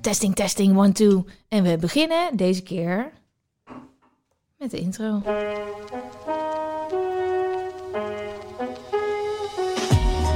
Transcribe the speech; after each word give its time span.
Testing, 0.00 0.34
testing, 0.34 0.76
one, 0.76 0.92
two. 0.92 1.24
En 1.48 1.62
we 1.62 1.76
beginnen 1.76 2.36
deze 2.36 2.62
keer 2.62 3.12
met 4.58 4.70
de 4.70 4.78
intro. 4.78 5.22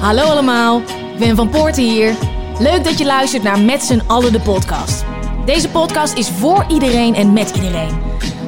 Hallo 0.00 0.22
allemaal, 0.22 0.82
Wim 1.18 1.36
van 1.36 1.48
Poorten 1.48 1.82
hier. 1.82 2.14
Leuk 2.58 2.84
dat 2.84 2.98
je 2.98 3.04
luistert 3.04 3.42
naar 3.42 3.58
Met 3.58 3.82
z'n 3.82 4.02
allen 4.06 4.32
de 4.32 4.40
podcast. 4.40 5.04
Deze 5.44 5.68
podcast 5.68 6.16
is 6.16 6.28
voor 6.28 6.64
iedereen 6.68 7.14
en 7.14 7.32
met 7.32 7.50
iedereen. 7.50 7.98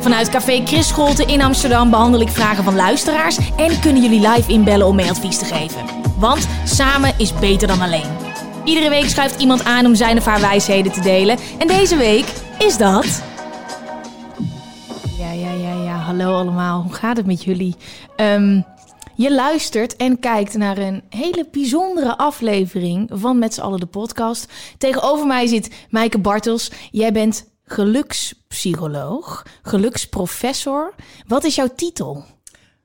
Vanuit 0.01 0.29
Café 0.29 0.63
Chris 0.65 0.89
Scholte 0.89 1.25
in 1.25 1.43
Amsterdam 1.43 1.91
behandel 1.91 2.21
ik 2.21 2.29
vragen 2.29 2.65
van 2.65 2.75
luisteraars... 2.75 3.39
en 3.57 3.81
kunnen 3.81 4.03
jullie 4.03 4.29
live 4.29 4.53
inbellen 4.53 4.87
om 4.87 4.97
mee 4.97 5.11
advies 5.11 5.39
te 5.39 5.45
geven. 5.45 5.85
Want 6.19 6.49
samen 6.65 7.15
is 7.19 7.39
beter 7.39 7.69
dan 7.69 7.81
alleen. 7.81 8.26
Iedere 8.67 8.89
week 8.89 9.09
schuift 9.09 9.41
iemand 9.41 9.65
aan 9.65 9.87
om 9.87 9.95
zijn 9.95 10.17
of 10.17 10.25
haar 10.25 10.41
wijsheden 10.41 10.93
te 10.93 11.01
delen. 11.01 11.39
En 11.59 11.67
deze 11.67 11.97
week 11.97 12.27
is 12.59 12.77
dat... 12.77 13.23
Ja, 15.19 15.33
ja, 15.33 15.53
ja, 15.53 15.83
ja. 15.83 15.97
Hallo 15.97 16.35
allemaal. 16.35 16.83
Hoe 16.83 16.93
gaat 16.93 17.17
het 17.17 17.27
met 17.27 17.45
jullie? 17.45 17.75
Ehm, 18.17 18.61
je 19.15 19.35
luistert 19.35 19.97
en 19.97 20.19
kijkt 20.19 20.57
naar 20.57 20.79
een 20.79 21.03
hele 21.11 21.49
bijzondere 21.51 22.17
aflevering 22.19 23.11
van 23.13 23.39
Met 23.39 23.55
z'n 23.55 23.61
allen 23.61 23.81
de 23.81 23.87
podcast. 23.87 24.53
Tegenover 24.79 25.27
mij 25.27 25.47
zit 25.47 25.87
Maaike 25.91 26.19
Bartels. 26.19 26.71
Jij 26.91 27.13
bent 27.13 27.51
gelukspsycholoog, 27.65 29.47
geluksprofessor. 29.63 30.95
Wat 31.27 31.45
is 31.45 31.55
jouw 31.55 31.69
titel? 31.77 32.25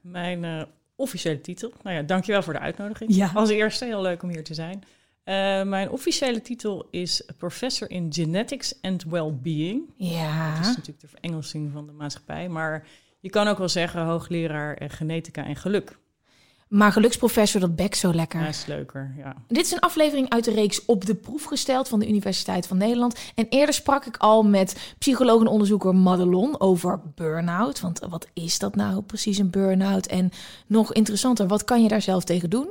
Mijn 0.01 0.43
uh, 0.43 0.61
officiële 0.95 1.41
titel. 1.41 1.71
Nou 1.83 1.95
ja, 1.95 2.01
dankjewel 2.01 2.43
voor 2.43 2.53
de 2.53 2.59
uitnodiging. 2.59 3.15
Ja. 3.15 3.31
Als 3.33 3.49
eerste, 3.49 3.85
heel 3.85 4.01
leuk 4.01 4.23
om 4.23 4.29
hier 4.29 4.43
te 4.43 4.53
zijn. 4.53 4.83
Uh, 5.25 5.63
mijn 5.63 5.89
officiële 5.89 6.41
titel 6.41 6.87
is 6.89 7.29
Professor 7.37 7.89
in 7.89 8.13
Genetics 8.13 8.73
and 8.81 9.03
Wellbeing. 9.03 9.81
Ja. 9.95 10.51
Dat 10.51 10.61
is 10.61 10.67
natuurlijk 10.67 11.01
de 11.01 11.07
verengelsing 11.07 11.71
van 11.71 11.85
de 11.85 11.91
maatschappij. 11.91 12.49
Maar 12.49 12.87
je 13.19 13.29
kan 13.29 13.47
ook 13.47 13.57
wel 13.57 13.69
zeggen 13.69 14.05
hoogleraar 14.05 14.81
genetica 14.87 15.45
en 15.45 15.55
geluk. 15.55 15.99
Maar 16.71 16.91
geluksprofessor, 16.91 17.59
dat 17.59 17.75
bek 17.75 17.95
zo 17.95 18.13
lekker. 18.13 18.41
Ja, 18.41 18.47
is 18.47 18.65
leuker, 18.65 19.13
ja. 19.17 19.35
Dit 19.47 19.65
is 19.65 19.71
een 19.71 19.79
aflevering 19.79 20.29
uit 20.29 20.43
de 20.43 20.51
reeks 20.51 20.85
Op 20.85 21.05
de 21.05 21.15
Proef 21.15 21.43
gesteld 21.43 21.87
van 21.87 21.99
de 21.99 22.07
Universiteit 22.07 22.67
van 22.67 22.77
Nederland. 22.77 23.19
En 23.35 23.47
eerder 23.49 23.73
sprak 23.73 24.05
ik 24.05 24.17
al 24.17 24.43
met 24.43 24.93
psycholoog 24.97 25.41
en 25.41 25.47
onderzoeker 25.47 25.95
Madelon 25.95 26.59
over 26.59 27.01
burn-out. 27.15 27.79
Want 27.79 27.99
wat 27.99 28.27
is 28.33 28.59
dat 28.59 28.75
nou 28.75 29.01
precies, 29.01 29.37
een 29.37 29.49
burn-out? 29.49 30.05
En 30.05 30.31
nog 30.67 30.93
interessanter, 30.93 31.47
wat 31.47 31.63
kan 31.63 31.83
je 31.83 31.87
daar 31.87 32.01
zelf 32.01 32.23
tegen 32.23 32.49
doen? 32.49 32.69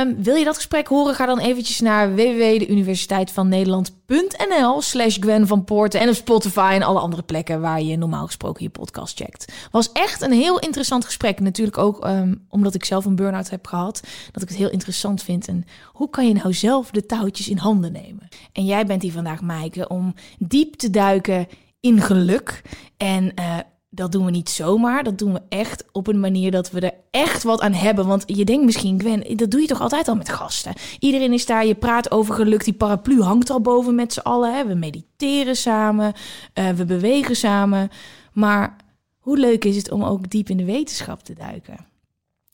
Um, 0.00 0.22
wil 0.22 0.34
je 0.34 0.44
dat 0.44 0.56
gesprek 0.56 0.86
horen? 0.86 1.14
Ga 1.14 1.26
dan 1.26 1.38
eventjes 1.38 1.80
naar 1.80 2.14
www.deuniversiteitvannederland.nl 2.14 4.82
slash 4.82 5.16
Gwen 5.20 5.46
van 5.46 5.64
Poorten 5.64 6.00
en 6.00 6.08
op 6.08 6.14
Spotify 6.14 6.70
en 6.72 6.82
alle 6.82 6.98
andere 6.98 7.22
plekken 7.22 7.60
waar 7.60 7.82
je 7.82 7.96
normaal 7.96 8.26
gesproken 8.26 8.62
je 8.62 8.70
podcast 8.70 9.16
checkt. 9.16 9.52
Was 9.70 9.92
echt 9.92 10.22
een 10.22 10.32
heel 10.32 10.58
interessant 10.58 11.04
gesprek. 11.04 11.40
Natuurlijk 11.40 11.78
ook 11.78 12.06
um, 12.06 12.46
omdat 12.48 12.74
ik 12.74 12.84
zelf 12.84 13.04
een 13.04 13.16
burn-out 13.16 13.50
heb 13.50 13.66
gehad. 13.66 14.00
Dat 14.32 14.42
ik 14.42 14.48
het 14.48 14.58
heel 14.58 14.70
interessant 14.70 15.22
vind. 15.22 15.48
En 15.48 15.64
hoe 15.92 16.10
kan 16.10 16.28
je 16.28 16.34
nou 16.34 16.54
zelf 16.54 16.90
de 16.90 17.06
touwtjes 17.06 17.48
in 17.48 17.58
handen 17.58 17.92
nemen? 17.92 18.28
En 18.52 18.64
jij 18.64 18.86
bent 18.86 19.02
hier 19.02 19.12
vandaag, 19.12 19.40
Maaike, 19.40 19.88
om 19.88 20.14
diep 20.38 20.74
te 20.74 20.90
duiken 20.90 21.46
in 21.80 22.00
geluk. 22.00 22.62
En 22.96 23.32
uh, 23.38 23.56
dat 23.96 24.12
doen 24.12 24.24
we 24.24 24.30
niet 24.30 24.50
zomaar. 24.50 25.04
Dat 25.04 25.18
doen 25.18 25.32
we 25.32 25.40
echt 25.48 25.84
op 25.92 26.06
een 26.06 26.20
manier 26.20 26.50
dat 26.50 26.70
we 26.70 26.80
er 26.80 26.94
echt 27.10 27.42
wat 27.42 27.60
aan 27.60 27.72
hebben. 27.72 28.06
Want 28.06 28.24
je 28.26 28.44
denkt 28.44 28.64
misschien, 28.64 29.00
Gwen, 29.00 29.36
dat 29.36 29.50
doe 29.50 29.60
je 29.60 29.66
toch 29.66 29.80
altijd 29.80 30.08
al 30.08 30.16
met 30.16 30.28
gasten? 30.28 30.72
Iedereen 30.98 31.32
is 31.32 31.46
daar, 31.46 31.66
je 31.66 31.74
praat 31.74 32.10
over 32.10 32.34
geluk. 32.34 32.64
Die 32.64 32.74
paraplu 32.74 33.20
hangt 33.20 33.50
al 33.50 33.60
boven 33.60 33.94
met 33.94 34.12
z'n 34.12 34.20
allen. 34.20 34.54
Hè? 34.54 34.66
We 34.66 34.74
mediteren 34.74 35.56
samen, 35.56 36.12
uh, 36.54 36.70
we 36.70 36.84
bewegen 36.84 37.36
samen. 37.36 37.88
Maar 38.32 38.76
hoe 39.18 39.38
leuk 39.38 39.64
is 39.64 39.76
het 39.76 39.90
om 39.90 40.04
ook 40.04 40.30
diep 40.30 40.48
in 40.48 40.56
de 40.56 40.64
wetenschap 40.64 41.22
te 41.22 41.34
duiken? 41.34 41.86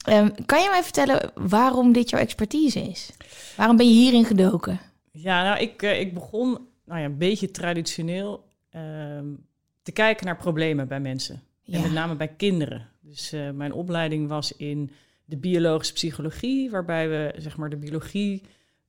Um, 0.09 0.47
kan 0.47 0.63
je 0.63 0.69
mij 0.71 0.83
vertellen 0.83 1.31
waarom 1.35 1.93
dit 1.93 2.11
jouw 2.11 2.21
expertise 2.21 2.81
is? 2.81 3.11
Waarom 3.57 3.77
ben 3.77 3.87
je 3.87 3.93
hierin 3.93 4.25
gedoken? 4.25 4.81
Ja, 5.13 5.43
nou, 5.43 5.61
ik, 5.61 5.83
uh, 5.83 6.01
ik 6.01 6.15
begon 6.15 6.59
nou 6.85 7.01
ja, 7.01 7.07
een 7.07 7.19
beetje 7.19 7.51
traditioneel... 7.51 8.51
Um 8.75 9.51
te 9.83 9.93
kijken 9.93 10.27
naar 10.27 10.37
problemen 10.37 10.89
bij 10.89 11.01
mensen. 11.01 11.43
Ja. 11.63 11.77
En 11.77 11.83
met 11.83 11.93
name 11.93 12.17
bij 12.17 12.29
kinderen. 12.29 12.89
Dus 13.01 13.33
uh, 13.33 13.51
mijn 13.51 13.73
opleiding 13.73 14.29
was 14.29 14.57
in 14.57 14.91
de 15.25 15.37
biologische 15.37 15.93
psychologie, 15.93 16.71
waarbij 16.71 17.09
we 17.09 17.35
zeg 17.37 17.57
maar 17.57 17.71
de 17.71 17.77
biologie 17.77 18.43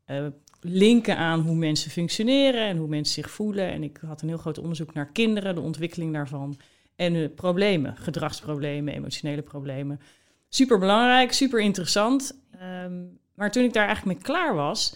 uh, 0.08 0.26
linken 0.62 1.18
aan 1.18 1.40
hoe 1.40 1.56
mensen 1.56 1.92
functioneren 1.92 2.68
en 2.68 2.78
hoe 2.78 2.88
mensen 2.88 3.14
zich 3.14 3.32
voelen. 3.32 3.72
En 3.72 3.84
ik 3.84 4.00
had 4.06 4.22
een 4.22 4.28
heel 4.28 4.38
groot 4.38 4.58
onderzoek 4.58 4.94
naar 4.94 5.12
kinderen, 5.12 5.56
de 5.56 5.62
ontwikkeling 5.62 6.14
daarvan. 6.14 6.58
En 6.96 7.14
uh, 7.14 7.30
problemen, 7.36 7.98
gedragsproblemen, 7.98 8.94
emotionele 8.94 9.42
problemen. 9.42 10.00
Super 10.50 10.80
belangrijk, 10.80 11.32
super 11.32 11.60
interessant. 11.60 12.42
Um, 12.86 13.20
maar 13.36 13.52
toen 13.52 13.64
ik 13.64 13.74
daar 13.74 13.86
eigenlijk 13.86 14.18
mee 14.18 14.28
klaar 14.28 14.56
was, 14.56 14.96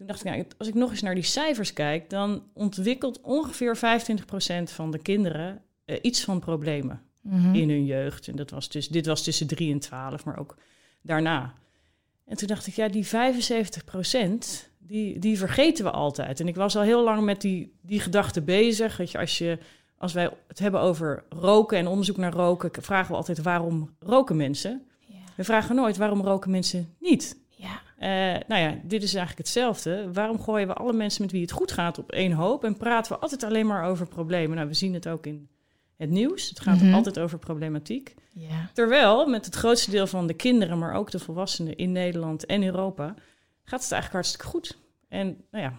toen 0.00 0.08
dacht 0.08 0.24
ik, 0.24 0.30
nou, 0.30 0.44
als 0.58 0.68
ik 0.68 0.74
nog 0.74 0.90
eens 0.90 1.02
naar 1.02 1.14
die 1.14 1.22
cijfers 1.22 1.72
kijk, 1.72 2.10
dan 2.10 2.42
ontwikkelt 2.52 3.20
ongeveer 3.20 3.76
25% 3.76 3.80
van 4.62 4.90
de 4.90 4.98
kinderen 4.98 5.62
uh, 5.86 5.96
iets 6.02 6.24
van 6.24 6.40
problemen 6.40 7.02
mm-hmm. 7.20 7.54
in 7.54 7.70
hun 7.70 7.84
jeugd. 7.84 8.28
En 8.28 8.36
dat 8.36 8.50
was 8.50 8.68
dus, 8.68 8.88
dit 8.88 9.06
was 9.06 9.22
tussen 9.22 9.46
3 9.46 9.72
en 9.72 9.78
12, 9.78 10.24
maar 10.24 10.38
ook 10.38 10.56
daarna. 11.02 11.54
En 12.24 12.36
toen 12.36 12.48
dacht 12.48 12.66
ik, 12.66 12.74
ja, 12.74 12.88
die 12.88 13.06
75%, 13.06 13.10
die, 14.78 15.18
die 15.18 15.38
vergeten 15.38 15.84
we 15.84 15.90
altijd. 15.90 16.40
En 16.40 16.48
ik 16.48 16.56
was 16.56 16.76
al 16.76 16.82
heel 16.82 17.04
lang 17.04 17.24
met 17.24 17.40
die, 17.40 17.72
die 17.80 18.00
gedachte 18.00 18.42
bezig. 18.42 18.96
Dat 18.96 19.10
je, 19.10 19.18
als, 19.18 19.38
je, 19.38 19.58
als 19.98 20.12
wij 20.12 20.30
het 20.48 20.58
hebben 20.58 20.80
over 20.80 21.24
roken 21.28 21.78
en 21.78 21.86
onderzoek 21.86 22.16
naar 22.16 22.32
roken, 22.32 22.82
vragen 22.82 23.10
we 23.10 23.16
altijd 23.16 23.42
waarom 23.42 23.94
roken 23.98 24.36
mensen? 24.36 24.82
Ja. 25.06 25.16
We 25.36 25.44
vragen 25.44 25.74
nooit 25.74 25.96
waarom 25.96 26.22
roken 26.22 26.50
mensen 26.50 26.94
niet. 26.98 27.39
Uh, 28.00 28.08
nou 28.46 28.60
ja, 28.60 28.78
dit 28.82 29.02
is 29.02 29.14
eigenlijk 29.14 29.38
hetzelfde. 29.38 30.12
Waarom 30.12 30.40
gooien 30.40 30.66
we 30.66 30.74
alle 30.74 30.92
mensen 30.92 31.22
met 31.22 31.32
wie 31.32 31.40
het 31.40 31.50
goed 31.50 31.72
gaat 31.72 31.98
op 31.98 32.12
één 32.12 32.32
hoop 32.32 32.64
en 32.64 32.76
praten 32.76 33.12
we 33.12 33.18
altijd 33.18 33.42
alleen 33.42 33.66
maar 33.66 33.84
over 33.84 34.06
problemen? 34.06 34.56
Nou, 34.56 34.68
we 34.68 34.74
zien 34.74 34.94
het 34.94 35.08
ook 35.08 35.26
in 35.26 35.48
het 35.96 36.10
nieuws. 36.10 36.48
Het 36.48 36.60
gaat 36.60 36.76
mm-hmm. 36.76 36.94
altijd 36.94 37.18
over 37.18 37.38
problematiek. 37.38 38.14
Ja. 38.32 38.70
Terwijl 38.72 39.26
met 39.26 39.44
het 39.44 39.54
grootste 39.54 39.90
deel 39.90 40.06
van 40.06 40.26
de 40.26 40.34
kinderen, 40.34 40.78
maar 40.78 40.94
ook 40.94 41.10
de 41.10 41.18
volwassenen 41.18 41.76
in 41.76 41.92
Nederland 41.92 42.46
en 42.46 42.62
Europa, 42.62 43.14
gaat 43.64 43.82
het 43.82 43.92
eigenlijk 43.92 44.12
hartstikke 44.12 44.46
goed. 44.46 44.78
En 45.08 45.36
nou 45.50 45.64
ja, 45.64 45.78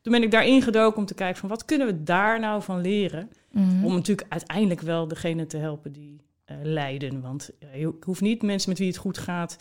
toen 0.00 0.12
ben 0.12 0.22
ik 0.22 0.30
daarin 0.30 0.62
gedoken 0.62 0.98
om 0.98 1.06
te 1.06 1.14
kijken 1.14 1.40
van 1.40 1.48
wat 1.48 1.64
kunnen 1.64 1.86
we 1.86 2.02
daar 2.02 2.40
nou 2.40 2.62
van 2.62 2.80
leren? 2.80 3.30
Mm-hmm. 3.50 3.84
Om 3.84 3.94
natuurlijk 3.94 4.32
uiteindelijk 4.32 4.80
wel 4.80 5.08
degene 5.08 5.46
te 5.46 5.56
helpen 5.56 5.92
die 5.92 6.20
uh, 6.46 6.56
lijden. 6.62 7.20
Want 7.20 7.50
uh, 7.60 7.80
je 7.80 7.94
hoeft 8.00 8.20
niet 8.20 8.42
mensen 8.42 8.68
met 8.68 8.78
wie 8.78 8.88
het 8.88 8.96
goed 8.96 9.18
gaat 9.18 9.56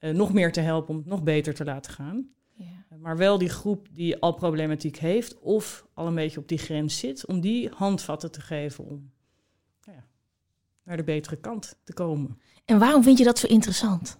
uh, 0.00 0.14
nog 0.14 0.32
meer 0.32 0.52
te 0.52 0.60
helpen 0.60 0.90
om 0.90 0.96
het 0.96 1.06
nog 1.06 1.22
beter 1.22 1.54
te 1.54 1.64
laten 1.64 1.92
gaan. 1.92 2.28
Ja. 2.54 2.64
Uh, 2.64 2.98
maar 2.98 3.16
wel 3.16 3.38
die 3.38 3.48
groep 3.48 3.88
die 3.92 4.18
al 4.18 4.32
problematiek 4.32 4.96
heeft 4.96 5.38
of 5.38 5.86
al 5.94 6.06
een 6.06 6.14
beetje 6.14 6.40
op 6.40 6.48
die 6.48 6.58
grens 6.58 6.98
zit, 6.98 7.26
om 7.26 7.40
die 7.40 7.70
handvatten 7.74 8.30
te 8.30 8.40
geven 8.40 8.84
om 8.84 9.10
nou 9.84 9.96
ja, 9.96 10.04
naar 10.84 10.96
de 10.96 11.04
betere 11.04 11.36
kant 11.36 11.76
te 11.84 11.92
komen. 11.92 12.38
En 12.64 12.78
waarom 12.78 13.02
vind 13.02 13.18
je 13.18 13.24
dat 13.24 13.38
zo 13.38 13.46
interessant? 13.46 14.18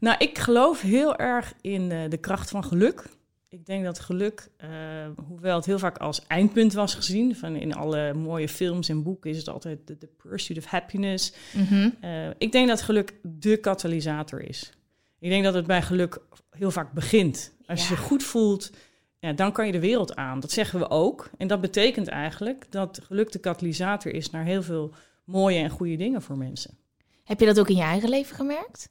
Nou, 0.00 0.16
ik 0.18 0.38
geloof 0.38 0.80
heel 0.80 1.16
erg 1.16 1.54
in 1.60 1.90
uh, 1.90 2.08
de 2.08 2.18
kracht 2.18 2.50
van 2.50 2.64
geluk. 2.64 3.04
Ik 3.50 3.66
denk 3.66 3.84
dat 3.84 3.98
geluk, 3.98 4.50
hoewel 5.28 5.56
het 5.56 5.64
heel 5.64 5.78
vaak 5.78 5.98
als 5.98 6.26
eindpunt 6.26 6.72
was 6.72 6.94
gezien, 6.94 7.36
van 7.36 7.56
in 7.56 7.74
alle 7.74 8.14
mooie 8.14 8.48
films 8.48 8.88
en 8.88 9.02
boeken 9.02 9.30
is 9.30 9.36
het 9.36 9.48
altijd 9.48 9.86
de, 9.86 9.98
de 9.98 10.06
pursuit 10.06 10.58
of 10.58 10.64
happiness. 10.64 11.32
Mm-hmm. 11.52 11.94
ik 12.38 12.52
denk 12.52 12.68
dat 12.68 12.82
geluk 12.82 13.14
de 13.22 13.56
katalysator 13.56 14.40
is. 14.40 14.77
Ik 15.20 15.30
denk 15.30 15.44
dat 15.44 15.54
het 15.54 15.66
bij 15.66 15.82
geluk 15.82 16.18
heel 16.50 16.70
vaak 16.70 16.92
begint. 16.92 17.54
Als 17.66 17.82
ja. 17.82 17.88
je 17.88 17.94
je 17.94 18.00
goed 18.00 18.22
voelt, 18.22 18.70
ja, 19.18 19.32
dan 19.32 19.52
kan 19.52 19.66
je 19.66 19.72
de 19.72 19.80
wereld 19.80 20.16
aan. 20.16 20.40
Dat 20.40 20.50
zeggen 20.50 20.78
we 20.78 20.90
ook. 20.90 21.30
En 21.38 21.46
dat 21.46 21.60
betekent 21.60 22.08
eigenlijk 22.08 22.66
dat 22.70 23.00
geluk 23.04 23.32
de 23.32 23.38
katalysator 23.38 24.12
is 24.12 24.30
naar 24.30 24.44
heel 24.44 24.62
veel 24.62 24.94
mooie 25.24 25.58
en 25.58 25.70
goede 25.70 25.96
dingen 25.96 26.22
voor 26.22 26.36
mensen. 26.36 26.78
Heb 27.24 27.40
je 27.40 27.46
dat 27.46 27.60
ook 27.60 27.68
in 27.68 27.76
je 27.76 27.82
eigen 27.82 28.08
leven 28.08 28.36
gemerkt? 28.36 28.90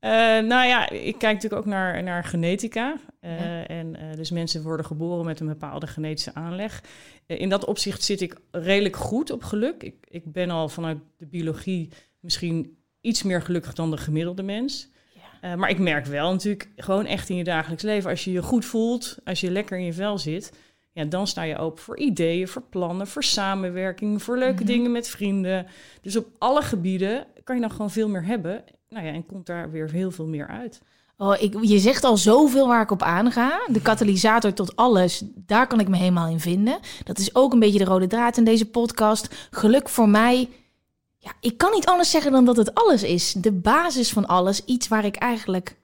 Uh, 0.00 0.10
nou 0.38 0.66
ja, 0.66 0.90
ik 0.90 1.18
kijk 1.18 1.34
natuurlijk 1.34 1.62
ook 1.62 1.72
naar, 1.72 2.02
naar 2.02 2.24
genetica. 2.24 2.96
Uh, 3.20 3.70
En 3.70 3.96
uh, 4.00 4.14
dus 4.16 4.30
mensen 4.30 4.62
worden 4.62 4.86
geboren 4.86 5.24
met 5.24 5.40
een 5.40 5.46
bepaalde 5.46 5.86
genetische 5.86 6.34
aanleg. 6.34 6.82
in 7.26 7.48
dat 7.48 7.64
opzicht 7.64 8.02
zit 8.02 8.20
ik 8.20 8.36
redelijk 8.50 8.96
goed 8.96 9.30
op 9.30 9.44
geluk. 9.44 9.82
Ik, 9.82 9.94
ik 10.08 10.32
ben 10.32 10.50
al 10.50 10.68
vanuit 10.68 10.98
de 11.16 11.26
biologie 11.26 11.88
misschien 12.20 12.78
iets 13.00 13.22
meer 13.22 13.42
gelukkig 13.42 13.74
dan 13.74 13.90
de 13.90 13.96
gemiddelde 13.96 14.42
mens. 14.42 14.90
Ja. 15.42 15.56
maar 15.56 15.70
ik 15.70 15.78
merk 15.78 16.06
wel 16.06 16.30
natuurlijk 16.30 16.68
gewoon 16.76 17.06
echt 17.06 17.28
in 17.28 17.36
je 17.36 17.44
dagelijks 17.44 17.82
leven, 17.82 18.10
als 18.10 18.24
je 18.24 18.32
je 18.32 18.42
goed 18.42 18.64
voelt, 18.64 19.18
als 19.24 19.40
je 19.40 19.50
lekker 19.50 19.78
in 19.78 19.84
je 19.84 19.92
vel 19.92 20.18
zit, 20.18 20.52
ja, 20.92 21.04
dan 21.04 21.26
sta 21.26 21.42
je 21.42 21.58
open 21.58 21.82
voor 21.82 21.98
ideeën, 21.98 22.48
voor 22.48 22.62
plannen, 22.62 23.06
voor 23.06 23.24
samenwerking, 23.24 24.22
voor 24.22 24.38
leuke 24.38 24.62
mhm. 24.62 24.72
dingen 24.72 24.92
met 24.92 25.08
vrienden. 25.08 25.66
Dus 26.00 26.16
op 26.16 26.26
alle 26.38 26.62
gebieden 26.62 27.26
kan 27.44 27.54
je 27.54 27.60
dan 27.60 27.70
gewoon 27.70 27.90
veel 27.90 28.08
meer 28.08 28.24
hebben. 28.24 28.64
Nou 28.88 29.06
ja, 29.06 29.12
en 29.12 29.26
komt 29.26 29.46
daar 29.46 29.70
weer 29.70 29.90
heel 29.90 30.10
veel 30.10 30.26
meer 30.26 30.48
uit. 30.48 30.80
Oh, 31.16 31.42
ik, 31.42 31.54
je 31.60 31.78
zegt 31.78 32.04
al 32.04 32.16
zoveel 32.16 32.66
waar 32.66 32.82
ik 32.82 32.90
op 32.90 33.02
aanga. 33.02 33.60
De 33.66 33.82
katalysator 33.82 34.52
tot 34.52 34.76
alles, 34.76 35.22
daar 35.34 35.66
kan 35.66 35.80
ik 35.80 35.88
me 35.88 35.96
helemaal 35.96 36.28
in 36.28 36.40
vinden. 36.40 36.78
Dat 37.04 37.18
is 37.18 37.34
ook 37.34 37.52
een 37.52 37.58
beetje 37.58 37.78
de 37.78 37.84
rode 37.84 38.06
draad 38.06 38.36
in 38.36 38.44
deze 38.44 38.70
podcast. 38.70 39.48
Geluk 39.50 39.88
voor 39.88 40.08
mij. 40.08 40.48
Ja, 41.18 41.32
ik 41.40 41.58
kan 41.58 41.72
niet 41.72 41.86
anders 41.86 42.10
zeggen 42.10 42.32
dan 42.32 42.44
dat 42.44 42.56
het 42.56 42.74
alles 42.74 43.02
is. 43.02 43.32
De 43.32 43.52
basis 43.52 44.12
van 44.12 44.26
alles. 44.26 44.64
Iets 44.64 44.88
waar 44.88 45.04
ik 45.04 45.16
eigenlijk 45.16 45.76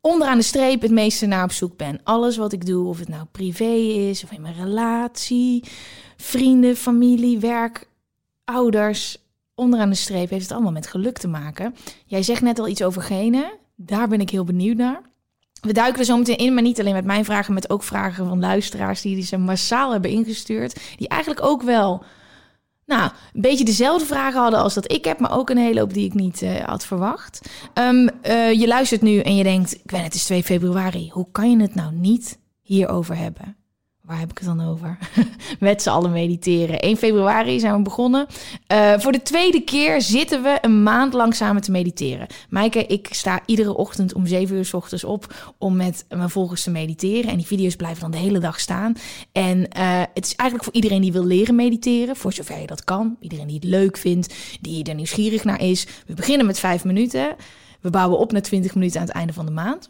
onderaan 0.00 0.38
de 0.38 0.44
streep 0.44 0.82
het 0.82 0.90
meeste 0.90 1.26
naar 1.26 1.44
op 1.44 1.52
zoek 1.52 1.76
ben. 1.76 2.00
Alles 2.02 2.36
wat 2.36 2.52
ik 2.52 2.66
doe, 2.66 2.88
of 2.88 2.98
het 2.98 3.08
nou 3.08 3.24
privé 3.32 3.74
is, 4.08 4.24
of 4.24 4.32
in 4.32 4.40
mijn 4.40 4.54
relatie, 4.54 5.64
vrienden, 6.16 6.76
familie, 6.76 7.38
werk, 7.38 7.88
ouders. 8.44 9.18
Onderaan 9.54 9.88
de 9.88 9.94
streep 9.94 10.30
heeft 10.30 10.42
het 10.42 10.52
allemaal 10.52 10.72
met 10.72 10.86
geluk 10.86 11.18
te 11.18 11.28
maken. 11.28 11.74
Jij 12.06 12.22
zegt 12.22 12.42
net 12.42 12.58
al 12.58 12.68
iets 12.68 12.82
over 12.82 13.02
genen. 13.02 13.52
Daar 13.76 14.08
ben 14.08 14.20
ik 14.20 14.30
heel 14.30 14.44
benieuwd 14.44 14.76
naar. 14.76 15.00
We 15.60 15.72
duiken 15.72 15.98
er 15.98 16.04
zo 16.04 16.16
meteen 16.16 16.36
in, 16.36 16.54
maar 16.54 16.62
niet 16.62 16.80
alleen 16.80 16.94
met 16.94 17.04
mijn 17.04 17.24
vragen, 17.24 17.54
met 17.54 17.70
ook 17.70 17.82
vragen 17.82 18.28
van 18.28 18.40
luisteraars 18.40 19.00
die 19.00 19.22
ze 19.22 19.36
massaal 19.36 19.92
hebben 19.92 20.10
ingestuurd. 20.10 20.80
Die 20.96 21.08
eigenlijk 21.08 21.42
ook 21.42 21.62
wel 21.62 22.04
nou, 22.86 23.10
een 23.32 23.40
beetje 23.40 23.64
dezelfde 23.64 24.06
vragen 24.06 24.40
hadden 24.40 24.60
als 24.60 24.74
dat 24.74 24.92
ik 24.92 25.04
heb, 25.04 25.18
maar 25.18 25.36
ook 25.36 25.50
een 25.50 25.58
hele 25.58 25.80
hoop 25.80 25.94
die 25.94 26.04
ik 26.04 26.14
niet 26.14 26.42
uh, 26.42 26.60
had 26.60 26.86
verwacht. 26.86 27.48
Um, 27.74 28.10
uh, 28.22 28.52
je 28.52 28.66
luistert 28.66 29.02
nu 29.02 29.18
en 29.18 29.36
je 29.36 29.42
denkt, 29.42 29.78
ben 29.84 30.02
het 30.02 30.14
is 30.14 30.24
2 30.24 30.42
februari. 30.42 31.10
Hoe 31.12 31.26
kan 31.32 31.50
je 31.50 31.60
het 31.60 31.74
nou 31.74 31.92
niet 31.92 32.38
hierover 32.60 33.16
hebben? 33.16 33.56
Waar 34.04 34.18
heb 34.18 34.30
ik 34.30 34.38
het 34.38 34.46
dan 34.46 34.60
over? 34.60 34.98
Met 35.60 35.82
z'n 35.82 35.88
allen 35.88 36.12
mediteren. 36.12 36.80
1 36.80 36.96
februari 36.96 37.60
zijn 37.60 37.76
we 37.76 37.82
begonnen. 37.82 38.26
Uh, 38.72 38.98
voor 38.98 39.12
de 39.12 39.22
tweede 39.22 39.60
keer 39.60 40.02
zitten 40.02 40.42
we 40.42 40.58
een 40.60 40.82
maand 40.82 41.12
lang 41.12 41.34
samen 41.34 41.62
te 41.62 41.70
mediteren. 41.70 42.26
Maaike, 42.48 42.86
ik 42.86 43.08
sta 43.10 43.40
iedere 43.46 43.76
ochtend 43.76 44.14
om 44.14 44.26
7 44.26 44.56
uur 44.56 44.64
s 44.64 44.74
ochtends 44.74 45.04
op 45.04 45.54
om 45.58 45.76
met 45.76 46.04
mijn 46.08 46.30
volgers 46.30 46.62
te 46.62 46.70
mediteren. 46.70 47.30
En 47.30 47.36
die 47.36 47.46
video's 47.46 47.76
blijven 47.76 48.00
dan 48.00 48.10
de 48.10 48.16
hele 48.16 48.38
dag 48.38 48.60
staan. 48.60 48.94
En 49.32 49.58
uh, 49.58 50.02
het 50.14 50.24
is 50.24 50.34
eigenlijk 50.34 50.64
voor 50.64 50.74
iedereen 50.82 51.02
die 51.02 51.12
wil 51.12 51.24
leren 51.24 51.54
mediteren, 51.54 52.16
voor 52.16 52.32
zover 52.32 52.60
je 52.60 52.66
dat 52.66 52.84
kan. 52.84 53.16
Iedereen 53.20 53.46
die 53.46 53.56
het 53.56 53.64
leuk 53.64 53.96
vindt, 53.96 54.34
die 54.60 54.84
er 54.84 54.94
nieuwsgierig 54.94 55.44
naar 55.44 55.60
is. 55.60 55.86
We 56.06 56.14
beginnen 56.14 56.46
met 56.46 56.58
5 56.58 56.84
minuten. 56.84 57.36
We 57.80 57.90
bouwen 57.90 58.18
op 58.18 58.32
naar 58.32 58.42
20 58.42 58.74
minuten 58.74 59.00
aan 59.00 59.06
het 59.06 59.16
einde 59.16 59.32
van 59.32 59.46
de 59.46 59.52
maand. 59.52 59.88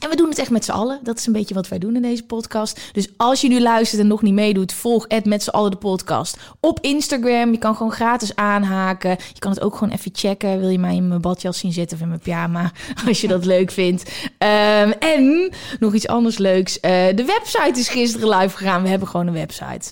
En 0.00 0.10
we 0.10 0.16
doen 0.16 0.28
het 0.28 0.38
echt 0.38 0.50
met 0.50 0.64
z'n 0.64 0.70
allen. 0.70 1.00
Dat 1.02 1.18
is 1.18 1.26
een 1.26 1.32
beetje 1.32 1.54
wat 1.54 1.68
wij 1.68 1.78
doen 1.78 1.96
in 1.96 2.02
deze 2.02 2.24
podcast. 2.24 2.80
Dus 2.92 3.08
als 3.16 3.40
je 3.40 3.48
nu 3.48 3.60
luistert 3.60 4.00
en 4.00 4.06
nog 4.06 4.22
niet 4.22 4.34
meedoet, 4.34 4.72
volg 4.72 5.04
het 5.08 5.24
met 5.24 5.42
z'n 5.42 5.50
allen 5.50 5.70
de 5.70 5.76
podcast 5.76 6.36
op 6.60 6.78
Instagram. 6.80 7.52
Je 7.52 7.58
kan 7.58 7.76
gewoon 7.76 7.92
gratis 7.92 8.36
aanhaken. 8.36 9.10
Je 9.10 9.38
kan 9.38 9.50
het 9.50 9.60
ook 9.60 9.74
gewoon 9.76 9.94
even 9.94 10.10
checken. 10.14 10.60
Wil 10.60 10.68
je 10.68 10.78
mij 10.78 10.94
in 10.94 11.08
mijn 11.08 11.20
badjas 11.20 11.58
zien 11.58 11.72
zitten 11.72 11.96
of 11.96 12.02
in 12.02 12.08
mijn 12.08 12.20
pyjama? 12.20 12.72
Als 13.06 13.20
je 13.20 13.28
dat 13.28 13.44
leuk 13.44 13.70
vindt. 13.70 14.02
Um, 14.38 14.92
en 14.92 15.52
nog 15.78 15.94
iets 15.94 16.06
anders 16.06 16.38
leuks. 16.38 16.76
Uh, 16.76 16.80
de 17.14 17.24
website 17.24 17.80
is 17.80 17.88
gisteren 17.88 18.28
live 18.28 18.56
gegaan. 18.56 18.82
We 18.82 18.88
hebben 18.88 19.08
gewoon 19.08 19.26
een 19.26 19.32
website. 19.32 19.90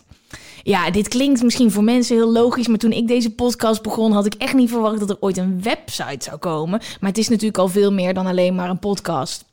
Ja, 0.62 0.90
dit 0.90 1.08
klinkt 1.08 1.42
misschien 1.42 1.70
voor 1.70 1.84
mensen 1.84 2.16
heel 2.16 2.32
logisch, 2.32 2.68
maar 2.68 2.78
toen 2.78 2.92
ik 2.92 3.08
deze 3.08 3.34
podcast 3.34 3.82
begon, 3.82 4.12
had 4.12 4.26
ik 4.26 4.34
echt 4.34 4.54
niet 4.54 4.70
verwacht 4.70 4.98
dat 5.00 5.10
er 5.10 5.16
ooit 5.20 5.36
een 5.36 5.62
website 5.62 6.24
zou 6.24 6.36
komen. 6.36 6.80
Maar 7.00 7.10
het 7.10 7.18
is 7.18 7.28
natuurlijk 7.28 7.58
al 7.58 7.68
veel 7.68 7.92
meer 7.92 8.14
dan 8.14 8.26
alleen 8.26 8.54
maar 8.54 8.70
een 8.70 8.78
podcast. 8.78 9.44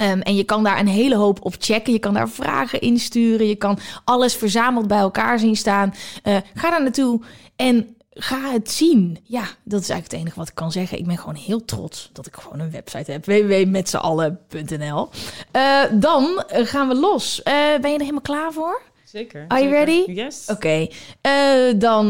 Um, 0.00 0.20
en 0.20 0.34
je 0.36 0.44
kan 0.44 0.64
daar 0.64 0.78
een 0.78 0.88
hele 0.88 1.16
hoop 1.16 1.44
op 1.44 1.54
checken. 1.58 1.92
Je 1.92 1.98
kan 1.98 2.14
daar 2.14 2.28
vragen 2.28 2.80
insturen. 2.80 3.46
Je 3.46 3.56
kan 3.56 3.78
alles 4.04 4.34
verzameld 4.34 4.86
bij 4.86 4.98
elkaar 4.98 5.38
zien 5.38 5.56
staan. 5.56 5.94
Uh, 6.24 6.36
ga 6.54 6.70
daar 6.70 6.82
naartoe 6.82 7.20
en 7.56 7.96
ga 8.10 8.50
het 8.50 8.70
zien. 8.70 9.18
Ja, 9.22 9.44
dat 9.62 9.80
is 9.80 9.88
eigenlijk 9.88 10.10
het 10.10 10.12
enige 10.12 10.38
wat 10.38 10.48
ik 10.48 10.54
kan 10.54 10.72
zeggen. 10.72 10.98
Ik 10.98 11.06
ben 11.06 11.18
gewoon 11.18 11.34
heel 11.34 11.64
trots 11.64 12.10
dat 12.12 12.26
ik 12.26 12.36
gewoon 12.36 12.60
een 12.60 12.70
website 12.70 13.12
heb. 13.12 13.24
www.metzallen.nl 13.24 15.08
uh, 15.52 15.82
Dan 15.92 16.44
gaan 16.48 16.88
we 16.88 16.94
los. 16.94 17.38
Uh, 17.38 17.44
ben 17.80 17.90
je 17.90 17.96
er 17.96 18.00
helemaal 18.00 18.20
klaar 18.20 18.52
voor? 18.52 18.82
Zeker. 19.04 19.44
Are 19.48 19.60
you 19.60 19.72
ready? 19.72 20.12
Yes. 20.12 20.46
Oké. 20.48 20.88
Okay. 21.22 21.76
dan 21.76 22.08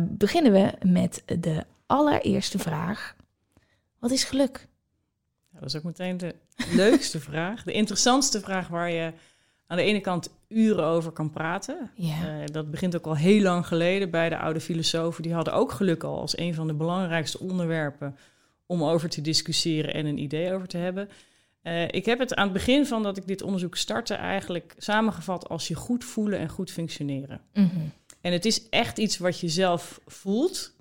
beginnen 0.00 0.52
we 0.52 0.72
met 0.88 1.22
de 1.26 1.64
allereerste 1.86 2.58
vraag. 2.58 3.14
Wat 3.98 4.10
is 4.10 4.24
geluk? 4.24 4.66
dat 5.52 5.68
is 5.68 5.76
ook 5.76 5.82
meteen 5.82 6.16
de 6.16 6.34
leukste 6.70 7.20
vraag. 7.20 7.62
De 7.62 7.72
interessantste 7.72 8.40
vraag 8.40 8.68
waar 8.68 8.90
je 8.90 9.12
aan 9.66 9.76
de 9.76 9.82
ene 9.82 10.00
kant 10.00 10.30
uren 10.48 10.84
over 10.84 11.12
kan 11.12 11.30
praten. 11.30 11.90
Ja. 11.94 12.40
Uh, 12.40 12.44
dat 12.46 12.70
begint 12.70 12.96
ook 12.96 13.06
al 13.06 13.16
heel 13.16 13.42
lang 13.42 13.66
geleden 13.66 14.10
bij 14.10 14.28
de 14.28 14.38
oude 14.38 14.60
filosofen. 14.60 15.22
Die 15.22 15.34
hadden 15.34 15.54
ook 15.54 15.72
geluk 15.72 16.04
al 16.04 16.20
als 16.20 16.38
een 16.38 16.54
van 16.54 16.66
de 16.66 16.74
belangrijkste 16.74 17.38
onderwerpen 17.38 18.16
om 18.66 18.84
over 18.84 19.08
te 19.08 19.20
discussiëren 19.20 19.94
en 19.94 20.06
een 20.06 20.18
idee 20.18 20.52
over 20.52 20.68
te 20.68 20.76
hebben. 20.76 21.08
Uh, 21.62 21.82
ik 21.82 22.04
heb 22.04 22.18
het 22.18 22.34
aan 22.34 22.44
het 22.44 22.52
begin 22.52 22.86
van 22.86 23.02
dat 23.02 23.16
ik 23.16 23.26
dit 23.26 23.42
onderzoek 23.42 23.76
startte 23.76 24.14
eigenlijk 24.14 24.74
samengevat 24.76 25.48
als 25.48 25.68
je 25.68 25.74
goed 25.74 26.04
voelen 26.04 26.38
en 26.38 26.48
goed 26.48 26.70
functioneren. 26.70 27.40
Mm 27.54 27.70
-hmm. 27.74 27.92
En 28.20 28.32
het 28.32 28.44
is 28.44 28.68
echt 28.68 28.98
iets 28.98 29.18
wat 29.18 29.40
je 29.40 29.48
zelf 29.48 30.00
voelt. 30.06 30.76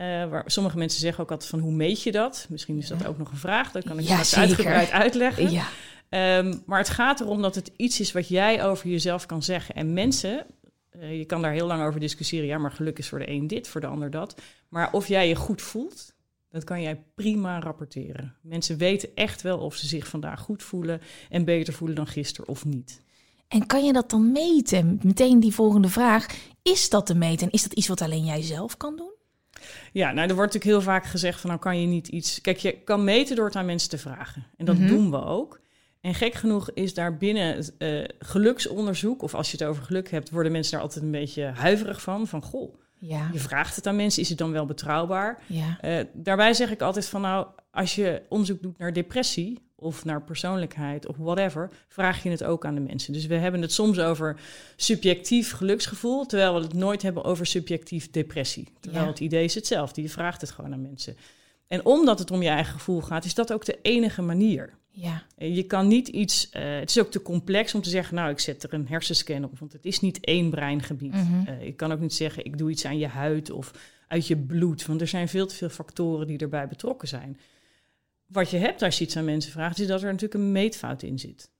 Uh, 0.00 0.06
waar 0.06 0.42
sommige 0.46 0.78
mensen 0.78 1.00
zeggen 1.00 1.22
ook 1.22 1.30
altijd 1.30 1.50
van 1.50 1.58
hoe 1.58 1.72
meet 1.72 2.02
je 2.02 2.12
dat? 2.12 2.46
Misschien 2.48 2.78
is 2.78 2.88
dat 2.88 3.06
ook 3.06 3.18
nog 3.18 3.30
een 3.30 3.36
vraag. 3.36 3.72
Dat 3.72 3.84
kan 3.84 3.98
ik 3.98 4.04
ja, 4.04 4.22
straks 4.22 4.48
uitgebreid 4.48 4.90
uitleggen. 4.90 5.50
Ja. 5.50 5.66
Um, 6.38 6.62
maar 6.66 6.78
het 6.78 6.88
gaat 6.88 7.20
erom 7.20 7.42
dat 7.42 7.54
het 7.54 7.70
iets 7.76 8.00
is 8.00 8.12
wat 8.12 8.28
jij 8.28 8.64
over 8.64 8.88
jezelf 8.88 9.26
kan 9.26 9.42
zeggen. 9.42 9.74
En 9.74 9.92
mensen, 9.92 10.46
uh, 10.96 11.18
je 11.18 11.24
kan 11.24 11.42
daar 11.42 11.52
heel 11.52 11.66
lang 11.66 11.82
over 11.86 12.00
discussiëren. 12.00 12.46
Ja, 12.46 12.58
maar 12.58 12.72
geluk 12.72 12.98
is 12.98 13.08
voor 13.08 13.18
de 13.18 13.30
een 13.30 13.46
dit, 13.46 13.68
voor 13.68 13.80
de 13.80 13.86
ander 13.86 14.10
dat. 14.10 14.40
Maar 14.68 14.92
of 14.92 15.08
jij 15.08 15.28
je 15.28 15.34
goed 15.34 15.62
voelt, 15.62 16.14
dat 16.50 16.64
kan 16.64 16.82
jij 16.82 17.02
prima 17.14 17.60
rapporteren. 17.60 18.34
Mensen 18.42 18.76
weten 18.76 19.08
echt 19.14 19.42
wel 19.42 19.58
of 19.58 19.74
ze 19.74 19.86
zich 19.86 20.06
vandaag 20.06 20.40
goed 20.40 20.62
voelen 20.62 21.00
en 21.28 21.44
beter 21.44 21.72
voelen 21.72 21.96
dan 21.96 22.06
gisteren 22.06 22.48
of 22.48 22.64
niet. 22.64 23.00
En 23.48 23.66
kan 23.66 23.84
je 23.84 23.92
dat 23.92 24.10
dan 24.10 24.32
meten? 24.32 25.00
Meteen 25.02 25.40
die 25.40 25.54
volgende 25.54 25.88
vraag. 25.88 26.26
Is 26.62 26.88
dat 26.88 27.06
te 27.06 27.14
meten? 27.14 27.46
En 27.46 27.52
is 27.52 27.62
dat 27.62 27.72
iets 27.72 27.88
wat 27.88 28.00
alleen 28.00 28.24
jij 28.24 28.42
zelf 28.42 28.76
kan 28.76 28.96
doen? 28.96 29.18
Ja, 29.92 30.12
nou, 30.12 30.28
er 30.28 30.34
wordt 30.34 30.52
natuurlijk 30.52 30.84
heel 30.84 30.92
vaak 30.92 31.04
gezegd 31.04 31.40
van 31.40 31.50
nou 31.50 31.62
kan 31.62 31.80
je 31.80 31.86
niet 31.86 32.08
iets. 32.08 32.40
Kijk, 32.40 32.58
je 32.58 32.72
kan 32.72 33.04
meten 33.04 33.36
door 33.36 33.44
het 33.44 33.56
aan 33.56 33.66
mensen 33.66 33.90
te 33.90 33.98
vragen. 33.98 34.46
En 34.56 34.64
dat 34.64 34.78
Mhm. 34.78 34.86
doen 34.86 35.10
we 35.10 35.24
ook. 35.24 35.60
En 36.00 36.14
gek 36.14 36.34
genoeg 36.34 36.70
is 36.74 36.94
daar 36.94 37.16
binnen 37.16 37.64
eh, 37.78 38.04
geluksonderzoek, 38.18 39.22
of 39.22 39.34
als 39.34 39.50
je 39.50 39.56
het 39.58 39.66
over 39.66 39.82
geluk 39.82 40.10
hebt, 40.10 40.30
worden 40.30 40.52
mensen 40.52 40.72
daar 40.72 40.80
altijd 40.82 41.04
een 41.04 41.10
beetje 41.10 41.44
huiverig 41.44 42.02
van. 42.02 42.26
Van 42.26 42.42
goh, 42.42 42.74
Ja, 42.98 43.28
je 43.32 43.38
vraagt 43.38 43.76
het 43.76 43.86
aan 43.86 43.96
mensen, 43.96 44.22
is 44.22 44.28
het 44.28 44.38
dan 44.38 44.52
wel 44.52 44.66
betrouwbaar? 44.66 45.42
ja. 45.46 45.78
Eh, 45.80 46.04
daarbij 46.12 46.54
zeg 46.54 46.70
ik 46.70 46.80
altijd 46.82 47.06
van 47.06 47.20
nou, 47.20 47.46
als 47.70 47.94
je 47.94 48.22
onderzoek 48.28 48.62
doet 48.62 48.78
naar 48.78 48.92
depressie 48.92 49.58
of 49.80 50.04
naar 50.04 50.22
persoonlijkheid 50.22 51.06
of 51.06 51.16
whatever, 51.16 51.70
vraag 51.88 52.22
je 52.22 52.30
het 52.30 52.44
ook 52.44 52.64
aan 52.64 52.74
de 52.74 52.80
mensen. 52.80 53.12
Dus 53.12 53.26
we 53.26 53.34
hebben 53.34 53.62
het 53.62 53.72
soms 53.72 53.98
over 53.98 54.40
subjectief 54.76 55.52
geluksgevoel, 55.52 56.26
terwijl 56.26 56.54
we 56.54 56.60
het 56.60 56.74
nooit 56.74 57.02
hebben 57.02 57.24
over 57.24 57.46
subjectief 57.46 58.10
depressie. 58.10 58.68
Terwijl 58.80 59.04
Ja. 59.04 59.10
het 59.10 59.20
idee 59.20 59.44
is 59.44 59.54
hetzelfde, 59.54 60.02
je 60.02 60.08
vraagt 60.08 60.40
het 60.40 60.50
gewoon 60.50 60.72
aan 60.72 60.82
mensen. 60.82 61.16
En 61.66 61.84
omdat 61.84 62.18
het 62.18 62.30
om 62.30 62.42
je 62.42 62.48
eigen 62.48 62.72
gevoel 62.72 63.00
gaat, 63.00 63.24
is 63.24 63.34
dat 63.34 63.52
ook 63.52 63.64
de 63.64 63.78
enige 63.82 64.22
manier. 64.22 64.78
ja. 64.92 65.22
En 65.36 65.54
Je 65.54 65.62
kan 65.62 65.88
niet 65.88 66.08
iets, 66.08 66.50
eh, 66.50 66.78
het 66.78 66.90
is 66.90 66.98
ook 67.00 67.10
te 67.10 67.22
complex 67.22 67.74
om 67.74 67.82
te 67.82 67.90
zeggen, 67.90 68.14
nou, 68.14 68.30
ik 68.30 68.38
zet 68.38 68.62
er 68.62 68.74
een 68.74 68.88
hersenscan 68.88 69.44
op, 69.44 69.58
want 69.58 69.72
het 69.72 69.84
is 69.84 70.00
niet 70.00 70.20
één 70.20 70.50
breingebied. 70.50 71.12
Mhm. 71.12 71.46
Eh, 71.46 71.66
ik 71.66 71.76
kan 71.76 71.92
ook 71.92 72.00
niet 72.00 72.14
zeggen, 72.14 72.44
ik 72.44 72.58
doe 72.58 72.70
iets 72.70 72.84
aan 72.84 72.98
je 72.98 73.06
huid 73.06 73.50
of 73.50 73.70
uit 74.08 74.26
je 74.26 74.36
bloed, 74.36 74.86
want 74.86 75.00
er 75.00 75.06
zijn 75.06 75.28
veel 75.28 75.46
te 75.46 75.54
veel 75.54 75.68
factoren 75.68 76.26
die 76.26 76.38
erbij 76.38 76.68
betrokken 76.68 77.08
zijn. 77.08 77.38
Wat 78.32 78.50
je 78.50 78.56
hebt 78.56 78.82
als 78.82 78.98
je 78.98 79.04
iets 79.04 79.16
aan 79.16 79.24
mensen 79.24 79.52
vraagt, 79.52 79.78
is 79.78 79.86
dat 79.86 80.00
er 80.02 80.06
natuurlijk 80.06 80.34
een 80.34 80.52
meetfout 80.52 81.02
in 81.02 81.18
zit. 81.18 81.50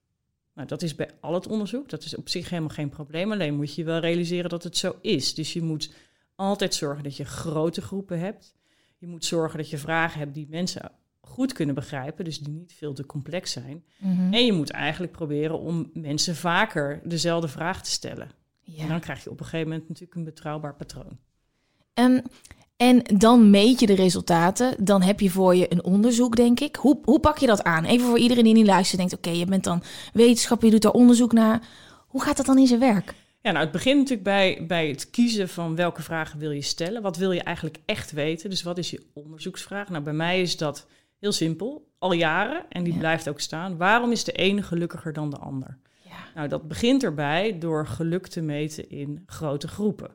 Nou, 0.53 0.67
dat 0.67 0.81
is 0.81 0.95
bij 0.95 1.09
al 1.19 1.33
het 1.33 1.47
onderzoek, 1.47 1.89
dat 1.89 2.03
is 2.03 2.15
op 2.15 2.29
zich 2.29 2.49
helemaal 2.49 2.69
geen 2.69 2.89
probleem, 2.89 3.31
alleen 3.31 3.55
moet 3.55 3.75
je 3.75 3.83
wel 3.83 3.99
realiseren 3.99 4.49
dat 4.49 4.63
het 4.63 4.77
zo 4.77 4.95
is. 5.01 5.33
Dus 5.33 5.53
je 5.53 5.61
moet 5.61 5.93
altijd 6.35 6.73
zorgen 6.73 7.03
dat 7.03 7.17
je 7.17 7.25
grote 7.25 7.81
groepen 7.81 8.19
hebt. 8.19 8.55
Je 8.97 9.07
moet 9.07 9.25
zorgen 9.25 9.57
dat 9.57 9.69
je 9.69 9.77
vragen 9.77 10.19
hebt 10.19 10.33
die 10.33 10.47
mensen 10.49 10.91
goed 11.21 11.53
kunnen 11.53 11.75
begrijpen, 11.75 12.25
dus 12.25 12.39
die 12.39 12.53
niet 12.53 12.73
veel 12.73 12.93
te 12.93 13.05
complex 13.05 13.51
zijn. 13.51 13.83
Mhm. 13.97 14.33
En 14.33 14.45
je 14.45 14.53
moet 14.53 14.69
eigenlijk 14.69 15.11
proberen 15.11 15.59
om 15.59 15.89
mensen 15.93 16.35
vaker 16.35 17.01
dezelfde 17.03 17.47
vraag 17.47 17.83
te 17.83 17.91
stellen. 17.91 18.31
ja. 18.61 18.83
En 18.83 18.89
dan 18.89 18.99
krijg 18.99 19.23
je 19.23 19.29
op 19.29 19.39
een 19.39 19.45
gegeven 19.45 19.69
moment 19.69 19.87
natuurlijk 19.87 20.15
een 20.15 20.23
betrouwbaar 20.23 20.75
patroon. 20.75 21.17
Ehm, 21.93 22.19
En 22.81 23.03
dan 23.17 23.49
meet 23.49 23.79
je 23.79 23.85
de 23.85 23.95
resultaten. 23.95 24.75
Dan 24.79 25.01
heb 25.01 25.19
je 25.19 25.29
voor 25.29 25.55
je 25.55 25.71
een 25.71 25.83
onderzoek, 25.83 26.35
denk 26.35 26.59
ik. 26.59 26.75
Hoe, 26.75 26.99
hoe 27.03 27.19
pak 27.19 27.37
je 27.37 27.47
dat 27.47 27.63
aan? 27.63 27.85
Even 27.85 28.07
voor 28.07 28.17
iedereen 28.17 28.43
die 28.43 28.53
niet 28.53 28.65
luistert, 28.65 28.97
denkt: 28.97 29.13
oké, 29.13 29.29
je 29.29 29.45
bent 29.45 29.63
dan 29.63 29.83
wetenschapper, 30.13 30.65
je 30.65 30.73
doet 30.73 30.81
daar 30.81 30.91
onderzoek 30.91 31.33
naar. 31.33 31.61
Hoe 32.07 32.21
gaat 32.21 32.37
dat 32.37 32.45
dan 32.45 32.57
in 32.57 32.67
zijn 32.67 32.79
werk? 32.79 33.13
Ja, 33.41 33.51
nou, 33.51 33.63
het 33.63 33.71
begint 33.71 33.97
natuurlijk 33.97 34.23
bij, 34.23 34.65
bij 34.67 34.87
het 34.87 35.09
kiezen 35.09 35.49
van 35.49 35.75
welke 35.75 36.01
vragen 36.01 36.39
wil 36.39 36.51
je 36.51 36.61
stellen. 36.61 37.01
Wat 37.01 37.17
wil 37.17 37.31
je 37.31 37.41
eigenlijk 37.41 37.77
echt 37.85 38.11
weten? 38.11 38.49
Dus 38.49 38.63
wat 38.63 38.77
is 38.77 38.89
je 38.89 39.05
onderzoeksvraag? 39.13 39.89
Nou, 39.89 40.03
bij 40.03 40.13
mij 40.13 40.41
is 40.41 40.57
dat 40.57 40.87
heel 41.19 41.31
simpel, 41.31 41.87
al 41.99 42.13
jaren, 42.13 42.65
en 42.69 42.83
die 42.83 42.97
blijft 42.97 43.29
ook 43.29 43.39
staan. 43.39 43.77
Waarom 43.77 44.11
is 44.11 44.23
de 44.23 44.31
ene 44.31 44.63
gelukkiger 44.63 45.13
dan 45.13 45.29
de 45.29 45.37
ander? 45.37 45.77
Ja. 46.03 46.11
Nou, 46.35 46.47
dat 46.47 46.67
begint 46.67 47.03
erbij 47.03 47.57
door 47.59 47.87
geluk 47.87 48.27
te 48.27 48.41
meten 48.41 48.89
in 48.89 49.23
grote 49.25 49.67
groepen. 49.67 50.11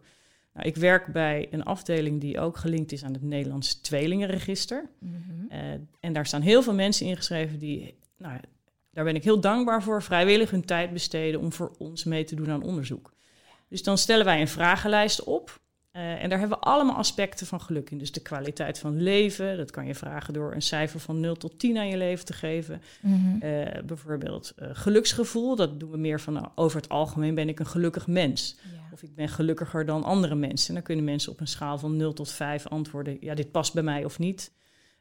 Nou, 0.56 0.68
ik 0.68 0.76
werk 0.76 1.06
bij 1.12 1.48
een 1.50 1.64
afdeling 1.64 2.20
die 2.20 2.40
ook 2.40 2.56
gelinkt 2.56 2.92
is 2.92 3.04
aan 3.04 3.12
het 3.12 3.22
Nederlands 3.22 3.74
Tweelingenregister. 3.74 4.88
Mhm. 4.98 5.12
Eh, 5.48 5.60
en 6.00 6.12
daar 6.12 6.26
staan 6.26 6.40
heel 6.40 6.62
veel 6.62 6.74
mensen 6.74 7.06
ingeschreven 7.06 7.58
die, 7.58 7.98
nou, 8.16 8.40
daar 8.90 9.04
ben 9.04 9.14
ik 9.14 9.24
heel 9.24 9.40
dankbaar 9.40 9.82
voor, 9.82 10.02
vrijwillig 10.02 10.50
hun 10.50 10.64
tijd 10.64 10.92
besteden 10.92 11.40
om 11.40 11.52
voor 11.52 11.74
ons 11.78 12.04
mee 12.04 12.24
te 12.24 12.34
doen 12.34 12.50
aan 12.50 12.62
onderzoek. 12.62 13.12
Dus 13.68 13.82
dan 13.82 13.98
stellen 13.98 14.24
wij 14.24 14.40
een 14.40 14.48
vragenlijst 14.48 15.24
op. 15.24 15.60
Uh, 15.96 16.22
en 16.22 16.28
daar 16.28 16.38
hebben 16.38 16.58
we 16.58 16.64
allemaal 16.64 16.96
aspecten 16.96 17.46
van 17.46 17.60
geluk 17.60 17.90
in. 17.90 17.98
Dus 17.98 18.12
de 18.12 18.20
kwaliteit 18.20 18.78
van 18.78 19.02
leven, 19.02 19.56
dat 19.56 19.70
kan 19.70 19.86
je 19.86 19.94
vragen 19.94 20.34
door 20.34 20.54
een 20.54 20.62
cijfer 20.62 21.00
van 21.00 21.20
0 21.20 21.36
tot 21.36 21.58
10 21.58 21.78
aan 21.78 21.88
je 21.88 21.96
leven 21.96 22.24
te 22.24 22.32
geven. 22.32 22.82
Mm 23.00 23.38
bijvoorbeeld 23.86 24.54
uh, 24.58 24.68
geluksgevoel, 24.72 25.56
dat 25.56 25.80
doen 25.80 25.90
we 25.90 25.96
meer 25.96 26.20
van 26.20 26.32
nou, 26.32 26.46
over 26.54 26.80
het 26.80 26.88
algemeen 26.88 27.34
ben 27.34 27.48
ik 27.48 27.58
een 27.58 27.66
gelukkig 27.66 28.06
mens. 28.06 28.56
Of 28.92 29.02
ik 29.02 29.14
ben 29.14 29.28
gelukkiger 29.28 29.86
dan 29.86 30.04
andere 30.04 30.34
mensen. 30.34 30.68
En 30.68 30.74
dan 30.74 30.82
kunnen 30.82 31.04
mensen 31.04 31.32
op 31.32 31.40
een 31.40 31.46
schaal 31.46 31.78
van 31.78 31.96
0 31.96 32.12
tot 32.12 32.32
5 32.32 32.66
antwoorden, 32.66 33.16
ja, 33.20 33.34
dit 33.34 33.50
past 33.50 33.74
bij 33.74 33.82
mij 33.82 34.04
of 34.04 34.18
niet. 34.18 34.52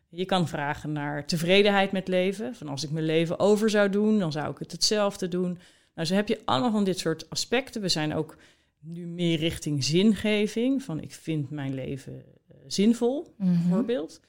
Je 0.10 0.26
kan 0.26 0.48
vragen 0.48 0.92
naar 0.92 1.26
tevredenheid 1.26 1.92
met 1.92 2.08
leven. 2.08 2.56
Van 2.56 2.68
als 2.68 2.84
ik 2.84 2.92
mijn 2.92 3.06
leven 3.06 3.40
over 3.40 3.70
zou 3.70 3.90
doen, 3.90 4.20
dan 4.20 4.32
zou 4.32 4.52
ik 4.52 4.60
het 4.60 4.72
hetzelfde 4.72 5.28
doen. 5.28 5.58
Nou, 5.96 6.08
zo 6.08 6.14
heb 6.14 6.28
je 6.28 6.42
allemaal 6.46 6.72
van 6.72 6.84
dit 6.84 7.00
soort 7.00 7.30
aspecten. 7.30 7.82
We 7.82 7.90
zijn 7.90 8.14
ook 8.14 8.38
nu 8.86 9.06
meer 9.06 9.40
richting 9.40 9.84
zingeving. 9.84 10.84
Van 10.84 11.00
ik 11.00 11.14
vind 11.14 11.50
mijn 11.50 11.74
leven 11.74 12.14
uh, 12.14 12.58
zinvol, 12.68 13.34
mm 13.38 13.62
bijvoorbeeld. 13.62 14.22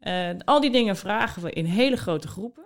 Uh, 0.00 0.30
al 0.44 0.60
die 0.60 0.70
dingen 0.70 0.96
vragen 0.96 1.42
we 1.42 1.52
in 1.52 1.64
hele 1.64 1.96
grote 1.96 2.28
groepen. 2.28 2.64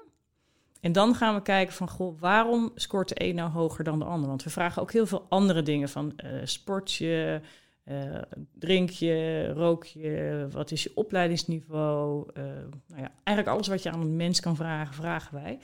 En 0.80 0.92
dan 0.92 1.14
gaan 1.14 1.34
we 1.34 1.42
kijken 1.42 1.74
van, 1.74 1.88
goh, 1.88 2.20
waarom 2.20 2.72
scoort 2.74 3.08
de 3.08 3.24
een 3.24 3.34
nou 3.34 3.50
hoger 3.50 3.84
dan 3.84 3.98
de 3.98 4.04
ander? 4.04 4.28
Want 4.28 4.42
we 4.42 4.50
vragen 4.50 4.82
ook 4.82 4.92
heel 4.92 5.06
veel 5.06 5.26
andere 5.28 5.62
dingen 5.62 5.88
van 5.88 6.12
uh, 6.24 6.40
sportje, 6.44 7.40
drink 8.52 8.90
je, 8.90 9.46
rook 9.54 9.84
je, 9.84 10.46
wat 10.50 10.70
is 10.70 10.82
je 10.82 10.92
opleidingsniveau? 10.94 12.30
nou 12.86 13.02
ja, 13.02 13.12
eigenlijk 13.24 13.56
alles 13.56 13.68
wat 13.68 13.82
je 13.82 13.90
aan 13.90 14.00
een 14.00 14.16
mens 14.16 14.40
kan 14.40 14.56
vragen, 14.56 14.94
vragen 14.94 15.34
wij. 15.34 15.58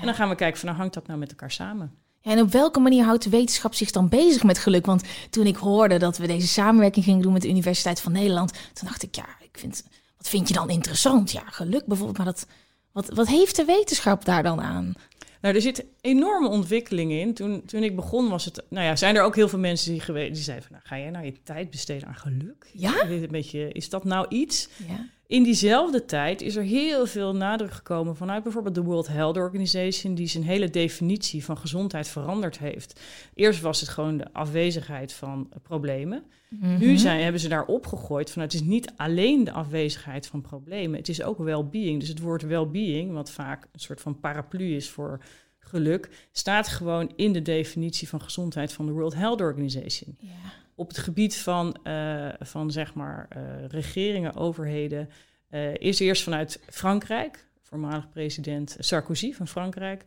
En 0.00 0.04
dan 0.04 0.14
gaan 0.14 0.28
we 0.28 0.34
kijken 0.34 0.58
van, 0.58 0.68
nou 0.68 0.80
hangt 0.80 0.94
dat 0.94 1.06
nou 1.06 1.18
met 1.18 1.30
elkaar 1.30 1.50
samen? 1.50 2.03
En 2.24 2.40
op 2.40 2.52
welke 2.52 2.80
manier 2.80 3.04
houdt 3.04 3.24
de 3.24 3.30
wetenschap 3.30 3.74
zich 3.74 3.90
dan 3.90 4.08
bezig 4.08 4.42
met 4.42 4.58
geluk? 4.58 4.86
Want 4.86 5.02
toen 5.30 5.46
ik 5.46 5.56
hoorde 5.56 5.98
dat 5.98 6.16
we 6.16 6.26
deze 6.26 6.46
samenwerking 6.46 7.04
gingen 7.04 7.22
doen 7.22 7.32
met 7.32 7.42
de 7.42 7.48
Universiteit 7.48 8.00
van 8.00 8.12
Nederland, 8.12 8.52
toen 8.52 8.88
dacht 8.88 9.02
ik, 9.02 9.14
ja, 9.14 9.26
ik 9.40 9.58
vind, 9.58 9.84
wat 10.16 10.28
vind 10.28 10.48
je 10.48 10.54
dan 10.54 10.70
interessant? 10.70 11.32
Ja, 11.32 11.42
geluk 11.46 11.86
bijvoorbeeld, 11.86 12.16
maar 12.16 12.26
dat, 12.26 12.46
wat, 12.92 13.08
wat 13.08 13.26
heeft 13.26 13.56
de 13.56 13.64
wetenschap 13.64 14.24
daar 14.24 14.42
dan 14.42 14.60
aan? 14.60 14.94
Nou, 15.40 15.54
er 15.56 15.62
zit 15.62 15.84
enorme 16.00 16.48
ontwikkeling 16.48 17.12
in. 17.12 17.34
Toen, 17.34 17.64
toen 17.64 17.82
ik 17.82 17.96
begon 17.96 18.28
was 18.28 18.44
het... 18.44 18.62
Nou 18.68 18.86
ja, 18.86 18.96
zijn 18.96 19.16
er 19.16 19.22
ook 19.22 19.34
heel 19.34 19.48
veel 19.48 19.58
mensen 19.58 19.92
die, 19.92 20.00
geweest, 20.00 20.34
die 20.34 20.42
zeiden 20.42 20.66
van... 20.66 20.76
Nou, 20.76 20.88
ga 20.88 20.98
jij 20.98 21.10
nou 21.10 21.24
je 21.24 21.42
tijd 21.42 21.70
besteden 21.70 22.08
aan 22.08 22.14
geluk? 22.14 22.70
Ja? 22.72 23.08
Een 23.08 23.28
beetje, 23.30 23.72
is 23.72 23.88
dat 23.88 24.04
nou 24.04 24.26
iets? 24.28 24.68
Ja. 24.88 25.06
In 25.26 25.42
diezelfde 25.42 26.04
tijd 26.04 26.42
is 26.42 26.56
er 26.56 26.62
heel 26.62 27.06
veel 27.06 27.34
nadruk 27.34 27.72
gekomen 27.72 28.16
vanuit 28.16 28.42
bijvoorbeeld 28.42 28.74
de 28.74 28.82
World 28.82 29.06
Health 29.06 29.36
Organization, 29.36 30.14
die 30.14 30.26
zijn 30.26 30.44
hele 30.44 30.70
definitie 30.70 31.44
van 31.44 31.58
gezondheid 31.58 32.08
veranderd 32.08 32.58
heeft. 32.58 33.00
Eerst 33.34 33.60
was 33.60 33.80
het 33.80 33.88
gewoon 33.88 34.16
de 34.16 34.32
afwezigheid 34.32 35.12
van 35.12 35.48
problemen. 35.62 36.24
Mhm. 36.48 36.78
Nu 36.78 36.96
zijn, 36.96 37.22
hebben 37.22 37.40
ze 37.40 37.48
daar 37.48 37.66
opgegooid 37.66 38.30
van 38.30 38.42
het 38.42 38.54
is 38.54 38.62
niet 38.62 38.92
alleen 38.96 39.44
de 39.44 39.52
afwezigheid 39.52 40.26
van 40.26 40.40
problemen, 40.40 40.98
het 40.98 41.08
is 41.08 41.22
ook 41.22 41.38
well-being. 41.38 42.00
Dus 42.00 42.08
het 42.08 42.20
woord 42.20 42.42
well-being, 42.42 43.12
wat 43.12 43.30
vaak 43.30 43.68
een 43.72 43.80
soort 43.80 44.00
van 44.00 44.20
paraplu 44.20 44.74
is 44.74 44.90
voor 44.90 45.20
geluk, 45.58 46.28
staat 46.32 46.68
gewoon 46.68 47.12
in 47.16 47.32
de 47.32 47.42
definitie 47.42 48.08
van 48.08 48.20
gezondheid 48.20 48.72
van 48.72 48.86
de 48.86 48.92
World 48.92 49.14
Health 49.14 49.40
Organization. 49.40 50.16
Ja 50.18 50.62
op 50.74 50.88
het 50.88 50.98
gebied 50.98 51.36
van, 51.36 51.76
uh, 51.84 52.28
van 52.40 52.70
zeg 52.70 52.94
maar, 52.94 53.28
uh, 53.36 53.42
regeringen, 53.68 54.34
overheden, 54.34 55.08
uh, 55.50 55.74
is 55.74 55.98
eerst 55.98 56.22
vanuit 56.22 56.60
Frankrijk, 56.68 57.46
voormalig 57.62 58.08
president 58.08 58.76
Sarkozy 58.78 59.32
van 59.32 59.48
Frankrijk, 59.48 60.04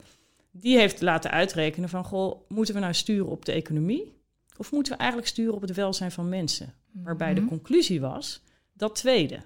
die 0.52 0.78
heeft 0.78 1.02
laten 1.02 1.32
uitrekenen 1.32 1.90
van, 1.90 2.04
goh, 2.04 2.50
moeten 2.50 2.74
we 2.74 2.80
nou 2.80 2.94
sturen 2.94 3.28
op 3.28 3.46
de 3.46 3.52
economie 3.52 4.16
of 4.58 4.72
moeten 4.72 4.92
we 4.92 4.98
eigenlijk 4.98 5.30
sturen 5.30 5.54
op 5.54 5.62
het 5.62 5.74
welzijn 5.74 6.12
van 6.12 6.30
mensen? 6.30 6.74
Waarbij 6.92 7.34
de 7.34 7.40
mhm. 7.40 7.50
conclusie 7.50 8.02
was 8.02 8.42
dat 8.74 8.96
tweede. 8.96 9.40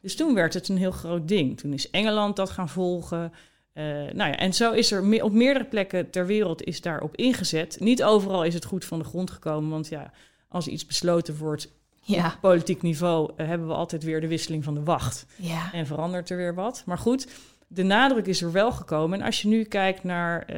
Dus 0.00 0.16
toen 0.16 0.34
werd 0.34 0.54
het 0.54 0.68
een 0.68 0.76
heel 0.76 0.90
groot 0.90 1.28
ding. 1.28 1.58
Toen 1.58 1.72
is 1.72 1.90
Engeland 1.90 2.36
dat 2.36 2.50
gaan 2.50 2.68
volgen. 2.68 3.32
Uh, 3.74 3.84
nou 3.94 4.30
ja, 4.30 4.36
en 4.36 4.54
zo 4.54 4.72
is 4.72 4.90
er 4.90 5.04
me 5.04 5.24
op 5.24 5.32
meerdere 5.32 5.64
plekken 5.64 6.10
ter 6.10 6.26
wereld 6.26 6.62
is 6.62 6.80
daarop 6.80 7.16
ingezet. 7.16 7.80
Niet 7.80 8.02
overal 8.02 8.44
is 8.44 8.54
het 8.54 8.64
goed 8.64 8.84
van 8.84 8.98
de 8.98 9.04
grond 9.04 9.30
gekomen, 9.30 9.70
want 9.70 9.88
ja, 9.88 10.12
als 10.48 10.68
iets 10.68 10.86
besloten 10.86 11.36
wordt 11.36 11.72
ja. 12.00 12.26
op 12.26 12.40
politiek 12.40 12.82
niveau, 12.82 13.32
uh, 13.36 13.46
hebben 13.46 13.68
we 13.68 13.74
altijd 13.74 14.02
weer 14.02 14.20
de 14.20 14.28
wisseling 14.28 14.64
van 14.64 14.74
de 14.74 14.82
wacht. 14.82 15.26
Ja. 15.36 15.72
En 15.72 15.86
verandert 15.86 16.30
er 16.30 16.36
weer 16.36 16.54
wat. 16.54 16.82
Maar 16.86 16.98
goed, 16.98 17.28
de 17.66 17.82
nadruk 17.82 18.26
is 18.26 18.42
er 18.42 18.52
wel 18.52 18.72
gekomen. 18.72 19.20
En 19.20 19.26
als 19.26 19.42
je 19.42 19.48
nu 19.48 19.64
kijkt 19.64 20.04
naar 20.04 20.40
uh, 20.40 20.54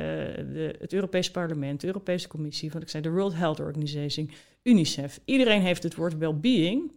de, 0.53 0.75
het 0.79 0.93
Europees 0.93 1.31
Parlement, 1.31 1.81
de 1.81 1.87
Europese 1.87 2.29
Commissie, 2.29 2.71
wat 2.71 2.83
ik 2.83 2.89
zei, 2.89 3.03
de 3.03 3.11
World 3.11 3.35
Health 3.35 3.61
Organization, 3.61 4.31
UNICEF, 4.63 5.21
iedereen 5.25 5.63
heeft 5.63 5.83
het 5.83 5.95
woord 5.95 6.19
well-being 6.19 6.93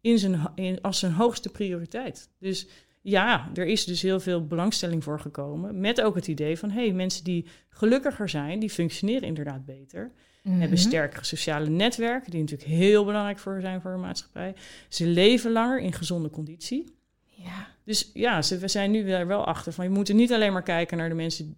in 0.00 0.18
zijn, 0.18 0.40
in, 0.54 0.80
als 0.80 0.98
zijn 0.98 1.12
hoogste 1.12 1.48
prioriteit. 1.48 2.30
Dus 2.38 2.66
ja, 3.02 3.50
er 3.54 3.66
is 3.66 3.84
dus 3.84 4.02
heel 4.02 4.20
veel 4.20 4.46
belangstelling 4.46 5.04
voor 5.04 5.20
gekomen. 5.20 5.80
Met 5.80 6.00
ook 6.00 6.14
het 6.14 6.28
idee 6.28 6.58
van, 6.58 6.70
hé, 6.70 6.84
hey, 6.84 6.92
mensen 6.92 7.24
die 7.24 7.46
gelukkiger 7.68 8.28
zijn, 8.28 8.58
die 8.58 8.70
functioneren 8.70 9.28
inderdaad 9.28 9.64
beter. 9.64 10.12
Mm 10.48 10.60
Hebben 10.60 10.78
sterkere 10.78 11.24
sociale 11.24 11.68
netwerken, 11.68 12.30
die 12.30 12.40
natuurlijk 12.40 12.70
heel 12.70 13.04
belangrijk 13.04 13.38
voor 13.38 13.60
zijn 13.60 13.80
voor 13.80 13.90
een 13.90 14.00
maatschappij. 14.00 14.54
Ze 14.88 15.06
leven 15.06 15.52
langer 15.52 15.80
in 15.80 15.92
gezonde 15.92 16.30
conditie. 16.30 16.96
Ja. 17.24 17.66
Dus 17.84 18.10
ja, 18.14 18.42
ze, 18.42 18.58
we 18.58 18.68
zijn 18.68 18.90
nu 18.90 19.04
weer 19.04 19.26
wel 19.26 19.44
achter 19.44 19.72
van 19.72 19.84
je 19.84 19.90
moet 19.90 20.12
niet 20.12 20.32
alleen 20.32 20.52
maar 20.52 20.62
kijken 20.62 20.96
naar 20.96 21.08
de 21.08 21.14
mensen 21.14 21.56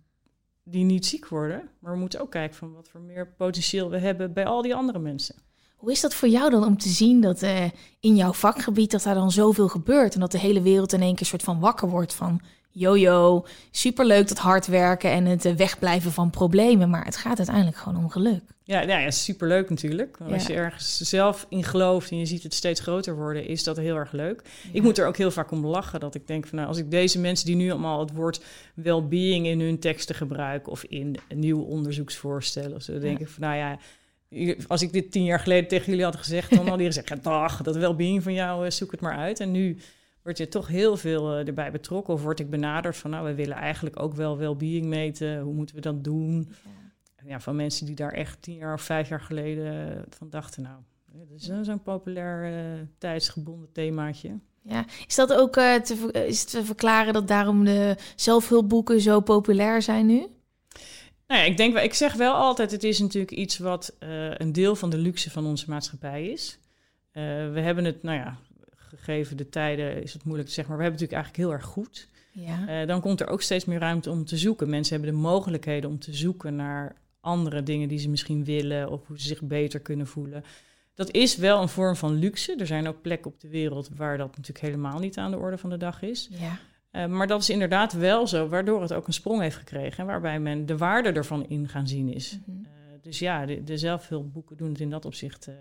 die 0.64 0.84
niet 0.84 1.06
ziek 1.06 1.28
worden, 1.28 1.68
maar 1.78 1.92
we 1.92 1.98
moeten 1.98 2.20
ook 2.20 2.30
kijken 2.30 2.56
van 2.56 2.72
wat 2.72 2.88
voor 2.88 3.00
meer 3.00 3.26
potentieel 3.26 3.90
we 3.90 3.98
hebben 3.98 4.32
bij 4.32 4.44
al 4.44 4.62
die 4.62 4.74
andere 4.74 4.98
mensen. 4.98 5.34
Hoe 5.76 5.90
is 5.90 6.00
dat 6.00 6.14
voor 6.14 6.28
jou 6.28 6.50
dan 6.50 6.64
om 6.64 6.78
te 6.78 6.88
zien 6.88 7.20
dat 7.20 7.42
uh, 7.42 7.64
in 8.00 8.16
jouw 8.16 8.32
vakgebied 8.32 8.90
dat 8.90 9.02
daar 9.02 9.14
dan 9.14 9.30
zoveel 9.32 9.68
gebeurt 9.68 10.14
en 10.14 10.20
dat 10.20 10.32
de 10.32 10.38
hele 10.38 10.62
wereld 10.62 10.92
in 10.92 11.02
één 11.02 11.14
keer 11.14 11.26
soort 11.26 11.42
van 11.42 11.60
wakker 11.60 11.88
wordt 11.88 12.14
van 12.14 12.40
jojo, 12.70 13.46
superleuk 13.70 14.28
dat 14.28 14.38
hard 14.38 14.66
werken 14.66 15.10
en 15.10 15.24
het 15.24 15.44
eh, 15.44 15.54
wegblijven 15.54 16.12
van 16.12 16.30
problemen, 16.30 16.90
maar 16.90 17.04
het 17.04 17.16
gaat 17.16 17.38
uiteindelijk 17.38 17.76
gewoon 17.76 17.98
om 17.98 18.10
geluk. 18.10 18.42
Ja, 18.70 18.80
ja, 18.80 18.98
ja 18.98 19.10
superleuk 19.10 19.70
natuurlijk. 19.70 20.18
Als 20.32 20.46
je 20.46 20.54
ergens 20.54 20.96
zelf 20.96 21.46
in 21.48 21.64
gelooft 21.64 22.10
en 22.10 22.18
je 22.18 22.26
ziet 22.26 22.42
het 22.42 22.54
steeds 22.54 22.80
groter 22.80 23.16
worden, 23.16 23.46
is 23.46 23.64
dat 23.64 23.76
heel 23.76 23.96
erg 23.96 24.12
leuk. 24.12 24.42
Ik 24.72 24.82
moet 24.82 24.98
er 24.98 25.06
ook 25.06 25.16
heel 25.16 25.30
vaak 25.30 25.50
om 25.50 25.66
lachen 25.66 26.00
dat 26.00 26.14
ik 26.14 26.26
denk 26.26 26.46
van 26.46 26.56
nou, 26.56 26.68
als 26.68 26.78
ik 26.78 26.90
deze 26.90 27.18
mensen 27.18 27.46
die 27.46 27.56
nu 27.56 27.70
allemaal 27.70 28.00
het 28.00 28.12
woord 28.12 28.40
well-being 28.74 29.46
in 29.46 29.60
hun 29.60 29.78
teksten 29.78 30.14
gebruiken 30.14 30.72
of 30.72 30.84
in 30.84 31.16
nieuwe 31.34 31.64
onderzoeksvoorstellen 31.64 32.76
of 32.76 32.82
zo, 32.82 32.92
dan 32.92 33.00
denk 33.00 33.18
ik 33.18 33.28
van 33.28 33.42
nou 33.42 33.56
ja, 33.56 33.78
als 34.66 34.82
ik 34.82 34.92
dit 34.92 35.12
tien 35.12 35.24
jaar 35.24 35.40
geleden 35.40 35.68
tegen 35.68 35.86
jullie 35.86 36.04
had 36.04 36.16
gezegd, 36.16 36.48
dan 36.48 36.58
hadden 36.58 36.84
jullie 36.84 37.00
gezegd, 37.00 37.24
dag, 37.24 37.62
dat 37.62 37.76
well-being 37.76 38.22
van 38.22 38.32
jou, 38.32 38.64
eh, 38.64 38.70
zoek 38.70 38.90
het 38.90 39.00
maar 39.00 39.16
uit. 39.16 39.40
En 39.40 39.50
nu 39.50 39.76
word 40.22 40.38
je 40.38 40.48
toch 40.48 40.68
heel 40.68 40.96
veel 40.96 41.40
uh, 41.40 41.46
erbij 41.46 41.70
betrokken 41.70 42.14
of 42.14 42.22
word 42.22 42.40
ik 42.40 42.50
benaderd 42.50 42.96
van, 42.96 43.10
nou, 43.10 43.26
we 43.26 43.34
willen 43.34 43.56
eigenlijk 43.56 44.02
ook 44.02 44.14
wel 44.14 44.38
well-being 44.38 44.86
meten, 44.86 45.40
hoe 45.40 45.54
moeten 45.54 45.74
we 45.74 45.80
dat 45.80 46.04
doen? 46.04 46.48
Ja 46.64 46.79
ja, 47.26 47.40
van 47.40 47.56
mensen 47.56 47.86
die 47.86 47.94
daar 47.94 48.12
echt 48.12 48.42
tien 48.42 48.56
jaar 48.56 48.74
of 48.74 48.82
vijf 48.82 49.08
jaar 49.08 49.20
geleden 49.20 50.04
van 50.08 50.30
dachten, 50.30 50.62
nou, 50.62 50.76
dat 51.12 51.30
is 51.30 51.66
zo'n 51.66 51.82
populair 51.82 52.52
uh, 52.52 52.80
tijdsgebonden 52.98 53.72
themaatje. 53.72 54.38
Ja, 54.62 54.84
is 55.06 55.14
dat 55.14 55.32
ook 55.32 55.56
uh, 55.56 55.74
te, 55.74 56.26
is 56.26 56.44
te 56.44 56.64
verklaren 56.64 57.12
dat 57.12 57.28
daarom 57.28 57.64
de 57.64 57.96
zelfhulpboeken 58.16 59.00
zo 59.00 59.20
populair 59.20 59.82
zijn 59.82 60.06
nu? 60.06 60.26
Nou 61.26 61.40
ja, 61.40 61.42
ik 61.42 61.56
denk, 61.56 61.78
ik 61.78 61.94
zeg 61.94 62.12
wel 62.12 62.34
altijd, 62.34 62.70
het 62.70 62.84
is 62.84 62.98
natuurlijk 62.98 63.32
iets 63.32 63.58
wat 63.58 63.96
uh, 64.00 64.34
een 64.34 64.52
deel 64.52 64.76
van 64.76 64.90
de 64.90 64.96
luxe 64.96 65.30
van 65.30 65.46
onze 65.46 65.70
maatschappij 65.70 66.26
is. 66.26 66.58
we 67.12 67.60
hebben 67.60 67.84
het, 67.84 68.02
nou 68.02 68.18
ja, 68.18 68.38
gegeven 68.76 69.36
de 69.36 69.48
tijden 69.48 70.02
is 70.02 70.12
het 70.12 70.24
moeilijk 70.24 70.48
te 70.48 70.54
zeggen, 70.54 70.74
maar 70.74 70.84
we 70.84 70.90
hebben 70.90 71.06
het 71.06 71.10
natuurlijk 71.10 71.12
eigenlijk 71.12 71.36
heel 71.36 71.52
erg 71.52 71.88
goed. 71.88 72.08
Ja. 72.32 72.86
dan 72.86 73.00
komt 73.00 73.20
er 73.20 73.28
ook 73.28 73.42
steeds 73.42 73.64
meer 73.64 73.78
ruimte 73.78 74.10
om 74.10 74.24
te 74.24 74.36
zoeken. 74.36 74.70
Mensen 74.70 74.96
hebben 74.96 75.14
de 75.14 75.20
mogelijkheden 75.20 75.90
om 75.90 75.98
te 75.98 76.14
zoeken 76.14 76.56
naar 76.56 76.96
andere 77.20 77.62
dingen 77.62 77.88
die 77.88 77.98
ze 77.98 78.08
misschien 78.08 78.44
willen 78.44 78.90
of 78.90 79.06
hoe 79.06 79.20
ze 79.20 79.26
zich 79.26 79.42
beter 79.42 79.80
kunnen 79.80 80.06
voelen. 80.06 80.44
Dat 80.94 81.10
is 81.10 81.36
wel 81.36 81.62
een 81.62 81.68
vorm 81.68 81.96
van 81.96 82.14
luxe. 82.14 82.56
Er 82.56 82.66
zijn 82.66 82.88
ook 82.88 83.02
plekken 83.02 83.30
op 83.30 83.40
de 83.40 83.48
wereld 83.48 83.88
waar 83.96 84.18
dat 84.18 84.36
natuurlijk 84.36 84.64
helemaal 84.64 84.98
niet 84.98 85.18
aan 85.18 85.30
de 85.30 85.38
orde 85.38 85.58
van 85.58 85.70
de 85.70 85.76
dag 85.76 86.02
is. 86.02 86.28
Ja. 86.30 86.58
Uh, 86.92 87.06
maar 87.06 87.26
dat 87.26 87.40
is 87.40 87.50
inderdaad 87.50 87.92
wel 87.92 88.26
zo, 88.26 88.48
waardoor 88.48 88.82
het 88.82 88.92
ook 88.92 89.06
een 89.06 89.12
sprong 89.12 89.40
heeft 89.40 89.56
gekregen. 89.56 89.98
En 89.98 90.06
waarbij 90.06 90.40
men 90.40 90.66
de 90.66 90.76
waarde 90.76 91.12
ervan 91.12 91.46
in 91.48 91.68
gaan 91.68 91.88
zien 91.88 92.14
is. 92.14 92.38
Mm 92.46 92.54
-hmm. 92.54 92.64
uh, 92.64 93.02
dus 93.02 93.18
ja, 93.18 93.46
de, 93.46 93.64
de 93.64 93.78
zelfhulpboeken 93.78 94.56
doen 94.56 94.68
het 94.68 94.80
in 94.80 94.90
dat 94.90 95.04
opzicht 95.04 95.48
uh, 95.48 95.54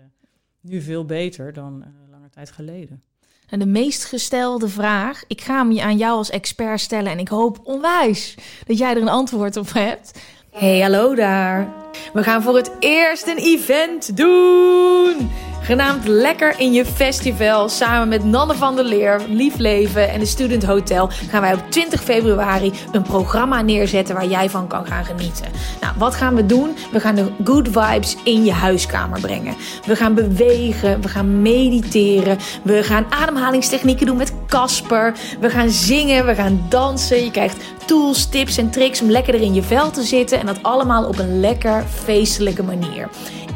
nu 0.60 0.80
veel 0.80 1.04
beter 1.04 1.52
dan 1.52 1.84
lange 2.10 2.30
tijd 2.30 2.50
geleden. 2.50 3.02
En 3.50 3.58
de 3.58 3.66
meest 3.66 4.04
gestelde 4.04 4.68
vraag, 4.68 5.24
ik 5.26 5.40
ga 5.40 5.66
hem 5.66 5.78
aan 5.78 5.96
jou 5.96 6.16
als 6.16 6.30
expert 6.30 6.80
stellen 6.80 7.12
en 7.12 7.18
ik 7.18 7.28
hoop 7.28 7.60
onwijs 7.62 8.34
dat 8.66 8.78
jij 8.78 8.90
er 8.90 9.02
een 9.02 9.08
antwoord 9.08 9.56
op 9.56 9.72
hebt. 9.72 10.22
Hey, 10.52 10.80
hallo 10.80 11.14
daar. 11.14 11.68
We 12.12 12.22
gaan 12.22 12.42
voor 12.42 12.56
het 12.56 12.70
eerst 12.78 13.26
een 13.26 13.36
event 13.36 14.16
doen. 14.16 15.30
Genaamd 15.62 16.06
Lekker 16.06 16.54
in 16.58 16.72
je 16.72 16.84
Festival. 16.84 17.68
Samen 17.68 18.08
met 18.08 18.24
Nanne 18.24 18.54
van 18.54 18.76
der 18.76 18.84
Leer, 18.84 19.20
Lief 19.28 19.56
Leven 19.56 20.10
en 20.10 20.20
de 20.20 20.26
Student 20.26 20.64
Hotel 20.64 21.10
gaan 21.28 21.40
wij 21.40 21.52
op 21.52 21.70
20 21.70 22.02
februari 22.02 22.72
een 22.92 23.02
programma 23.02 23.62
neerzetten 23.62 24.14
waar 24.14 24.26
jij 24.26 24.50
van 24.50 24.66
kan 24.66 24.86
gaan 24.86 25.04
genieten. 25.04 25.46
Nou, 25.80 25.94
wat 25.98 26.14
gaan 26.14 26.34
we 26.34 26.46
doen? 26.46 26.76
We 26.92 27.00
gaan 27.00 27.14
de 27.14 27.30
good 27.44 27.68
vibes 27.68 28.16
in 28.24 28.44
je 28.44 28.52
huiskamer 28.52 29.20
brengen. 29.20 29.54
We 29.86 29.96
gaan 29.96 30.14
bewegen, 30.14 31.00
we 31.00 31.08
gaan 31.08 31.42
mediteren, 31.42 32.38
we 32.62 32.82
gaan 32.82 33.06
ademhalingstechnieken 33.10 34.06
doen 34.06 34.16
met 34.16 34.32
Casper. 34.46 35.14
We 35.40 35.50
gaan 35.50 35.70
zingen, 35.70 36.26
we 36.26 36.34
gaan 36.34 36.66
dansen. 36.68 37.24
Je 37.24 37.30
krijgt 37.30 37.56
tools, 37.86 38.26
tips 38.26 38.56
en 38.56 38.70
tricks 38.70 39.02
om 39.02 39.10
lekker 39.10 39.34
in 39.34 39.54
je 39.54 39.62
vel 39.62 39.90
te 39.90 40.02
zitten 40.02 40.38
en 40.40 40.46
dat 40.46 40.62
allemaal 40.62 41.04
op 41.04 41.18
een 41.18 41.40
lekker 41.40 41.84
feestelijke 42.04 42.62
manier. 42.62 43.08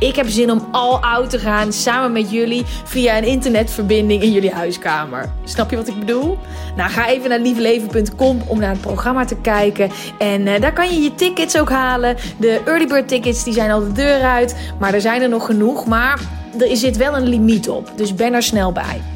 Ik 0.05 0.17
heb 0.17 0.29
zin 0.29 0.51
om 0.51 0.69
al 0.71 1.03
out 1.03 1.31
te 1.31 1.39
gaan 1.39 1.73
samen 1.73 2.13
met 2.13 2.31
jullie 2.31 2.65
via 2.85 3.17
een 3.17 3.25
internetverbinding 3.25 4.23
in 4.23 4.33
jullie 4.33 4.51
huiskamer. 4.51 5.33
Snap 5.45 5.71
je 5.71 5.77
wat 5.77 5.89
ik 5.89 5.99
bedoel? 5.99 6.39
Nou, 6.77 6.91
ga 6.91 7.09
even 7.09 7.29
naar 7.29 7.39
liefleven.com 7.39 8.43
om 8.47 8.59
naar 8.59 8.71
het 8.71 8.81
programma 8.81 9.25
te 9.25 9.37
kijken. 9.37 9.91
En 10.19 10.47
uh, 10.47 10.61
daar 10.61 10.73
kan 10.73 10.89
je 10.89 11.03
je 11.03 11.15
tickets 11.15 11.59
ook 11.59 11.71
halen. 11.71 12.17
De 12.39 12.61
early 12.65 12.87
bird 12.87 13.09
tickets 13.09 13.45
die 13.45 13.53
zijn 13.53 13.71
al 13.71 13.81
de 13.81 13.93
deur 13.93 14.21
uit. 14.23 14.57
Maar 14.79 14.95
er 14.95 15.01
zijn 15.01 15.23
er 15.23 15.29
nog 15.29 15.47
genoeg. 15.47 15.87
Maar 15.87 16.21
er 16.59 16.77
zit 16.77 16.97
wel 16.97 17.17
een 17.17 17.29
limiet 17.29 17.69
op. 17.69 17.93
Dus 17.97 18.15
ben 18.15 18.33
er 18.33 18.43
snel 18.43 18.73
bij. 18.73 19.14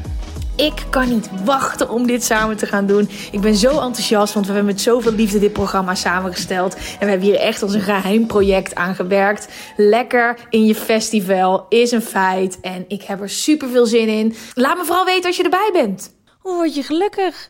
Ik 0.59 0.85
kan 0.89 1.09
niet 1.09 1.43
wachten 1.43 1.89
om 1.89 2.07
dit 2.07 2.23
samen 2.23 2.57
te 2.57 2.65
gaan 2.65 2.85
doen. 2.85 3.09
Ik 3.31 3.41
ben 3.41 3.55
zo 3.55 3.69
enthousiast, 3.69 4.33
want 4.33 4.45
we 4.45 4.53
hebben 4.53 4.71
met 4.71 4.81
zoveel 4.81 5.11
liefde 5.11 5.39
dit 5.39 5.53
programma 5.53 5.95
samengesteld. 5.95 6.75
En 6.75 6.99
we 6.99 7.05
hebben 7.05 7.27
hier 7.27 7.39
echt 7.39 7.61
als 7.61 7.73
een 7.73 7.81
geheim 7.81 8.27
project 8.27 8.75
aan 8.75 8.95
gewerkt. 8.95 9.47
Lekker 9.77 10.39
in 10.49 10.65
je 10.65 10.75
festival 10.75 11.65
is 11.69 11.91
een 11.91 12.01
feit. 12.01 12.59
En 12.59 12.85
ik 12.87 13.01
heb 13.01 13.21
er 13.21 13.29
super 13.29 13.69
veel 13.69 13.85
zin 13.85 14.07
in. 14.07 14.35
Laat 14.53 14.77
me 14.77 14.85
vooral 14.85 15.05
weten 15.05 15.25
als 15.25 15.37
je 15.37 15.43
erbij 15.43 15.69
bent. 15.73 16.15
Hoe 16.39 16.55
word 16.55 16.75
je 16.75 16.83
gelukkig? 16.83 17.49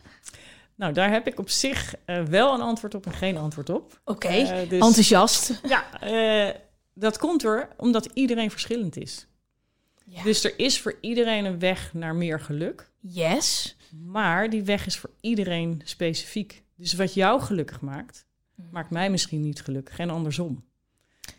Nou, 0.76 0.92
daar 0.92 1.10
heb 1.10 1.26
ik 1.26 1.38
op 1.38 1.50
zich 1.50 1.94
uh, 2.06 2.22
wel 2.22 2.54
een 2.54 2.60
antwoord 2.60 2.94
op 2.94 3.06
en 3.06 3.12
geen 3.12 3.36
antwoord 3.36 3.70
op. 3.70 4.00
Oké, 4.04 4.26
okay, 4.26 4.40
uh, 4.42 4.70
dus, 4.70 4.80
enthousiast. 4.80 5.60
Ja, 5.68 5.84
uh, 6.04 6.54
dat 6.94 7.18
komt 7.18 7.44
er 7.44 7.68
omdat 7.76 8.08
iedereen 8.14 8.50
verschillend 8.50 8.96
is. 8.96 9.26
Ja. 10.04 10.22
Dus 10.22 10.44
er 10.44 10.52
is 10.56 10.80
voor 10.80 10.94
iedereen 11.00 11.44
een 11.44 11.58
weg 11.58 11.90
naar 11.94 12.14
meer 12.14 12.40
geluk. 12.40 12.89
Yes. 13.00 13.76
Maar 13.90 14.50
die 14.50 14.62
weg 14.62 14.86
is 14.86 14.98
voor 14.98 15.10
iedereen 15.20 15.80
specifiek. 15.84 16.62
Dus 16.76 16.92
wat 16.92 17.14
jou 17.14 17.40
gelukkig 17.40 17.80
maakt, 17.80 18.26
maakt 18.70 18.90
mij 18.90 19.10
misschien 19.10 19.40
niet 19.40 19.62
gelukkig 19.62 19.98
en 19.98 20.10
andersom. 20.10 20.64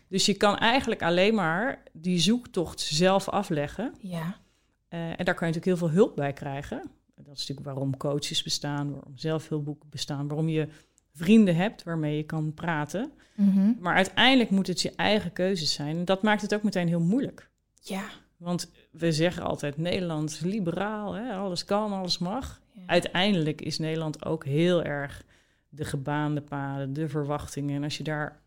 Dus 0.08 0.26
je 0.26 0.34
kan 0.34 0.58
eigenlijk 0.58 1.02
alleen 1.02 1.34
maar 1.34 1.82
die 1.92 2.18
zoektocht 2.18 2.80
zelf 2.80 3.28
afleggen. 3.28 3.94
Ja. 4.00 4.40
Uh, 4.88 5.08
en 5.18 5.24
daar 5.24 5.34
kan 5.34 5.48
je 5.48 5.54
natuurlijk 5.54 5.64
heel 5.64 5.88
veel 5.88 5.90
hulp 5.90 6.16
bij 6.16 6.32
krijgen. 6.32 6.90
Dat 7.14 7.34
is 7.34 7.40
natuurlijk 7.40 7.66
waarom 7.66 7.96
coaches 7.96 8.42
bestaan, 8.42 8.92
waarom 8.92 9.18
zelfhulpboeken 9.18 9.88
bestaan, 9.90 10.28
waarom 10.28 10.48
je 10.48 10.68
vrienden 11.12 11.56
hebt 11.56 11.82
waarmee 11.82 12.16
je 12.16 12.22
kan 12.22 12.54
praten. 12.54 13.12
Mm 13.34 13.52
-hmm. 13.52 13.76
Maar 13.80 13.94
uiteindelijk 13.94 14.50
moet 14.50 14.66
het 14.66 14.82
je 14.82 14.92
eigen 14.96 15.32
keuzes 15.32 15.72
zijn. 15.72 15.96
En 15.96 16.04
dat 16.04 16.22
maakt 16.22 16.42
het 16.42 16.54
ook 16.54 16.62
meteen 16.62 16.88
heel 16.88 17.00
moeilijk. 17.00 17.50
Ja. 17.80 18.04
Want 18.36 18.70
we 18.92 19.12
zeggen 19.12 19.42
altijd 19.42 19.76
Nederland 19.76 20.40
liberaal, 20.44 21.12
hè? 21.12 21.34
alles 21.34 21.64
kan, 21.64 21.92
alles 21.92 22.18
mag. 22.18 22.60
Ja. 22.72 22.82
Uiteindelijk 22.86 23.60
is 23.60 23.78
Nederland 23.78 24.24
ook 24.24 24.44
heel 24.44 24.82
erg 24.82 25.24
de 25.68 25.84
gebaande 25.84 26.40
paden, 26.40 26.92
de 26.92 27.08
verwachtingen. 27.08 27.76
En 27.76 27.84
als 27.84 27.96
je 27.96 28.02
daar 28.02 28.40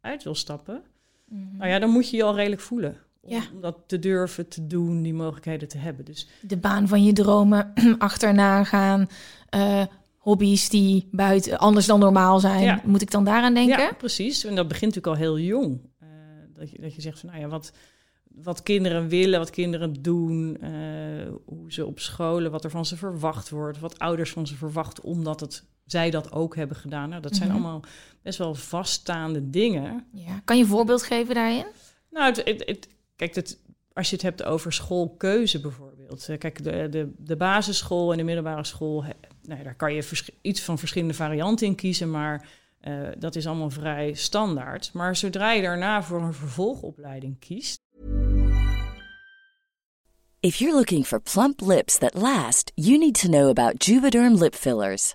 uit 0.00 0.22
wil 0.22 0.34
stappen, 0.34 0.82
mm-hmm. 1.28 1.56
nou 1.56 1.70
ja, 1.70 1.78
dan 1.78 1.90
moet 1.90 2.10
je 2.10 2.16
je 2.16 2.22
al 2.22 2.36
redelijk 2.36 2.60
voelen. 2.60 2.96
Om, 3.20 3.30
ja. 3.30 3.42
om 3.54 3.60
dat 3.60 3.76
te 3.86 3.98
durven 3.98 4.48
te 4.48 4.66
doen, 4.66 5.02
die 5.02 5.14
mogelijkheden 5.14 5.68
te 5.68 5.78
hebben. 5.78 6.04
Dus 6.04 6.28
de 6.40 6.56
baan 6.56 6.88
van 6.88 7.04
je 7.04 7.12
dromen 7.12 7.72
achterna 7.98 8.64
gaan. 8.64 9.08
Uh, 9.54 9.84
hobby's 10.16 10.68
die 10.68 11.08
buiten 11.10 11.58
anders 11.58 11.86
dan 11.86 12.00
normaal 12.00 12.40
zijn. 12.40 12.62
Ja. 12.62 12.80
Moet 12.84 13.02
ik 13.02 13.10
dan 13.10 13.24
daaraan 13.24 13.54
denken? 13.54 13.78
Ja, 13.78 13.92
precies. 13.92 14.44
En 14.44 14.54
dat 14.54 14.68
begint 14.68 14.94
natuurlijk 14.94 15.16
al 15.16 15.26
heel 15.26 15.38
jong. 15.38 15.80
Uh, 16.02 16.08
dat, 16.54 16.70
je, 16.70 16.80
dat 16.80 16.94
je 16.94 17.00
zegt 17.00 17.20
van, 17.20 17.28
nou 17.28 17.40
ja, 17.40 17.48
wat, 17.48 17.72
wat 18.34 18.62
kinderen 18.62 19.08
willen, 19.08 19.38
wat 19.38 19.50
kinderen 19.50 20.02
doen, 20.02 20.56
uh, 20.64 20.68
hoe 21.44 21.72
ze 21.72 21.86
op 21.86 21.98
scholen, 22.00 22.50
wat 22.50 22.64
er 22.64 22.70
van 22.70 22.86
ze 22.86 22.96
verwacht 22.96 23.50
wordt, 23.50 23.78
wat 23.78 23.98
ouders 23.98 24.30
van 24.30 24.46
ze 24.46 24.56
verwachten, 24.56 25.04
omdat 25.04 25.40
het, 25.40 25.64
zij 25.86 26.10
dat 26.10 26.32
ook 26.32 26.56
hebben 26.56 26.76
gedaan. 26.76 27.08
Nou, 27.08 27.22
dat 27.22 27.36
zijn 27.36 27.48
Mhm. 27.48 27.58
allemaal 27.58 27.82
best 28.22 28.38
wel 28.38 28.54
vaststaande 28.54 29.50
dingen. 29.50 30.04
Ja. 30.12 30.40
Kan 30.44 30.56
je 30.56 30.62
een 30.62 30.68
voorbeeld 30.68 31.02
geven 31.02 31.34
daarin? 31.34 31.66
Nou, 32.10 32.26
het, 32.26 32.44
het, 32.44 32.62
het- 32.66 32.88
kijk, 33.16 33.34
het, 33.34 33.58
als 33.92 34.08
je 34.08 34.14
het 34.14 34.24
hebt 34.24 34.42
over 34.42 34.72
schoolkeuze 34.72 35.60
bijvoorbeeld. 35.60 36.28
Eh, 36.28 36.38
Kijk, 36.38 36.64
de, 36.64 36.86
de, 36.90 37.12
de 37.18 37.36
basisschool 37.36 38.10
en 38.12 38.18
de 38.18 38.24
middelbare 38.24 38.64
school, 38.64 39.04
nou 39.42 39.62
daar 39.62 39.74
kan 39.76 39.94
je 39.94 40.22
iets 40.40 40.60
van 40.60 40.78
verschillende 40.78 41.14
varianten 41.14 41.66
in 41.66 41.74
kiezen, 41.74 42.10
maar 42.10 42.48
eh, 42.80 43.08
dat 43.18 43.36
is 43.36 43.46
allemaal 43.46 43.70
vrij 43.70 44.14
standaard. 44.14 44.92
Maar 44.92 45.16
zodra 45.16 45.52
je 45.52 45.62
daarna 45.62 46.02
voor 46.02 46.22
een 46.22 46.34
vervolgopleiding 46.34 47.38
kiest, 47.38 47.78
If 50.42 50.58
you're 50.58 50.74
looking 50.74 51.04
for 51.04 51.20
plump 51.20 51.60
lips 51.60 51.98
that 51.98 52.14
last, 52.14 52.72
you 52.74 52.96
need 52.96 53.14
to 53.20 53.28
know 53.28 53.50
about 53.50 53.84
Juvederm 53.84 54.38
lip 54.38 54.54
fillers. 54.54 55.14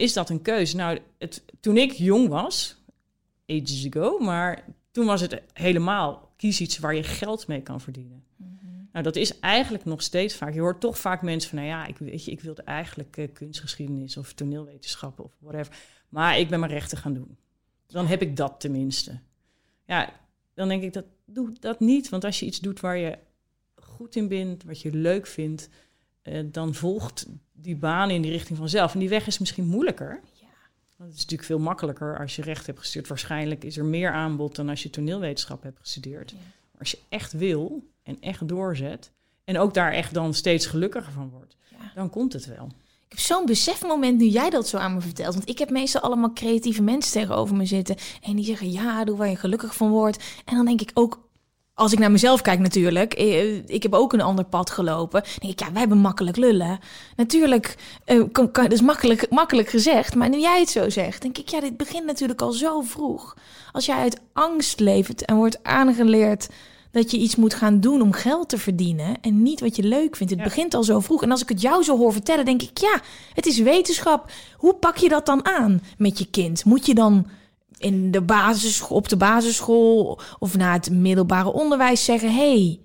Is 0.00 0.12
dat 0.12 0.30
een 0.30 0.42
keuze? 0.42 0.76
Nou, 0.76 0.98
het, 1.18 1.44
toen 1.60 1.76
ik 1.76 1.92
jong 1.92 2.28
was, 2.28 2.76
ages 3.46 3.86
ago. 3.90 4.18
Maar 4.18 4.64
toen 4.90 5.06
was 5.06 5.20
het 5.20 5.42
helemaal, 5.52 6.32
kies 6.36 6.60
iets 6.60 6.78
waar 6.78 6.94
je 6.94 7.02
geld 7.02 7.46
mee 7.46 7.62
kan 7.62 7.80
verdienen. 7.80 8.24
Nou, 8.92 9.04
dat 9.04 9.16
is 9.16 9.38
eigenlijk 9.38 9.84
nog 9.84 10.02
steeds 10.02 10.34
vaak. 10.34 10.54
Je 10.54 10.60
hoort 10.60 10.80
toch 10.80 10.98
vaak 10.98 11.22
mensen 11.22 11.50
van, 11.50 11.58
nou 11.58 11.70
ja, 11.70 11.86
ik, 11.86 11.98
weet 11.98 12.24
je, 12.24 12.30
ik 12.30 12.40
wilde 12.40 12.62
eigenlijk 12.62 13.16
uh, 13.16 13.28
kunstgeschiedenis 13.32 14.16
of 14.16 14.32
toneelwetenschappen 14.32 15.24
of 15.24 15.32
whatever. 15.38 15.76
Maar 16.08 16.38
ik 16.38 16.48
ben 16.48 16.60
mijn 16.60 16.72
rechten 16.72 16.98
gaan 16.98 17.14
doen. 17.14 17.36
Dan 17.86 18.06
heb 18.06 18.22
ik 18.22 18.36
dat 18.36 18.60
tenminste. 18.60 19.18
Ja, 19.84 20.12
dan 20.54 20.68
denk 20.68 20.82
ik, 20.82 20.92
dat 20.92 21.04
doe 21.24 21.52
dat 21.60 21.80
niet. 21.80 22.08
Want 22.08 22.24
als 22.24 22.40
je 22.40 22.46
iets 22.46 22.60
doet 22.60 22.80
waar 22.80 22.96
je 22.96 23.18
goed 23.74 24.16
in 24.16 24.28
bent, 24.28 24.64
wat 24.64 24.80
je 24.80 24.92
leuk 24.92 25.26
vindt, 25.26 25.68
uh, 26.22 26.44
dan 26.46 26.74
volgt 26.74 27.26
die 27.62 27.76
baan 27.76 28.10
in 28.10 28.22
die 28.22 28.30
richting 28.30 28.58
vanzelf. 28.58 28.92
En 28.92 28.98
die 28.98 29.08
weg 29.08 29.26
is 29.26 29.38
misschien 29.38 29.66
moeilijker. 29.66 30.20
Ja. 30.32 30.46
Want 30.96 31.10
het 31.10 31.18
is 31.18 31.24
natuurlijk 31.24 31.48
veel 31.48 31.58
makkelijker 31.58 32.18
als 32.18 32.36
je 32.36 32.42
recht 32.42 32.66
hebt 32.66 32.78
gestudeerd. 32.78 33.08
Waarschijnlijk 33.08 33.64
is 33.64 33.76
er 33.76 33.84
meer 33.84 34.12
aanbod 34.12 34.56
dan 34.56 34.68
als 34.68 34.82
je 34.82 34.90
toneelwetenschap 34.90 35.62
hebt 35.62 35.78
gestudeerd. 35.80 36.30
Ja. 36.30 36.36
Maar 36.36 36.80
als 36.80 36.90
je 36.90 36.98
echt 37.08 37.32
wil 37.32 37.88
en 38.02 38.16
echt 38.20 38.48
doorzet, 38.48 39.12
en 39.44 39.58
ook 39.58 39.74
daar 39.74 39.92
echt 39.92 40.14
dan 40.14 40.34
steeds 40.34 40.66
gelukkiger 40.66 41.12
van 41.12 41.30
wordt, 41.30 41.56
ja. 41.70 41.92
dan 41.94 42.10
komt 42.10 42.32
het 42.32 42.46
wel. 42.46 42.66
Ik 43.10 43.16
heb 43.16 43.18
zo'n 43.18 43.46
besefmoment 43.46 44.18
nu 44.18 44.26
jij 44.26 44.50
dat 44.50 44.68
zo 44.68 44.76
aan 44.76 44.94
me 44.94 45.00
vertelt. 45.00 45.34
Want 45.34 45.48
ik 45.48 45.58
heb 45.58 45.70
meestal 45.70 46.00
allemaal 46.00 46.32
creatieve 46.32 46.82
mensen 46.82 47.12
tegenover 47.12 47.56
me 47.56 47.66
zitten. 47.66 47.96
En 48.22 48.36
die 48.36 48.44
zeggen, 48.44 48.70
ja, 48.70 49.04
doe 49.04 49.16
waar 49.16 49.28
je 49.28 49.36
gelukkig 49.36 49.74
van 49.74 49.90
wordt. 49.90 50.24
En 50.44 50.56
dan 50.56 50.64
denk 50.64 50.80
ik 50.80 50.90
ook, 50.94 51.28
als 51.80 51.92
ik 51.92 51.98
naar 51.98 52.10
mezelf 52.10 52.42
kijk 52.42 52.58
natuurlijk, 52.58 53.14
eh, 53.14 53.56
ik 53.56 53.82
heb 53.82 53.94
ook 53.94 54.12
een 54.12 54.20
ander 54.20 54.44
pad 54.44 54.70
gelopen. 54.70 55.24
denk 55.38 55.52
ik, 55.52 55.60
ja, 55.60 55.70
wij 55.70 55.80
hebben 55.80 55.98
makkelijk 55.98 56.36
lullen. 56.36 56.78
Natuurlijk, 57.16 57.76
uh, 58.06 58.24
kan, 58.32 58.50
kan, 58.50 58.64
dat 58.64 58.72
is 58.72 58.80
makkelijk, 58.80 59.26
makkelijk 59.30 59.68
gezegd, 59.68 60.14
maar 60.14 60.28
nu 60.28 60.38
jij 60.38 60.60
het 60.60 60.70
zo 60.70 60.90
zegt, 60.90 61.22
denk 61.22 61.38
ik, 61.38 61.48
ja, 61.48 61.60
dit 61.60 61.76
begint 61.76 62.06
natuurlijk 62.06 62.42
al 62.42 62.52
zo 62.52 62.80
vroeg. 62.80 63.36
Als 63.72 63.86
jij 63.86 63.96
uit 63.96 64.20
angst 64.32 64.80
leeft 64.80 65.24
en 65.24 65.36
wordt 65.36 65.58
aangeleerd 65.62 66.48
dat 66.90 67.10
je 67.10 67.18
iets 67.18 67.36
moet 67.36 67.54
gaan 67.54 67.80
doen 67.80 68.02
om 68.02 68.12
geld 68.12 68.48
te 68.48 68.58
verdienen 68.58 69.20
en 69.20 69.42
niet 69.42 69.60
wat 69.60 69.76
je 69.76 69.82
leuk 69.82 70.16
vindt. 70.16 70.32
Het 70.32 70.42
begint 70.42 70.74
al 70.74 70.84
zo 70.84 71.00
vroeg. 71.00 71.22
En 71.22 71.30
als 71.30 71.42
ik 71.42 71.48
het 71.48 71.60
jou 71.60 71.82
zo 71.82 71.96
hoor 71.96 72.12
vertellen, 72.12 72.44
denk 72.44 72.62
ik, 72.62 72.78
ja, 72.78 73.00
het 73.34 73.46
is 73.46 73.58
wetenschap. 73.58 74.30
Hoe 74.56 74.74
pak 74.74 74.96
je 74.96 75.08
dat 75.08 75.26
dan 75.26 75.46
aan 75.46 75.82
met 75.98 76.18
je 76.18 76.26
kind? 76.30 76.64
Moet 76.64 76.86
je 76.86 76.94
dan 76.94 77.26
in 77.80 78.10
de 78.10 78.20
basis, 78.20 78.82
op 78.82 79.08
de 79.08 79.16
basisschool 79.16 80.20
of 80.38 80.56
na 80.56 80.72
het 80.72 80.90
middelbare 80.90 81.52
onderwijs 81.52 82.04
zeggen: 82.04 82.34
hey. 82.34 82.80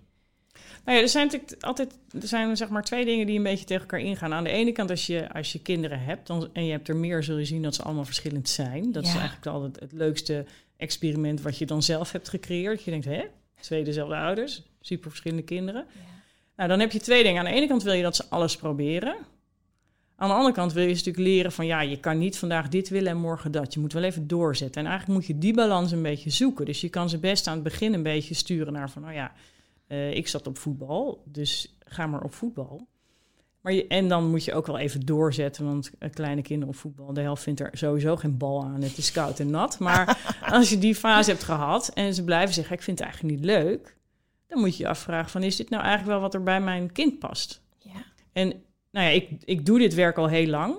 Nou 0.86 0.98
ja, 0.98 1.04
er 1.04 1.10
zijn 1.10 1.26
natuurlijk 1.26 1.64
altijd 1.64 1.94
er 2.22 2.28
zijn 2.28 2.58
zeg 2.58 2.70
maar 2.70 2.84
twee 2.84 3.06
dingen 3.06 3.28
die 3.28 3.38
een 3.38 3.44
beetje 3.44 3.66
tegen 3.66 3.82
elkaar 3.82 4.00
ingaan. 4.00 4.34
Aan 4.34 4.44
de 4.44 4.50
ene 4.50 4.72
kant, 4.72 4.90
als 4.90 5.06
je, 5.06 5.34
als 5.34 5.52
je 5.52 5.62
kinderen 5.62 6.00
hebt 6.00 6.28
dan, 6.28 6.50
en 6.54 6.66
je 6.66 6.72
hebt 6.72 6.88
er 6.88 6.96
meer, 6.96 7.24
zul 7.24 7.38
je 7.38 7.46
zien 7.46 7.62
dat 7.62 7.76
ze 7.76 7.84
allemaal 7.84 8.06
verschillend 8.06 8.50
zijn. 8.50 8.92
Dat 8.92 9.04
is 9.04 9.14
eigenlijk 9.16 9.46
altijd 9.46 9.80
het 9.80 9.92
leukste 9.92 10.46
experiment 10.78 11.42
wat 11.42 11.58
je 11.58 11.66
dan 11.66 11.84
zelf 11.84 12.12
hebt 12.12 12.30
gecreëerd. 12.30 12.84
Je 12.84 12.92
denkt, 12.92 13.06
hè, 13.06 13.24
twee 13.60 13.84
dezelfde 13.84 14.16
ouders, 14.16 14.64
super 14.82 15.10
verschillende 15.10 15.44
kinderen. 15.44 15.86
Ja. 15.94 16.02
Nou, 16.56 16.70
dan 16.70 16.80
heb 16.80 16.92
je 16.92 17.00
twee 17.00 17.24
dingen. 17.24 17.40
Aan 17.40 17.52
de 17.52 17.58
ene 17.58 17.68
kant 17.68 17.84
wil 17.84 17.94
je 17.94 18.04
dat 18.04 18.16
ze 18.16 18.26
alles 18.30 18.56
proberen. 18.56 19.16
Aan 20.18 20.28
de 20.28 20.36
andere 20.36 20.54
kant 20.54 20.74
wil 20.74 20.84
je 20.84 20.94
ze 20.94 21.06
natuurlijk 21.06 21.34
leren 21.34 21.52
van 21.52 21.66
ja, 21.66 21.82
je 21.82 22.00
kan 22.00 22.18
niet 22.18 22.38
vandaag 22.38 22.70
dit 22.70 22.90
willen 22.90 23.12
en 23.12 23.18
morgen 23.18 23.52
dat. 23.52 23.74
Je 23.74 23.80
moet 23.80 23.94
wel 23.94 24.04
even 24.04 24.28
doorzetten. 24.28 24.82
En 24.82 24.88
eigenlijk 24.88 25.20
moet 25.20 25.28
je 25.28 25.38
die 25.38 25.54
balans 25.54 25.92
een 25.92 26.02
beetje 26.02 26.30
zoeken. 26.30 26.66
Dus 26.66 26.82
je 26.82 26.90
kan 26.90 27.10
ze 27.10 27.18
best 27.18 27.48
aan 27.48 27.54
het 27.54 27.64
begin 27.64 27.94
een 27.94 28.04
beetje 28.04 28.34
sturen 28.34 28.74
naar 28.74 28.90
van 28.90 29.02
nou 29.02 29.14
ja, 29.14 29.32
uh, 29.88 30.14
ik 30.14 30.28
zat 30.28 30.48
op 30.48 30.58
voetbal, 30.58 31.24
dus 31.26 31.78
ga 31.86 32.08
maar 32.08 32.22
op 32.22 32.34
voetbal. 32.34 32.88
Maar 33.62 33.74
je, 33.74 33.88
en 33.88 34.08
dan 34.08 34.30
moet 34.30 34.44
je 34.44 34.54
ook 34.54 34.68
wel 34.68 34.78
even 34.78 35.06
doorzetten, 35.06 35.66
want 35.66 35.92
uh, 36.00 36.10
kleine 36.10 36.42
kinderen 36.42 36.74
op 36.74 36.80
voetbal, 36.80 37.14
de 37.14 37.22
helft 37.22 37.44
vindt 37.44 37.60
er 37.60 37.70
sowieso 37.72 38.16
geen 38.16 38.38
bal 38.38 38.64
aan. 38.64 38.82
Het 38.82 38.98
is 38.98 39.12
koud 39.12 39.40
en 39.40 39.50
nat. 39.50 39.80
Maar 39.80 40.18
als 40.58 40.70
je 40.70 40.78
die 40.78 40.96
fase 40.96 41.30
hebt 41.30 41.44
gehad 41.44 41.92
en 41.94 42.14
ze 42.14 42.24
blijven 42.24 42.54
zeggen, 42.54 42.76
ik 42.76 42.82
vind 42.82 43.00
het 43.00 43.08
eigenlijk 43.08 43.38
niet 43.38 43.46
leuk, 43.46 43.98
dan 44.48 44.60
moet 44.60 44.78
je 44.78 44.84
je 44.84 44.90
afvragen 44.90 45.30
van, 45.30 45.44
is 45.44 45.56
dit 45.56 45.70
nou 45.70 45.84
eigenlijk 45.84 46.12
wel 46.12 46.22
wat 46.22 46.34
er 46.34 46.44
bij 46.44 46.62
mijn 46.62 46.92
kind 46.92 47.20
past? 47.20 47.62
Ja. 47.78 48.04
En 48.32 48.64
nou 48.96 49.08
ja, 49.08 49.14
ik, 49.14 49.30
ik 49.46 49.66
doe 49.66 49.80
dit 49.80 49.94
werk 49.94 50.18
al 50.18 50.28
heel 50.28 50.48
lang. 50.48 50.76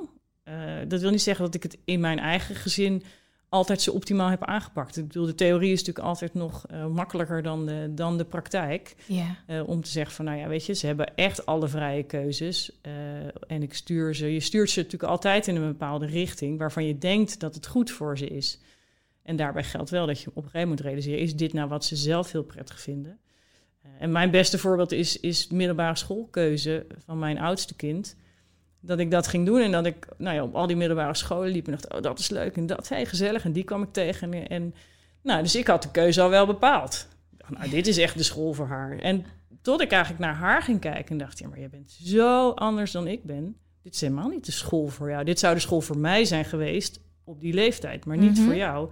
Uh, 0.48 0.54
dat 0.88 1.00
wil 1.00 1.10
niet 1.10 1.22
zeggen 1.22 1.44
dat 1.44 1.54
ik 1.54 1.62
het 1.62 1.78
in 1.84 2.00
mijn 2.00 2.18
eigen 2.18 2.54
gezin 2.54 3.02
altijd 3.48 3.82
zo 3.82 3.90
optimaal 3.90 4.30
heb 4.30 4.44
aangepakt. 4.44 4.96
Ik 4.96 5.06
bedoel, 5.06 5.26
de 5.26 5.34
theorie 5.34 5.72
is 5.72 5.78
natuurlijk 5.78 6.06
altijd 6.06 6.34
nog 6.34 6.66
uh, 6.70 6.86
makkelijker 6.86 7.42
dan 7.42 7.66
de, 7.66 7.90
dan 7.94 8.18
de 8.18 8.24
praktijk. 8.24 8.96
Ja. 9.06 9.36
Uh, 9.46 9.68
om 9.68 9.82
te 9.82 9.90
zeggen 9.90 10.14
van, 10.14 10.24
nou 10.24 10.38
ja, 10.38 10.48
weet 10.48 10.66
je, 10.66 10.74
ze 10.74 10.86
hebben 10.86 11.16
echt 11.16 11.46
alle 11.46 11.68
vrije 11.68 12.02
keuzes. 12.02 12.70
Uh, 12.82 12.92
en 13.46 13.62
ik 13.62 13.74
stuur 13.74 14.14
ze, 14.14 14.32
je 14.32 14.40
stuurt 14.40 14.70
ze 14.70 14.80
natuurlijk 14.80 15.10
altijd 15.10 15.46
in 15.46 15.56
een 15.56 15.68
bepaalde 15.68 16.06
richting... 16.06 16.58
waarvan 16.58 16.84
je 16.84 16.98
denkt 16.98 17.40
dat 17.40 17.54
het 17.54 17.66
goed 17.66 17.90
voor 17.90 18.18
ze 18.18 18.26
is. 18.26 18.60
En 19.22 19.36
daarbij 19.36 19.64
geldt 19.64 19.90
wel 19.90 20.06
dat 20.06 20.20
je 20.20 20.28
op 20.28 20.36
een 20.36 20.42
gegeven 20.42 20.68
moment 20.68 20.80
realiseren... 20.80 21.20
is 21.20 21.36
dit 21.36 21.52
nou 21.52 21.68
wat 21.68 21.84
ze 21.84 21.96
zelf 21.96 22.32
heel 22.32 22.44
prettig 22.44 22.80
vinden? 22.80 23.18
En 23.98 24.12
mijn 24.12 24.30
beste 24.30 24.58
voorbeeld 24.58 24.92
is, 24.92 25.20
is 25.20 25.48
de 25.48 25.54
middelbare 25.54 25.96
schoolkeuze 25.96 26.86
van 27.04 27.18
mijn 27.18 27.38
oudste 27.38 27.74
kind 27.74 28.16
dat 28.86 28.98
ik 28.98 29.10
dat 29.10 29.26
ging 29.26 29.46
doen 29.46 29.60
en 29.60 29.72
dat 29.72 29.86
ik 29.86 30.06
nou 30.18 30.34
ja, 30.34 30.42
op 30.42 30.54
al 30.54 30.66
die 30.66 30.76
middelbare 30.76 31.14
scholen 31.14 31.50
liep 31.50 31.66
en 31.66 31.72
dacht, 31.72 31.92
oh, 31.94 32.02
dat 32.02 32.18
is 32.18 32.30
leuk 32.30 32.56
en 32.56 32.66
dat, 32.66 32.88
hey, 32.88 33.06
gezellig. 33.06 33.44
En 33.44 33.52
die 33.52 33.64
kwam 33.64 33.82
ik 33.82 33.92
tegen. 33.92 34.32
En, 34.32 34.48
en, 34.48 34.74
nou, 35.22 35.42
dus 35.42 35.56
ik 35.56 35.66
had 35.66 35.82
de 35.82 35.90
keuze 35.90 36.22
al 36.22 36.30
wel 36.30 36.46
bepaald. 36.46 37.08
Nou, 37.48 37.70
dit 37.70 37.86
is 37.86 37.98
echt 37.98 38.16
de 38.16 38.22
school 38.22 38.52
voor 38.52 38.66
haar. 38.66 38.98
En 38.98 39.24
tot 39.62 39.80
ik 39.80 39.90
eigenlijk 39.90 40.22
naar 40.22 40.34
haar 40.34 40.62
ging 40.62 40.80
kijken 40.80 41.10
en 41.10 41.18
dacht, 41.18 41.38
ja, 41.38 41.48
maar 41.48 41.60
je 41.60 41.68
bent 41.68 41.90
zo 41.90 42.50
anders 42.50 42.90
dan 42.90 43.06
ik 43.06 43.24
ben. 43.24 43.56
Dit 43.82 43.94
is 43.94 44.00
helemaal 44.00 44.28
niet 44.28 44.46
de 44.46 44.52
school 44.52 44.86
voor 44.86 45.10
jou. 45.10 45.24
Dit 45.24 45.38
zou 45.38 45.54
de 45.54 45.60
school 45.60 45.80
voor 45.80 45.98
mij 45.98 46.24
zijn 46.24 46.44
geweest 46.44 47.00
op 47.24 47.40
die 47.40 47.54
leeftijd, 47.54 48.04
maar 48.04 48.16
niet 48.16 48.40
voor 48.40 48.54
jou. 48.54 48.90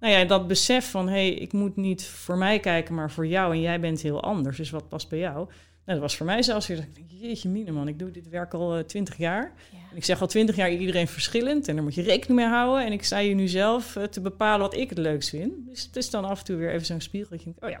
Nou 0.00 0.12
ja, 0.12 0.24
dat 0.24 0.46
besef 0.46 0.90
van, 0.90 1.06
hé, 1.06 1.12
hey, 1.12 1.30
ik 1.30 1.52
moet 1.52 1.76
niet 1.76 2.04
voor 2.04 2.38
mij 2.38 2.60
kijken, 2.60 2.94
maar 2.94 3.10
voor 3.10 3.26
jou. 3.26 3.52
En 3.52 3.60
jij 3.60 3.80
bent 3.80 4.00
heel 4.00 4.22
anders, 4.22 4.56
dus 4.56 4.70
wat 4.70 4.88
past 4.88 5.08
bij 5.08 5.18
jou? 5.18 5.36
Nou, 5.36 6.00
dat 6.00 6.08
was 6.08 6.16
voor 6.16 6.26
mij 6.26 6.42
zelfs 6.42 6.66
weer, 6.66 6.78
ik 6.78 6.94
denk, 6.94 7.10
jeetje 7.10 7.48
mine 7.48 7.70
man, 7.70 7.88
ik 7.88 7.98
doe 7.98 8.10
dit 8.10 8.28
werk 8.28 8.54
al 8.54 8.78
uh, 8.78 8.84
twintig 8.84 9.16
jaar. 9.16 9.52
En 9.90 9.96
ik 9.96 10.04
zeg 10.04 10.20
al 10.20 10.26
twintig 10.26 10.56
jaar 10.56 10.70
iedereen 10.70 11.08
verschillend 11.08 11.68
en 11.68 11.74
daar 11.74 11.84
moet 11.84 11.94
je 11.94 12.02
rekening 12.02 12.40
mee 12.40 12.48
houden. 12.48 12.86
En 12.86 12.92
ik 12.92 13.04
sta 13.04 13.18
je 13.18 13.34
nu 13.34 13.48
zelf 13.48 13.96
uh, 13.96 14.04
te 14.04 14.20
bepalen 14.20 14.60
wat 14.60 14.76
ik 14.76 14.88
het 14.88 14.98
leukst 14.98 15.28
vind. 15.28 15.52
Dus 15.68 15.82
het 15.82 15.96
is 15.96 16.10
dan 16.10 16.24
af 16.24 16.38
en 16.38 16.44
toe 16.44 16.56
weer 16.56 16.70
even 16.70 16.86
zo'n 16.86 17.00
spiegel. 17.00 17.30
Dat 17.30 17.38
je 17.38 17.44
denkt, 17.44 17.62
oh 17.62 17.70
ja. 17.70 17.80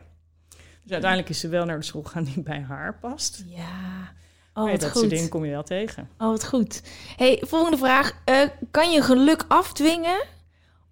Dus 0.82 0.92
uiteindelijk 0.92 1.30
is 1.30 1.40
ze 1.40 1.48
wel 1.48 1.64
naar 1.64 1.78
de 1.78 1.84
school 1.84 2.02
gaan 2.02 2.24
die 2.24 2.42
bij 2.42 2.60
haar 2.60 2.98
past. 2.98 3.44
Ja. 3.46 4.12
Oh, 4.54 4.70
wat 4.70 4.80
dat 4.80 4.90
goed. 4.90 5.00
soort 5.00 5.10
dingen 5.10 5.28
kom 5.28 5.44
je 5.44 5.50
wel 5.50 5.62
tegen. 5.62 6.08
Oh, 6.18 6.28
wat 6.28 6.46
goed. 6.46 6.82
Hey, 7.16 7.42
volgende 7.46 7.76
vraag. 7.76 8.12
Uh, 8.30 8.40
kan 8.70 8.90
je 8.90 9.02
geluk 9.02 9.44
afdwingen 9.48 10.24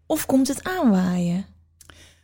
of 0.06 0.26
komt 0.26 0.48
het 0.48 0.64
aanwaaien? 0.64 1.46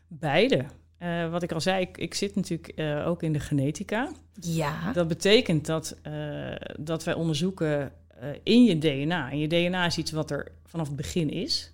Beide. 0.09 0.65
Uh, 1.03 1.31
wat 1.31 1.43
ik 1.43 1.53
al 1.53 1.61
zei, 1.61 1.81
ik, 1.81 1.99
ik 1.99 2.15
zit 2.15 2.35
natuurlijk 2.35 2.73
uh, 2.77 3.07
ook 3.07 3.23
in 3.23 3.33
de 3.33 3.41
genetica. 3.41 4.13
Ja. 4.41 4.93
Dat 4.93 5.09
betekent 5.09 5.67
dat, 5.67 5.97
uh, 6.07 6.55
dat 6.79 7.05
wij 7.05 7.15
onderzoeken 7.15 7.93
in 8.43 8.65
je 8.65 8.79
DNA. 8.79 9.31
En 9.31 9.39
je 9.39 9.49
DNA 9.49 9.87
is 9.87 9.99
iets 9.99 10.11
wat 10.11 10.31
er 10.31 10.53
vanaf 10.65 10.87
het 10.87 10.97
begin 10.97 11.31
is. 11.31 11.73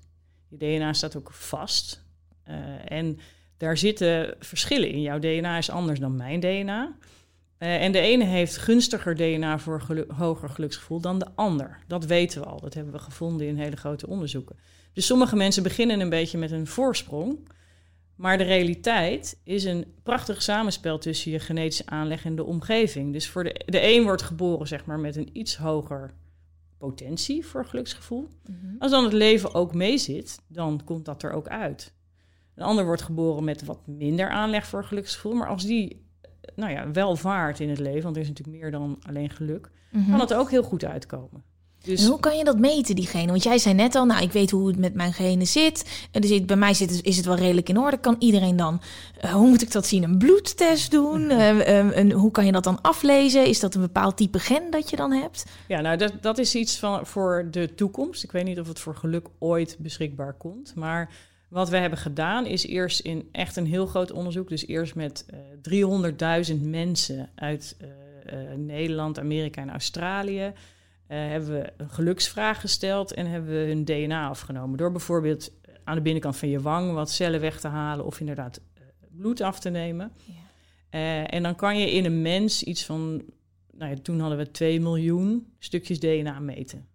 Je 0.48 0.56
DNA 0.56 0.92
staat 0.92 1.16
ook 1.16 1.30
vast. 1.32 2.04
en 2.84 3.18
daar 3.56 3.76
zitten 3.76 4.34
verschillen 4.38 4.90
in. 4.90 5.00
Jouw 5.00 5.18
DNA 5.18 5.58
is 5.58 5.70
anders 5.70 6.00
dan 6.00 6.16
mijn 6.16 6.40
DNA. 6.40 6.96
en 7.58 7.92
de 7.92 8.00
ene 8.00 8.24
heeft 8.24 8.56
gunstiger 8.56 9.16
DNA 9.16 9.58
voor 9.58 9.80
gelu 9.80 10.04
hoger 10.16 10.48
geluksgevoel 10.48 11.00
dan 11.00 11.18
de 11.18 11.26
ander. 11.34 11.78
Dat 11.86 12.04
weten 12.04 12.40
we 12.40 12.46
al. 12.46 12.60
Dat 12.60 12.74
hebben 12.74 12.92
we 12.92 12.98
gevonden 12.98 13.46
in 13.46 13.56
hele 13.56 13.76
grote 13.76 14.06
onderzoeken. 14.06 14.56
Dus 14.98 15.06
sommige 15.06 15.36
mensen 15.36 15.62
beginnen 15.62 16.00
een 16.00 16.08
beetje 16.08 16.38
met 16.38 16.50
een 16.50 16.66
voorsprong. 16.66 17.38
Maar 18.14 18.38
de 18.38 18.44
realiteit 18.44 19.40
is 19.42 19.64
een 19.64 19.84
prachtig 20.02 20.42
samenspel 20.42 20.98
tussen 20.98 21.30
je 21.30 21.38
genetische 21.38 21.86
aanleg 21.86 22.24
en 22.24 22.36
de 22.36 22.44
omgeving. 22.44 23.12
Dus 23.12 23.28
voor 23.28 23.44
de, 23.44 23.64
de 23.66 23.94
een 23.94 24.02
wordt 24.02 24.22
geboren 24.22 24.66
zeg 24.66 24.84
maar, 24.84 24.98
met 24.98 25.16
een 25.16 25.28
iets 25.32 25.56
hoger 25.56 26.10
potentie 26.78 27.46
voor 27.46 27.66
geluksgevoel. 27.66 28.28
Mm 28.46 28.58
-hmm. 28.60 28.76
Als 28.78 28.90
dan 28.90 29.04
het 29.04 29.12
leven 29.12 29.54
ook 29.54 29.74
meezit, 29.74 30.40
dan 30.46 30.80
komt 30.84 31.04
dat 31.04 31.22
er 31.22 31.32
ook 31.32 31.48
uit. 31.48 31.94
Een 32.54 32.64
ander 32.64 32.84
wordt 32.84 33.02
geboren 33.02 33.44
met 33.44 33.64
wat 33.64 33.86
minder 33.86 34.28
aanleg 34.28 34.66
voor 34.66 34.84
geluksgevoel. 34.84 35.34
Maar 35.34 35.48
als 35.48 35.64
die 35.64 36.06
nou 36.54 36.72
ja, 36.72 36.90
wel 36.90 37.16
vaart 37.16 37.60
in 37.60 37.68
het 37.68 37.78
leven, 37.78 38.02
want 38.02 38.16
er 38.16 38.22
is 38.22 38.28
natuurlijk 38.28 38.58
meer 38.58 38.70
dan 38.70 38.98
alleen 39.06 39.30
geluk, 39.30 39.70
mm 39.90 40.00
-hmm. 40.00 40.10
kan 40.10 40.18
dat 40.18 40.34
ook 40.34 40.50
heel 40.50 40.62
goed 40.62 40.84
uitkomen. 40.84 41.42
Dus... 41.82 42.02
En 42.02 42.08
hoe 42.08 42.20
kan 42.20 42.36
je 42.36 42.44
dat 42.44 42.58
meten, 42.58 42.94
diegene? 42.94 43.26
Want 43.26 43.42
jij 43.42 43.58
zei 43.58 43.74
net 43.74 43.94
al, 43.94 44.04
nou, 44.04 44.22
ik 44.22 44.32
weet 44.32 44.50
hoe 44.50 44.68
het 44.68 44.78
met 44.78 44.94
mijn 44.94 45.12
genen 45.12 45.46
zit. 45.46 46.06
En 46.10 46.20
dus 46.20 46.44
bij 46.44 46.56
mij 46.56 46.74
zit 46.74 47.02
is 47.02 47.16
het 47.16 47.26
wel 47.26 47.36
redelijk 47.36 47.68
in 47.68 47.78
orde. 47.78 47.98
Kan 47.98 48.16
iedereen 48.18 48.56
dan, 48.56 48.80
uh, 49.24 49.30
hoe 49.30 49.48
moet 49.48 49.62
ik 49.62 49.72
dat 49.72 49.86
zien, 49.86 50.02
een 50.02 50.18
bloedtest 50.18 50.90
doen? 50.90 51.30
Uh, 51.30 51.58
uh, 51.58 51.96
een, 51.96 52.12
hoe 52.12 52.30
kan 52.30 52.46
je 52.46 52.52
dat 52.52 52.64
dan 52.64 52.80
aflezen? 52.80 53.46
Is 53.46 53.60
dat 53.60 53.74
een 53.74 53.80
bepaald 53.80 54.16
type 54.16 54.38
gen 54.38 54.70
dat 54.70 54.90
je 54.90 54.96
dan 54.96 55.12
hebt? 55.12 55.44
Ja, 55.68 55.80
nou, 55.80 55.96
dat, 55.96 56.12
dat 56.20 56.38
is 56.38 56.54
iets 56.54 56.78
van, 56.78 57.06
voor 57.06 57.48
de 57.50 57.74
toekomst. 57.74 58.22
Ik 58.22 58.32
weet 58.32 58.44
niet 58.44 58.60
of 58.60 58.68
het 58.68 58.80
voor 58.80 58.96
geluk 58.96 59.26
ooit 59.38 59.76
beschikbaar 59.78 60.32
komt. 60.32 60.74
Maar 60.74 61.10
wat 61.48 61.68
we 61.68 61.76
hebben 61.76 61.98
gedaan 61.98 62.46
is 62.46 62.66
eerst 62.66 63.00
in 63.00 63.28
echt 63.32 63.56
een 63.56 63.66
heel 63.66 63.86
groot 63.86 64.12
onderzoek. 64.12 64.48
Dus 64.48 64.66
eerst 64.66 64.94
met 64.94 65.26
300.000 66.50 66.60
mensen 66.60 67.30
uit 67.34 67.76
Nederland, 68.56 69.18
Amerika 69.18 69.62
en 69.62 69.70
Australië... 69.70 70.52
Uh, 71.08 71.18
hebben 71.18 71.50
we 71.50 71.72
een 71.76 71.90
geluksvraag 71.90 72.60
gesteld 72.60 73.12
en 73.12 73.26
hebben 73.26 73.50
we 73.50 73.66
hun 73.66 73.84
DNA 73.84 74.28
afgenomen. 74.28 74.78
Door 74.78 74.90
bijvoorbeeld 74.90 75.52
aan 75.84 75.94
de 75.94 76.02
binnenkant 76.02 76.36
van 76.36 76.48
je 76.48 76.60
wang 76.60 76.92
wat 76.92 77.10
cellen 77.10 77.40
weg 77.40 77.60
te 77.60 77.68
halen 77.68 78.04
of 78.04 78.20
inderdaad 78.20 78.60
uh, 78.78 78.82
bloed 79.16 79.40
af 79.40 79.60
te 79.60 79.70
nemen. 79.70 80.12
Ja. 80.24 81.26
En 81.26 81.42
dan 81.42 81.54
kan 81.54 81.78
je 81.78 81.92
in 81.92 82.04
een 82.04 82.22
mens 82.22 82.62
iets 82.62 82.84
van, 82.84 83.22
nou 83.72 83.90
ja, 83.90 83.96
toen 84.02 84.20
hadden 84.20 84.38
we 84.38 84.50
2 84.50 84.80
miljoen 84.80 85.46
stukjes 85.58 86.00
DNA 86.00 86.40
meten. 86.40 86.86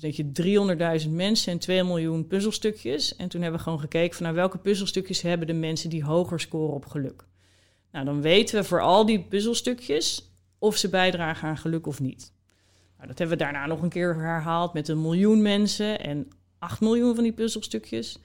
Dus 0.00 0.02
dat 0.02 0.16
je 0.16 1.00
300.000 1.04 1.10
mensen 1.10 1.52
en 1.52 1.58
2 1.58 1.84
miljoen 1.84 2.26
puzzelstukjes. 2.26 3.16
En 3.16 3.28
toen 3.28 3.40
hebben 3.40 3.58
we 3.58 3.64
gewoon 3.64 3.80
gekeken 3.80 4.16
van 4.16 4.22
nou, 4.22 4.36
welke 4.36 4.58
puzzelstukjes 4.58 5.22
hebben 5.22 5.46
de 5.46 5.52
mensen 5.52 5.90
die 5.90 6.04
hoger 6.04 6.40
scoren 6.40 6.74
op 6.74 6.86
geluk. 6.86 7.24
Nou, 7.92 8.04
dan 8.04 8.20
weten 8.20 8.60
we 8.60 8.64
voor 8.64 8.80
al 8.80 9.06
die 9.06 9.22
puzzelstukjes 9.22 10.30
of 10.58 10.76
ze 10.76 10.88
bijdragen 10.88 11.48
aan 11.48 11.56
geluk 11.56 11.86
of 11.86 12.00
niet. 12.00 12.32
Nou, 13.00 13.12
dat 13.12 13.18
hebben 13.18 13.38
we 13.38 13.44
daarna 13.44 13.66
nog 13.66 13.82
een 13.82 13.88
keer 13.88 14.14
herhaald 14.14 14.72
met 14.72 14.88
een 14.88 15.00
miljoen 15.00 15.42
mensen 15.42 16.00
en 16.00 16.28
8 16.58 16.80
miljoen 16.80 17.14
van 17.14 17.24
die 17.24 17.32
puzzelstukjes. 17.32 18.18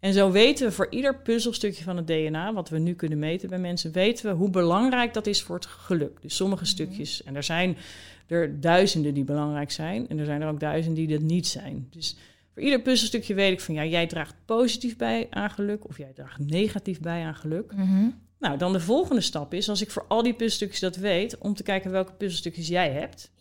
En 0.00 0.12
zo 0.12 0.30
weten 0.30 0.66
we 0.66 0.72
voor 0.72 0.86
ieder 0.90 1.16
puzzelstukje 1.16 1.84
van 1.84 1.96
het 1.96 2.06
DNA, 2.06 2.52
wat 2.52 2.68
we 2.68 2.78
nu 2.78 2.94
kunnen 2.94 3.18
meten 3.18 3.48
bij 3.48 3.58
mensen, 3.58 3.92
weten 3.92 4.26
we 4.26 4.32
hoe 4.32 4.50
belangrijk 4.50 5.14
dat 5.14 5.26
is 5.26 5.42
voor 5.42 5.54
het 5.54 5.66
geluk. 5.66 6.22
Dus 6.22 6.36
sommige 6.36 6.64
stukjes, 6.64 7.22
en 7.22 7.36
er 7.36 7.42
zijn 7.42 7.76
er 8.26 8.60
duizenden 8.60 9.14
die 9.14 9.24
belangrijk 9.24 9.70
zijn, 9.70 10.08
en 10.08 10.18
er 10.18 10.24
zijn 10.24 10.42
er 10.42 10.48
ook 10.48 10.60
duizenden 10.60 11.06
die 11.06 11.18
dat 11.18 11.26
niet 11.26 11.46
zijn. 11.46 11.86
Dus 11.90 12.16
voor 12.54 12.62
ieder 12.62 12.82
puzzelstukje 12.82 13.34
weet 13.34 13.52
ik 13.52 13.60
van 13.60 13.74
ja, 13.74 13.84
jij 13.84 14.06
draagt 14.06 14.34
positief 14.44 14.96
bij 14.96 15.26
aan 15.30 15.50
geluk 15.50 15.88
of 15.88 15.98
jij 15.98 16.12
draagt 16.14 16.38
negatief 16.38 17.00
bij 17.00 17.24
aan 17.24 17.34
geluk. 17.34 17.72
Nou, 18.38 18.58
dan 18.58 18.72
de 18.72 18.80
volgende 18.80 19.20
stap 19.20 19.54
is, 19.54 19.68
als 19.68 19.82
ik 19.82 19.90
voor 19.90 20.04
al 20.08 20.22
die 20.22 20.34
puzzelstukjes 20.34 20.80
dat 20.80 20.96
weet, 20.96 21.38
om 21.38 21.54
te 21.54 21.62
kijken 21.62 21.90
welke 21.90 22.12
puzzelstukjes 22.12 22.68
jij 22.68 22.90
hebt. 22.90 23.31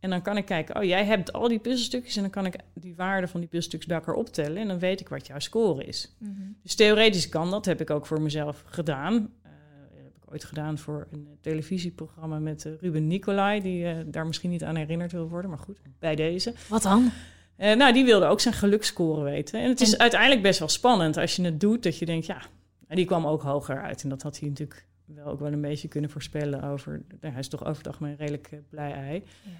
En 0.00 0.10
dan 0.10 0.22
kan 0.22 0.36
ik 0.36 0.44
kijken, 0.44 0.76
oh, 0.76 0.84
jij 0.84 1.04
hebt 1.04 1.32
al 1.32 1.48
die 1.48 1.58
puzzelstukjes 1.58 2.16
en 2.16 2.22
dan 2.22 2.30
kan 2.30 2.46
ik 2.46 2.56
die 2.74 2.94
waarde 2.94 3.28
van 3.28 3.40
die 3.40 3.48
puzzelstukjes 3.48 3.88
bij 3.88 3.98
elkaar 3.98 4.14
optellen 4.14 4.56
en 4.56 4.68
dan 4.68 4.78
weet 4.78 5.00
ik 5.00 5.08
wat 5.08 5.26
jouw 5.26 5.38
score 5.38 5.84
is. 5.84 6.16
Dus 6.62 6.74
theoretisch 6.74 7.28
kan 7.28 7.50
dat, 7.50 7.64
heb 7.64 7.80
ik 7.80 7.90
ook 7.90 8.06
voor 8.06 8.20
mezelf 8.20 8.62
gedaan. 8.66 9.14
Uh, 9.14 9.50
heb 9.94 10.16
ik 10.22 10.32
ooit 10.32 10.44
gedaan 10.44 10.78
voor 10.78 11.06
een 11.10 11.28
televisieprogramma 11.40 12.38
met 12.38 12.64
uh, 12.64 12.72
Ruben 12.80 13.06
Nicolai, 13.06 13.60
die 13.60 13.84
uh, 13.84 13.96
daar 14.06 14.26
misschien 14.26 14.50
niet 14.50 14.64
aan 14.64 14.76
herinnerd 14.76 15.12
wil 15.12 15.28
worden, 15.28 15.50
maar 15.50 15.58
goed, 15.58 15.80
bij 15.98 16.14
deze. 16.14 16.54
Wat 16.68 16.82
dan? 16.82 17.10
Nou, 17.56 17.92
die 17.92 18.04
wilde 18.04 18.26
ook 18.26 18.40
zijn 18.40 18.54
geluksscore 18.54 19.22
weten. 19.22 19.60
En 19.60 19.68
het 19.68 19.80
is 19.80 19.92
en... 19.92 20.00
uiteindelijk 20.00 20.42
best 20.42 20.58
wel 20.58 20.68
spannend 20.68 21.16
als 21.16 21.36
je 21.36 21.42
het 21.42 21.60
doet, 21.60 21.82
dat 21.82 21.98
je 21.98 22.06
denkt, 22.06 22.26
ja, 22.26 22.42
en 22.86 22.96
die 22.96 23.04
kwam 23.04 23.26
ook 23.26 23.42
hoger 23.42 23.82
uit. 23.82 24.02
En 24.02 24.08
dat 24.08 24.22
had 24.22 24.38
hij 24.38 24.48
natuurlijk 24.48 24.86
wel 25.04 25.26
ook 25.26 25.40
wel 25.40 25.52
een 25.52 25.60
beetje 25.60 25.88
kunnen 25.88 26.10
voorspellen 26.10 26.62
over. 26.62 27.02
Nou, 27.20 27.32
hij 27.32 27.40
is 27.40 27.48
toch 27.48 27.64
over 27.64 27.76
het 27.76 27.86
algemeen 27.86 28.16
redelijk 28.16 28.50
blij 28.68 28.92
ei. 28.92 29.22
Ja. 29.42 29.50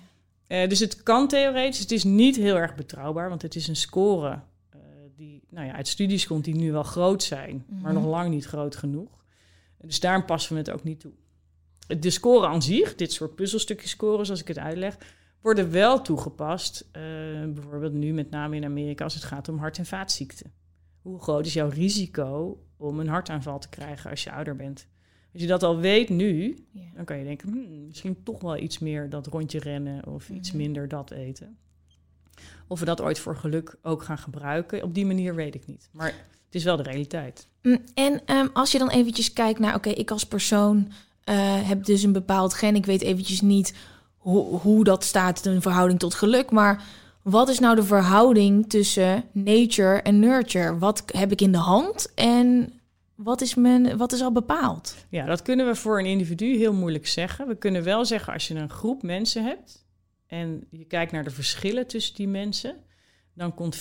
Uh, 0.49 0.69
dus 0.69 0.79
het 0.79 1.03
kan 1.03 1.29
theoretisch. 1.29 1.79
Het 1.79 1.93
is 1.93 2.05
niet 2.05 2.37
heel 2.37 2.57
erg 2.57 2.75
betrouwbaar, 2.75 3.29
want 3.29 3.43
het 3.43 3.55
is 3.55 3.69
een 3.69 3.77
score 3.77 4.43
uh, 4.75 4.81
die 5.17 5.43
nou 5.51 5.67
ja, 5.67 5.73
uit 5.73 5.89
studies 5.89 6.27
komt 6.27 6.45
die 6.45 6.55
nu 6.55 6.73
wel 6.73 6.83
groot 6.83 7.23
zijn, 7.23 7.55
mm 7.55 7.65
-hmm. 7.69 7.81
maar 7.81 7.93
nog 7.93 8.05
lang 8.05 8.31
niet 8.31 8.45
groot 8.45 8.77
genoeg. 8.77 9.25
Dus 9.81 10.01
daarom 10.01 10.25
passen 10.25 10.53
we 10.53 10.59
het 10.59 10.71
ook 10.71 10.85
niet 10.85 11.01
toe. 11.01 11.13
De 11.99 12.11
score 12.11 12.47
aan 12.47 12.63
zich, 12.63 12.95
dit 12.95 13.13
soort 13.13 13.35
puzzelstukjes 13.35 13.91
scores, 13.91 14.27
zoals 14.27 14.41
ik 14.41 14.49
het 14.49 14.59
uitleg, 14.59 14.99
worden 15.41 15.71
wel 15.71 16.03
toegepast. 16.03 16.89
bijvoorbeeld 17.53 17.93
nu 17.93 18.13
met 18.13 18.31
name 18.31 18.57
in 18.57 18.65
Amerika 18.65 19.05
als 19.05 19.15
het 19.15 19.25
gaat 19.25 19.49
om 19.49 19.59
hart- 19.59 19.79
en 19.79 19.87
vaatziekten. 19.87 20.53
Hoe 21.03 21.21
groot 21.21 21.47
is 21.47 21.53
jouw 21.53 21.69
risico 21.69 22.63
om 22.77 23.01
een 23.01 23.09
hartaanval 23.09 23.59
te 23.59 23.69
krijgen 23.69 24.11
als 24.11 24.25
je 24.25 24.33
ouder 24.33 24.57
bent? 24.57 24.87
Als 25.39 25.47
je 25.47 25.53
dat 25.53 25.63
al 25.63 25.77
weet 25.77 26.09
nu, 26.09 26.57
ja. 26.73 26.81
dan 26.95 27.05
kan 27.05 27.19
je 27.19 27.25
denken, 27.25 27.49
hmm, 27.49 27.87
misschien 27.87 28.17
toch 28.23 28.41
wel 28.41 28.57
iets 28.57 28.79
meer 28.79 29.11
dat 29.11 29.27
rondje 29.27 29.59
rennen 29.59 30.07
of 30.07 30.29
iets 30.31 30.49
Mhm. 30.49 30.59
minder 30.59 30.89
dat 30.89 31.11
eten. 31.11 31.57
Of 32.67 32.79
we 32.81 32.85
dat 32.85 33.01
ooit 33.01 33.19
voor 33.19 33.37
geluk 33.37 33.77
ook 33.83 34.03
gaan 34.03 34.19
gebruiken, 34.19 34.83
op 34.83 34.95
die 34.95 35.07
manier 35.07 35.35
weet 35.35 35.55
ik 35.55 35.67
niet. 35.67 35.89
Maar 35.93 36.07
het 36.07 36.55
is 36.55 36.65
wel 36.65 36.77
de 36.77 36.83
realiteit. 36.83 37.47
Mm, 37.63 37.79
En 37.95 38.37
um, 38.37 38.51
als 38.53 38.73
je 38.73 38.79
dan 38.79 38.91
eventjes 38.91 39.33
kijkt 39.33 39.59
naar, 39.59 39.75
oké, 39.75 39.89
okay, 39.89 40.01
ik 40.01 40.11
als 40.11 40.25
persoon 40.27 40.77
uh, 40.79 41.69
heb 41.69 41.85
dus 41.85 42.03
een 42.03 42.13
bepaald 42.13 42.55
gen. 42.55 42.75
Ik 42.77 42.87
weet 42.87 43.03
eventjes 43.03 43.41
niet 43.41 43.75
ho 44.17 44.59
hoe 44.63 44.85
dat 44.85 45.05
staat 45.05 45.47
in 45.47 45.63
verhouding 45.63 45.99
tot 45.99 46.15
geluk, 46.15 46.51
maar 46.51 46.85
wat 47.23 47.49
is 47.49 47.59
nou 47.59 47.75
de 47.77 47.83
verhouding 47.83 48.69
tussen 48.71 49.25
nature 49.33 50.03
en 50.03 50.19
nurture? 50.19 50.79
Wat 50.79 51.03
heb 51.07 51.33
ik 51.33 51.41
in 51.41 51.53
de 51.53 51.59
hand 51.59 52.13
en 52.15 52.73
wat 53.19 53.41
is, 53.41 53.55
men, 53.55 53.97
wat 53.97 54.13
is 54.13 54.21
al 54.21 54.33
bepaald? 54.33 54.95
Ja, 55.09 55.25
dat 55.25 55.43
kunnen 55.43 55.67
we 55.67 55.75
voor 55.75 55.99
een 55.99 56.07
individu 56.07 56.57
heel 56.57 56.73
moeilijk 56.73 57.07
zeggen. 57.07 57.49
We 57.49 57.57
kunnen 57.57 57.83
wel 57.83 58.05
zeggen 58.05 58.33
als 58.33 58.49
je 58.49 58.55
een 58.55 58.71
groep 58.71 59.03
mensen 59.03 59.45
hebt 59.45 59.87
en 60.27 60.67
je 60.71 60.85
kijkt 60.85 61.13
naar 61.13 61.25
de 61.25 61.31
verschillen 61.31 61.87
tussen 61.87 62.15
die 62.15 62.29
mensen, 62.29 62.77
dan 63.35 63.55
komt 63.55 63.79
40% 63.79 63.81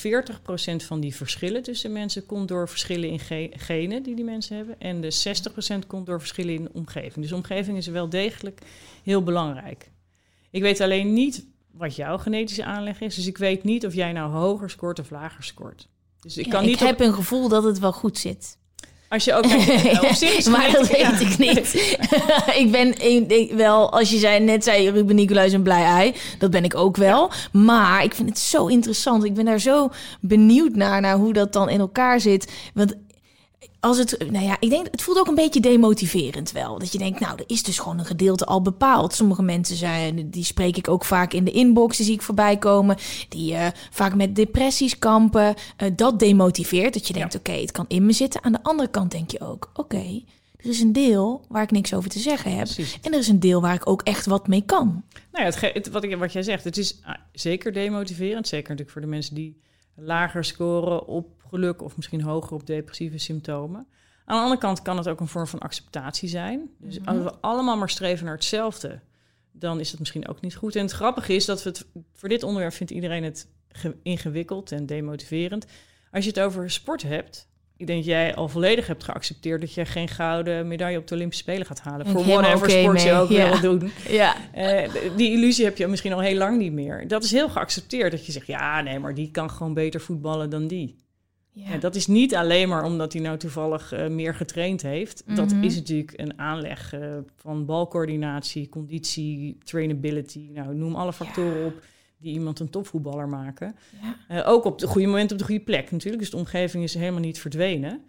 van 0.76 1.00
die 1.00 1.16
verschillen 1.16 1.64
tussen 1.64 1.92
mensen 1.92 2.26
komt 2.26 2.48
door 2.48 2.70
verschillen 2.70 3.10
in 3.10 3.20
ge 3.20 3.52
genen 3.56 4.04
die 4.04 4.16
die 4.16 4.26
mensen 4.26 4.56
hebben 4.56 4.80
en 4.80 5.02
de 5.02 5.14
60% 5.84 5.88
komt 5.88 6.06
door 6.06 6.20
verschillen 6.20 6.54
in 6.54 6.64
de 6.64 6.74
omgeving. 6.74 7.16
Dus 7.16 7.30
de 7.30 7.36
omgeving 7.36 7.78
is 7.78 7.88
wel 7.88 8.10
degelijk 8.10 8.62
heel 9.04 9.24
belangrijk. 9.24 9.92
Ik 10.52 10.62
weet 10.62 10.82
alleen 10.82 11.14
niet 11.14 11.48
wat 11.72 11.96
jouw 11.96 12.18
genetische 12.18 12.66
aanleg 12.66 13.02
is. 13.02 13.16
Dus 13.16 13.28
ik 13.28 13.38
weet 13.38 13.64
niet 13.64 13.86
of 13.86 13.94
jij 13.94 14.12
nou 14.12 14.32
hoger 14.32 14.70
scoort 14.70 15.00
of 15.00 15.10
lager 15.10 15.44
scoort. 15.44 15.88
Dus 16.20 16.38
ik 16.38 16.46
ja, 16.46 16.52
kan 16.52 16.66
niet. 16.66 16.74
Ik 16.82 16.88
heb 16.88 17.00
op... 17.00 17.06
een 17.06 17.14
gevoel 17.14 17.50
dat 17.50 17.64
het 17.64 17.80
wel 17.80 17.94
goed 17.94 18.18
zit. 18.18 18.58
Als 19.10 19.24
je 19.24 19.34
ook. 19.34 19.46
op 20.04 20.14
zich 20.14 20.46
maar 20.52 20.72
dat 20.72 20.88
weet 20.88 21.00
ja. 21.00 21.20
ik 21.20 21.38
niet. 21.38 21.98
ik 22.62 22.68
ben 22.72 23.02
ik, 23.30 23.52
wel, 23.52 23.92
als 23.92 24.10
je 24.10 24.18
zei, 24.18 24.40
net 24.40 24.64
zei 24.64 24.90
Ruben 24.90 25.16
Nicolai 25.16 25.54
een 25.54 25.64
blij 25.64 25.84
ei. 25.84 26.14
Dat 26.40 26.52
ben 26.52 26.64
ik 26.64 26.76
ook 26.76 26.98
wel. 26.98 27.32
Maar 27.52 28.04
ik 28.04 28.14
vind 28.14 28.30
het 28.30 28.40
zo 28.40 28.66
interessant. 28.66 29.24
Ik 29.24 29.34
ben 29.34 29.46
daar 29.46 29.60
zo 29.60 29.90
benieuwd 30.20 30.76
naar, 30.76 31.02
naar 31.02 31.16
hoe 31.16 31.34
dat 31.34 31.54
dan 31.54 31.70
in 31.70 31.80
elkaar 31.80 32.20
zit. 32.20 32.52
Want 32.74 32.96
als 33.88 33.98
het, 33.98 34.32
nou 34.32 34.46
ja, 34.46 34.58
ik 34.60 34.70
denk, 34.70 34.88
het 34.92 35.02
voelt 35.02 35.18
ook 35.18 35.28
een 35.28 35.36
beetje 35.36 35.60
demotiverend 35.60 36.52
wel. 36.52 36.80
Dat 36.80 36.92
je 36.92 36.98
denkt, 36.98 37.20
nou, 37.20 37.38
er 37.38 37.44
is 37.48 37.64
dus 37.64 37.80
gewoon 37.80 38.00
een 38.00 38.06
gedeelte 38.06 38.46
al 38.46 38.62
bepaald. 38.62 39.14
Sommige 39.14 39.42
mensen 39.42 39.76
zijn, 39.76 40.30
die 40.30 40.44
spreek 40.44 40.78
ik 40.78 40.88
ook 40.88 41.06
vaak 41.06 41.34
in 41.34 41.44
de 41.44 41.52
inbox, 41.52 41.98
die 41.98 42.06
zie 42.06 42.16
ik 42.16 42.22
voorbij 42.22 42.58
komen. 42.58 42.98
Die 43.30 43.54
uh, 43.54 43.68
vaak 43.92 44.16
met 44.16 44.36
depressies 44.36 45.00
kampen. 45.00 45.56
Uh, 45.84 45.90
dat 45.96 46.20
demotiveert, 46.20 46.94
dat 46.94 47.08
je 47.08 47.14
denkt, 47.14 47.34
ja. 47.34 47.40
oké, 47.40 47.50
okay, 47.50 47.62
het 47.62 47.72
kan 47.72 47.86
in 47.88 48.06
me 48.06 48.12
zitten. 48.12 48.44
Aan 48.44 48.52
de 48.52 48.64
andere 48.64 48.90
kant 48.90 49.12
denk 49.12 49.32
je 49.32 49.42
ook, 49.42 49.70
oké, 49.74 49.80
okay, 49.80 50.26
er 50.58 50.70
is 50.70 50.80
een 50.80 50.94
deel 50.94 51.46
waar 51.50 51.64
ik 51.64 51.72
niks 51.72 51.94
over 51.94 52.10
te 52.10 52.20
zeggen 52.20 52.52
heb. 52.52 52.64
Precies. 52.64 52.98
En 53.02 53.14
er 53.14 53.20
is 53.20 53.28
een 53.28 53.40
deel 53.40 53.62
waar 53.62 53.76
ik 53.76 53.90
ook 53.90 54.02
echt 54.02 54.26
wat 54.26 54.48
mee 54.48 54.64
kan. 54.66 55.04
Nou 55.32 55.46
ja, 55.46 55.52
het, 55.52 55.74
het, 55.74 55.90
wat, 55.90 56.04
ik, 56.04 56.18
wat 56.18 56.34
jij 56.34 56.44
zegt, 56.44 56.64
het 56.64 56.78
is 56.78 57.00
uh, 57.02 57.14
zeker 57.32 57.74
demotiverend. 57.74 58.48
Zeker 58.48 58.70
natuurlijk 58.70 58.92
voor 58.92 59.02
de 59.02 59.08
mensen 59.08 59.36
die 59.36 59.62
lager 59.96 60.44
scoren 60.44 61.08
op 61.08 61.37
geluk 61.50 61.82
of 61.82 61.96
misschien 61.96 62.22
hoger 62.22 62.54
op 62.54 62.68
depressieve 62.68 63.18
symptomen. 63.18 63.88
Aan 64.26 64.38
de 64.38 64.44
andere 64.44 64.62
kant 64.62 64.82
kan 64.82 64.98
het 64.98 65.08
ook 65.08 65.20
een 65.20 65.28
vorm 65.28 65.48
van 65.48 65.60
acceptatie 65.60 66.30
zijn. 66.30 66.70
Dus 66.78 67.06
als 67.06 67.24
we 67.24 67.34
allemaal 67.42 67.78
maar 67.78 67.90
streven 67.90 68.26
naar 68.26 68.34
hetzelfde, 68.34 69.00
dan 69.52 69.80
is 69.80 69.90
dat 69.90 70.00
misschien 70.00 70.28
ook 70.28 70.42
niet 70.42 70.56
goed. 70.56 70.76
En 70.76 70.82
het 70.82 70.92
grappige 70.92 71.34
is 71.34 71.46
dat 71.46 71.64
we 71.64 71.70
het 71.70 71.86
voor 72.14 72.30
dit 72.30 72.44
onderwerp 72.44 72.74
vindt 72.74 72.92
iedereen 72.92 73.24
het 73.24 73.48
ingewikkeld 74.04 74.72
en 74.72 74.86
demotiverend. 74.86 75.66
Als 76.12 76.24
je 76.24 76.30
het 76.30 76.40
over 76.40 76.72
sport 76.72 77.02
hebt, 77.02 77.48
ik 77.78 77.88
denk 77.88 78.04
jij 78.04 78.36
al 78.36 78.50
volledig 78.50 78.88
hebt 78.88 79.04
geaccepteerd 79.04 79.62
dat 79.62 79.74
je 79.74 79.86
geen 79.86 80.08
gouden 80.08 80.68
medaille 80.68 80.98
op 80.98 81.08
de 81.08 81.16
Olympische 81.16 81.44
Spelen 81.44 81.66
gaat 81.66 81.80
halen. 81.80 82.06
Ik 82.06 82.12
voor 82.12 82.26
whatever 82.26 82.68
okay 82.68 82.82
sport 82.82 83.02
je 83.02 83.14
ook 83.14 83.30
ja. 83.30 83.60
wil 83.60 83.80
doen. 83.80 83.92
Ja. 84.10 84.36
Uh, 84.56 84.90
die 85.16 85.32
illusie 85.32 85.66
heb 85.66 85.78
je 85.78 85.88
misschien 85.88 86.14
al 86.14 86.20
heel 86.20 86.38
lang 86.38 86.58
niet 86.58 86.72
meer. 86.72 87.08
Dat 87.08 87.24
is 87.24 87.32
heel 87.32 87.50
geaccepteerd 87.50 88.12
dat 88.12 88.26
je 88.26 88.32
zegt, 88.32 88.48
ja, 88.48 88.82
nee, 88.82 89.00
maar 89.00 89.14
die 89.14 89.32
kan 89.32 89.50
gewoon 89.50 89.74
beter 89.74 90.02
voetballen 90.02 90.50
dan 90.50 90.68
die. 90.68 90.96
Ja. 91.58 91.72
Ja, 91.72 91.78
dat 91.78 91.96
is 91.96 92.08
niet 92.08 92.36
alleen 92.36 92.70
maar 92.70 92.84
omdat 92.84 93.14
hij 93.14 93.22
nou 93.22 93.38
toevallig 93.38 93.94
uh, 93.94 94.08
meer 94.08 94.36
getraind 94.36 94.82
heeft. 94.82 95.24
Mm 95.26 95.36
-hmm. 95.36 95.48
Dat 95.48 95.64
is 95.64 95.76
natuurlijk 95.76 96.14
een 96.16 96.40
aanleg 96.40 96.94
uh, 96.94 97.18
van 97.36 97.66
balcoördinatie, 97.66 98.70
conditie, 98.70 99.58
trainability. 99.64 100.50
Nou, 100.54 100.76
noem 100.76 100.96
alle 100.96 101.14
factoren 101.14 101.60
ja. 101.60 101.66
op 101.66 101.84
die 102.18 102.34
iemand 102.34 102.60
een 102.60 102.70
topvoetballer 102.70 103.30
maken. 103.30 103.76
Uh, 104.32 104.48
ook 104.48 104.66
op 104.66 104.80
de 104.80 104.88
goede 104.88 105.08
moment 105.08 105.32
op 105.32 105.38
de 105.38 105.44
goede 105.44 105.64
plek 105.64 105.92
natuurlijk. 105.92 106.22
Dus 106.22 106.32
de 106.32 106.38
omgeving 106.38 106.84
is 106.84 106.94
helemaal 106.94 107.20
niet 107.20 107.40
verdwenen. 107.40 108.02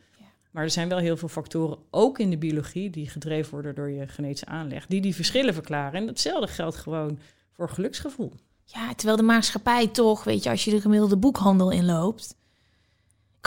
Maar 0.51 0.63
er 0.63 0.71
zijn 0.71 0.89
wel 0.89 0.99
heel 0.99 1.17
veel 1.17 1.29
factoren, 1.29 1.79
ook 1.91 2.19
in 2.19 2.31
de 2.31 2.39
biologie, 2.39 2.91
die 2.91 3.09
gedreven 3.09 3.51
worden 3.51 3.75
door 3.75 3.91
je 3.91 4.09
genetische 4.09 4.47
aanleg, 4.47 4.87
die 4.87 5.01
die 5.01 5.15
verschillen 5.15 5.55
verklaren. 5.55 6.01
En 6.01 6.07
hetzelfde 6.07 6.49
geldt 6.53 6.77
gewoon 6.77 7.19
voor 7.53 7.69
geluksgevoel. 7.69 8.33
Ja, 8.65 8.95
terwijl 8.95 9.17
de 9.17 9.23
maatschappij 9.23 9.87
toch, 9.89 10.25
weet 10.25 10.43
je, 10.43 10.51
als 10.51 10.65
je 10.65 10.71
de 10.71 10.81
gemiddelde 10.81 11.17
boekhandel 11.17 11.71
inloopt, 11.71 12.37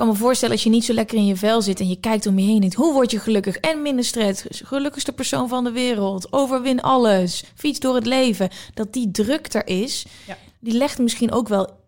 kan 0.01 0.09
me 0.09 0.15
voorstellen 0.15 0.55
als 0.55 0.63
je 0.63 0.69
niet 0.69 0.85
zo 0.85 0.93
lekker 0.93 1.17
in 1.17 1.25
je 1.25 1.35
vel 1.35 1.61
zit 1.61 1.79
en 1.79 1.87
je 1.87 1.99
kijkt 1.99 2.25
om 2.25 2.39
je 2.39 2.45
heen. 2.45 2.59
Denkt, 2.59 2.75
hoe 2.75 2.93
word 2.93 3.11
je 3.11 3.19
gelukkig 3.19 3.57
en 3.57 3.81
minder 3.81 4.05
stress? 4.05 4.45
Gelukkigste 4.49 5.13
persoon 5.13 5.49
van 5.49 5.63
de 5.63 5.71
wereld. 5.71 6.33
Overwin 6.33 6.81
alles. 6.81 7.43
Fiets 7.55 7.79
door 7.79 7.95
het 7.95 8.05
leven. 8.05 8.49
Dat 8.73 8.93
die 8.93 9.11
druk 9.11 9.53
er 9.53 9.67
is, 9.67 10.05
ja. 10.27 10.37
die 10.59 10.73
legt 10.73 10.99
misschien 10.99 11.31
ook 11.31 11.47
wel 11.47 11.79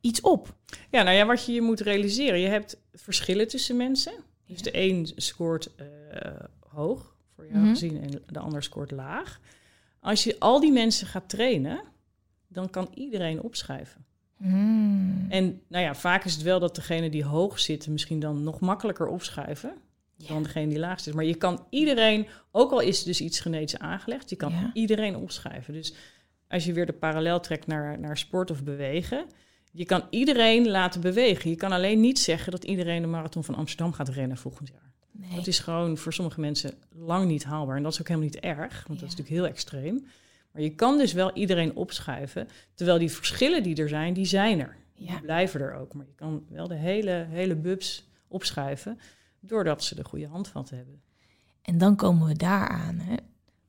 iets 0.00 0.20
op. 0.20 0.54
Ja, 0.90 1.02
nou 1.02 1.16
ja, 1.16 1.26
wat 1.26 1.46
je 1.46 1.52
je 1.52 1.62
moet 1.62 1.80
realiseren. 1.80 2.40
Je 2.40 2.48
hebt 2.48 2.76
verschillen 2.92 3.48
tussen 3.48 3.76
mensen. 3.76 4.12
Dus 4.46 4.62
de 4.62 4.70
een 4.72 5.12
scoort 5.16 5.70
uh, 5.80 5.86
hoog, 6.68 7.16
voor 7.34 7.44
jou 7.44 7.56
mm 7.56 7.62
-hmm. 7.62 7.72
gezien, 7.72 8.02
en 8.02 8.22
de 8.26 8.38
ander 8.38 8.62
scoort 8.62 8.90
laag. 8.90 9.40
Als 10.00 10.24
je 10.24 10.36
al 10.38 10.60
die 10.60 10.72
mensen 10.72 11.06
gaat 11.06 11.28
trainen, 11.28 11.80
dan 12.46 12.70
kan 12.70 12.88
iedereen 12.94 13.42
opschrijven. 13.42 14.04
Mm. 14.38 15.26
En 15.28 15.60
nou 15.68 15.84
ja, 15.84 15.94
vaak 15.94 16.24
is 16.24 16.32
het 16.32 16.42
wel 16.42 16.60
dat 16.60 16.74
degene 16.74 17.10
die 17.10 17.24
hoog 17.24 17.58
zitten 17.58 17.92
misschien 17.92 18.20
dan 18.20 18.42
nog 18.42 18.60
makkelijker 18.60 19.06
opschuiven 19.06 19.72
dan 20.26 20.42
degene 20.42 20.68
die 20.68 20.78
laag 20.78 21.00
zit. 21.00 21.14
Maar 21.14 21.24
je 21.24 21.34
kan 21.34 21.66
iedereen, 21.70 22.26
ook 22.50 22.72
al 22.72 22.80
is 22.80 23.00
er 23.00 23.06
dus 23.06 23.20
iets 23.20 23.40
genetisch 23.40 23.78
aangelegd, 23.78 24.30
je 24.30 24.36
kan 24.36 24.70
iedereen 24.72 25.16
opschuiven. 25.16 25.74
Dus 25.74 25.94
als 26.48 26.64
je 26.64 26.72
weer 26.72 26.86
de 26.86 26.92
parallel 26.92 27.40
trekt 27.40 27.66
naar, 27.66 27.98
naar 27.98 28.18
sport 28.18 28.50
of 28.50 28.64
bewegen, 28.64 29.26
je 29.72 29.84
kan 29.84 30.02
iedereen 30.10 30.68
laten 30.68 31.00
bewegen. 31.00 31.50
Je 31.50 31.56
kan 31.56 31.72
alleen 31.72 32.00
niet 32.00 32.18
zeggen 32.18 32.52
dat 32.52 32.64
iedereen 32.64 33.02
de 33.02 33.08
marathon 33.08 33.44
van 33.44 33.54
Amsterdam 33.54 33.92
gaat 33.92 34.08
rennen 34.08 34.36
volgend 34.36 34.68
jaar. 34.68 34.92
Nee. 35.12 35.36
Dat 35.36 35.46
is 35.46 35.58
gewoon 35.58 35.96
voor 35.96 36.12
sommige 36.12 36.40
mensen 36.40 36.74
lang 36.92 37.26
niet 37.26 37.44
haalbaar. 37.44 37.76
En 37.76 37.82
dat 37.82 37.92
is 37.92 38.00
ook 38.00 38.08
helemaal 38.08 38.28
niet 38.28 38.40
erg, 38.40 38.84
want 38.86 39.00
dat 39.00 39.08
is 39.08 39.16
natuurlijk 39.16 39.28
heel 39.28 39.46
extreem. 39.46 40.06
Maar 40.58 40.66
je 40.66 40.74
kan 40.74 40.98
dus 40.98 41.12
wel 41.12 41.32
iedereen 41.32 41.76
opschuiven. 41.76 42.48
Terwijl 42.74 42.98
die 42.98 43.10
verschillen 43.10 43.62
die 43.62 43.76
er 43.76 43.88
zijn, 43.88 44.14
die 44.14 44.24
zijn 44.24 44.60
er. 44.60 44.76
Ja. 44.94 45.10
Die 45.10 45.20
blijven 45.20 45.60
er 45.60 45.74
ook. 45.74 45.94
Maar 45.94 46.06
je 46.06 46.14
kan 46.14 46.44
wel 46.48 46.68
de 46.68 46.74
hele, 46.74 47.26
hele 47.30 47.56
bubs 47.56 48.08
opschuiven, 48.28 48.98
doordat 49.40 49.84
ze 49.84 49.94
de 49.94 50.04
goede 50.04 50.26
handvat 50.26 50.70
hebben. 50.70 51.02
En 51.62 51.78
dan 51.78 51.96
komen 51.96 52.26
we 52.26 52.34
daaraan. 52.34 52.98
Hè? 52.98 53.14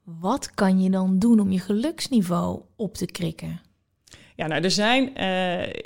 Wat 0.03 0.51
kan 0.51 0.81
je 0.81 0.89
dan 0.89 1.19
doen 1.19 1.39
om 1.39 1.51
je 1.51 1.59
geluksniveau 1.59 2.61
op 2.75 2.93
te 2.93 3.05
krikken? 3.05 3.61
Ja, 4.35 4.47
nou, 4.47 4.63
er 4.63 4.71
zijn 4.71 5.15
eh, 5.15 5.83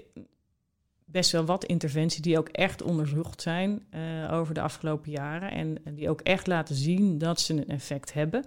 best 1.05 1.31
wel 1.31 1.45
wat 1.45 1.65
interventies 1.65 2.21
die 2.21 2.37
ook 2.37 2.49
echt 2.49 2.81
onderzocht 2.81 3.41
zijn 3.41 3.85
eh, 3.89 4.33
over 4.33 4.53
de 4.53 4.61
afgelopen 4.61 5.11
jaren. 5.11 5.51
En, 5.51 5.77
en 5.83 5.95
die 5.95 6.09
ook 6.09 6.21
echt 6.21 6.47
laten 6.47 6.75
zien 6.75 7.17
dat 7.17 7.39
ze 7.39 7.53
een 7.53 7.67
effect 7.67 8.13
hebben. 8.13 8.45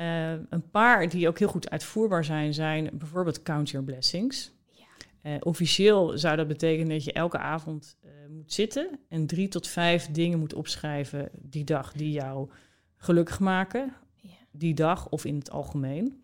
Eh, 0.00 0.32
een 0.48 0.70
paar 0.70 1.08
die 1.08 1.28
ook 1.28 1.38
heel 1.38 1.48
goed 1.48 1.70
uitvoerbaar 1.70 2.24
zijn, 2.24 2.54
zijn 2.54 2.90
bijvoorbeeld 2.92 3.42
Count 3.42 3.70
Your 3.70 3.86
Blessings. 3.86 4.52
Ja. 4.70 4.84
Eh, 5.22 5.34
officieel 5.40 6.18
zou 6.18 6.36
dat 6.36 6.48
betekenen 6.48 6.88
dat 6.88 7.04
je 7.04 7.12
elke 7.12 7.38
avond 7.38 7.96
eh, 8.00 8.10
moet 8.28 8.52
zitten 8.52 8.98
en 9.08 9.26
drie 9.26 9.48
tot 9.48 9.68
vijf 9.68 10.06
dingen 10.06 10.38
moet 10.38 10.54
opschrijven 10.54 11.28
die 11.32 11.64
dag 11.64 11.92
die 11.92 12.10
jou 12.10 12.50
gelukkig 12.96 13.40
maken. 13.40 13.94
Ja. 14.20 14.30
Die 14.50 14.74
dag 14.74 15.08
of 15.08 15.24
in 15.24 15.34
het 15.34 15.50
algemeen. 15.50 16.22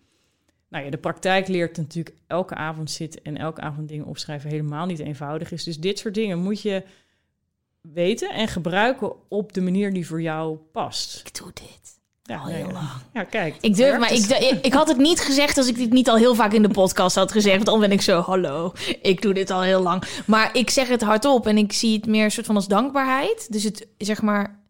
Nou 0.69 0.85
ja, 0.85 0.91
de 0.91 0.99
praktijk 0.99 1.49
leert 1.49 1.77
natuurlijk 1.77 2.17
elke 2.27 2.55
avond 2.55 2.91
zitten 2.91 3.23
en 3.23 3.37
elke 3.37 3.61
avond 3.61 3.89
dingen 3.89 4.07
opschrijven 4.07 4.51
helemaal 4.51 4.87
niet 4.87 4.99
eenvoudig 4.99 5.53
is. 5.53 5.65
Dus 5.65 5.81
dit 5.81 5.99
soort 5.99 6.15
dingen 6.15 6.39
moet 6.39 6.63
je 6.63 6.83
weten 7.81 8.31
en 8.31 8.49
gebruiken 8.49 9.31
op 9.31 9.53
de 9.53 9.61
manier 9.61 9.93
die 9.93 10.07
voor 10.07 10.23
jou 10.23 10.57
past. 10.57 11.23
Ik 11.27 11.35
doe 11.35 11.51
dit 11.53 11.96
Ja, 12.27 12.37
al 12.39 12.47
heel 12.47 12.71
lang. 12.73 12.89
Ja, 13.13 13.25
kijk. 13.25 13.57
Ik 13.61 13.77
durf, 13.77 13.99
maar 13.99 14.13
ik, 14.13 14.25
ik, 14.25 14.59
ik 14.65 14.73
had 14.73 14.89
het 14.89 14.97
niet 14.97 15.21
gezegd 15.21 15.57
als 15.57 15.67
ik 15.67 15.77
dit 15.77 15.93
niet 15.93 16.09
al 16.09 16.17
heel 16.17 16.35
vaak 16.35 16.53
in 16.53 16.63
de 16.63 16.69
podcast 16.69 17.17
had 17.17 17.33
gezegd. 17.33 17.55
Want 17.55 17.67
dan 17.67 17.81
ben 17.81 17.93
ik 17.93 18.03
zo, 18.03 18.21
hallo, 18.21 18.73
ik 19.03 19.23
doe 19.23 19.35
dit 19.35 19.51
al 19.51 19.63
heel 19.63 19.83
lang. 19.83 20.03
Maar 20.27 20.51
ik 20.57 20.71
zeg 20.71 20.89
het 20.89 21.03
hardop 21.03 21.47
en 21.47 21.59
ik 21.59 21.73
zie 21.73 21.97
het 21.97 22.07
meer 22.07 22.25
een 22.25 22.31
soort 22.31 22.47
van 22.47 22.55
als 22.55 22.69
dankbaarheid. 22.69 23.53
Dus 23.53 23.63
het, 23.63 23.87
zeg 23.99 24.23
maar, 24.23 24.61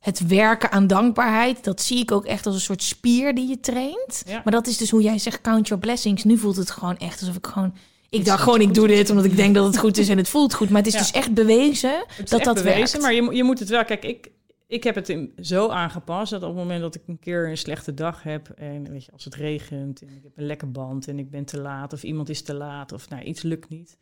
het 0.00 0.26
werken 0.26 0.70
aan 0.72 0.86
dankbaarheid, 0.86 1.64
dat 1.64 1.82
zie 1.82 1.98
ik 1.98 2.12
ook 2.12 2.24
echt 2.24 2.46
als 2.46 2.54
een 2.54 2.60
soort 2.60 2.82
spier 2.82 3.34
die 3.34 3.48
je 3.48 3.60
traint. 3.60 4.22
Ja. 4.26 4.40
Maar 4.44 4.52
dat 4.52 4.66
is 4.66 4.76
dus 4.76 4.90
hoe 4.90 5.02
jij 5.02 5.18
zegt, 5.18 5.40
count 5.40 5.68
your 5.68 5.82
blessings. 5.82 6.24
Nu 6.24 6.38
voelt 6.38 6.56
het 6.56 6.70
gewoon 6.70 6.96
echt 6.98 7.20
alsof 7.20 7.36
ik 7.36 7.46
gewoon... 7.46 7.74
Ik 8.10 8.24
dacht 8.24 8.42
gewoon, 8.42 8.60
ik 8.60 8.74
doe 8.74 8.86
dit 8.86 9.10
omdat 9.10 9.24
ik 9.24 9.36
denk 9.36 9.54
dat 9.54 9.66
het 9.66 9.78
goed 9.78 9.98
is 9.98 10.08
en 10.08 10.16
het 10.16 10.28
voelt 10.28 10.54
goed. 10.54 10.68
Maar 10.68 10.78
het 10.82 10.86
is 10.86 10.92
Ja. 10.92 10.98
dus 10.98 11.10
echt 11.10 11.34
bewezen 11.34 11.90
Het 11.90 12.24
is 12.24 12.30
dat 12.30 12.38
echt 12.40 12.44
dat 12.44 12.54
bewezen, 12.54 13.00
werkt. 13.00 13.00
Maar 13.00 13.14
je, 13.14 13.36
je 13.36 13.44
moet 13.44 13.58
het 13.58 13.68
wel... 13.68 13.84
Kijk, 13.84 14.04
ik, 14.04 14.28
ik 14.66 14.84
heb 14.84 14.94
het 14.94 15.18
zo 15.40 15.68
aangepast 15.68 16.30
dat 16.30 16.42
op 16.42 16.48
het 16.48 16.56
moment 16.56 16.80
dat 16.80 16.94
ik 16.94 17.02
een 17.06 17.18
keer 17.18 17.48
een 17.48 17.58
slechte 17.58 17.94
dag 17.94 18.22
heb... 18.22 18.48
en 18.48 18.90
weet 18.90 19.04
je, 19.04 19.12
als 19.12 19.24
het 19.24 19.34
regent 19.34 20.02
en 20.02 20.08
ik 20.08 20.22
heb 20.22 20.32
een 20.36 20.46
lekke 20.46 20.66
band 20.66 21.08
en 21.08 21.18
ik 21.18 21.30
ben 21.30 21.44
te 21.44 21.60
laat... 21.60 21.92
of 21.92 22.02
iemand 22.02 22.28
is 22.28 22.42
te 22.42 22.54
laat 22.54 22.92
of 22.92 23.08
nou, 23.08 23.22
iets 23.22 23.42
lukt 23.42 23.68
niet... 23.68 23.98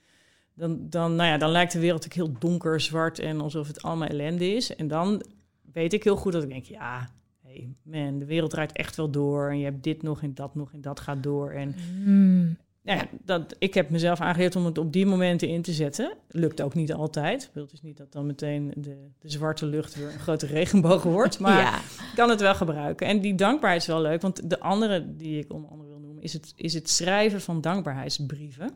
Dan, 0.57 0.88
dan, 0.88 1.14
nou 1.14 1.29
ja, 1.29 1.38
dan 1.38 1.50
lijkt 1.50 1.72
de 1.72 1.79
wereld 1.79 2.03
natuurlijk 2.03 2.31
heel 2.31 2.50
donker, 2.50 2.81
zwart 2.81 3.18
en 3.18 3.40
alsof 3.40 3.66
het 3.66 3.83
allemaal 3.83 4.09
ellende 4.09 4.55
is. 4.55 4.77
En 4.77 4.88
dan 4.88 5.24
weet 5.72 5.92
ik 5.92 6.05
heel 6.05 6.16
goed 6.16 6.33
dat 6.33 6.42
ik 6.42 6.48
denk, 6.48 6.64
ja, 6.64 7.11
hey 7.42 7.74
man, 7.83 8.18
de 8.18 8.24
wereld 8.24 8.50
draait 8.50 8.72
echt 8.72 8.96
wel 8.96 9.11
door. 9.11 9.50
En 9.50 9.59
je 9.59 9.64
hebt 9.64 9.83
dit 9.83 10.03
nog 10.03 10.22
en 10.22 10.35
dat 10.35 10.55
nog 10.55 10.72
en 10.72 10.81
dat 10.81 11.00
gaat 11.00 11.22
door. 11.22 11.50
En 11.50 11.74
Hmm. 11.74 12.57
Nou 12.85 12.99
ja, 12.99 13.09
dat, 13.25 13.57
ik 13.59 13.75
heb 13.75 13.90
mezelf 13.90 14.20
aangeleerd 14.20 14.57
om 14.57 14.64
het 14.64 14.79
op 14.79 14.92
die 14.92 15.07
momenten 15.07 15.49
in 15.49 15.62
te 15.62 15.73
zetten. 15.73 16.12
Lukt 16.29 16.62
ook 16.62 16.75
niet 16.75 16.92
altijd. 16.92 17.42
Ik 17.42 17.61
Het 17.61 17.73
is 17.73 17.83
niet 17.83 17.97
dat 17.97 18.12
dan 18.12 18.27
meteen 18.27 18.73
de, 18.77 19.09
de 19.18 19.29
zwarte 19.31 19.66
lucht 19.66 19.94
weer 19.94 20.12
een 20.12 20.18
grote 20.18 20.47
regenboog 20.57 21.03
wordt. 21.03 21.38
Maar 21.38 21.61
ja. 21.61 21.77
ik 21.79 22.12
kan 22.14 22.31
het 22.31 22.40
wel 22.40 22.55
gebruiken. 22.55 23.07
En 23.07 23.20
die 23.20 23.35
dankbaarheid 23.35 23.83
is 23.83 23.88
wel 23.88 24.01
leuk. 24.01 24.20
Want 24.20 24.51
de 24.51 24.61
andere 24.61 25.16
die 25.16 25.38
ik 25.38 25.53
onder 25.53 25.70
andere 25.70 25.88
wil 25.90 25.99
noemen... 25.99 26.23
is 26.23 26.33
het, 26.33 26.53
is 26.57 26.75
het 26.75 26.90
schrijven 26.90 27.40
van 27.40 27.61
dankbaarheidsbrieven. 27.61 28.70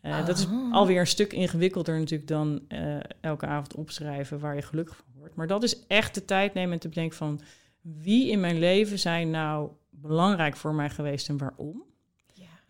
Eh, 0.00 0.26
Dat 0.26 0.38
is 0.38 0.46
Ah. 0.46 0.72
alweer 0.72 1.00
een 1.00 1.06
stuk 1.06 1.32
ingewikkelder 1.32 1.98
natuurlijk 1.98 2.28
dan 2.28 2.60
eh, 2.68 2.96
elke 3.20 3.46
avond 3.46 3.74
opschrijven... 3.74 4.38
waar 4.38 4.54
je 4.54 4.62
gelukkig 4.62 4.96
van 4.96 5.06
wordt. 5.18 5.34
Maar 5.34 5.46
dat 5.46 5.62
is 5.62 5.86
echt 5.86 6.14
de 6.14 6.24
tijd 6.24 6.54
nemen 6.54 6.72
en 6.72 6.78
te 6.78 6.88
bedenken 6.88 7.16
van... 7.16 7.40
wie 7.80 8.30
in 8.30 8.40
mijn 8.40 8.58
leven 8.58 8.98
zijn 8.98 9.30
nou 9.30 9.70
belangrijk 9.90 10.56
voor 10.56 10.74
mij 10.74 10.90
geweest 10.90 11.28
en 11.28 11.38
waarom? 11.38 11.90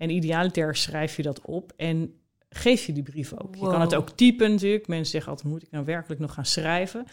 En 0.02 0.10
idealiter 0.10 0.76
schrijf 0.76 1.16
je 1.16 1.22
dat 1.22 1.40
op 1.40 1.72
en 1.76 2.14
geef 2.48 2.86
je 2.86 2.92
die 2.92 3.02
brief 3.02 3.32
ook. 3.32 3.54
Je 3.54 3.60
kan 3.60 3.80
het 3.80 3.94
ook 3.94 4.10
typen 4.10 4.50
natuurlijk. 4.50 4.86
Mensen 4.88 5.10
zeggen 5.10 5.30
altijd, 5.30 5.48
moet 5.52 5.62
ik 5.62 5.70
nou 5.70 5.84
werkelijk 5.84 6.20
nog 6.20 6.34
gaan 6.34 6.44
schrijven? 6.44 7.06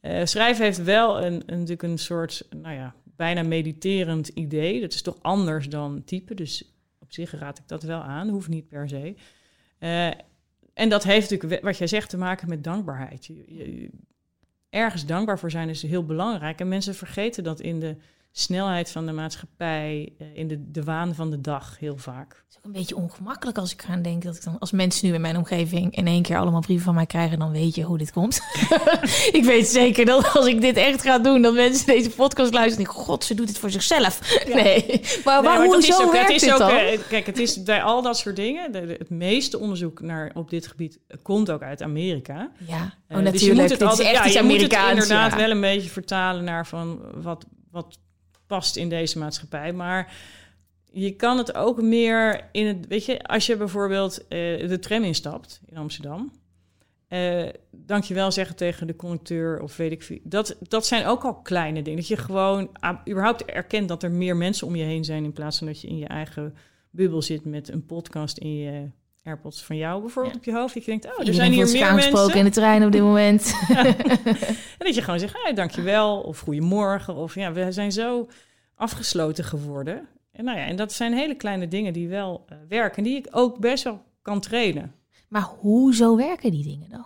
Eh, 0.00 0.24
schrijven 0.24 0.64
heeft 0.64 0.82
wel 0.82 1.22
een, 1.22 1.32
een, 1.32 1.42
natuurlijk 1.46 1.82
een 1.82 1.98
soort, 1.98 2.46
nou 2.50 2.74
ja, 2.74 2.94
bijna 3.16 3.42
mediterend 3.42 4.28
idee. 4.28 4.80
Dat 4.80 4.92
is 4.92 5.02
toch 5.02 5.16
anders 5.20 5.68
dan 5.68 6.04
typen. 6.04 6.36
Dus 6.36 6.72
op 6.98 7.12
zich 7.12 7.30
raad 7.38 7.58
ik 7.58 7.68
dat 7.68 7.82
wel 7.82 8.00
aan. 8.00 8.28
Hoeft 8.28 8.48
niet 8.48 8.68
per 8.68 8.88
se. 8.88 9.14
Eh, 9.78 10.06
en 10.74 10.88
dat 10.88 11.02
heeft 11.02 11.30
natuurlijk, 11.30 11.62
wat 11.64 11.78
jij 11.78 11.86
zegt, 11.86 12.10
te 12.10 12.16
maken 12.18 12.48
met 12.48 12.64
dankbaarheid. 12.64 13.26
Je- 13.26 13.90
ergens 14.70 15.06
dankbaar 15.06 15.38
voor 15.38 15.50
zijn 15.50 15.68
is 15.68 15.82
heel 15.82 16.04
belangrijk. 16.06 16.60
En 16.60 16.68
mensen 16.68 16.94
vergeten 16.94 17.44
dat 17.44 17.60
in 17.60 17.80
de 17.80 17.96
snelheid 18.32 18.90
van 18.90 19.06
de 19.06 19.12
maatschappij, 19.12 20.12
eh, 20.18 20.26
in 20.34 20.48
de, 20.48 20.70
de 20.70 20.82
waan 20.84 21.14
van 21.14 21.30
de 21.30 21.40
dag 21.40 21.78
heel 21.78 21.96
vaak. 21.96 22.30
Het 22.30 22.44
is 22.50 22.56
ook 22.58 22.64
een 22.64 22.72
beetje 22.72 22.96
ongemakkelijk 22.96 23.58
als 23.58 23.72
ik 23.72 23.82
ga 23.82 23.96
denken 23.96 24.26
dat 24.26 24.36
ik 24.36 24.44
dan, 24.44 24.58
als 24.58 24.70
mensen 24.70 25.06
nu 25.08 25.14
in 25.14 25.20
mijn 25.20 25.36
omgeving 25.36 25.96
in 25.96 26.06
één 26.06 26.22
keer 26.22 26.38
allemaal 26.38 26.60
brieven 26.60 26.84
van 26.84 26.94
mij 26.94 27.06
krijgen, 27.06 27.38
dan 27.38 27.52
weet 27.52 27.74
je 27.74 27.82
hoe 27.82 27.98
dit 27.98 28.12
komt. 28.12 28.40
ik 29.38 29.42
weet 29.44 29.66
zeker 29.68 30.04
dat 30.04 30.32
als 30.32 30.46
ik 30.46 30.60
dit 30.60 30.76
echt 30.76 31.02
ga 31.02 31.18
doen, 31.18 31.42
dat 31.42 31.54
mensen 31.54 31.86
deze 31.86 32.10
podcast 32.10 32.52
luisteren 32.52 32.86
en 32.86 32.92
god, 32.92 33.24
ze 33.24 33.34
doet 33.34 33.46
dit 33.46 33.58
voor 33.58 33.70
zichzelf. 33.70 34.20
Nee, 34.54 35.00
maar, 35.24 35.42
Nee, 35.42 35.56
hoezo 35.66 35.78
is 35.88 36.00
ook- 36.00 36.12
werkt 36.12 36.26
het 36.32 36.36
is 36.36 36.42
dit 36.42 36.52
ook, 36.52 36.58
dan? 36.58 36.70
eh, 36.70 36.98
Kijk, 37.08 37.26
het 37.26 37.38
is 37.38 37.62
bij 37.62 37.82
al 37.82 38.02
dat 38.02 38.18
soort 38.18 38.36
dingen, 38.36 38.72
de- 38.72 38.86
de- 38.86 38.96
het 38.98 39.10
meeste 39.10 39.58
onderzoek 39.58 40.00
naar, 40.00 40.30
op 40.34 40.50
dit 40.50 40.66
gebied 40.66 40.98
eh, 41.08 41.16
komt 41.22 41.50
ook 41.50 41.62
uit 41.62 41.82
Amerika. 41.82 42.50
ja, 42.66 42.76
oh, 42.76 42.82
Eh, 42.82 42.88
natuurlijk. 43.08 43.32
dus 43.32 43.42
je 43.46 43.52
moet 43.54 43.70
het 43.70 43.82
altijd, 43.82 44.08
is 44.08 44.14
echt 44.18 44.32
ja, 44.32 44.40
je 44.40 44.46
moet 44.46 44.60
het 44.60 44.72
inderdaad 44.90 45.30
ja. 45.30 45.36
wel 45.36 45.50
een 45.50 45.60
beetje 45.60 45.90
vertalen 45.90 46.44
naar 46.44 46.66
van 46.66 47.00
wat, 47.22 47.46
wat 47.70 47.98
past 48.46 48.76
in 48.76 48.88
deze 48.88 49.18
maatschappij. 49.18 49.72
Maar 49.72 50.14
je 50.92 51.16
kan 51.16 51.38
het 51.38 51.54
ook 51.54 51.82
meer 51.82 52.48
in 52.52 52.66
het, 52.66 52.86
weet 52.86 53.04
je, 53.04 53.22
als 53.22 53.46
je 53.46 53.56
bijvoorbeeld 53.56 54.28
eh, 54.28 54.68
de 54.68 54.78
tram 54.80 55.02
instapt 55.02 55.60
in 55.66 55.76
Amsterdam. 55.76 56.32
eh 57.08 57.48
dankjewel 57.70 58.32
zeggen 58.32 58.56
tegen 58.56 58.86
de 58.86 58.96
conducteur 58.96 59.60
of 59.60 59.76
weet 59.76 59.92
ik 59.92 60.02
veel. 60.02 60.18
Dat, 60.22 60.56
dat 60.68 60.86
zijn 60.86 61.06
ook 61.06 61.22
al 61.22 61.34
kleine 61.34 61.82
dingen. 61.82 61.98
Dat 61.98 62.08
je 62.08 62.16
gewoon 62.16 62.70
ah, 62.72 62.98
überhaupt 63.08 63.44
erkent 63.44 63.88
dat 63.88 64.02
er 64.02 64.10
meer 64.10 64.36
mensen 64.36 64.66
om 64.66 64.76
je 64.76 64.84
heen 64.84 65.04
zijn... 65.04 65.24
in 65.24 65.32
plaats 65.32 65.58
van 65.58 65.66
dat 65.66 65.80
je 65.80 65.88
in 65.88 65.98
je 65.98 66.06
eigen 66.06 66.54
bubbel 66.90 67.22
zit 67.22 67.44
met 67.44 67.68
een 67.68 67.86
podcast 67.86 68.38
in 68.38 68.56
je 68.56 68.90
AirPods 69.24 69.64
van 69.64 69.76
jou 69.76 70.00
bijvoorbeeld 70.00 70.34
Ja. 70.34 70.40
op 70.40 70.44
je 70.44 70.52
hoofd. 70.54 70.74
Dat 70.74 70.84
je 70.84 70.90
denkt, 70.90 71.04
oh, 71.06 71.10
er 71.12 71.18
Iedereen 71.18 71.34
zijn 71.40 71.52
hier 71.52 71.72
meer 71.72 71.94
mensen. 71.94 72.34
in 72.38 72.44
de 72.44 72.50
trein 72.50 72.84
op 72.84 72.92
dit 72.92 73.00
moment. 73.02 73.54
En 74.78 74.88
dat 74.88 74.94
je 74.94 75.02
gewoon 75.02 75.18
zegt, 75.18 75.42
hey, 75.42 75.54
dankjewel 75.54 76.20
of 76.20 76.38
goedemorgen. 76.38 77.14
Of 77.14 77.34
ja, 77.34 77.52
we 77.52 77.72
zijn 77.72 77.92
zo 77.92 78.28
afgesloten 78.74 79.44
geworden. 79.44 80.08
En, 80.32 80.44
nou 80.44 80.58
ja, 80.58 80.64
en 80.64 80.76
dat 80.76 80.92
zijn 80.92 81.12
hele 81.12 81.34
kleine 81.34 81.68
dingen 81.68 81.92
die 81.92 82.08
wel 82.08 82.44
eh, 82.48 82.56
werken. 82.68 83.02
Die 83.02 83.16
ik 83.16 83.26
ook 83.30 83.58
best 83.58 83.84
wel 83.84 84.02
kan 84.22 84.40
trainen. 84.40 84.94
maar 85.28 85.42
hoezo 85.60 86.16
werken 86.16 86.50
die 86.50 86.62
dingen 86.64 86.90
dan? 86.90 87.04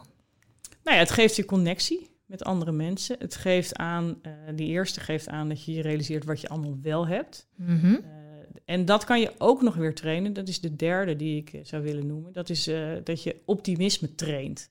Nou 0.85 0.96
ja, 0.96 1.02
het 1.02 1.11
geeft 1.11 1.37
je 1.37 1.44
connectie 1.44 2.11
met 2.26 2.44
andere 2.44 2.72
mensen. 2.72 3.16
Het 3.18 3.35
geeft 3.37 3.76
aan, 3.76 4.18
eh, 4.22 4.33
die 4.55 4.68
eerste 4.68 5.00
geeft 5.00 5.29
aan 5.29 5.48
dat 5.48 5.64
je 5.64 5.72
je 5.72 5.83
realiseert 5.83 6.24
wat 6.24 6.40
je 6.40 6.48
allemaal 6.48 6.79
wel 6.83 7.07
hebt. 7.07 7.48
Mhm. 7.57 7.94
Eh, 7.94 8.00
en 8.67 8.85
dat 8.85 9.04
kan 9.04 9.21
je 9.21 9.33
ook 9.38 9.62
nog 9.62 9.75
weer 9.75 9.94
trainen. 9.94 10.33
Dat 10.33 10.48
is 10.48 10.60
de 10.60 10.77
derde 10.77 11.17
die 11.17 11.37
ik 11.37 11.52
eh, 11.52 11.60
zou 11.64 11.83
willen 11.83 12.06
noemen. 12.06 12.33
Dat 12.33 12.48
is 12.48 12.67
eh, 12.67 12.88
dat 13.04 13.23
je 13.23 13.37
optimisme 13.44 14.14
traint. 14.14 14.71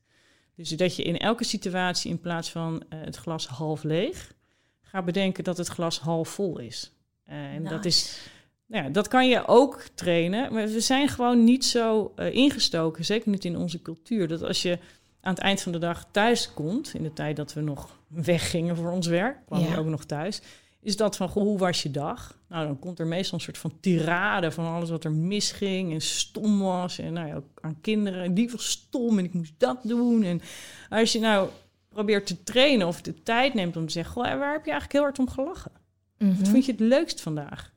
Dus 0.56 0.70
dat 0.70 0.96
je 0.96 1.04
in 1.04 1.18
elke 1.18 1.43
situatie 1.43 2.12
in 2.12 2.20
plaats 2.20 2.52
van 2.52 2.84
eh, 2.89 3.00
het 3.02 3.16
glas 3.16 3.48
half 3.48 3.84
leeg... 3.84 4.34
gaat 4.82 5.06
bedenken 5.06 5.43
dat 5.43 5.58
het 5.58 5.68
glas 5.68 6.00
half 6.00 6.30
vol 6.30 6.60
is. 6.60 6.91
En 7.26 7.64
dat 7.64 7.86
is... 7.86 8.20
Nou 8.68 8.84
ja, 8.84 8.89
dat 8.89 9.08
kan 9.08 9.28
je 9.28 9.48
ook 9.48 9.84
trainen. 9.93 10.54
Maar 10.54 10.68
we 10.68 10.80
zijn 10.80 11.08
gewoon 11.08 11.43
niet 11.43 11.66
zo 11.66 12.14
ingestoken, 12.16 13.06
zeker 13.06 13.30
niet 13.30 13.46
in 13.46 13.58
onze 13.58 13.82
cultuur... 13.82 14.28
dat 14.28 14.43
als 14.43 14.62
je 14.62 14.80
aan 15.22 15.34
het 15.34 15.43
eind 15.43 15.62
van 15.62 15.72
de 15.72 15.78
dag 15.78 16.08
thuis 16.12 16.54
komt... 16.54 16.93
in 16.93 17.04
de 17.04 17.14
tijd 17.14 17.36
dat 17.36 17.54
we 17.54 17.62
nog 17.62 18.00
weggingen 18.08 18.76
voor 18.76 18.91
ons 18.91 19.08
werk, 19.08 19.46
kwam 19.46 19.60
Ja. 19.60 19.72
je 19.72 19.78
ook 19.78 19.86
nog 19.86 20.06
thuis 20.06 20.41
is 20.86 20.98
dat 20.98 21.16
van, 21.16 21.30
goh, 21.30 21.44
hoe 21.44 21.58
was 21.58 21.84
je 21.84 21.92
dag? 21.92 22.40
Nou, 22.48 22.66
dan 22.68 22.80
komt 22.80 23.00
er 23.00 23.08
meestal 23.08 23.38
een 23.38 23.44
soort 23.44 23.58
van 23.58 23.80
tirade 23.80 24.52
van 24.52 24.66
alles 24.66 24.90
wat 24.90 25.04
er 25.04 25.12
misging 25.12 25.94
en 25.94 26.02
stom 26.02 26.60
was. 26.60 27.00
En 27.00 27.14
nou 27.14 27.28
ja, 27.28 27.36
ook 27.36 27.60
aan 27.62 27.82
kinderen, 27.82 28.34
die 28.34 28.50
was 28.50 28.70
stom 28.70 29.18
en 29.18 29.26
ik 29.26 29.34
moest 29.34 29.54
dat 29.58 29.78
doen. 29.84 30.24
En 30.24 30.42
als 30.90 31.12
je 31.12 31.20
nou 31.20 31.50
probeert 31.90 32.26
te 32.26 32.44
trainen 32.44 32.88
of 32.88 33.02
de 33.02 33.24
tijd 33.24 33.54
neemt 33.54 33.78
om 33.78 33.86
te 33.86 33.92
zeggen, 33.92 34.14
goh, 34.14 34.24
waar 34.24 34.54
heb 34.54 34.66
je 34.66 34.72
eigenlijk 34.72 34.92
heel 34.92 35.02
hard 35.02 35.20
om 35.20 35.30
gelachen? 35.30 35.72
Mhm. 36.18 36.38
Wat 36.38 36.48
vind 36.48 36.66
je 36.66 36.72
het 36.72 36.82
leukst 36.82 37.22
vandaag? 37.22 37.74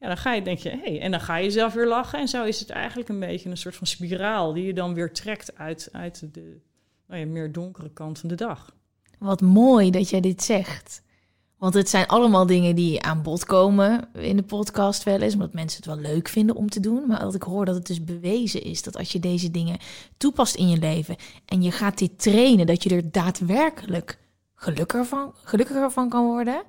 Ja, 0.00 0.06
dan 0.06 0.16
ga 0.16 0.32
je, 0.32 0.42
denk 0.42 0.58
je, 0.58 0.70
hey, 0.82 1.00
en 1.00 1.10
dan 1.10 1.20
ga 1.20 1.36
je 1.36 1.50
zelf 1.50 1.74
weer 1.74 1.86
lachen. 1.86 2.18
En 2.18 2.28
zo 2.28 2.44
is 2.44 2.60
het 2.60 2.70
eigenlijk 2.70 3.08
een 3.08 3.20
beetje 3.20 3.50
een 3.50 3.56
soort 3.56 3.76
van 3.76 3.86
spiraal 3.86 4.52
die 4.52 4.64
je 4.64 4.74
dan 4.74 4.94
weer 4.94 5.12
trekt 5.12 5.56
uit, 5.56 5.88
uit 5.92 6.34
de 6.34 6.60
nou 7.06 7.20
ja, 7.20 7.26
meer 7.26 7.52
donkere 7.52 7.90
kant 7.92 8.18
van 8.18 8.28
de 8.28 8.34
dag. 8.34 8.76
Wat 9.18 9.40
mooi 9.40 9.90
dat 9.90 10.10
jij 10.10 10.20
dit 10.20 10.42
zegt. 10.42 11.02
Want 11.58 11.74
het 11.74 11.88
zijn 11.88 12.06
allemaal 12.06 12.46
dingen 12.46 12.74
die 12.74 13.02
aan 13.02 13.22
bod 13.22 13.44
komen 13.44 14.08
in 14.12 14.36
de 14.36 14.42
podcast 14.42 15.02
wel 15.02 15.20
eens, 15.20 15.34
omdat 15.34 15.52
mensen 15.52 15.76
het 15.76 15.94
wel 15.94 16.12
leuk 16.12 16.28
vinden 16.28 16.56
om 16.56 16.70
te 16.70 16.80
doen. 16.80 17.06
Maar 17.06 17.20
dat 17.20 17.34
ik 17.34 17.42
hoor 17.42 17.64
dat 17.64 17.74
het 17.74 17.86
dus 17.86 18.04
bewezen 18.04 18.62
is 18.62 18.82
dat 18.82 18.96
als 18.96 19.12
je 19.12 19.20
deze 19.20 19.50
dingen 19.50 19.78
toepast 20.16 20.54
in 20.54 20.68
je 20.68 20.78
leven 20.78 21.16
en 21.44 21.62
je 21.62 21.70
gaat 21.70 21.98
dit 21.98 22.22
trainen, 22.22 22.66
dat 22.66 22.82
je 22.82 22.90
er 22.90 23.10
daadwerkelijk 23.10 24.18
gelukkiger 24.54 25.06
van, 25.06 25.34
gelukkiger 25.42 25.90
van 25.90 26.08
kan 26.08 26.24
worden. 26.24 26.62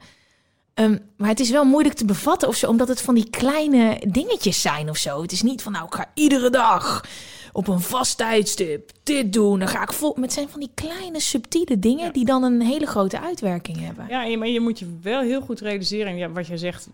Ehm, 0.73 0.97
maar 1.17 1.29
het 1.29 1.39
is 1.39 1.49
wel 1.49 1.65
moeilijk 1.65 1.95
te 1.95 2.05
bevatten 2.05 2.47
of 2.47 2.55
zo, 2.55 2.69
omdat 2.69 2.87
het 2.87 3.01
van 3.01 3.15
die 3.15 3.29
kleine 3.29 4.01
dingetjes 4.07 4.61
zijn 4.61 4.89
of 4.89 4.97
zo. 4.97 5.21
Het 5.21 5.31
is 5.31 5.41
niet 5.41 5.61
van, 5.61 5.71
nou, 5.71 5.85
ik 5.85 5.93
ga 5.93 6.11
iedere 6.13 6.49
dag 6.49 7.03
op 7.51 7.67
een 7.67 7.79
vast 7.79 8.17
tijdstip 8.17 8.91
dit 9.03 9.33
doen. 9.33 9.59
Dan 9.59 9.67
ga 9.67 9.81
ik 9.81 9.93
vol. 9.93 10.13
Maar 10.13 10.23
het 10.23 10.33
zijn 10.33 10.49
van 10.49 10.59
die 10.59 10.71
kleine 10.73 11.19
subtiele 11.19 11.79
dingen 11.79 12.05
Ja. 12.05 12.11
die 12.11 12.25
dan 12.25 12.43
een 12.43 12.61
hele 12.61 12.85
grote 12.85 13.19
uitwerking 13.21 13.79
hebben. 13.79 14.07
Ja, 14.07 14.37
maar 14.37 14.47
je 14.47 14.59
moet 14.59 14.79
je 14.79 14.97
wel 15.01 15.21
heel 15.21 15.41
goed 15.41 15.59
realiseren, 15.59 16.07
en 16.11 16.17
ja, 16.17 16.29
wat 16.31 16.47
jij 16.47 16.57
zegt, 16.57 16.89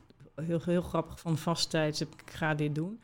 heel, 0.45 0.59
heel 0.65 0.81
grappig 0.81 1.19
van 1.19 1.37
vasttijd, 1.37 1.99
ik 2.01 2.07
ga 2.31 2.53
dit 2.53 2.75
doen, 2.75 2.99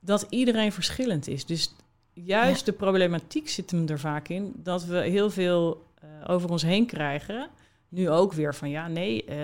dat 0.00 0.26
iedereen 0.28 0.72
verschillend 0.72 1.28
is. 1.28 1.44
Dus 1.46 1.74
juist 2.12 2.58
Ja. 2.58 2.64
de 2.64 2.72
problematiek 2.72 3.48
zit 3.48 3.70
hem 3.70 3.88
er 3.88 3.98
vaak 4.00 4.28
in, 4.28 4.52
dat 4.56 4.84
we 4.84 4.96
heel 4.96 5.30
veel 5.30 5.84
eh, 6.00 6.08
over 6.34 6.50
ons 6.50 6.62
heen 6.62 6.86
krijgen. 6.86 7.48
Nu 7.88 8.10
ook 8.10 8.32
weer 8.32 8.54
van, 8.54 8.70
ja, 8.70 8.88
nee, 8.88 9.24
eh, 9.24 9.36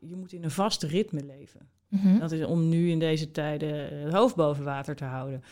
je 0.00 0.16
moet 0.16 0.32
in 0.32 0.44
een 0.44 0.50
vast 0.50 0.82
ritme 0.82 1.22
leven. 1.38 1.60
Mhm. 1.88 2.18
Dat 2.18 2.32
is 2.32 2.44
om 2.44 2.68
nu 2.68 2.90
in 2.90 2.98
deze 2.98 3.30
tijden 3.30 4.02
het 4.04 4.12
hoofd 4.12 4.34
boven 4.34 4.64
water 4.64 4.96
te 4.96 5.04
houden. 5.04 5.42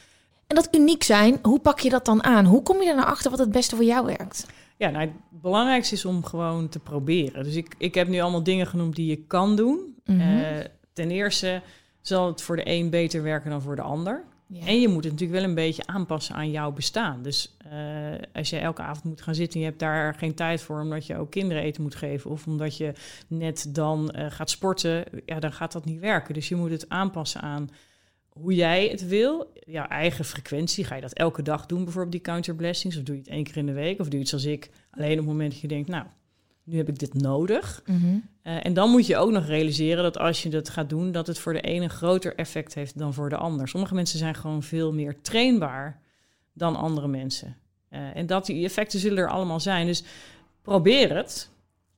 En 0.46 0.56
dat 0.56 0.68
uniek 0.74 1.02
zijn, 1.02 1.38
hoe 1.42 1.60
pak 1.60 1.80
je 1.80 1.90
dat 1.90 2.04
dan 2.04 2.22
aan? 2.24 2.44
Hoe 2.44 2.62
kom 2.62 2.82
je 2.82 2.88
er 2.88 2.96
nou 2.96 3.08
achter 3.08 3.30
wat 3.30 3.38
het 3.38 3.52
beste 3.52 3.76
voor 3.76 3.84
jou 3.84 4.06
werkt? 4.06 4.46
Ja, 4.76 4.90
nou, 4.90 5.04
het 5.04 5.40
belangrijkste 5.40 5.94
is 5.94 6.04
om 6.04 6.24
gewoon 6.24 6.68
te 6.68 6.78
proberen. 6.78 7.44
Dus 7.44 7.54
ik, 7.54 7.74
ik 7.78 7.94
heb 7.94 8.08
nu 8.08 8.20
allemaal 8.20 8.42
dingen 8.42 8.66
genoemd 8.66 8.96
die 8.96 9.06
je 9.06 9.16
kan 9.26 9.56
doen. 9.56 9.94
Mhm. 10.04 10.20
Eh, 10.20 10.64
ten 10.92 11.10
eerste 11.10 11.62
zal 12.00 12.26
het 12.26 12.42
voor 12.42 12.56
de 12.56 12.68
een 12.68 12.90
beter 12.90 13.22
werken 13.22 13.50
dan 13.50 13.62
voor 13.62 13.76
de 13.76 13.82
ander. 13.82 14.24
Ja. 14.46 14.66
En 14.66 14.80
je 14.80 14.88
moet 14.88 15.04
het 15.04 15.12
natuurlijk 15.12 15.40
wel 15.40 15.48
een 15.48 15.54
beetje 15.54 15.86
aanpassen 15.86 16.34
aan 16.34 16.50
jouw 16.50 16.72
bestaan. 16.72 17.22
Dus 17.22 17.56
eh, 17.70 17.78
als 18.32 18.50
je 18.50 18.58
elke 18.58 18.82
avond 18.82 19.04
moet 19.04 19.22
gaan 19.22 19.34
zitten 19.34 19.54
en 19.54 19.60
je 19.60 19.66
hebt 19.66 19.80
daar 19.80 20.14
geen 20.14 20.34
tijd 20.34 20.62
voor... 20.62 20.80
omdat 20.80 21.06
je 21.06 21.16
ook 21.16 21.30
kinderen 21.30 21.62
eten 21.62 21.82
moet 21.82 21.94
geven... 21.94 22.30
of 22.30 22.46
omdat 22.46 22.76
je 22.76 22.92
net 23.28 23.66
dan 23.68 24.10
eh, 24.10 24.30
gaat 24.30 24.50
sporten, 24.50 25.04
ja, 25.26 25.40
dan 25.40 25.52
gaat 25.52 25.72
dat 25.72 25.84
niet 25.84 26.00
werken. 26.00 26.34
Dus 26.34 26.48
je 26.48 26.56
moet 26.56 26.70
het 26.70 26.88
aanpassen 26.88 27.40
aan 27.40 27.70
hoe 28.40 28.54
jij 28.54 28.88
het 28.88 29.06
wil. 29.06 29.52
Jouw 29.66 29.86
eigen 29.86 30.24
frequentie. 30.24 30.84
Ga 30.84 30.94
je 30.94 31.00
dat 31.00 31.12
elke 31.12 31.42
dag 31.42 31.66
doen, 31.66 31.82
bijvoorbeeld 31.84 32.12
die 32.12 32.20
counter 32.20 32.54
blessings? 32.54 32.96
Of 32.96 33.02
doe 33.02 33.14
je 33.14 33.20
het 33.20 33.30
één 33.30 33.44
keer 33.44 33.56
in 33.56 33.66
de 33.66 33.72
week? 33.72 34.00
Of 34.00 34.04
doe 34.04 34.14
je 34.14 34.18
het 34.18 34.28
zoals 34.28 34.44
ik, 34.44 34.70
alleen 34.90 35.12
op 35.12 35.16
het 35.18 35.26
moment 35.26 35.52
dat 35.52 35.60
je 35.60 35.68
denkt... 35.68 35.88
nou, 35.88 36.04
nu 36.64 36.76
heb 36.76 36.88
ik 36.88 36.98
dit 36.98 37.14
nodig... 37.14 37.82
Mhm. 37.86 38.16
Eh, 38.42 38.66
en 38.66 38.74
dan 38.74 38.90
moet 38.90 39.06
je 39.06 39.16
ook 39.16 39.30
nog 39.30 39.46
realiseren 39.46 40.02
dat 40.02 40.18
als 40.18 40.42
je 40.42 40.48
dat 40.48 40.68
gaat 40.68 40.88
doen, 40.88 41.12
dat 41.12 41.26
het 41.26 41.38
voor 41.38 41.52
de 41.52 41.60
ene 41.60 41.84
een 41.84 41.90
groter 41.90 42.34
effect 42.34 42.74
heeft 42.74 42.98
dan 42.98 43.14
voor 43.14 43.28
de 43.28 43.36
ander. 43.36 43.68
Sommige 43.68 43.94
mensen 43.94 44.18
zijn 44.18 44.34
gewoon 44.34 44.62
veel 44.62 44.92
meer 44.92 45.20
trainbaar 45.20 46.00
dan 46.52 46.76
andere 46.76 47.08
mensen. 47.08 47.56
Eh, 47.88 48.16
en 48.16 48.26
dat 48.26 48.46
die 48.46 48.64
effecten 48.64 48.98
zullen 48.98 49.18
er 49.18 49.30
allemaal 49.30 49.60
zijn. 49.60 49.86
Dus 49.86 50.04
probeer 50.62 51.16
het, 51.16 51.50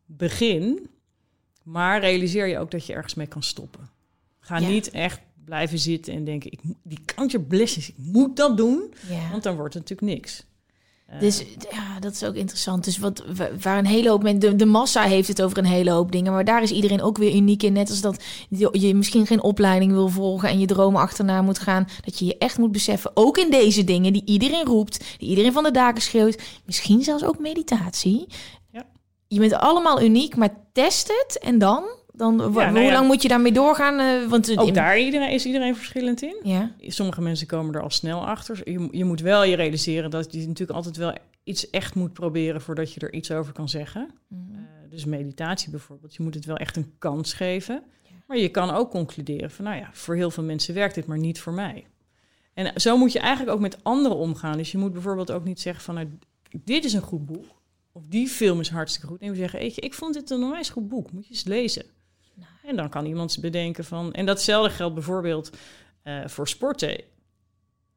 begin, 0.05 0.89
maar 1.62 2.01
realiseer 2.01 2.47
je 2.47 2.59
ook 2.59 2.70
dat 2.70 2.87
je 2.87 2.93
ergens 2.93 3.14
mee 3.14 3.26
kan 3.26 3.43
stoppen. 3.43 3.89
Ga 4.41 4.59
Ja. 4.59 4.68
niet 4.68 4.91
echt 4.91 5.20
blijven 5.47 5.78
zitten 5.78 6.14
en 6.14 6.24
denken, 6.24 6.53
ik, 6.53 6.61
die 6.84 7.40
blessings, 7.40 7.88
ik 7.88 7.94
moet 7.99 8.36
dat 8.36 8.57
doen, 8.57 8.94
Ja. 9.09 9.30
want 9.30 9.42
dan 9.42 9.57
wordt 9.57 9.74
het 9.74 9.88
natuurlijk 9.88 10.18
niks. 10.18 10.44
Eh, 11.07 11.20
Dus 11.20 11.44
ja, 11.70 12.01
dat 12.01 12.12
is 12.12 12.24
ook 12.24 12.34
interessant. 12.34 12.84
Dus 12.84 12.99
wat, 12.99 13.24
wa- 13.36 13.51
waar 13.61 13.78
een 13.78 13.86
hele 13.86 14.09
hoop 14.09 14.22
mensen, 14.22 14.40
de, 14.51 14.57
de 14.57 14.64
massa 14.66 15.03
heeft 15.03 15.28
het 15.28 15.42
over 15.42 15.59
een 15.59 15.64
hele 15.64 15.90
hoop 15.90 16.12
dingen, 16.12 16.32
maar 16.32 16.44
daar 16.44 16.62
is 16.62 16.70
iedereen 16.70 17.03
ook 17.03 17.18
weer 17.18 17.34
uniek 17.34 17.62
in. 17.62 17.72
Net 17.72 17.90
als 17.90 18.01
dat 18.01 18.24
je, 18.49 18.68
je 18.72 18.94
misschien 18.94 19.26
geen 19.26 19.42
opleiding 19.42 19.92
wil 19.92 20.09
volgen 20.09 20.49
en 20.49 20.59
je 20.59 20.66
dromen 20.66 21.01
achterna 21.01 21.42
moet 21.42 21.59
gaan. 21.59 21.86
Dat 22.05 22.18
je 22.18 22.24
je 22.24 22.38
echt 22.38 22.59
moet 22.59 22.72
beseffen, 22.72 23.11
ook 23.14 23.38
in 23.38 23.51
deze 23.51 23.84
dingen 23.84 24.12
die 24.12 24.22
iedereen 24.24 24.64
roept, 24.64 25.05
die 25.18 25.28
iedereen 25.28 25.53
van 25.53 25.62
de 25.62 25.70
daken 25.70 26.03
schreeuwt, 26.03 26.42
misschien 26.64 27.03
zelfs 27.03 27.24
ook 27.24 27.38
meditatie. 27.38 28.26
Ja. 28.72 28.86
Je 29.28 29.38
bent 29.38 29.53
allemaal 29.55 30.03
uniek, 30.03 30.36
maar 30.36 30.57
test 30.72 31.09
het 31.09 31.38
en 31.38 31.59
dan? 31.59 31.84
Dan 32.17 32.37
nou 32.37 32.53
hoe 32.53 32.81
ja. 32.81 32.93
lang 32.93 33.07
moet 33.07 33.23
je 33.23 33.29
daarmee 33.29 33.53
doorgaan? 33.53 33.99
Eh, 33.99 34.31
want 34.31 34.59
ook 34.59 34.75
daar 34.75 34.99
iedereen, 34.99 35.31
is 35.31 35.47
iedereen 35.47 35.77
verschillend 35.77 36.23
in. 36.23 36.37
Ja. 36.43 36.75
Sommige 36.81 37.21
mensen 37.21 37.47
komen 37.47 37.75
er 37.75 37.83
al 37.83 37.91
snel 37.91 38.27
achter. 38.27 38.61
Je, 38.64 38.89
je 38.91 39.05
moet 39.05 39.21
wel 39.21 39.45
je 39.45 39.57
realiseren 39.57 40.11
dat 40.11 40.33
je 40.33 40.39
natuurlijk 40.39 40.71
altijd 40.71 40.97
wel 40.97 41.14
iets 41.45 41.71
echt 41.71 41.95
moet 41.95 42.12
proberen 42.12 42.61
voordat 42.61 42.93
je 42.93 43.01
er 43.01 43.12
iets 43.12 43.31
over 43.31 43.53
kan 43.53 43.69
zeggen. 43.69 44.11
Mhm. 44.29 44.41
Eh, 44.55 44.91
dus 44.91 45.05
meditatie 45.05 45.71
bijvoorbeeld. 45.71 46.14
Je 46.14 46.23
moet 46.23 46.35
het 46.35 46.45
wel 46.45 46.57
echt 46.57 46.77
een 46.77 46.95
kans 46.99 47.33
geven. 47.33 47.83
Maar 48.27 48.39
je 48.39 48.49
kan 48.49 48.71
ook 48.71 48.91
concluderen 48.91 49.51
van, 49.51 49.64
nou 49.64 49.77
ja, 49.77 49.89
voor 49.93 50.14
heel 50.14 50.31
veel 50.31 50.43
mensen 50.43 50.75
werkt 50.75 50.95
dit, 50.95 51.07
maar 51.07 51.19
niet 51.19 51.41
voor 51.41 51.53
mij. 51.53 51.87
En 52.55 52.81
zo 52.81 52.97
moet 52.97 53.12
je 53.12 53.19
eigenlijk 53.19 53.57
ook 53.57 53.61
met 53.61 53.85
anderen 53.85 54.17
omgaan. 54.17 54.57
Dus 54.57 54.73
je 54.73 54.79
moet 54.79 54.93
bijvoorbeeld 54.93 55.31
ook 55.31 55.45
niet 55.45 55.61
zeggen 55.61 55.85
van, 55.85 55.95
nou, 55.95 56.19
dit 56.64 56.85
is 56.85 56.93
een 56.93 57.03
goed 57.03 57.27
boek. 57.27 57.45
Of 57.93 58.07
die 58.07 58.29
film 58.29 58.61
is 58.61 58.69
hartstikke 58.69 59.07
goed. 59.07 59.21
En 59.21 59.31
we 59.31 59.37
zeggen, 59.37 59.61
"Eetje, 59.61 59.81
ik 59.81 59.95
vond 59.95 60.14
dit 60.14 60.31
een 60.31 60.43
onwijs 60.43 60.69
goed 60.69 60.89
boek. 60.89 61.12
Moet 61.12 61.27
je 61.27 61.33
eens 61.33 61.45
lezen. 61.45 61.85
En 62.67 62.77
dan 62.77 62.89
kan 62.89 63.07
iemand 63.07 63.39
bedenken 63.41 63.85
van... 63.85 64.12
En 64.12 64.27
datzelfde 64.27 64.71
geldt 64.71 64.95
bijvoorbeeld 64.95 65.51
eh, 66.03 66.27
voor 66.27 66.49
sporten. 66.49 67.01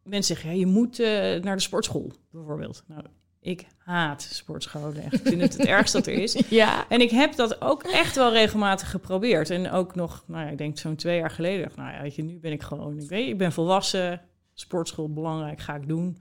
Mensen 0.04 0.36
zeggen, 0.36 0.54
ja, 0.54 0.60
je 0.60 0.66
moet 0.66 1.00
eh, 1.00 1.08
naar 1.42 1.56
de 1.56 1.62
sportschool, 1.62 2.12
bijvoorbeeld. 2.32 2.84
Nou, 2.88 3.04
ik 3.42 3.66
haat 3.78 4.22
sportscholen. 4.22 5.04
Echt. 5.04 5.14
Ik 5.14 5.28
vind 5.28 5.42
het 5.42 5.58
het 5.58 5.66
ergste 5.78 5.98
dat 5.98 6.08
er 6.08 6.14
is. 6.14 6.44
Ja. 6.50 6.86
En 6.90 7.02
ik 7.02 7.10
heb 7.10 7.36
dat 7.36 7.62
ook 7.62 7.84
echt 7.84 8.16
wel 8.16 8.32
regelmatig 8.32 8.90
geprobeerd. 8.90 9.50
En 9.50 9.72
ook 9.72 9.96
nog, 9.96 10.24
nou 10.28 10.46
ja, 10.46 10.52
ik 10.52 10.58
denk 10.58 10.78
zo'n 10.78 10.96
twee 10.96 11.18
jaar 11.18 11.30
geleden. 11.30 11.64
dacht, 11.64 11.76
Nou 11.76 11.92
ja, 11.94 12.02
weet 12.02 12.16
je, 12.16 12.24
nu 12.24 12.40
ben 12.40 12.52
ik 12.52 12.62
gewoon, 12.62 13.00
ik 13.00 13.10
weet, 13.10 13.28
ik 13.28 13.38
ben 13.38 13.52
volwassen. 13.52 14.22
Sportschool 14.54 15.14
belangrijk, 15.14 15.60
ga 15.60 15.76
ik 15.76 15.88
doen. 15.88 16.18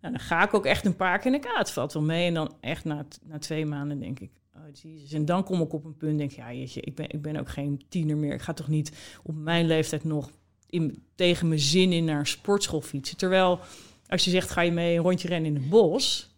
Nou, 0.00 0.14
dan 0.14 0.22
ga 0.22 0.42
ik 0.42 0.54
ook 0.54 0.66
echt 0.66 0.84
een 0.84 0.96
paar 0.96 1.18
keer 1.18 1.34
in 1.34 1.40
de 1.40 1.48
kaart. 1.48 1.70
valt 1.70 1.92
wel 1.92 2.02
mee. 2.02 2.26
En 2.26 2.34
dan 2.34 2.54
echt 2.60 2.84
na, 2.84 3.04
na 3.22 3.38
twee 3.38 3.66
maanden 3.66 3.98
denk 4.00 4.20
ik, 4.20 4.30
oh 4.74 4.92
jezus. 4.92 5.12
En 5.12 5.24
dan 5.24 5.44
kom 5.44 5.60
ik 5.60 5.72
op 5.72 5.84
een 5.84 5.96
punt, 5.96 6.18
denk 6.18 6.30
ja, 6.30 6.52
jeetje, 6.52 6.80
ik 6.80 6.94
ben, 6.94 7.10
ik 7.10 7.22
ben 7.22 7.36
ook 7.36 7.48
geen 7.48 7.82
tiener 7.88 8.16
meer. 8.16 8.32
Ik 8.32 8.42
ga 8.42 8.52
toch 8.52 8.68
niet 8.68 9.18
op 9.22 9.34
mijn 9.34 9.66
leeftijd 9.66 10.04
nog 10.04 10.30
in, 10.66 11.02
tegen 11.14 11.48
mijn 11.48 11.60
zin 11.60 11.92
in 11.92 12.04
naar 12.04 12.18
een 12.18 12.26
sportschool 12.26 12.80
fietsen. 12.80 13.16
Terwijl, 13.16 13.60
als 14.06 14.24
je 14.24 14.30
zegt, 14.30 14.50
ga 14.50 14.60
je 14.60 14.72
mee 14.72 14.96
een 14.96 15.02
rondje 15.02 15.28
rennen 15.28 15.54
in 15.54 15.60
het 15.60 15.68
bos... 15.70 16.30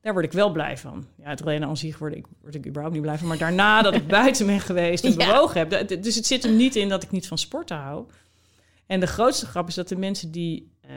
Daar 0.00 0.12
word 0.12 0.24
ik 0.24 0.32
wel 0.32 0.52
blij 0.52 0.78
van. 0.78 1.06
Ja, 1.16 1.28
het 1.28 1.40
rennen 1.40 1.68
aan 1.68 1.76
zich 1.76 1.98
word 1.98 2.14
ik, 2.14 2.26
word 2.40 2.54
ik 2.54 2.66
überhaupt 2.66 2.94
niet 2.94 3.02
blij 3.02 3.18
van. 3.18 3.28
Maar 3.28 3.38
daarna 3.38 3.82
dat 3.82 3.94
ik 3.94 4.06
buiten 4.06 4.46
ben 4.46 4.60
geweest 4.60 5.04
en 5.04 5.12
Ja. 5.12 5.26
bewogen 5.26 5.58
heb. 5.58 6.02
Dus 6.02 6.14
het 6.14 6.26
zit 6.26 6.42
hem 6.42 6.56
niet 6.56 6.76
in 6.76 6.88
dat 6.88 7.02
ik 7.02 7.10
niet 7.10 7.26
van 7.26 7.38
sporten 7.38 7.76
hou. 7.76 8.06
En 8.86 9.00
de 9.00 9.06
grootste 9.06 9.46
grap 9.46 9.68
is 9.68 9.74
dat 9.74 9.88
de 9.88 9.96
mensen 9.96 10.30
die 10.30 10.72
eh, 10.80 10.90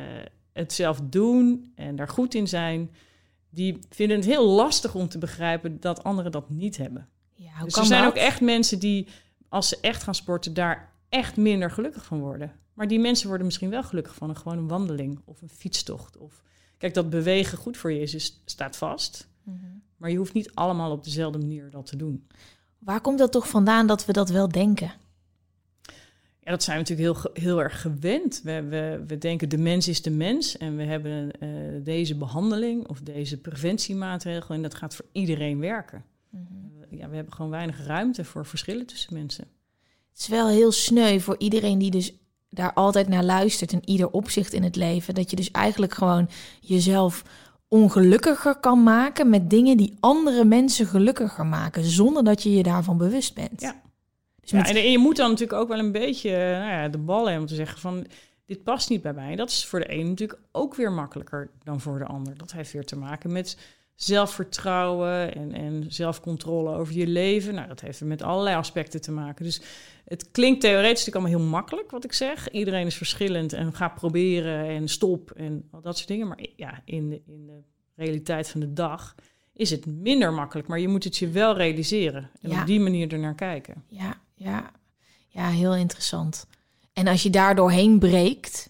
het 0.54 0.74
zelf 0.74 1.00
doen 1.04 1.72
en 1.76 1.96
daar 1.96 2.08
goed 2.08 2.34
in 2.34 2.48
zijn... 2.48 2.90
die 3.56 3.80
vinden 3.90 4.18
het 4.18 4.26
heel 4.26 4.48
lastig 4.48 4.96
om 4.96 5.08
te 5.08 5.18
begrijpen 5.18 5.80
dat 5.80 6.04
anderen 6.04 6.32
dat 6.32 6.50
niet 6.50 6.78
hebben. 6.78 7.08
Ja, 7.34 7.52
hoe 7.56 7.64
dus 7.64 7.74
kan 7.74 7.82
er 7.82 7.88
zijn 7.88 8.04
dat? 8.04 8.12
ook 8.12 8.18
echt 8.18 8.42
mensen 8.42 8.80
die, 8.80 9.08
als 9.50 9.68
ze 9.68 9.78
echt 9.82 10.04
gaan 10.04 10.16
sporten... 10.16 10.54
daar 10.54 10.94
echt 11.10 11.38
minder 11.38 11.72
gelukkig 11.72 12.06
van 12.06 12.20
worden. 12.20 12.52
Maar 12.74 12.88
die 12.88 13.00
mensen 13.00 13.28
worden 13.28 13.46
misschien 13.46 13.70
wel 13.70 13.84
gelukkig 13.84 14.16
van 14.16 14.30
een 14.30 14.38
gewoon 14.38 14.58
een 14.58 14.68
wandeling 14.68 15.22
of 15.26 15.42
een 15.42 15.50
fietstocht. 15.50 16.18
Of, 16.18 16.44
kijk, 16.78 16.94
dat 16.94 17.10
bewegen 17.10 17.58
goed 17.58 17.78
voor 17.78 17.92
je 17.92 18.00
is, 18.00 18.16
is 18.16 18.42
staat 18.46 18.78
vast. 18.78 19.28
Mhm. 19.44 19.58
Maar 19.98 20.10
je 20.10 20.18
hoeft 20.18 20.34
niet 20.34 20.52
allemaal 20.54 20.92
op 20.92 21.04
dezelfde 21.04 21.40
manier 21.40 21.70
dat 21.70 21.86
te 21.86 21.96
doen. 21.96 22.28
Waar 22.80 23.02
komt 23.02 23.18
dat 23.18 23.32
toch 23.32 23.50
vandaan 23.50 23.88
dat 23.88 24.06
we 24.06 24.14
dat 24.14 24.30
wel 24.30 24.48
denken? 24.48 24.94
Ja, 26.46 26.52
dat 26.52 26.64
zijn 26.64 26.84
we 26.84 26.90
natuurlijk 26.90 27.20
heel, 27.20 27.44
heel 27.44 27.62
erg 27.62 27.82
gewend. 27.82 28.42
We, 28.44 28.64
we, 28.64 29.04
we 29.08 29.18
denken 29.18 29.50
de 29.50 29.58
mens 29.58 29.88
is 29.88 30.02
de 30.02 30.10
mens 30.10 30.58
en 30.58 30.78
we 30.78 30.84
hebben 30.84 31.32
eh, 31.40 31.50
deze 31.84 32.16
behandeling 32.16 32.88
of 32.88 33.02
deze 33.02 33.38
preventiemaatregel 33.38 34.56
en 34.56 34.62
dat 34.62 34.76
gaat 34.76 34.96
voor 34.96 35.06
iedereen 35.12 35.60
werken. 35.60 36.04
Ja, 36.90 37.10
we 37.10 37.16
hebben 37.16 37.34
gewoon 37.34 37.52
weinig 37.52 37.86
ruimte 37.86 38.26
voor 38.26 38.46
verschillen 38.46 38.86
tussen 38.86 39.14
mensen. 39.14 39.48
Het 40.10 40.20
is 40.20 40.28
wel 40.28 40.48
heel 40.48 40.72
sneu 40.72 41.20
voor 41.20 41.36
iedereen 41.38 41.78
die 41.78 41.92
dus 41.92 42.14
daar 42.50 42.74
altijd 42.74 43.08
naar 43.08 43.24
luistert 43.24 43.72
in 43.72 43.90
ieder 43.90 44.12
opzicht 44.12 44.54
in 44.54 44.64
het 44.64 44.76
leven. 44.76 45.14
Dat 45.14 45.30
je 45.30 45.36
dus 45.36 45.52
eigenlijk 45.52 45.94
gewoon 45.94 46.30
jezelf 46.62 47.24
ongelukkiger 47.68 48.56
kan 48.56 48.84
maken 48.84 49.30
met 49.30 49.50
dingen 49.50 49.78
die 49.78 49.98
andere 50.00 50.44
mensen 50.44 50.86
gelukkiger 50.86 51.46
maken, 51.46 51.84
zonder 51.84 52.24
dat 52.24 52.44
je 52.44 52.52
je 52.52 52.64
daarvan 52.64 52.98
bewust 52.98 53.34
bent. 53.34 53.62
Ja. 53.62 53.84
Dus 54.46 54.52
Ja, 54.52 54.58
met- 54.58 54.68
en, 54.70 54.76
en 54.76 54.92
je 54.92 54.98
moet 54.98 55.16
dan 55.16 55.30
natuurlijk 55.30 55.60
ook 55.60 55.68
wel 55.68 55.80
een 55.80 55.92
beetje 55.92 56.30
eh, 56.36 56.58
nou 56.60 56.72
ja, 56.72 56.88
de 56.90 56.98
bal 56.98 57.24
hebben 57.24 57.42
om 57.42 57.48
te 57.48 57.56
zeggen 57.56 57.80
van 57.80 58.06
dit 58.46 58.64
past 58.64 58.90
niet 58.90 59.02
bij 59.02 59.14
mij. 59.14 59.36
Dat 59.36 59.50
is 59.50 59.66
voor 59.66 59.80
de 59.80 59.92
een 59.94 60.08
natuurlijk 60.10 60.40
ook 60.52 60.76
weer 60.76 60.92
makkelijker 60.92 61.50
dan 61.64 61.82
voor 61.82 62.00
de 62.00 62.06
ander. 62.06 62.38
Dat 62.38 62.52
heeft 62.52 62.72
weer 62.72 62.86
te 62.86 62.98
maken 62.98 63.32
met 63.32 63.58
zelfvertrouwen 63.96 65.36
en, 65.36 65.54
en 65.54 65.86
zelfcontrole 65.88 66.76
over 66.76 66.94
je 66.94 67.08
leven. 67.08 67.54
Nou, 67.56 67.68
dat 67.68 67.82
heeft 67.82 68.00
er 68.00 68.06
met 68.06 68.22
allerlei 68.22 68.56
aspecten 68.56 69.02
te 69.02 69.12
maken. 69.12 69.46
Dus 69.46 69.62
het 70.06 70.32
klinkt 70.32 70.62
theoretisch 70.62 71.06
natuurlijk 71.06 71.16
allemaal 71.26 71.40
heel 71.40 71.50
makkelijk 71.52 71.92
wat 71.92 72.04
ik 72.04 72.14
zeg. 72.14 72.50
Iedereen 72.52 72.86
is 72.86 72.96
verschillend 72.98 73.54
en 73.54 73.74
ga 73.74 73.88
proberen 73.88 74.66
en 74.66 74.88
stop 74.88 75.32
en 75.32 75.68
al 75.72 75.82
dat 75.82 75.96
soort 75.98 76.08
dingen. 76.08 76.28
Maar 76.28 76.40
ja, 76.56 76.82
in 76.86 77.10
de, 77.10 77.22
in 77.26 77.46
de 77.46 77.60
realiteit 77.96 78.50
van 78.50 78.60
de 78.60 78.74
dag 78.74 79.16
is 79.54 79.70
het 79.70 79.86
minder 79.86 80.34
makkelijk. 80.34 80.68
Maar 80.68 80.80
je 80.80 80.88
moet 80.88 81.04
het 81.04 81.18
je 81.18 81.30
wel 81.30 81.56
realiseren 81.58 82.30
en 82.42 82.50
Ja. 82.50 82.62
op 82.62 82.68
die 82.68 82.80
manier 82.80 83.12
ernaar 83.14 83.36
kijken. 83.36 83.84
Ja, 83.88 84.18
ja, 84.36 84.72
ja, 85.28 85.50
heel 85.50 85.76
interessant. 85.76 86.46
En 86.94 87.08
als 87.08 87.24
je 87.24 87.30
daar 87.30 87.56
doorheen 87.56 88.00
breekt, 88.00 88.70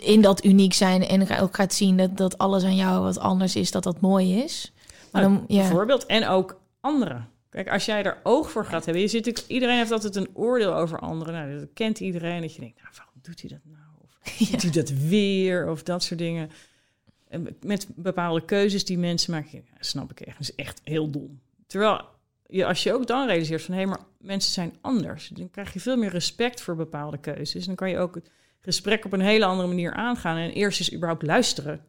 in 0.00 0.20
dat 0.20 0.44
uniek 0.44 0.72
zijn 0.72 1.06
en 1.06 1.38
ook 1.40 1.54
gaat 1.54 1.72
zien 1.72 1.96
dat, 1.96 2.16
dat 2.16 2.38
alles 2.38 2.64
aan 2.64 2.76
jou 2.76 3.02
wat 3.02 3.18
anders 3.18 3.56
is, 3.56 3.70
dat 3.70 3.82
dat 3.82 4.00
mooi 4.00 4.42
is. 4.42 4.72
Maar 5.12 5.22
Nou, 5.22 5.34
dan, 5.34 5.44
ja, 5.48 5.62
Bijvoorbeeld. 5.62 6.06
En 6.06 6.26
ook 6.26 6.60
anderen. 6.80 7.28
Kijk, 7.50 7.70
als 7.70 7.84
jij 7.84 8.04
er 8.04 8.20
oog 8.22 8.50
voor 8.50 8.64
gaat 8.64 8.84
hebben. 8.84 9.02
Je 9.02 9.08
zit, 9.08 9.44
iedereen 9.46 9.76
heeft 9.76 9.90
altijd 9.90 10.16
een 10.16 10.28
oordeel 10.32 10.74
over 10.74 10.98
anderen. 10.98 11.34
Nou, 11.34 11.58
dat 11.58 11.68
kent 11.74 12.00
iedereen. 12.00 12.40
Dat 12.40 12.54
je 12.54 12.60
denkt, 12.60 12.82
nou, 12.82 12.94
waarom 12.96 13.14
doet 13.22 13.40
hij 13.40 13.50
dat 13.50 13.60
nou? 13.64 13.82
Of 14.02 14.38
Ja. 14.38 14.50
doet 14.50 14.62
hij 14.62 14.70
dat 14.70 14.90
weer? 14.90 15.70
Of 15.70 15.82
dat 15.82 16.02
soort 16.02 16.20
dingen. 16.20 16.50
En 17.28 17.56
met 17.62 17.86
bepaalde 17.94 18.44
keuzes 18.44 18.84
die 18.84 18.98
mensen 18.98 19.32
maken. 19.32 19.50
Ja, 19.52 19.76
snap 19.80 20.10
ik 20.10 20.20
echt. 20.20 20.38
Dat 20.38 20.48
is 20.48 20.54
echt 20.54 20.80
heel 20.84 21.10
dom. 21.10 21.40
Terwijl, 21.66 22.04
als 22.60 22.82
je 22.82 22.92
ook 22.92 23.06
dan 23.06 23.26
realiseert 23.26 23.62
van... 23.62 23.74
hé, 23.74 23.84
maar 23.84 24.00
mensen 24.18 24.52
zijn 24.52 24.76
anders. 24.80 25.28
Dan 25.28 25.50
krijg 25.50 25.72
je 25.72 25.80
veel 25.80 25.96
meer 25.96 26.10
respect 26.10 26.60
voor 26.60 26.76
bepaalde 26.76 27.18
keuzes. 27.18 27.66
Dan 27.66 27.74
kan 27.74 27.90
je 27.90 27.98
ook 27.98 28.14
het 28.14 28.30
gesprek 28.60 29.04
op 29.04 29.12
een 29.12 29.20
hele 29.20 29.44
andere 29.44 29.68
manier 29.68 29.92
aangaan. 29.92 30.36
En 30.36 30.50
eerst 30.50 30.78
eens 30.78 30.92
überhaupt 30.92 31.22
luisteren 31.22 31.84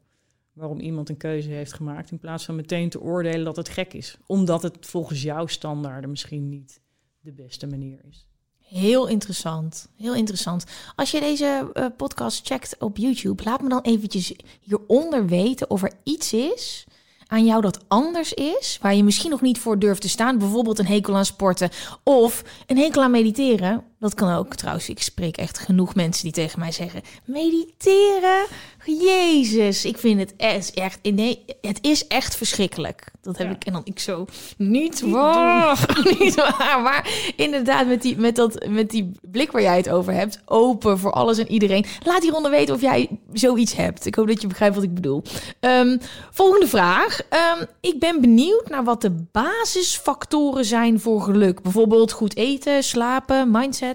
waarom 0.53 0.80
iemand 0.80 1.09
een 1.09 1.18
keuze 1.18 1.49
heeft 1.49 1.74
gemaakt. 1.74 2.11
In 2.11 2.20
plaats 2.20 2.45
van 2.45 2.55
meteen 2.55 2.89
te 2.89 3.01
oordelen 3.01 3.45
dat 3.45 3.55
het 3.55 3.70
gek 3.70 3.93
is. 3.93 4.18
Omdat 4.26 4.64
het 4.64 4.78
volgens 4.80 5.22
jouw 5.22 5.45
standaarden 5.45 6.09
misschien 6.09 6.49
niet 6.49 6.82
de 7.20 7.32
beste 7.32 7.68
manier 7.68 7.99
is. 8.09 8.28
Heel 8.59 9.07
interessant. 9.07 9.89
Heel 9.95 10.16
interessant. 10.16 10.66
Als 10.95 11.11
je 11.11 11.20
deze 11.20 11.70
eh, 11.74 11.86
podcast 11.97 12.47
checkt 12.47 12.76
op 12.80 12.97
YouTube, 12.97 13.43
laat 13.43 13.61
me 13.61 13.70
dan 13.70 13.82
eventjes 13.82 14.34
hieronder 14.59 15.28
weten 15.28 15.70
of 15.70 15.84
er 15.84 15.93
iets 16.03 16.34
is 16.34 16.86
aan 17.34 17.46
jou 17.46 17.62
dat 17.62 17.80
anders 17.88 18.34
is, 18.34 18.78
waar 18.82 18.96
je 18.96 19.04
misschien 19.04 19.30
nog 19.30 19.42
niet 19.42 19.60
voor 19.60 19.80
durft 19.80 20.02
te 20.02 20.10
staan. 20.10 20.38
Bijvoorbeeld 20.38 20.80
een 20.80 20.88
hekel 20.88 21.16
aan 21.16 21.26
sporten 21.26 21.70
of 22.04 22.44
een 22.68 22.78
hekel 22.78 23.02
aan 23.02 23.12
mediteren. 23.12 23.84
Dat 24.04 24.14
kan 24.14 24.36
ook 24.36 24.56
trouwens. 24.56 24.89
Ik 24.89 25.01
spreek 25.01 25.38
echt 25.38 25.60
genoeg 25.60 25.95
mensen 25.95 26.24
die 26.24 26.32
tegen 26.32 26.60
mij 26.60 26.72
zeggen: 26.72 27.01
mediteren. 27.26 28.45
Jezus, 28.86 29.86
ik 29.86 29.97
vind 29.97 30.20
het 30.20 30.34
echt, 30.38 30.74
echt 30.74 30.99
nee, 31.04 31.45
het 31.62 31.78
is 31.82 32.08
echt 32.08 32.36
verschrikkelijk. 32.36 33.12
Dat 33.22 33.38
heb 33.38 33.47
Ja. 33.47 33.54
ik 33.56 33.66
en 33.66 33.74
dan 33.74 33.82
ik 33.86 33.99
zo 33.99 34.26
niet 34.58 35.01
waar, 35.01 35.86
niet 36.20 36.36
waar. 36.36 36.82
Maar 36.84 37.34
inderdaad, 37.36 37.88
met 37.88 38.01
die, 38.01 38.18
met, 38.18 38.36
dat, 38.36 38.66
met 38.70 38.89
die 38.89 39.12
blik 39.22 39.51
waar 39.51 39.62
jij 39.62 39.78
het 39.78 39.89
over 39.89 40.14
hebt, 40.14 40.39
open 40.45 40.99
voor 40.99 41.12
alles 41.12 41.38
en 41.38 41.51
iedereen. 41.51 41.86
Laat 42.06 42.22
hieronder 42.22 42.51
weten 42.51 42.76
of 42.76 42.82
jij 42.82 43.10
zoiets 43.34 43.76
hebt. 43.76 44.06
Ik 44.06 44.16
hoop 44.16 44.28
dat 44.28 44.41
je 44.41 44.47
begrijpt 44.47 44.76
wat 44.76 44.84
ik 44.84 44.93
bedoel. 44.93 45.24
Ehm, 45.60 45.97
volgende 46.32 46.68
vraag. 46.68 47.22
Ehm, 47.30 47.66
ik 47.82 47.99
ben 47.99 48.22
benieuwd 48.22 48.70
naar 48.70 48.84
wat 48.84 49.01
de 49.01 49.26
basisfactoren 49.32 50.66
zijn 50.66 50.99
voor 50.99 51.22
geluk. 51.22 51.62
Bijvoorbeeld 51.62 52.12
goed 52.12 52.36
eten, 52.36 52.84
slapen, 52.84 53.51
mindset. 53.51 53.93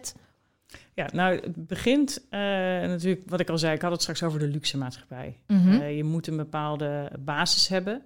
Ja, 0.99 1.09
nou, 1.12 1.40
het 1.40 1.66
begint 1.66 2.26
eh, 2.30 2.40
natuurlijk, 2.40 3.22
wat 3.26 3.40
ik 3.40 3.49
al 3.49 3.59
zei, 3.59 3.74
ik 3.74 3.82
had 3.82 3.90
het 3.90 4.01
straks 4.01 4.22
over 4.22 4.38
de 4.38 4.46
luxe 4.49 4.78
maatschappij. 4.78 5.40
Mhm. 5.46 5.68
Eh, 5.68 5.96
je 5.96 6.05
moet 6.05 6.26
een 6.26 6.36
bepaalde 6.36 7.12
basis 7.18 7.68
hebben. 7.68 8.03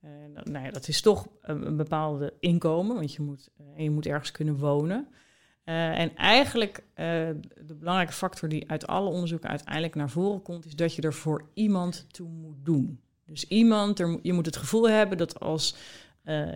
Eh, 0.00 0.10
nou, 0.44 0.64
ja, 0.64 0.70
dat 0.70 0.88
is 0.88 1.00
toch 1.00 1.26
een, 1.40 1.66
een 1.66 1.76
bepaalde 1.76 2.32
inkomen, 2.40 2.96
want 2.96 3.14
je 3.14 3.22
moet, 3.22 3.48
je 3.76 3.90
moet 3.90 4.06
ergens 4.06 4.30
kunnen 4.30 4.56
wonen. 4.56 5.08
En 5.64 6.16
eigenlijk 6.16 6.84
de 6.94 7.74
belangrijke 7.78 8.12
factor 8.12 8.48
die 8.48 8.70
uit 8.70 8.86
alle 8.86 9.08
onderzoeken 9.08 9.48
uiteindelijk 9.48 9.94
naar 9.94 10.10
voren 10.10 10.42
komt, 10.42 10.66
is 10.66 10.76
dat 10.76 10.94
je 10.94 11.02
er 11.02 11.14
voor 11.14 11.48
iemand 11.54 12.06
toe 12.10 12.28
moet 12.28 12.64
doen. 12.64 13.00
Dus 13.26 13.48
iemand, 13.48 13.98
er, 13.98 14.18
je 14.22 14.32
moet 14.32 14.46
het 14.46 14.56
gevoel 14.56 14.88
hebben 14.88 15.18
dat 15.18 15.40
als 15.40 15.76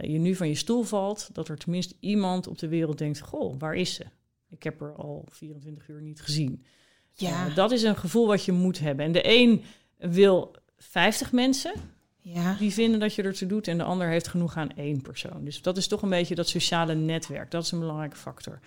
je 0.01 0.19
nu 0.19 0.35
van 0.35 0.49
je 0.49 0.55
stoel 0.55 0.83
valt, 0.83 1.31
dat 1.33 1.49
er 1.49 1.59
tenminste 1.59 1.95
iemand 2.01 2.47
op 2.47 2.59
de 2.59 2.69
wereld 2.69 2.99
denkt: 2.99 3.21
Goh, 3.21 3.55
waar 3.59 3.75
is 3.75 3.95
ze? 3.95 4.05
Ik 4.51 4.63
heb 4.63 4.81
haar 4.81 4.95
al 4.95 5.25
24 5.29 5.89
uur 5.89 6.03
niet 6.03 6.21
gezien. 6.21 6.65
Ja, 7.13 7.47
Eh, 7.47 7.55
dat 7.55 7.71
is 7.71 7.83
een 7.83 7.97
gevoel 7.97 8.27
wat 8.27 8.45
je 8.45 8.53
moet 8.53 8.79
hebben. 8.79 9.05
En 9.05 9.13
de 9.13 9.23
een 9.25 9.65
wil 9.97 10.57
50 10.77 11.33
mensen 11.33 11.73
ja. 12.21 12.55
die 12.55 12.73
vinden 12.73 13.01
dat 13.01 13.15
je 13.15 13.23
ertoe 13.23 13.49
doet, 13.49 13.69
en 13.69 13.79
de 13.79 13.85
ander 13.85 14.09
heeft 14.09 14.29
genoeg 14.29 14.57
aan 14.57 14.77
één 14.77 15.03
persoon. 15.03 15.45
Dus 15.45 15.63
dat 15.63 15.77
is 15.77 15.89
toch 15.89 16.03
een 16.03 16.09
beetje 16.09 16.35
dat 16.35 16.49
sociale 16.49 16.95
netwerk. 16.95 17.51
Dat 17.51 17.63
is 17.63 17.71
een 17.71 17.79
belangrijke 17.79 18.17
factor. 18.17 18.61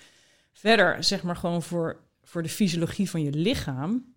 Verder, 0.53 1.03
zeg 1.03 1.23
maar 1.23 1.35
gewoon 1.35 1.63
voor, 1.63 1.99
voor 2.23 2.43
de 2.43 2.49
fysiologie 2.49 3.09
van 3.09 3.23
je 3.23 3.31
lichaam, 3.31 4.13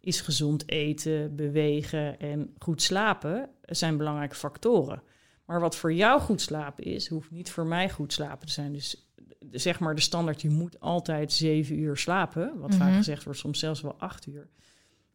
is 0.00 0.20
gezond 0.20 0.70
eten, 0.70 1.36
bewegen 1.36 2.20
en 2.20 2.54
goed 2.58 2.82
slapen 2.82 3.48
zijn 3.62 3.96
belangrijke 3.96 4.34
factoren. 4.34 5.02
Maar 5.44 5.60
wat 5.60 5.76
voor 5.76 5.92
jou 5.92 6.20
goed 6.20 6.40
slapen 6.40 6.84
is, 6.84 7.08
hoeft 7.08 7.30
niet 7.30 7.50
voor 7.50 7.66
mij 7.66 7.90
goed 7.90 8.12
slapen 8.12 8.46
te 8.46 8.52
zijn. 8.52 8.72
Dus 8.72 9.07
de- 9.38 9.58
zeg 9.58 9.78
maar 9.80 9.94
de 9.94 10.00
standaard, 10.00 10.42
je 10.42 10.50
moet 10.50 10.80
altijd 10.80 11.32
zeven 11.32 11.78
uur 11.78 11.96
slapen. 11.96 12.58
Wat 12.58 12.74
vaak 12.74 12.88
Mhm. 12.88 12.96
gezegd 12.96 13.24
wordt, 13.24 13.38
soms 13.38 13.58
zelfs 13.58 13.80
wel 13.80 13.94
acht 13.98 14.26
uur. 14.26 14.48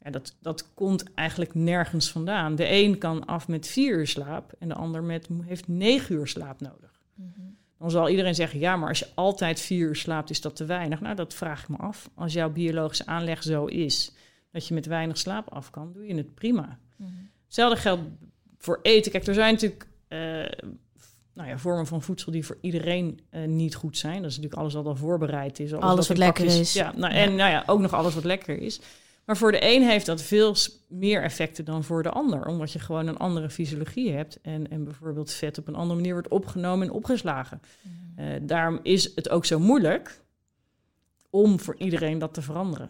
Ja, 0.01 0.09
dat, 0.11 0.36
dat 0.41 0.74
komt 0.74 1.13
eigenlijk 1.13 1.53
nergens 1.53 2.11
vandaan. 2.11 2.55
De 2.55 2.71
een 2.71 2.97
kan 2.97 3.26
af 3.26 3.47
met 3.47 3.67
vier 3.67 3.97
uur 3.97 4.07
slaap 4.07 4.53
en 4.59 4.67
de 4.67 4.74
ander 4.74 5.03
met, 5.03 5.28
heeft 5.45 5.67
negen 5.67 6.15
uur 6.15 6.28
slaap 6.28 6.61
nodig. 6.61 7.01
Dan 7.78 7.91
zal 7.91 8.09
iedereen 8.09 8.36
zeggen, 8.36 8.59
ja, 8.59 8.76
maar 8.78 8.89
als 8.89 8.99
je 8.99 9.07
altijd 9.15 9.59
vier 9.59 9.88
uur 9.88 9.95
slaapt, 9.95 10.30
is 10.30 10.41
dat 10.41 10.55
te 10.55 10.65
weinig. 10.65 11.01
Nou, 11.01 11.15
dat 11.15 11.34
vraag 11.34 11.61
ik 11.61 11.69
me 11.69 11.78
af. 11.78 12.09
Als 12.15 12.34
jouw 12.34 12.49
biologische 12.49 13.05
aanleg 13.05 13.43
zo 13.43 13.65
is 13.65 14.11
dat 14.51 14.67
je 14.67 14.74
met 14.74 14.86
weinig 14.86 15.17
slaap 15.17 15.49
af 15.49 15.69
kan, 15.69 15.93
doe 15.93 16.05
je 16.07 16.15
het 16.15 16.34
prima. 16.34 16.80
Hetzelfde 17.45 17.80
geldt 17.80 18.01
voor 18.57 18.80
eten. 18.82 19.11
Kijk, 19.11 19.28
er 19.28 19.34
zijn 19.34 19.53
natuurlijk 19.53 19.88
eh, 20.07 20.69
nou 21.34 21.50
ja, 21.50 21.58
vormen 21.58 21.88
van 21.88 22.02
voedsel 22.02 22.32
die 22.32 22.46
voor 22.46 22.58
iedereen 22.62 23.20
eh, 23.30 23.44
niet 23.44 23.76
goed 23.76 23.98
zijn. 23.98 24.22
Dat 24.22 24.32
is 24.32 24.36
natuurlijk 24.36 24.62
alles 24.62 24.74
wat 24.74 24.86
al 24.86 24.96
voorbereid 24.96 25.60
is. 25.60 25.74
Alles 25.74 26.08
wat 26.08 26.18
lekker 26.18 26.46
is. 26.46 26.74
Ja, 26.74 26.94
nou, 26.96 27.14
en 27.14 27.36
nou 27.36 27.52
ja, 27.52 27.64
ook 27.66 27.80
nog 27.80 27.94
alles 27.94 28.14
wat 28.14 28.24
lekker 28.24 28.58
is. 28.58 28.80
Maar 29.26 29.38
voor 29.38 29.52
de 29.52 29.74
een 29.74 29.84
heeft 29.84 30.06
dat 30.06 30.22
veel 30.22 30.56
meer 30.88 31.24
effecten 31.24 31.66
dan 31.66 31.84
voor 31.84 32.04
de 32.04 32.10
ander. 32.10 32.46
Omdat 32.46 32.72
je 32.72 32.80
gewoon 32.80 33.08
een 33.08 33.18
andere 33.18 33.50
fysiologie 33.50 34.12
hebt. 34.12 34.42
En, 34.42 34.70
en 34.70 34.84
bijvoorbeeld 34.84 35.32
vet 35.32 35.58
op 35.58 35.68
een 35.68 35.76
andere 35.76 35.96
manier 35.96 36.14
wordt 36.14 36.28
opgenomen 36.28 36.88
en 36.88 36.94
opgeslagen. 36.94 37.62
Eh, 38.16 38.26
daarom 38.42 38.80
is 38.84 39.12
het 39.16 39.30
ook 39.30 39.46
zo 39.46 39.60
moeilijk 39.60 40.22
om 41.30 41.60
voor 41.60 41.76
iedereen 41.78 42.20
dat 42.20 42.34
te 42.34 42.42
veranderen. 42.42 42.90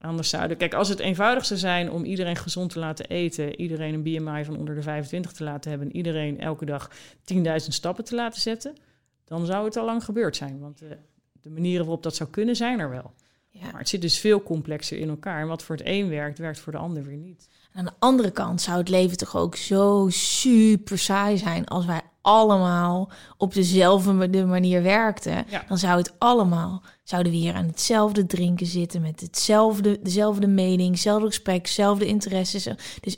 Anders 0.00 0.28
zouden... 0.28 0.56
Kijk, 0.56 0.74
als 0.74 0.88
het 0.88 0.98
eenvoudig 0.98 1.46
zou 1.46 1.60
zijn 1.60 1.90
om 1.90 2.04
iedereen 2.04 2.36
gezond 2.36 2.72
te 2.72 2.78
laten 2.78 3.06
eten... 3.06 3.60
iedereen 3.60 3.94
een 3.94 4.02
BMI 4.02 4.44
van 4.44 4.56
onder 4.56 4.74
de 4.74 4.82
25 4.82 5.32
te 5.32 5.44
laten 5.44 5.70
hebben... 5.70 5.88
en 5.88 5.96
iedereen 5.96 6.40
elke 6.40 6.64
dag 6.64 6.90
10.000 7.34 7.40
stappen 7.54 8.04
te 8.04 8.14
laten 8.14 8.40
zetten... 8.40 8.76
dan 9.24 9.46
zou 9.46 9.64
het 9.64 9.76
al 9.76 9.84
lang 9.84 10.04
gebeurd 10.04 10.36
zijn. 10.36 10.58
Want 10.58 10.78
de, 10.78 10.96
de 11.40 11.50
manieren 11.50 11.84
waarop 11.84 12.02
dat 12.02 12.16
zou 12.16 12.30
kunnen, 12.30 12.56
zijn 12.56 12.78
er 12.78 12.90
wel. 12.90 13.12
Ja. 13.50 13.70
Maar 13.70 13.78
het 13.78 13.88
zit 13.88 14.02
dus 14.02 14.18
veel 14.18 14.42
complexer 14.42 14.98
in 14.98 15.08
elkaar. 15.08 15.40
En 15.40 15.48
wat 15.48 15.62
voor 15.62 15.76
het 15.76 15.86
een 15.86 16.08
werkt, 16.08 16.38
werkt 16.38 16.58
voor 16.58 16.72
de 16.72 16.78
ander 16.78 17.04
weer 17.04 17.16
niet. 17.16 17.48
Aan 17.72 17.84
de 17.84 17.92
andere 17.98 18.30
kant 18.30 18.60
zou 18.60 18.78
het 18.78 18.88
leven 18.88 19.16
toch 19.16 19.36
ook 19.36 19.56
zo 19.56 20.06
super 20.10 20.98
saai 20.98 21.38
zijn 21.38 21.66
als 21.66 21.86
wij 21.86 22.00
allemaal 22.22 23.10
op 23.36 23.54
dezelfde 23.54 24.12
ma- 24.12 24.26
de 24.26 24.44
manier 24.44 24.82
werkten. 24.82 25.44
Ja. 25.48 25.64
Dan 25.68 25.78
zou 25.78 25.98
het 25.98 26.14
allemaal, 26.18 26.82
zouden 27.04 27.32
we 27.32 27.38
hier 27.38 27.54
aan 27.54 27.66
hetzelfde 27.66 28.26
drinken 28.26 28.66
zitten 28.66 29.00
met 29.00 29.20
hetzelfde, 29.20 29.98
dezelfde 30.02 30.46
mening, 30.46 30.90
hetzelfde 30.90 31.26
gesprek, 31.26 31.64
dezelfde 31.64 32.06
interesses. 32.06 32.64
Dus 33.00 33.14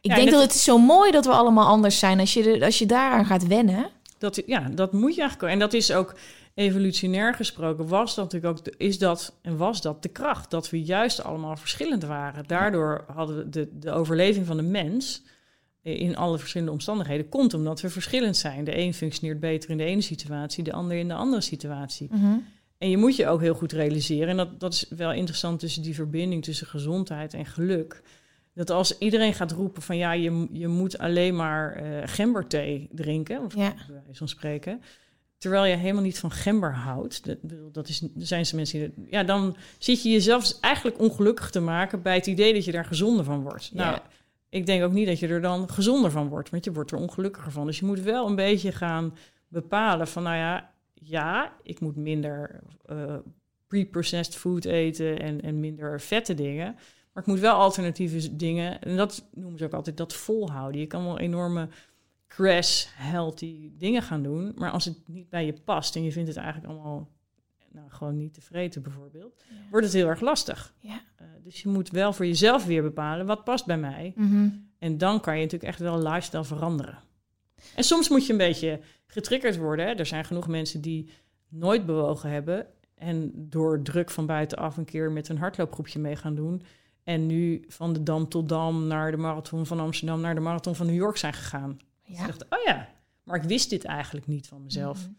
ik 0.00 0.10
Ja, 0.10 0.14
denk 0.14 0.26
en 0.26 0.32
dat 0.32 0.42
het- 0.42 0.54
is 0.54 0.64
zo 0.64 0.78
mooi 0.78 1.10
dat 1.10 1.24
we 1.24 1.32
allemaal 1.32 1.66
anders 1.66 1.98
zijn 1.98 2.20
als 2.20 2.34
je, 2.34 2.52
er- 2.52 2.64
als 2.64 2.78
je 2.78 2.86
daaraan 2.86 3.24
gaat 3.26 3.46
wennen. 3.46 3.86
Dat, 4.18 4.42
ja, 4.46 4.68
dat 4.74 4.92
moet 4.92 5.14
je 5.14 5.20
eigenlijk. 5.20 5.52
En 5.52 5.58
dat 5.58 5.72
is 5.72 5.92
ook 5.92 6.14
evolutionair 6.54 7.34
gesproken, 7.34 7.88
was 7.88 8.14
dat 8.14 8.24
natuurlijk 8.32 8.58
ook, 8.58 8.64
de- 8.64 8.74
is 8.84 8.98
dat 8.98 9.34
en 9.42 9.56
was 9.56 9.80
dat 9.80 10.02
de 10.02 10.08
kracht. 10.08 10.50
Dat 10.50 10.70
we 10.70 10.82
juist 10.82 11.22
allemaal 11.24 11.56
verschillend 11.56 12.04
waren. 12.04 12.44
Daardoor 12.46 13.04
hadden 13.14 13.36
we 13.36 13.48
de, 13.48 13.68
de 13.78 13.90
overleving 13.92 14.46
van 14.46 14.56
de 14.56 14.62
mens 14.62 15.22
in 15.82 16.16
alle 16.16 16.38
verschillende 16.38 16.72
omstandigheden 16.72 17.28
komt 17.28 17.54
omdat 17.54 17.80
we 17.80 17.90
verschillend 17.90 18.36
zijn. 18.36 18.64
De 18.64 18.78
een 18.78 18.94
functioneert 18.94 19.40
beter 19.40 19.70
in 19.70 19.76
de 19.76 19.84
ene 19.84 20.00
situatie, 20.00 20.64
de 20.64 20.72
ander 20.72 20.96
in 20.96 21.08
de 21.08 21.14
andere 21.14 21.42
situatie. 21.42 22.08
En 22.78 22.90
je 22.90 22.96
moet 22.96 23.16
je 23.16 23.26
ook 23.28 23.40
heel 23.40 23.54
goed 23.54 23.72
realiseren, 23.72 24.28
en 24.28 24.36
dat, 24.36 24.60
dat 24.60 24.72
is 24.72 24.86
wel 24.88 25.12
interessant 25.12 25.60
tussen 25.60 25.82
die 25.82 25.94
verbinding 25.94 26.44
tussen 26.44 26.66
gezondheid 26.66 27.34
en 27.34 27.46
geluk. 27.46 28.02
Dat 28.54 28.70
als 28.70 28.98
iedereen 28.98 29.34
gaat 29.34 29.52
roepen 29.52 29.82
van 29.82 29.96
ja, 29.96 30.12
je, 30.12 30.48
je 30.52 30.68
moet 30.68 30.98
alleen 30.98 31.36
maar 31.36 31.72
eh 31.72 32.08
gemberthee 32.08 32.88
drinken, 32.92 33.44
of 33.44 33.54
Ja. 33.56 33.74
van 34.12 34.28
spreken. 34.28 34.82
terwijl 35.38 35.64
je 35.64 35.76
helemaal 35.76 36.02
niet 36.02 36.18
van 36.18 36.30
gember 36.30 36.74
houdt, 36.74 37.24
dat, 37.24 37.38
dat 37.72 37.88
is, 37.88 38.02
zijn 38.16 38.46
ze 38.46 38.56
mensen 38.56 38.78
die, 38.80 39.06
ja, 39.10 39.22
dan 39.24 39.56
zit 39.78 40.02
je 40.02 40.10
jezelf 40.10 40.52
eigenlijk 40.60 40.98
ongelukkig 41.00 41.50
te 41.50 41.60
maken 41.60 42.02
bij 42.02 42.14
het 42.14 42.26
idee 42.26 42.52
dat 42.54 42.64
je 42.64 42.72
daar 42.72 42.84
gezonder 42.84 43.24
van 43.24 43.42
wordt. 43.42 43.70
Nou, 43.74 43.98
ik 44.52 44.66
denk 44.66 44.84
ook 44.84 44.92
niet 44.92 45.06
dat 45.06 45.18
je 45.18 45.28
er 45.28 45.40
dan 45.40 45.68
gezonder 45.68 46.10
van 46.10 46.28
wordt, 46.28 46.50
want 46.50 46.64
je 46.64 46.72
wordt 46.72 46.90
er 46.90 46.98
ongelukkiger 46.98 47.52
van. 47.52 47.66
Dus 47.66 47.78
je 47.78 47.86
moet 47.86 48.00
wel 48.00 48.26
een 48.26 48.34
beetje 48.34 48.72
gaan 48.72 49.14
bepalen 49.48 50.08
van, 50.08 50.22
nou 50.22 50.36
ja, 50.36 50.72
ja, 50.94 51.52
ik 51.62 51.80
moet 51.80 51.96
minder 51.96 52.60
uh, 52.90 53.16
pre-processed 53.66 54.36
food 54.36 54.64
eten 54.64 55.20
en, 55.20 55.40
en 55.40 55.60
minder 55.60 56.00
vette 56.00 56.34
dingen. 56.34 56.74
Maar 57.12 57.22
ik 57.22 57.28
moet 57.28 57.40
wel 57.40 57.54
alternatieve 57.54 58.36
dingen, 58.36 58.80
en 58.80 58.96
dat 58.96 59.28
noemen 59.34 59.58
ze 59.58 59.64
ook 59.64 59.72
altijd, 59.72 59.96
dat 59.96 60.14
volhouden. 60.14 60.80
Je 60.80 60.86
kan 60.86 61.04
wel 61.04 61.18
enorme 61.18 61.68
crash 62.28 62.86
healthy 62.94 63.70
dingen 63.78 64.02
gaan 64.02 64.22
doen. 64.22 64.52
Maar 64.54 64.70
als 64.70 64.84
het 64.84 64.98
niet 65.06 65.28
bij 65.28 65.46
je 65.46 65.54
past 65.64 65.96
en 65.96 66.04
je 66.04 66.12
vindt 66.12 66.28
het 66.28 66.38
eigenlijk 66.38 66.72
allemaal 66.72 67.08
nou, 67.72 67.90
gewoon 67.90 68.16
niet 68.16 68.34
tevreden 68.34 68.82
bijvoorbeeld, 68.82 69.44
wordt 69.70 69.86
het 69.86 69.94
heel 69.94 70.08
erg 70.08 70.20
lastig. 70.20 70.74
Ja. 70.78 71.00
Uh, 71.20 71.26
dus 71.42 71.62
je 71.62 71.68
moet 71.68 71.90
wel 71.90 72.12
voor 72.12 72.26
jezelf 72.26 72.66
weer 72.66 72.82
bepalen 72.82 73.26
wat 73.26 73.44
past 73.44 73.66
bij 73.66 73.78
mij. 73.78 74.12
Mm 74.16 74.70
En 74.78 74.98
dan 74.98 75.20
kan 75.20 75.36
je 75.36 75.42
natuurlijk 75.42 75.70
echt 75.70 75.80
wel 75.80 76.02
lifestyle 76.02 76.44
veranderen. 76.44 76.98
En 77.74 77.84
soms 77.84 78.08
moet 78.08 78.26
je 78.26 78.32
een 78.32 78.38
beetje 78.38 78.80
getriggerd 79.06 79.56
worden. 79.56 79.86
Hè. 79.86 79.92
Er 79.92 80.06
zijn 80.06 80.24
genoeg 80.24 80.48
mensen 80.48 80.80
die 80.80 81.10
nooit 81.48 81.86
bewogen 81.86 82.30
hebben 82.30 82.66
en 82.94 83.32
door 83.34 83.82
druk 83.82 84.10
van 84.10 84.26
buitenaf 84.26 84.76
een 84.76 84.84
keer 84.84 85.10
met 85.12 85.28
een 85.28 85.38
hardloopgroepje 85.38 85.98
mee 85.98 86.16
gaan 86.16 86.34
doen. 86.34 86.62
En 87.04 87.26
nu 87.26 87.64
van 87.68 87.92
de 87.92 88.02
Dam 88.02 88.28
tot 88.28 88.48
Dam 88.48 88.86
naar 88.86 89.10
de 89.10 89.16
marathon 89.16 89.66
van 89.66 89.80
Amsterdam 89.80 90.20
naar 90.20 90.34
de 90.34 90.40
marathon 90.40 90.74
van 90.74 90.86
New 90.86 90.94
York 90.94 91.16
zijn 91.16 91.32
gegaan. 91.32 91.78
Ja. 92.02 92.16
Dus 92.16 92.26
dacht, 92.26 92.44
oh 92.44 92.64
ja, 92.64 92.88
maar 93.22 93.36
ik 93.36 93.48
wist 93.48 93.70
dit 93.70 93.84
eigenlijk 93.84 94.26
niet 94.26 94.46
van 94.46 94.62
mezelf. 94.62 94.98
Mhm. 95.00 95.10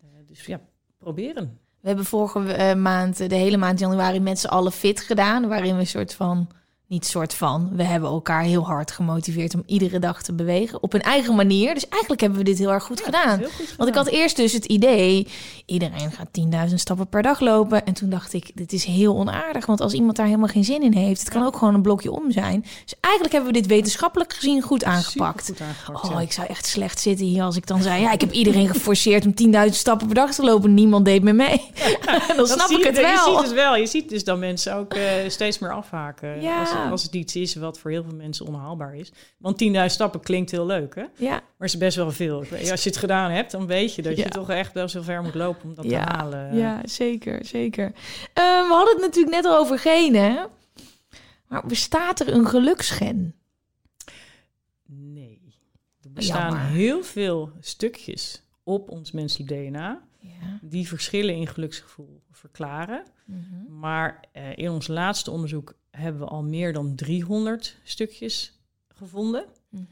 Eh, 0.00 0.26
dus 0.26 0.46
ja, 0.46 0.60
proberen. 0.98 1.58
We 1.80 1.88
hebben 1.88 2.04
vorige 2.04 2.52
eh, 2.52 2.74
maand, 2.74 3.28
de 3.28 3.34
hele 3.34 3.56
maand 3.56 3.78
januari, 3.78 4.20
met 4.20 4.38
z'n 4.38 4.46
allen 4.46 4.72
fit 4.72 5.00
gedaan. 5.00 5.48
Waarin 5.48 5.74
we 5.74 5.80
een 5.80 5.86
soort 5.86 6.14
van 6.14 6.48
niet 6.88 7.06
soort 7.06 7.34
van. 7.34 7.70
We 7.72 7.82
hebben 7.82 8.10
elkaar 8.10 8.42
heel 8.42 8.66
hard 8.66 8.90
gemotiveerd 8.90 9.54
om 9.54 9.62
iedere 9.66 9.98
dag 9.98 10.22
te 10.22 10.32
bewegen. 10.32 10.82
Op 10.82 10.92
een 10.92 11.02
eigen 11.02 11.34
manier. 11.34 11.74
Dus 11.74 11.88
eigenlijk 11.88 12.20
hebben 12.20 12.38
we 12.38 12.44
dit 12.44 12.58
heel 12.58 12.72
erg 12.72 12.84
goed, 12.84 13.00
gedaan. 13.00 13.44
Want 13.76 13.88
ik 13.88 13.94
had 13.94 14.06
eerst 14.06 14.36
dus 14.36 14.52
het 14.52 14.64
idee... 14.64 15.28
iedereen 15.66 16.12
gaat 16.12 16.68
10.000 16.68 16.74
stappen 16.74 17.06
per 17.06 17.22
dag 17.22 17.40
lopen. 17.40 17.86
En 17.86 17.94
toen 17.94 18.10
dacht 18.10 18.32
ik, 18.32 18.50
dit 18.54 18.72
is 18.72 18.84
heel 18.84 19.16
onaardig. 19.16 19.66
Want 19.66 19.80
als 19.80 19.92
iemand 19.92 20.16
daar 20.16 20.26
helemaal 20.26 20.48
geen 20.48 20.64
zin 20.64 20.82
in 20.82 20.92
heeft... 20.92 21.20
het 21.20 21.30
kan 21.30 21.42
ook 21.42 21.56
gewoon 21.56 21.74
een 21.74 21.82
blokje 21.82 22.10
om 22.10 22.30
zijn. 22.30 22.60
Dus 22.60 22.94
eigenlijk 23.00 23.34
hebben 23.34 23.52
we 23.52 23.58
dit 23.58 23.68
wetenschappelijk 23.68 24.32
gezien 24.32 24.62
goed 24.62 24.84
aangepakt. 24.84 25.52
oh, 25.92 26.22
ik 26.22 26.32
zou 26.32 26.46
echt 26.46 26.66
slecht 26.66 27.00
zitten 27.00 27.26
hier 27.26 27.42
als 27.42 27.56
ik 27.56 27.66
dan 27.66 27.82
zei... 27.82 28.00
ja, 28.00 28.12
ik 28.12 28.20
heb 28.20 28.32
iedereen 28.32 28.68
geforceerd 28.68 29.26
om 29.26 29.34
10.000 29.68 29.72
stappen 29.72 30.06
per 30.06 30.16
dag 30.16 30.34
te 30.34 30.42
lopen. 30.42 30.74
Niemand 30.74 31.04
deed 31.04 31.22
me 31.22 31.32
mee. 31.32 31.70
dan 32.36 32.46
snap 32.46 32.70
ik 32.70 32.84
het 32.84 33.00
wel. 33.00 33.30
Je 33.30 33.36
ziet 33.36 33.46
het 33.46 33.52
wel. 33.52 33.76
Je 33.76 33.86
ziet 33.86 34.08
dus 34.08 34.24
dat 34.24 34.38
mensen 34.38 34.74
ook 34.74 34.94
uh, 34.94 35.02
steeds 35.28 35.58
meer 35.58 35.72
afhaken. 35.72 36.40
Ja 36.42 36.75
als 36.90 37.02
het 37.02 37.14
iets 37.14 37.36
is 37.36 37.54
wat 37.54 37.78
voor 37.78 37.90
heel 37.90 38.02
veel 38.02 38.14
mensen 38.14 38.46
onhaalbaar 38.46 38.96
is. 38.96 39.12
Want 39.38 39.64
10.000 39.64 39.84
stappen 39.86 40.20
klinkt 40.20 40.50
heel 40.50 40.66
leuk, 40.66 40.94
hè? 40.94 41.04
Ja. 41.16 41.42
Maar 41.56 41.68
is 41.68 41.78
best 41.78 41.96
wel 41.96 42.10
veel. 42.10 42.44
Als 42.70 42.82
je 42.82 42.88
het 42.88 42.96
gedaan 42.98 43.30
hebt, 43.30 43.50
dan 43.50 43.66
weet 43.66 43.94
je 43.94 44.02
dat 44.02 44.16
je 44.16 44.28
toch 44.28 44.50
echt 44.50 44.72
wel 44.72 44.88
zo 44.88 45.02
ver 45.02 45.22
moet 45.22 45.34
lopen 45.34 45.68
om 45.68 45.74
dat 45.74 45.88
te 45.88 45.96
halen. 45.96 46.56
Ja, 46.56 46.80
zeker, 46.84 47.44
zeker. 47.44 47.86
Uh, 47.86 47.94
we 48.68 48.68
hadden 48.68 48.94
het 48.94 49.02
natuurlijk 49.02 49.34
net 49.34 49.44
al 49.44 49.58
over 49.58 49.78
genen. 49.78 50.48
Maar 51.48 51.66
bestaat 51.66 52.20
er 52.20 52.28
een 52.28 52.46
geluksgen? 52.46 53.34
Nee. 54.86 55.54
Er 56.02 56.12
bestaan 56.12 56.56
heel 56.56 57.02
veel 57.02 57.50
stukjes 57.60 58.42
op 58.62 58.90
ons 58.90 59.12
menselijk 59.12 59.48
DNA... 59.48 60.04
Ja. 60.20 60.58
die 60.62 60.88
verschillen 60.88 61.34
in 61.34 61.46
geluksgevoel 61.46 62.22
verklaren. 62.30 63.04
Mhm. 63.24 63.78
Maar 63.78 64.24
uh, 64.32 64.56
in 64.56 64.70
ons 64.70 64.86
laatste 64.86 65.30
onderzoek 65.30 65.74
hebben 65.96 66.20
we 66.20 66.28
al 66.28 66.42
meer 66.42 66.72
dan 66.72 66.94
300 66.94 67.78
stukjes 67.82 68.60
gevonden. 68.88 69.44
Mhm. 69.68 69.84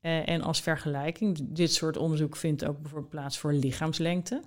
Eh, 0.00 0.28
en 0.28 0.42
als 0.42 0.60
vergelijking, 0.60 1.38
dit 1.40 1.72
soort 1.72 1.96
onderzoek 1.96 2.36
vindt 2.36 2.64
ook 2.64 2.80
bijvoorbeeld 2.80 3.10
plaats 3.10 3.38
voor 3.38 3.52
lichaamslengte. 3.52 4.42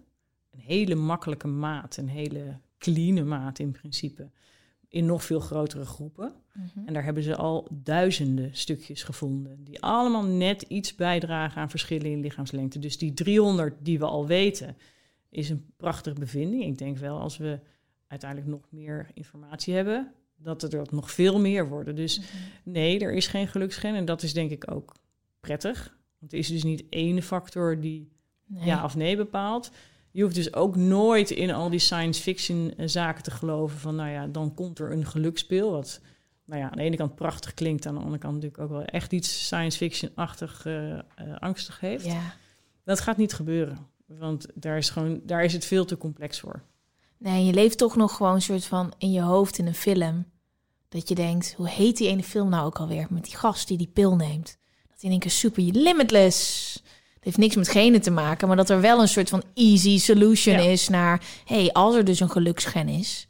Een 0.52 0.60
hele 0.60 0.96
makkelijke 0.96 1.48
maat, 1.48 1.98
een 1.98 2.10
hele 2.10 2.58
clean 2.78 3.28
maat 3.28 3.60
in 3.60 3.72
principe. 3.72 4.30
In 4.88 5.06
nog 5.06 5.24
veel 5.24 5.40
grotere 5.40 5.86
groepen. 5.86 6.34
Mhm. 6.54 6.88
En 6.88 6.94
daar 6.94 7.04
hebben 7.04 7.24
ze 7.24 7.36
al 7.36 7.68
duizenden 7.72 8.56
stukjes 8.56 9.04
gevonden. 9.04 9.64
Die 9.64 9.82
allemaal 9.82 10.24
net 10.24 10.62
iets 10.62 10.96
bijdragen 10.96 11.62
aan 11.62 11.70
verschillen 11.70 12.12
in 12.12 12.20
lichaamslengte. 12.20 12.80
Dus 12.80 12.98
die 12.98 13.14
300 13.14 13.76
die 13.80 14.00
we 14.00 14.06
al 14.06 14.28
weten, 14.28 14.78
is 15.30 15.50
een 15.50 15.66
prachtige 15.78 16.20
bevinding. 16.20 16.64
Ik 16.64 16.78
denk 16.78 16.98
wel 16.98 17.20
als 17.20 17.38
we 17.38 17.60
uiteindelijk 18.08 18.52
nog 18.52 18.68
meer 18.70 19.10
informatie 19.14 19.74
hebben, 19.74 20.14
dat 20.44 20.74
er 20.74 20.88
nog 20.92 21.12
veel 21.12 21.40
meer 21.40 21.70
worden. 21.70 21.96
Dus 21.96 22.20
mhm. 22.20 22.28
nee, 22.64 23.00
er 23.00 23.14
is 23.14 23.28
geen 23.28 23.48
geluksgen. 23.48 23.96
En 23.96 24.06
dat 24.06 24.24
is 24.24 24.34
denk 24.34 24.52
ik 24.52 24.72
ook 24.72 24.96
prettig. 25.40 25.98
Want 26.20 26.32
er 26.32 26.40
is 26.40 26.48
dus 26.48 26.64
niet 26.64 26.84
één 26.90 27.22
factor 27.22 27.80
die 27.80 28.12
ja 28.60 28.84
of 28.84 28.96
nee 28.96 29.16
bepaalt. 29.16 29.72
Je 30.12 30.24
hoeft 30.24 30.36
dus 30.36 30.54
ook 30.54 30.76
nooit 30.76 31.32
in 31.32 31.52
al 31.52 31.70
die 31.70 31.80
science 31.80 32.22
fiction 32.22 32.74
eh, 32.78 32.88
zaken 32.88 33.24
te 33.24 33.32
geloven 33.32 33.80
van, 33.80 33.96
nou 33.96 34.10
ja, 34.10 34.28
dan 34.28 34.54
komt 34.54 34.80
er 34.80 34.92
een 34.92 35.06
gelukspeel. 35.06 35.72
Wat, 35.72 36.02
nou 36.46 36.62
ja, 36.62 36.70
aan 36.70 36.78
de 36.78 36.84
ene 36.84 36.96
kant 36.96 37.16
prachtig 37.16 37.54
klinkt, 37.54 37.86
aan 37.86 37.94
de 37.94 38.00
andere 38.00 38.18
kant 38.18 38.34
natuurlijk 38.34 38.62
ook 38.62 38.70
wel 38.70 38.86
echt 38.86 39.14
iets 39.14 39.46
science 39.46 39.78
fiction-achtig 39.78 40.66
uh, 40.66 41.00
angstig 41.40 41.80
heeft. 41.80 42.06
Ja. 42.06 42.34
Dat 42.84 43.00
gaat 43.00 43.18
niet 43.18 43.34
gebeuren, 43.34 43.78
want 44.06 44.48
daar 44.54 44.78
is, 44.78 44.90
gewoon, 44.90 45.22
daar 45.24 45.44
is 45.44 45.54
het 45.54 45.66
veel 45.66 45.86
te 45.86 45.98
complex 45.98 46.40
voor. 46.40 46.64
Nee, 47.18 47.46
je 47.46 47.54
leeft 47.54 47.78
toch 47.78 47.96
nog 47.96 48.16
gewoon 48.16 48.34
een 48.34 48.42
soort 48.42 48.66
van 48.66 48.94
in 48.98 49.12
je 49.12 49.22
hoofd 49.22 49.58
in 49.58 49.68
een 49.68 49.74
film. 49.74 50.26
Dat 50.94 51.10
je 51.10 51.16
denkt, 51.16 51.54
hoe 51.58 51.70
heet 51.70 51.98
die 51.98 52.08
ene 52.08 52.24
film 52.24 52.50
nou 52.50 52.66
ook 52.66 52.80
alweer? 52.80 53.08
Met 53.10 53.24
die 53.24 53.36
gast 53.36 53.68
die 53.68 53.78
die 53.78 53.90
pil 53.94 54.16
neemt. 54.16 54.58
Dat 54.90 55.02
in 55.02 55.10
één 55.10 55.20
keer 55.20 55.32
super 55.32 55.64
limitless. 55.64 56.74
Het 57.14 57.24
heeft 57.24 57.38
niks 57.38 57.56
met 57.56 57.70
genen 57.70 58.02
te 58.02 58.12
maken, 58.12 58.48
maar 58.48 58.58
dat 58.58 58.70
er 58.70 58.82
wel 58.82 59.02
een 59.02 59.08
soort 59.08 59.30
van 59.30 59.44
easy 59.54 59.98
solution 59.98 60.56
is 60.56 60.90
naar... 60.90 61.22
hey, 61.46 61.72
als 61.72 61.96
er 61.96 62.06
dus 62.06 62.20
een 62.20 62.30
geluksgen 62.30 62.88
is, 62.88 63.26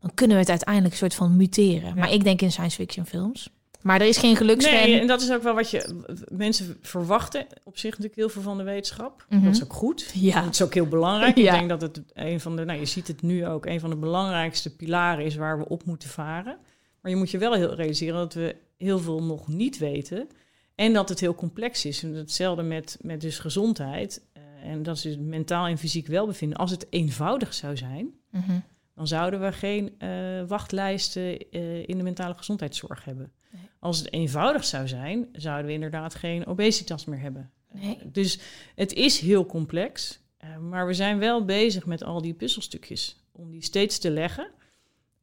dan 0.00 0.14
kunnen 0.14 0.36
we 0.36 0.42
het 0.42 0.50
uiteindelijk 0.50 0.92
een 0.92 0.98
soort 1.00 1.14
van 1.14 1.36
muteren. 1.36 1.94
Maar 1.96 2.12
ik 2.12 2.24
denk 2.24 2.42
in 2.42 2.52
science 2.52 2.76
fiction 2.76 3.06
films. 3.06 3.50
Maar 3.80 4.00
er 4.00 4.06
is 4.06 4.16
geen 4.16 4.36
geluksgen. 4.36 4.74
Nee, 4.74 5.00
en 5.00 5.06
dat 5.06 5.20
is 5.20 5.32
ook 5.32 5.42
wel 5.42 5.54
wat 5.54 5.70
je 5.70 6.02
mensen 6.28 6.76
verwachten. 6.82 7.46
Op 7.64 7.78
zich 7.78 7.90
natuurlijk 7.90 8.16
heel 8.16 8.28
veel 8.28 8.42
van 8.42 8.56
de 8.56 8.62
wetenschap. 8.62 9.26
Dat 9.28 9.42
is 9.42 9.58
mhm. 9.58 9.62
ook 9.62 9.72
goed. 9.72 10.10
Ja. 10.14 10.42
Dat 10.42 10.52
is 10.52 10.62
ook 10.62 10.74
heel 10.74 10.88
belangrijk. 10.88 11.36
Ja. 11.36 11.52
Ik 11.52 11.58
denk 11.58 11.68
dat 11.68 11.80
het 11.80 12.02
een 12.12 12.40
van 12.40 12.56
de, 12.56 12.64
nou 12.64 12.78
je 12.78 12.86
ziet 12.86 13.08
het 13.08 13.22
nu 13.22 13.46
ook, 13.46 13.66
een 13.66 13.80
van 13.80 13.90
de 13.90 13.96
belangrijkste 13.96 14.76
pilaren 14.76 15.24
is 15.24 15.36
waar 15.36 15.58
we 15.58 15.68
op 15.68 15.84
moeten 15.84 16.08
varen. 16.08 16.56
Maar 17.02 17.10
je 17.10 17.16
moet 17.16 17.30
je 17.30 17.38
wel 17.38 17.54
heel 17.54 17.74
realiseren 17.74 18.14
dat 18.14 18.34
we 18.34 18.56
heel 18.76 18.98
veel 18.98 19.22
nog 19.22 19.48
niet 19.48 19.78
weten. 19.78 20.28
En 20.74 20.92
dat 20.92 21.08
het 21.08 21.20
heel 21.20 21.34
complex 21.34 21.84
is. 21.84 22.02
En 22.02 22.14
hetzelfde 22.14 22.62
met, 22.62 22.98
met 23.00 23.20
dus 23.20 23.38
gezondheid. 23.38 24.22
Uh, 24.36 24.70
en 24.70 24.82
dat 24.82 24.96
is 24.96 25.02
dus 25.02 25.16
mentaal 25.16 25.66
en 25.66 25.78
fysiek 25.78 26.06
welbevinden. 26.06 26.58
Als 26.58 26.70
het 26.70 26.86
eenvoudig 26.90 27.54
zou 27.54 27.76
zijn, 27.76 28.10
mhm. 28.30 28.58
dan 28.94 29.06
zouden 29.06 29.40
we 29.40 29.52
geen 29.52 29.94
uh, 29.98 30.08
wachtlijsten 30.46 31.56
uh, 31.56 31.88
in 31.88 31.96
de 31.96 32.02
mentale 32.02 32.34
gezondheidszorg 32.34 33.04
hebben. 33.04 33.32
Nee. 33.50 33.62
Als 33.78 33.98
het 33.98 34.12
eenvoudig 34.12 34.64
zou 34.64 34.88
zijn, 34.88 35.28
zouden 35.32 35.66
we 35.66 35.72
inderdaad 35.72 36.14
geen 36.14 36.46
obesitas 36.46 37.04
meer 37.04 37.20
hebben. 37.20 37.50
Nee. 37.72 37.98
dus 38.12 38.38
het 38.74 38.92
is 38.92 39.18
heel 39.18 39.46
complex. 39.46 40.20
maar 40.60 40.86
we 40.86 40.94
zijn 40.94 41.18
wel 41.18 41.44
bezig 41.44 41.86
met 41.86 42.04
al 42.04 42.22
die 42.22 42.34
puzzelstukjes. 42.34 43.24
Om 43.32 43.50
die 43.50 43.62
steeds 43.62 43.98
te 43.98 44.10
leggen 44.10 44.50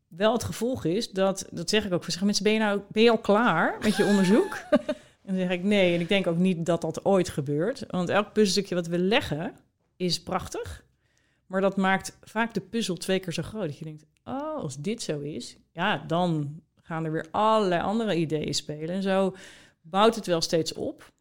wel 0.10 0.34
het 0.34 0.44
gevolg 0.44 0.86
is 0.86 1.12
dat, 1.12 1.48
dat 1.52 1.70
zeg 1.70 1.86
ik 1.86 1.94
ook, 1.94 2.04
zeggen 2.04 2.26
mensen, 2.26 2.44
ben 2.44 2.54
je, 2.54 2.60
nou, 2.60 2.82
ben 2.88 3.04
je 3.04 3.12
al 3.12 3.18
klaar 3.18 3.78
met 3.82 3.96
je 3.96 4.06
onderzoek? 4.06 4.58
en 5.26 5.36
dan 5.36 5.36
zeg 5.36 5.50
ik 5.50 5.64
nee, 5.64 5.94
en 5.94 6.02
ik 6.02 6.08
denk 6.08 6.28
ook 6.28 6.38
niet 6.38 6.66
dat 6.66 6.82
dat 6.82 7.06
ooit 7.06 7.30
gebeurt. 7.30 7.84
Want 7.88 8.10
elk 8.10 8.34
puzzelstukje 8.34 8.76
wat 8.76 8.88
we 8.88 8.98
leggen 8.98 9.56
is 9.98 10.24
prachtig. 10.24 10.84
Maar 11.46 11.62
dat 11.62 11.78
maakt 11.78 12.18
vaak 12.22 12.54
de 12.54 12.62
puzzel 12.62 12.96
twee 12.96 13.20
keer 13.20 13.34
zo 13.34 13.44
groot. 13.44 13.66
Dat 13.66 13.78
je 13.78 13.86
denkt, 13.86 14.06
oh, 14.24 14.56
als 14.56 14.78
dit 14.78 15.02
zo 15.02 15.20
is, 15.20 15.58
ja, 15.72 16.04
dan 16.08 16.62
gaan 16.82 17.06
er 17.06 17.12
weer 17.12 17.28
allerlei 17.32 17.82
andere 17.82 18.16
ideeën 18.16 18.54
spelen. 18.54 18.96
En 18.96 19.02
zo 19.02 19.36
bouwt 19.82 20.16
het 20.16 20.26
wel 20.26 20.42
steeds 20.42 20.74
op. 20.74 21.12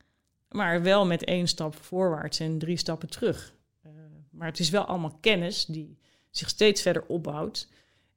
Maar 0.49 0.83
wel 0.83 1.07
met 1.07 1.25
één 1.25 1.49
stap 1.49 1.75
voorwaarts 1.75 2.41
en 2.41 2.59
drie 2.59 2.77
stappen 2.77 3.09
terug. 3.09 3.55
Uh, 3.87 3.93
maar 4.31 4.47
het 4.47 4.59
is 4.59 4.71
wel 4.71 4.85
allemaal 4.85 5.19
kennis 5.21 5.65
die 5.65 5.99
zich 6.31 6.49
steeds 6.49 6.83
verder 6.83 7.05
opbouwt. 7.07 7.69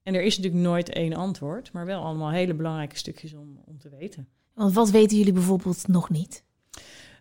En 0.04 0.16
er 0.16 0.22
is 0.22 0.38
natuurlijk 0.38 0.64
nooit 0.64 0.90
één 0.90 1.14
antwoord, 1.14 1.72
maar 1.72 1.86
wel 1.86 2.04
allemaal 2.04 2.32
hele 2.32 2.54
belangrijke 2.54 2.98
stukjes 2.98 3.34
om, 3.34 3.62
om 3.66 3.78
te 3.78 3.90
weten. 3.90 4.28
Want 4.54 4.74
wat 4.74 4.90
weten 4.90 5.18
jullie 5.18 5.34
bijvoorbeeld 5.34 5.88
nog 5.88 6.10
niet? 6.10 6.44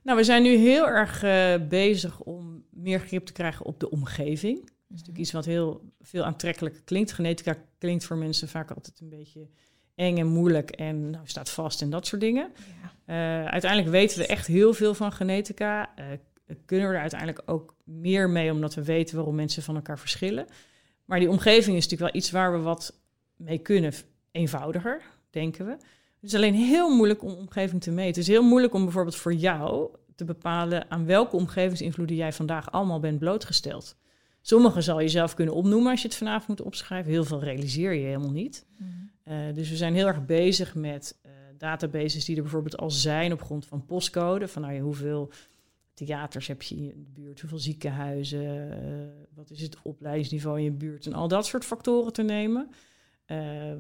Nou, 0.03 0.19
we 0.19 0.25
zijn 0.25 0.43
nu 0.43 0.57
heel 0.57 0.89
erg 0.89 1.25
uh, 1.25 1.69
bezig 1.69 2.21
om 2.21 2.65
meer 2.71 3.01
grip 3.01 3.27
te 3.27 3.33
krijgen 3.33 3.67
op 3.67 3.81
de 3.81 3.91
omgeving. 3.91 4.61
Dat 4.61 4.71
is 4.71 4.79
natuurlijk 4.89 5.09
mhm. 5.09 5.21
iets 5.21 5.33
wat 5.33 5.45
heel 5.45 5.93
veel 6.01 6.25
aantrekkelijk 6.25 6.83
klinkt. 6.85 7.13
Genetica 7.13 7.57
klinkt 7.79 8.05
voor 8.05 8.17
mensen 8.17 8.49
vaak 8.49 8.71
altijd 8.71 9.01
een 9.01 9.09
beetje 9.09 9.49
eng 9.95 10.19
en 10.19 10.27
moeilijk 10.27 10.71
en 10.71 11.11
nou, 11.11 11.27
staat 11.27 11.51
vast 11.51 11.83
en 11.83 11.91
dat 11.91 12.07
soort 12.07 12.21
dingen. 12.21 12.53
Ja. 13.07 13.43
Uh, 13.43 13.49
uiteindelijk 13.49 13.91
weten 13.91 14.19
we 14.19 14.27
echt 14.27 14.47
heel 14.47 14.75
veel 14.75 14.95
van 14.95 15.13
genetica. 15.13 15.91
Uh, 15.99 16.05
kunnen 16.65 16.89
we 16.89 16.95
er 16.95 17.01
uiteindelijk 17.01 17.43
ook 17.47 17.75
meer 17.85 18.31
mee, 18.31 18.53
omdat 18.53 18.75
we 18.75 18.85
weten 18.85 19.17
waarom 19.17 19.35
mensen 19.35 19.63
van 19.63 19.75
elkaar 19.75 19.99
verschillen. 19.99 20.47
Maar 21.11 21.19
die 21.19 21.31
omgeving 21.31 21.77
is 21.77 21.83
natuurlijk 21.83 22.13
wel 22.13 22.21
iets 22.21 22.31
waar 22.31 22.53
we 22.53 22.59
wat 22.59 23.01
mee 23.37 23.59
kunnen. 23.59 23.93
Eenvoudiger, 24.31 25.03
denken 25.31 25.67
we. 25.67 25.71
Het 25.71 26.31
is 26.31 26.35
alleen 26.35 26.55
heel 26.55 26.97
moeilijk 26.97 27.23
om 27.23 27.33
omgeving 27.33 27.83
te 27.83 27.91
meten. 27.91 28.09
Het 28.09 28.17
is 28.17 28.27
heel 28.27 28.43
moeilijk 28.43 28.75
om 28.75 28.85
bijvoorbeeld 28.85 29.17
voor 29.17 29.35
jou 29.35 29.91
te 30.15 30.25
bepalen 30.25 30.91
aan 30.91 31.07
welke 31.07 31.37
omgevingsinvloeden 31.37 32.17
jij 32.17 32.33
vandaag 32.33 32.73
allemaal 32.73 33.01
bent 33.01 33.19
blootgesteld. 33.19 33.97
Sommige 34.41 34.81
zal 34.81 35.01
je 35.01 35.09
zelf 35.09 35.35
kunnen 35.35 35.55
opnoemen 35.55 35.91
als 35.91 36.03
je 36.03 36.09
het 36.09 36.17
vanavond 36.17 36.49
moet 36.49 36.63
opschrijven. 36.67 37.13
Heel 37.13 37.25
veel 37.25 37.43
realiseer 37.43 37.93
je 37.93 38.05
helemaal 38.05 38.31
niet. 38.31 38.67
Mhm. 38.77 38.89
Eh, 39.23 39.55
dus 39.55 39.71
we 39.71 39.77
zijn 39.77 39.95
heel 39.95 40.07
erg 40.07 40.27
bezig 40.27 40.75
met 40.75 41.19
uh, 41.27 41.33
databases 41.59 42.25
die 42.25 42.37
er 42.37 42.43
bijvoorbeeld 42.43 42.77
al 42.77 42.91
zijn 42.91 43.33
op 43.33 43.43
grond 43.43 43.67
van 43.67 43.87
postcode. 43.87 44.49
Van 44.49 44.63
nou 44.63 44.75
ja, 44.75 44.81
hoeveel 44.81 45.31
theaters 46.05 46.47
heb 46.47 46.63
je 46.63 46.75
in 46.75 46.87
de 46.87 47.21
buurt, 47.21 47.41
hoeveel 47.41 47.59
ziekenhuizen, 47.59 48.43
uh, 48.43 49.25
wat 49.35 49.51
is 49.51 49.61
het 49.61 49.77
opleidingsniveau 49.83 50.59
in 50.59 50.65
je 50.65 50.71
buurt 50.71 51.07
en 51.07 51.13
al 51.13 51.29
dat 51.29 51.47
soort 51.47 51.65
factoren 51.65 52.13
te 52.13 52.23
nemen. 52.23 52.71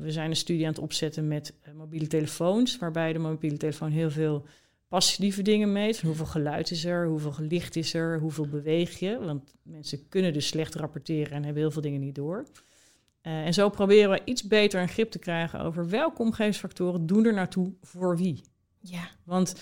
we 0.00 0.06
zijn 0.06 0.30
een 0.30 0.36
studie 0.36 0.64
aan 0.64 0.72
het 0.72 0.82
opzetten 0.82 1.28
met 1.28 1.54
mobiele 1.74 2.06
telefoons, 2.06 2.78
waarbij 2.78 3.12
de 3.12 3.18
mobiele 3.18 3.56
telefoon 3.56 3.90
heel 3.90 4.10
veel 4.10 4.46
passieve 4.90 5.42
dingen 5.42 5.72
meet. 5.72 6.00
Hoeveel 6.00 6.26
geluid 6.26 6.70
is 6.70 6.84
er, 6.84 7.06
hoeveel 7.06 7.34
licht 7.38 7.76
is 7.76 7.94
er, 7.94 8.20
hoeveel 8.20 8.46
beweeg 8.46 8.98
je. 8.98 9.18
Want 9.18 9.54
mensen 9.62 10.08
kunnen 10.08 10.32
dus 10.32 10.46
slecht 10.46 10.74
rapporteren 10.74 11.32
en 11.32 11.44
hebben 11.44 11.62
heel 11.62 11.70
veel 11.70 11.82
dingen 11.82 12.00
niet 12.00 12.14
door. 12.14 12.46
Uh, 13.22 13.46
en 13.46 13.54
zo 13.54 13.68
proberen 13.68 14.10
we 14.10 14.20
iets 14.24 14.42
beter 14.42 14.80
een 14.80 14.88
grip 14.88 15.10
te 15.10 15.18
krijgen 15.18 15.60
over 15.60 15.88
welke 15.88 16.22
omgevingsfactoren 16.22 17.06
doen 17.06 17.24
er 17.24 17.34
naartoe 17.34 17.72
voor 17.82 18.16
wie. 18.16 18.44
Ja. 18.80 19.08
Want 19.24 19.54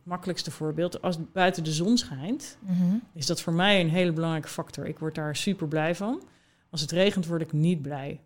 het 0.00 0.08
makkelijkste 0.08 0.50
voorbeeld, 0.50 1.02
als 1.02 1.16
buiten 1.32 1.64
de 1.64 1.72
zon 1.72 1.98
schijnt, 1.98 2.58
mm 2.60 3.02
is 3.12 3.26
dat 3.26 3.40
voor 3.40 3.52
mij 3.52 3.80
een 3.80 3.90
hele 3.90 4.12
belangrijke 4.12 4.48
factor. 4.48 4.86
Ik 4.86 4.98
word 4.98 5.14
daar 5.14 5.36
super 5.36 5.68
blij 5.68 5.94
van. 5.94 6.22
Als 6.70 6.80
het 6.80 6.90
regent, 6.90 7.26
word 7.26 7.42
ik 7.42 7.52
niet 7.52 7.82
blij. 7.82 8.20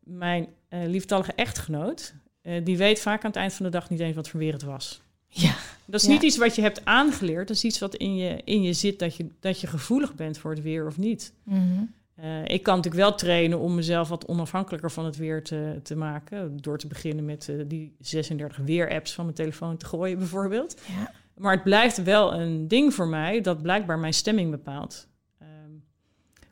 Mijn 0.00 0.46
uh, 0.70 0.86
lieftallige 0.86 1.32
echtgenoot, 1.32 2.14
uh, 2.42 2.64
die 2.64 2.76
weet 2.76 3.00
vaak 3.00 3.24
aan 3.24 3.30
het 3.30 3.38
eind 3.38 3.52
van 3.52 3.66
de 3.66 3.72
dag 3.72 3.90
niet 3.90 4.00
eens 4.00 4.16
wat 4.16 4.28
voor 4.28 4.40
weer 4.40 4.52
het 4.52 4.62
was. 4.62 5.00
Ja. 5.28 5.54
Dat 5.84 6.00
is 6.00 6.06
niet 6.06 6.22
iets 6.22 6.36
wat 6.36 6.54
je 6.54 6.62
hebt 6.62 6.84
aangeleerd. 6.84 7.48
Dat 7.48 7.56
is 7.56 7.64
iets 7.64 7.78
wat 7.78 7.94
in 7.94 8.16
je, 8.16 8.40
in 8.44 8.62
je 8.62 8.72
zit, 8.72 8.98
dat 8.98 9.16
je, 9.16 9.28
dat 9.40 9.60
je 9.60 9.66
gevoelig 9.66 10.14
bent 10.14 10.38
voor 10.38 10.50
het 10.50 10.62
weer 10.62 10.86
of 10.86 10.98
niet. 10.98 11.32
Mm 11.42 11.94
uh, 12.20 12.44
ik 12.44 12.62
kan 12.62 12.76
natuurlijk 12.76 13.04
wel 13.04 13.14
trainen 13.14 13.58
om 13.58 13.74
mezelf 13.74 14.08
wat 14.08 14.26
onafhankelijker 14.26 14.90
van 14.90 15.04
het 15.04 15.16
weer 15.16 15.44
te, 15.44 15.80
te 15.82 15.96
maken. 15.96 16.56
Door 16.56 16.78
te 16.78 16.86
beginnen 16.86 17.24
met 17.24 17.48
uh, 17.48 17.64
die 17.66 17.96
36 17.98 18.56
weer-apps 18.56 19.14
van 19.14 19.24
mijn 19.24 19.36
telefoon 19.36 19.76
te 19.76 19.86
gooien, 19.86 20.18
bijvoorbeeld. 20.24 20.80
Ja. 20.86 21.12
Maar 21.34 21.52
het 21.52 21.62
blijft 21.62 22.02
wel 22.02 22.34
een 22.34 22.68
ding 22.68 22.94
voor 22.94 23.08
mij 23.08 23.40
dat 23.40 23.62
blijkbaar 23.62 23.98
mijn 23.98 24.14
stemming 24.14 24.50
bepaalt. 24.50 25.08
Um, 25.42 25.84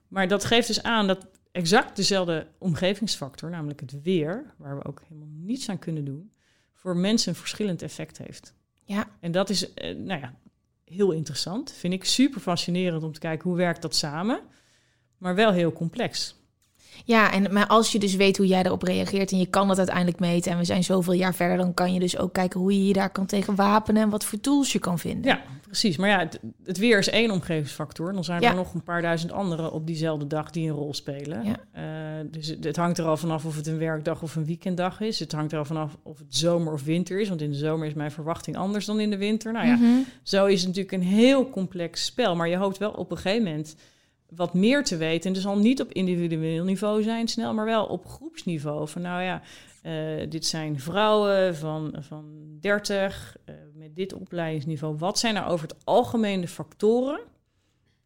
maar 0.08 0.28
dat 0.28 0.44
geeft 0.44 0.66
dus 0.66 0.82
aan 0.82 1.06
dat 1.06 1.26
exact 1.52 1.96
dezelfde 1.96 2.46
omgevingsfactor, 2.58 3.50
namelijk 3.50 3.80
het 3.80 4.02
weer, 4.02 4.54
waar 4.56 4.78
we 4.78 4.84
ook 4.84 5.02
helemaal 5.08 5.28
niets 5.30 5.68
aan 5.68 5.78
kunnen 5.78 6.04
doen, 6.04 6.32
voor 6.72 6.96
mensen 6.96 7.32
een 7.32 7.38
verschillend 7.38 7.82
effect 7.82 8.18
heeft. 8.18 8.54
Ja. 8.84 9.08
En 9.20 9.32
dat 9.32 9.50
is, 9.50 9.74
uh, 9.74 9.96
nou 9.96 10.20
ja, 10.20 10.34
heel 10.84 11.12
interessant. 11.12 11.72
Vind 11.72 11.92
ik 11.92 12.04
super 12.04 12.40
fascinerend 12.40 13.02
om 13.02 13.12
te 13.12 13.20
kijken 13.20 13.48
hoe 13.48 13.58
werkt 13.58 13.82
dat 13.82 13.94
samen 13.94 14.40
maar 15.24 15.34
wel 15.34 15.52
heel 15.52 15.72
complex. 15.72 16.36
Ja, 17.04 17.32
en 17.32 17.52
maar 17.52 17.66
als 17.66 17.92
je 17.92 17.98
dus 17.98 18.14
weet 18.16 18.36
hoe 18.36 18.46
jij 18.46 18.62
erop 18.62 18.82
reageert 18.82 19.32
en 19.32 19.38
je 19.38 19.46
kan 19.46 19.68
dat 19.68 19.78
uiteindelijk 19.78 20.18
meten 20.18 20.52
en 20.52 20.58
we 20.58 20.64
zijn 20.64 20.84
zoveel 20.84 21.12
jaar 21.12 21.34
verder, 21.34 21.56
dan 21.56 21.74
kan 21.74 21.92
je 21.94 22.00
dus 22.00 22.18
ook 22.18 22.32
kijken 22.32 22.60
hoe 22.60 22.72
je 22.72 22.86
je 22.86 22.92
daar 22.92 23.10
kan 23.10 23.26
tegen 23.26 23.54
wapenen 23.54 24.02
en 24.02 24.10
wat 24.10 24.24
voor 24.24 24.40
tools 24.40 24.72
je 24.72 24.78
kan 24.78 24.98
vinden. 24.98 25.24
Ja, 25.30 25.42
precies. 25.62 25.96
Maar 25.96 26.08
ja, 26.08 26.18
het, 26.18 26.40
het 26.64 26.78
weer 26.78 26.98
is 26.98 27.08
één 27.08 27.30
omgevingsfactor. 27.30 28.12
Dan 28.12 28.24
zijn 28.24 28.42
er 28.42 28.54
nog 28.54 28.74
een 28.74 28.82
paar 28.82 29.02
duizend 29.02 29.32
andere 29.32 29.70
op 29.70 29.86
diezelfde 29.86 30.26
dag 30.26 30.50
die 30.50 30.68
een 30.68 30.74
rol 30.74 30.94
spelen. 30.94 31.44
Ja. 31.44 31.56
Uh, 32.20 32.26
dus 32.30 32.46
het, 32.46 32.64
het, 32.64 32.76
hangt 32.76 32.98
er 32.98 33.04
al 33.04 33.16
vanaf 33.16 33.44
of 33.44 33.56
het 33.56 33.66
een 33.66 33.78
werkdag 33.78 34.22
of 34.22 34.36
een 34.36 34.44
weekenddag 34.46 35.00
is. 35.00 35.18
Het 35.18 35.32
hangt 35.32 35.52
er 35.52 35.58
al 35.58 35.64
vanaf 35.64 35.96
of 36.02 36.18
het 36.18 36.36
zomer 36.36 36.72
of 36.72 36.82
winter 36.82 37.20
is. 37.20 37.28
Want 37.28 37.40
in 37.40 37.50
de 37.50 37.56
zomer 37.56 37.86
is 37.86 37.94
mijn 37.94 38.10
verwachting 38.10 38.56
anders 38.56 38.86
dan 38.86 39.00
in 39.00 39.10
de 39.10 39.18
winter. 39.18 39.52
Nou 39.52 39.66
ja, 39.66 39.74
Mhm. 39.76 39.98
zo 40.22 40.46
is 40.46 40.58
het 40.58 40.66
natuurlijk 40.68 40.94
een 41.02 41.08
heel 41.08 41.50
complex 41.50 42.04
spel. 42.04 42.36
Maar 42.36 42.48
je 42.48 42.56
hoopt 42.56 42.78
wel 42.78 42.90
op 42.90 43.10
een 43.10 43.16
gegeven 43.16 43.44
moment 43.44 43.76
wat 44.36 44.54
meer 44.54 44.84
te 44.84 44.96
weten. 44.96 45.28
En 45.28 45.32
dus 45.32 45.46
al 45.46 45.58
niet 45.58 45.80
op 45.80 45.92
individueel 45.92 46.64
niveau 46.64 47.02
zijn 47.02 47.28
snel, 47.28 47.54
maar 47.54 47.64
wel 47.64 47.84
op 47.84 48.06
groepsniveau. 48.06 48.88
Van 48.88 49.02
nou 49.02 49.22
ja, 49.22 49.42
uh, 49.82 50.30
dit 50.30 50.46
zijn 50.46 50.80
vrouwen 50.80 51.56
van, 51.56 51.94
van 51.98 52.24
30 52.60 53.36
uh, 53.46 53.54
met 53.74 53.96
dit 53.96 54.12
opleidingsniveau. 54.12 54.96
Wat 54.96 55.18
zijn 55.18 55.34
nou 55.34 55.50
over 55.50 55.68
het 55.68 55.84
algemeen 55.84 56.40
de 56.40 56.48
factoren 56.48 57.20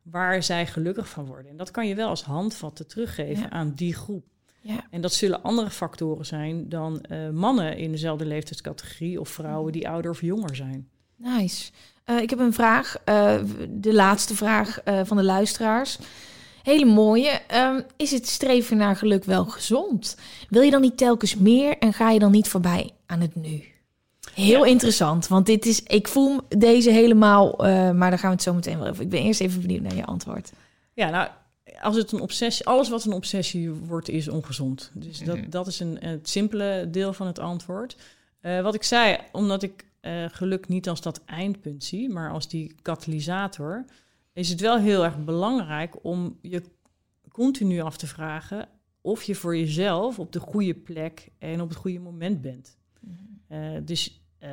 waar 0.02 0.42
zij 0.42 0.66
gelukkig 0.66 1.08
van 1.08 1.26
worden? 1.26 1.50
En 1.50 1.56
dat 1.56 1.70
kan 1.70 1.88
je 1.88 1.94
wel 1.94 2.08
als 2.08 2.22
handvatten 2.22 2.86
teruggeven 2.86 3.42
Ja. 3.42 3.50
aan 3.50 3.72
die 3.74 3.94
groep. 3.94 4.24
Ja. 4.60 4.86
En 4.90 5.00
dat 5.00 5.12
zullen 5.12 5.42
andere 5.42 5.70
factoren 5.70 6.26
zijn 6.26 6.68
dan 6.68 7.04
uh, 7.10 7.30
mannen 7.30 7.76
in 7.76 7.90
dezelfde 7.90 8.26
leeftijdscategorie 8.26 9.20
of 9.20 9.28
vrouwen 9.28 9.72
die 9.72 9.88
ouder 9.88 10.10
of 10.10 10.20
jonger 10.20 10.56
zijn. 10.56 10.88
Nice. 11.16 11.70
Uh, 12.10 12.20
ik 12.20 12.30
heb 12.30 12.38
een 12.38 12.52
vraag, 12.52 12.96
uh, 13.08 13.34
de 13.68 13.94
laatste 13.94 14.36
vraag 14.36 14.78
uh, 14.84 15.00
van 15.04 15.16
de 15.16 15.22
luisteraars. 15.22 15.98
Hele 16.62 16.84
mooie. 16.84 17.40
Um, 17.54 17.84
is 17.96 18.10
het 18.10 18.28
streven 18.28 18.76
naar 18.76 18.96
geluk 18.96 19.24
wel 19.24 19.44
gezond? 19.44 20.16
Wil 20.48 20.62
je 20.62 20.70
dan 20.70 20.80
niet 20.80 20.96
telkens 20.96 21.36
meer 21.36 21.78
en 21.78 21.92
ga 21.92 22.10
je 22.10 22.18
dan 22.18 22.30
niet 22.30 22.48
voorbij 22.48 22.90
aan 23.06 23.20
het 23.20 23.34
nu? 23.34 23.64
Heel 24.34 24.64
ja. 24.64 24.70
interessant, 24.70 25.28
want 25.28 25.46
dit 25.46 25.66
is, 25.66 25.82
ik 25.82 26.08
voel 26.08 26.40
deze 26.48 26.90
helemaal, 26.90 27.54
maar 27.92 28.10
daar 28.10 28.18
gaan 28.18 28.30
we 28.30 28.34
het 28.34 28.42
zo 28.42 28.54
meteen 28.54 28.78
wel 28.78 28.88
over. 28.88 29.02
Ik 29.02 29.08
ben 29.08 29.22
eerst 29.22 29.40
even 29.40 29.60
benieuwd 29.60 29.82
naar 29.82 29.94
je 29.94 30.04
antwoord. 30.04 30.52
Ja, 30.92 31.10
nou, 31.10 31.28
als 31.80 31.96
het 31.96 32.12
een 32.12 32.20
obsessie, 32.20 32.66
alles 32.66 32.88
wat 32.88 33.04
een 33.04 33.12
obsessie 33.12 33.70
wordt, 33.70 34.08
is 34.08 34.28
ongezond. 34.28 34.90
Dus 34.94 35.18
dat, 35.18 35.38
dat 35.48 35.66
is 35.66 35.80
een, 35.80 35.98
het 36.00 36.28
simpele 36.28 36.88
deel 36.90 37.12
van 37.12 37.26
het 37.26 37.38
antwoord. 37.38 37.96
Uh, 38.42 38.60
wat 38.60 38.74
ik 38.74 38.82
zei, 38.82 39.18
omdat 39.32 39.62
ik 39.62 39.84
uh, 40.08 40.24
geluk 40.28 40.68
niet 40.68 40.88
als 40.88 41.00
dat 41.00 41.24
eindpunt 41.24 41.84
zie, 41.84 42.08
maar 42.08 42.30
als 42.30 42.48
die 42.48 42.74
katalysator, 42.82 43.84
is 44.32 44.48
het 44.48 44.60
wel 44.60 44.78
heel 44.78 45.04
erg 45.04 45.24
belangrijk 45.24 46.04
om 46.04 46.38
je 46.42 46.62
continu 47.32 47.80
af 47.80 47.96
te 47.96 48.06
vragen 48.06 48.68
of 49.00 49.22
je 49.22 49.34
voor 49.34 49.56
jezelf 49.56 50.18
op 50.18 50.32
de 50.32 50.40
goede 50.40 50.74
plek 50.74 51.28
en 51.38 51.60
op 51.60 51.68
het 51.68 51.78
goede 51.78 51.98
moment 51.98 52.40
bent. 52.40 52.76
Mm-hmm. 53.00 53.74
Uh, 53.74 53.80
dus, 53.84 54.22
uh, 54.42 54.48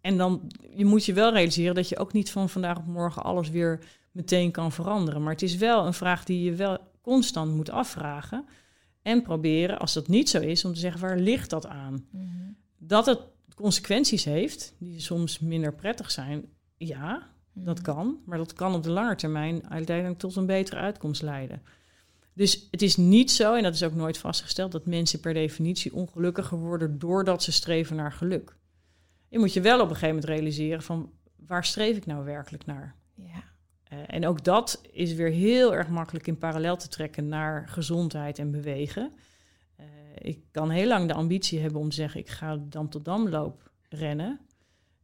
en 0.00 0.16
dan 0.16 0.50
je 0.74 0.84
moet 0.84 1.04
je 1.04 1.12
wel 1.12 1.32
realiseren 1.32 1.74
dat 1.74 1.88
je 1.88 1.98
ook 1.98 2.12
niet 2.12 2.30
van 2.30 2.48
vandaag 2.48 2.78
op 2.78 2.86
morgen 2.86 3.22
alles 3.22 3.50
weer 3.50 3.78
meteen 4.10 4.50
kan 4.50 4.72
veranderen. 4.72 5.22
Maar 5.22 5.32
het 5.32 5.42
is 5.42 5.56
wel 5.56 5.86
een 5.86 5.94
vraag 5.94 6.24
die 6.24 6.44
je 6.44 6.54
wel 6.54 6.78
constant 7.00 7.54
moet 7.54 7.70
afvragen. 7.70 8.44
En 9.02 9.22
proberen, 9.22 9.78
als 9.78 9.92
dat 9.92 10.08
niet 10.08 10.28
zo 10.28 10.40
is, 10.40 10.64
om 10.64 10.72
te 10.72 10.80
zeggen 10.80 11.00
waar 11.00 11.18
ligt 11.18 11.50
dat 11.50 11.66
aan? 11.66 12.06
Mm-hmm. 12.10 12.56
Dat 12.78 13.06
het 13.06 13.20
consequenties 13.62 14.24
heeft, 14.24 14.74
die 14.78 15.00
soms 15.00 15.38
minder 15.38 15.74
prettig 15.74 16.10
zijn, 16.10 16.44
ja, 16.76 17.30
Mhm. 17.58 17.64
dat 17.64 17.80
kan. 17.80 18.18
Maar 18.24 18.38
dat 18.38 18.52
kan 18.52 18.74
op 18.74 18.82
de 18.82 18.90
lange 18.90 19.14
termijn 19.14 19.70
uiteindelijk 19.70 20.18
tot 20.18 20.36
een 20.36 20.46
betere 20.46 20.80
uitkomst 20.80 21.22
leiden. 21.22 21.62
Dus 22.32 22.68
het 22.70 22.82
is 22.82 22.96
niet 22.96 23.30
zo, 23.30 23.54
en 23.54 23.62
dat 23.62 23.74
is 23.74 23.82
ook 23.82 23.94
nooit 23.94 24.18
vastgesteld, 24.18 24.72
dat 24.72 24.86
mensen 24.86 25.20
per 25.20 25.34
definitie 25.34 25.94
ongelukkiger 25.94 26.58
worden 26.58 26.98
doordat 26.98 27.42
ze 27.42 27.52
streven 27.52 27.96
naar 27.96 28.12
geluk. 28.12 28.56
Je 29.28 29.38
moet 29.38 29.52
je 29.52 29.60
wel 29.60 29.76
op 29.80 29.88
een 29.88 29.94
gegeven 29.94 30.14
moment 30.14 30.24
realiseren 30.24 30.82
van 30.82 31.12
waar 31.46 31.64
streef 31.64 31.96
ik 31.96 32.06
nou 32.06 32.24
werkelijk 32.24 32.66
naar? 32.66 32.94
Ja. 33.14 33.42
Uh, 33.92 33.98
en 34.06 34.26
ook 34.26 34.44
dat 34.44 34.80
is 34.92 35.14
weer 35.14 35.30
heel 35.30 35.74
erg 35.74 35.88
makkelijk 35.88 36.26
in 36.26 36.38
parallel 36.38 36.76
te 36.76 36.88
trekken 36.88 37.28
naar 37.28 37.68
gezondheid 37.68 38.38
en 38.38 38.50
bewegen. 38.50 39.12
Ik 40.18 40.40
kan 40.50 40.70
heel 40.70 40.86
lang 40.86 41.08
de 41.08 41.14
ambitie 41.14 41.60
hebben 41.60 41.80
om 41.80 41.88
te 41.88 41.94
zeggen, 41.94 42.20
ik 42.20 42.28
ga 42.28 42.56
dam 42.68 42.88
tot 42.88 43.04
damloop 43.04 43.70
rennen. 43.88 44.40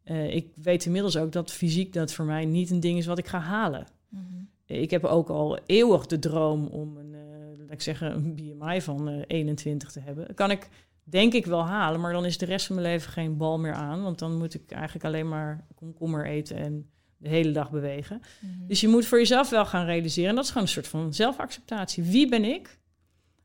Uh, 0.05 0.35
ik 0.35 0.49
weet 0.62 0.85
inmiddels 0.85 1.17
ook 1.17 1.33
dat 1.33 1.53
fysiek 1.53 1.93
dat 1.93 2.12
voor 2.12 2.25
mij 2.25 2.45
niet 2.45 2.71
een 2.71 2.81
ding 2.81 2.99
is 2.99 3.07
wat 3.07 3.19
ik 3.19 3.27
ga 3.27 3.39
halen. 3.39 3.87
Mm-hmm. 4.09 4.49
Ik 4.67 4.91
heb 4.91 5.05
ook 5.05 5.29
al 5.29 5.59
eeuwig 5.67 6.07
de 6.07 6.19
droom 6.19 6.67
om 6.67 6.97
een, 6.97 7.12
uh, 7.12 7.59
laat 7.59 7.71
ik 7.71 7.81
zeggen, 7.81 8.15
een 8.15 8.35
BMI 8.35 8.81
van 8.81 9.09
uh, 9.09 9.23
21 9.27 9.91
te 9.91 10.01
hebben. 10.01 10.27
Dat 10.27 10.37
kan 10.37 10.51
ik 10.51 10.69
denk 11.05 11.33
ik 11.33 11.47
wel 11.47 11.65
halen, 11.67 12.01
maar 12.01 12.12
dan 12.12 12.25
is 12.25 12.39
de 12.39 12.45
rest 12.45 12.67
van 12.67 12.77
mijn 12.77 12.89
leven 12.89 13.12
geen 13.12 13.37
bal 13.37 13.59
meer 13.59 13.73
aan. 13.73 14.03
Want 14.03 14.19
dan 14.19 14.37
moet 14.39 14.55
ik 14.55 14.71
eigenlijk 14.71 15.05
alleen 15.05 15.29
maar 15.29 15.67
komkommer 15.75 16.27
eten 16.27 16.57
en 16.57 16.91
de 17.17 17.29
hele 17.29 17.53
dag 17.53 17.71
bewegen. 17.71 18.21
Mm-hmm. 18.41 18.67
Dus 18.67 18.81
je 18.81 18.89
moet 18.89 19.07
voor 19.07 19.19
jezelf 19.19 19.51
wel 19.51 19.67
gaan 19.67 19.85
realiseren. 19.85 20.31
En 20.31 20.35
dat 20.35 20.45
is 20.45 20.51
gewoon 20.51 20.67
een 20.67 20.73
soort 20.73 20.89
van 20.89 21.15
zelfacceptatie. 21.15 22.03
Wie 22.03 22.29
ben 22.29 22.45
ik? 22.45 22.79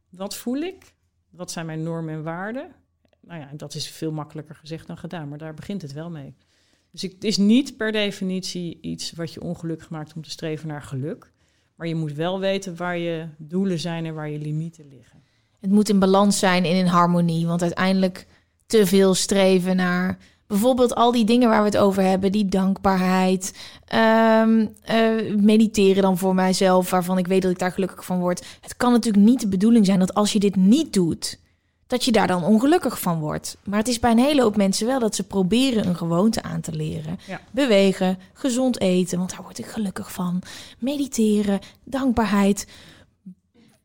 Wat 0.10 0.36
voel 0.36 0.58
ik? 0.58 0.94
Wat 1.30 1.52
zijn 1.52 1.66
mijn 1.66 1.84
normen 1.84 2.14
en 2.14 2.24
waarden? 2.24 2.72
Nou 3.20 3.40
ja, 3.40 3.50
dat 3.56 3.74
is 3.74 3.88
veel 3.88 4.12
makkelijker 4.12 4.56
gezegd 4.56 4.88
dan 4.88 4.98
gedaan, 4.98 5.30
maar 5.30 5.38
daar 5.38 5.54
begint 5.54 5.82
het 5.82 5.94
wel 5.94 6.10
mee. 6.10 6.36
Dus 6.92 7.02
het 7.02 7.24
is 7.24 7.38
niet 7.38 7.78
per 7.78 7.92
definitie 7.92 8.78
iets 8.82 9.12
wat 9.12 9.34
je 9.34 9.42
ongelukkig 9.42 9.90
maakt 9.90 10.14
om 10.16 10.22
te 10.22 10.30
streven 10.30 10.68
naar 10.68 10.82
geluk. 10.82 11.32
Maar 11.76 11.88
je 11.88 11.96
moet 11.96 12.14
wel 12.14 12.40
weten 12.40 12.76
waar 12.76 12.98
je 12.98 13.28
doelen 13.38 13.80
zijn 13.80 14.06
en 14.06 14.14
waar 14.14 14.30
je 14.30 14.40
limieten 14.40 14.88
liggen. 14.88 15.24
Het 15.60 15.70
moet 15.70 15.90
in 15.90 16.00
balans 16.00 16.40
zijn 16.40 16.66
en 16.66 16.76
in 16.76 16.86
harmonie. 16.86 17.48
Want 17.48 17.62
uiteindelijk 17.62 18.28
te 18.66 18.86
veel 18.86 19.14
streven 19.14 19.76
naar 19.76 20.18
Bijvoorbeeld 20.50 20.96
al 20.96 21.12
die 21.12 21.26
dingen 21.26 21.50
waar 21.50 21.60
we 21.60 21.66
het 21.66 21.78
over 21.78 22.04
hebben, 22.04 22.32
die 22.32 22.46
dankbaarheid, 22.46 23.54
ehm, 23.86 24.66
eh, 24.82 25.36
mediteren 25.38 26.02
dan 26.02 26.18
voor 26.18 26.36
mijzelf, 26.36 26.90
waarvan 26.90 27.18
ik 27.18 27.28
weet 27.28 27.42
dat 27.42 27.52
ik 27.52 27.60
daar 27.60 27.72
gelukkig 27.72 28.06
van 28.06 28.20
word. 28.20 28.46
Het 28.62 28.78
kan 28.78 28.92
natuurlijk 28.92 29.26
niet 29.26 29.40
de 29.40 29.48
bedoeling 29.48 29.86
zijn 29.86 30.00
dat 30.00 30.14
als 30.14 30.34
je 30.34 30.40
dit 30.40 30.56
niet 30.56 30.94
doet, 30.94 31.40
dat 31.88 32.06
je 32.06 32.12
daar 32.12 32.28
dan 32.28 32.44
ongelukkig 32.44 33.00
van 33.00 33.20
wordt. 33.20 33.58
Maar 33.64 33.80
het 33.80 33.88
is 33.88 34.00
bij 34.00 34.12
een 34.12 34.18
hele 34.20 34.42
hoop 34.42 34.56
mensen 34.58 34.88
wel 34.88 35.00
dat 35.00 35.16
ze 35.16 35.24
proberen 35.24 35.88
een 35.88 35.96
gewoonte 35.96 36.44
aan 36.44 36.62
te 36.62 36.72
leren. 36.72 37.20
Bewegen, 37.52 38.18
gezond 38.34 38.80
eten, 38.80 39.18
want 39.18 39.30
daar 39.30 39.44
word 39.44 39.58
ik 39.58 39.66
gelukkig 39.66 40.12
van. 40.12 40.42
Mediteren, 40.80 41.60
dankbaarheid, 41.84 42.68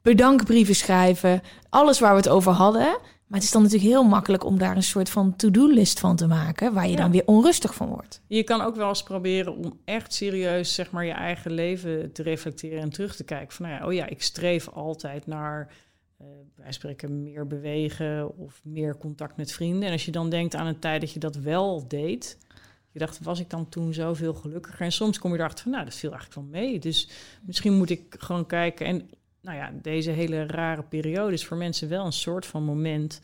bedankbrieven 0.03 0.75
schrijven, 0.75 1.43
alles 1.69 1.99
waar 1.99 2.11
we 2.11 2.17
het 2.17 2.29
over 2.29 2.53
hadden. 2.53 2.99
Maar 3.35 3.43
het 3.43 3.53
is 3.53 3.59
dan 3.59 3.65
natuurlijk 3.69 3.91
heel 3.91 4.09
makkelijk 4.09 4.45
om 4.45 4.59
daar 4.59 4.77
een 4.77 4.83
soort 4.83 5.11
van 5.11 5.37
to-do-list 5.37 6.01
van 6.01 6.17
te 6.17 6.27
maken, 6.27 6.75
waar 6.75 6.89
je 6.89 6.97
dan 6.97 7.11
weer 7.11 7.27
onrustig 7.27 7.75
van 7.75 7.89
wordt. 7.89 8.21
Je 8.27 8.43
kan 8.43 8.61
ook 8.61 8.77
wel 8.77 8.89
eens 8.89 9.03
proberen 9.03 9.57
om 9.57 9.81
echt 9.85 10.13
serieus 10.13 10.75
zeg 10.75 10.91
maar, 10.91 11.05
je 11.05 11.13
eigen 11.13 11.51
leven 11.53 12.13
te 12.13 12.23
reflecteren 12.23 12.81
en 12.81 12.91
terug 12.91 13.17
te 13.17 13.25
kijken. 13.25 13.57
Van 13.57 13.67
nou 13.67 13.79
ja, 13.79 13.87
oh 13.87 13.93
ja, 13.93 14.07
ik 14.07 14.23
streef 14.23 14.69
altijd 14.69 15.27
naar, 15.27 15.73
uh, 16.21 16.27
wij 16.55 16.73
spreken, 16.73 17.23
meer 17.23 17.47
bewegen 17.47 18.37
of 18.39 18.61
meer 18.65 18.97
contact 18.97 19.37
met 19.37 19.53
vrienden. 19.53 19.87
En 19.87 19.93
als 19.93 20.05
je 20.05 20.13
dan 20.13 20.31
denkt 20.31 20.55
aan 20.55 20.67
een 20.67 20.79
tijd 20.79 21.01
dat 21.01 21.13
je 21.13 21.21
dat 21.21 21.37
wel 21.37 21.89
deed, 21.89 22.39
je 22.91 22.99
dacht, 22.99 23.19
was 23.23 23.41
ik 23.41 23.51
dan 23.51 23.69
toen 23.69 23.95
zoveel 23.95 24.35
gelukkiger? 24.35 24.81
En 24.81 24.93
soms 24.93 25.19
kom 25.19 25.33
je 25.33 25.39
erachter 25.39 25.63
van, 25.63 25.73
nou, 25.73 25.85
dat 25.85 25.95
viel 25.95 26.13
eigenlijk 26.13 26.41
wel 26.41 26.61
mee. 26.61 26.79
Dus 26.79 27.09
misschien 27.43 27.73
moet 27.73 27.91
ik 27.91 28.15
gewoon 28.19 28.47
kijken. 28.47 28.87
En 28.87 29.11
nou 29.45 29.57
ja, 29.57 29.73
deze 29.83 30.11
hele 30.11 30.47
rare 30.47 30.83
periode 30.83 31.33
is 31.33 31.47
voor 31.47 31.57
mensen 31.57 31.89
wel 31.89 32.07
een 32.07 32.13
soort 32.13 32.47
van 32.47 32.65
moment 32.65 33.21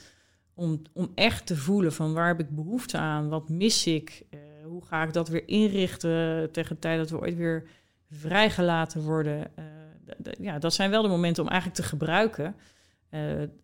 om, 0.54 0.82
om 0.92 1.12
echt 1.14 1.46
te 1.46 1.56
voelen 1.56 1.92
van 1.92 2.12
waar 2.12 2.26
heb 2.26 2.40
ik 2.40 2.54
behoefte 2.54 2.98
aan, 2.98 3.28
wat 3.28 3.48
mis 3.48 3.86
ik, 3.86 4.22
uh, 4.30 4.40
hoe 4.64 4.84
ga 4.84 5.02
ik 5.02 5.12
dat 5.12 5.28
weer 5.28 5.48
inrichten 5.48 6.52
tegen 6.52 6.74
de 6.74 6.80
tijd 6.80 6.98
dat 6.98 7.10
we 7.10 7.20
ooit 7.20 7.36
weer 7.36 7.68
vrijgelaten 8.10 9.02
worden. 9.02 9.50
Uh, 9.58 10.32
ja, 10.40 10.58
dat 10.58 10.74
zijn 10.74 10.90
wel 10.90 11.02
de 11.02 11.08
momenten 11.08 11.42
om 11.42 11.48
eigenlijk 11.48 11.80
te 11.80 11.88
gebruiken. 11.88 12.56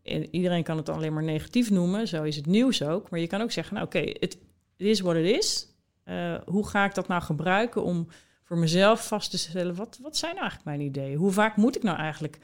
En 0.03 0.29
iedereen 0.31 0.63
kan 0.63 0.77
het 0.77 0.89
alleen 0.89 1.13
maar 1.13 1.23
negatief 1.23 1.71
noemen, 1.71 2.09
zo 2.09 2.23
is 2.23 2.37
het 2.37 2.47
nieuws 2.47 2.83
ook. 2.83 3.11
Maar 3.11 3.21
je 3.21 3.27
kan 3.27 3.41
ook 3.41 3.51
zeggen, 3.51 3.75
nou 3.75 3.87
oké, 3.87 3.99
het 3.99 4.39
is 4.77 5.01
wat 5.01 5.15
het 5.15 5.25
is. 5.25 5.69
hoe 6.45 6.69
ga 6.69 6.85
ik 6.85 6.95
dat 6.95 7.09
nou 7.09 7.23
gebruiken 7.23 7.83
om 7.83 8.09
voor 8.47 8.59
mezelf 8.59 9.07
vast 9.07 9.31
te 9.31 9.39
stellen, 9.39 9.75
wat, 9.75 9.99
wat 10.03 10.17
zijn 10.17 10.35
nou 10.35 10.43
eigenlijk 10.43 10.77
mijn 10.77 10.89
ideeën? 10.89 11.19
Hoe 11.19 11.33
vaak 11.33 11.57
moet 11.57 11.77
ik 11.77 11.83
nou 11.83 11.99
eigenlijk 11.99 12.39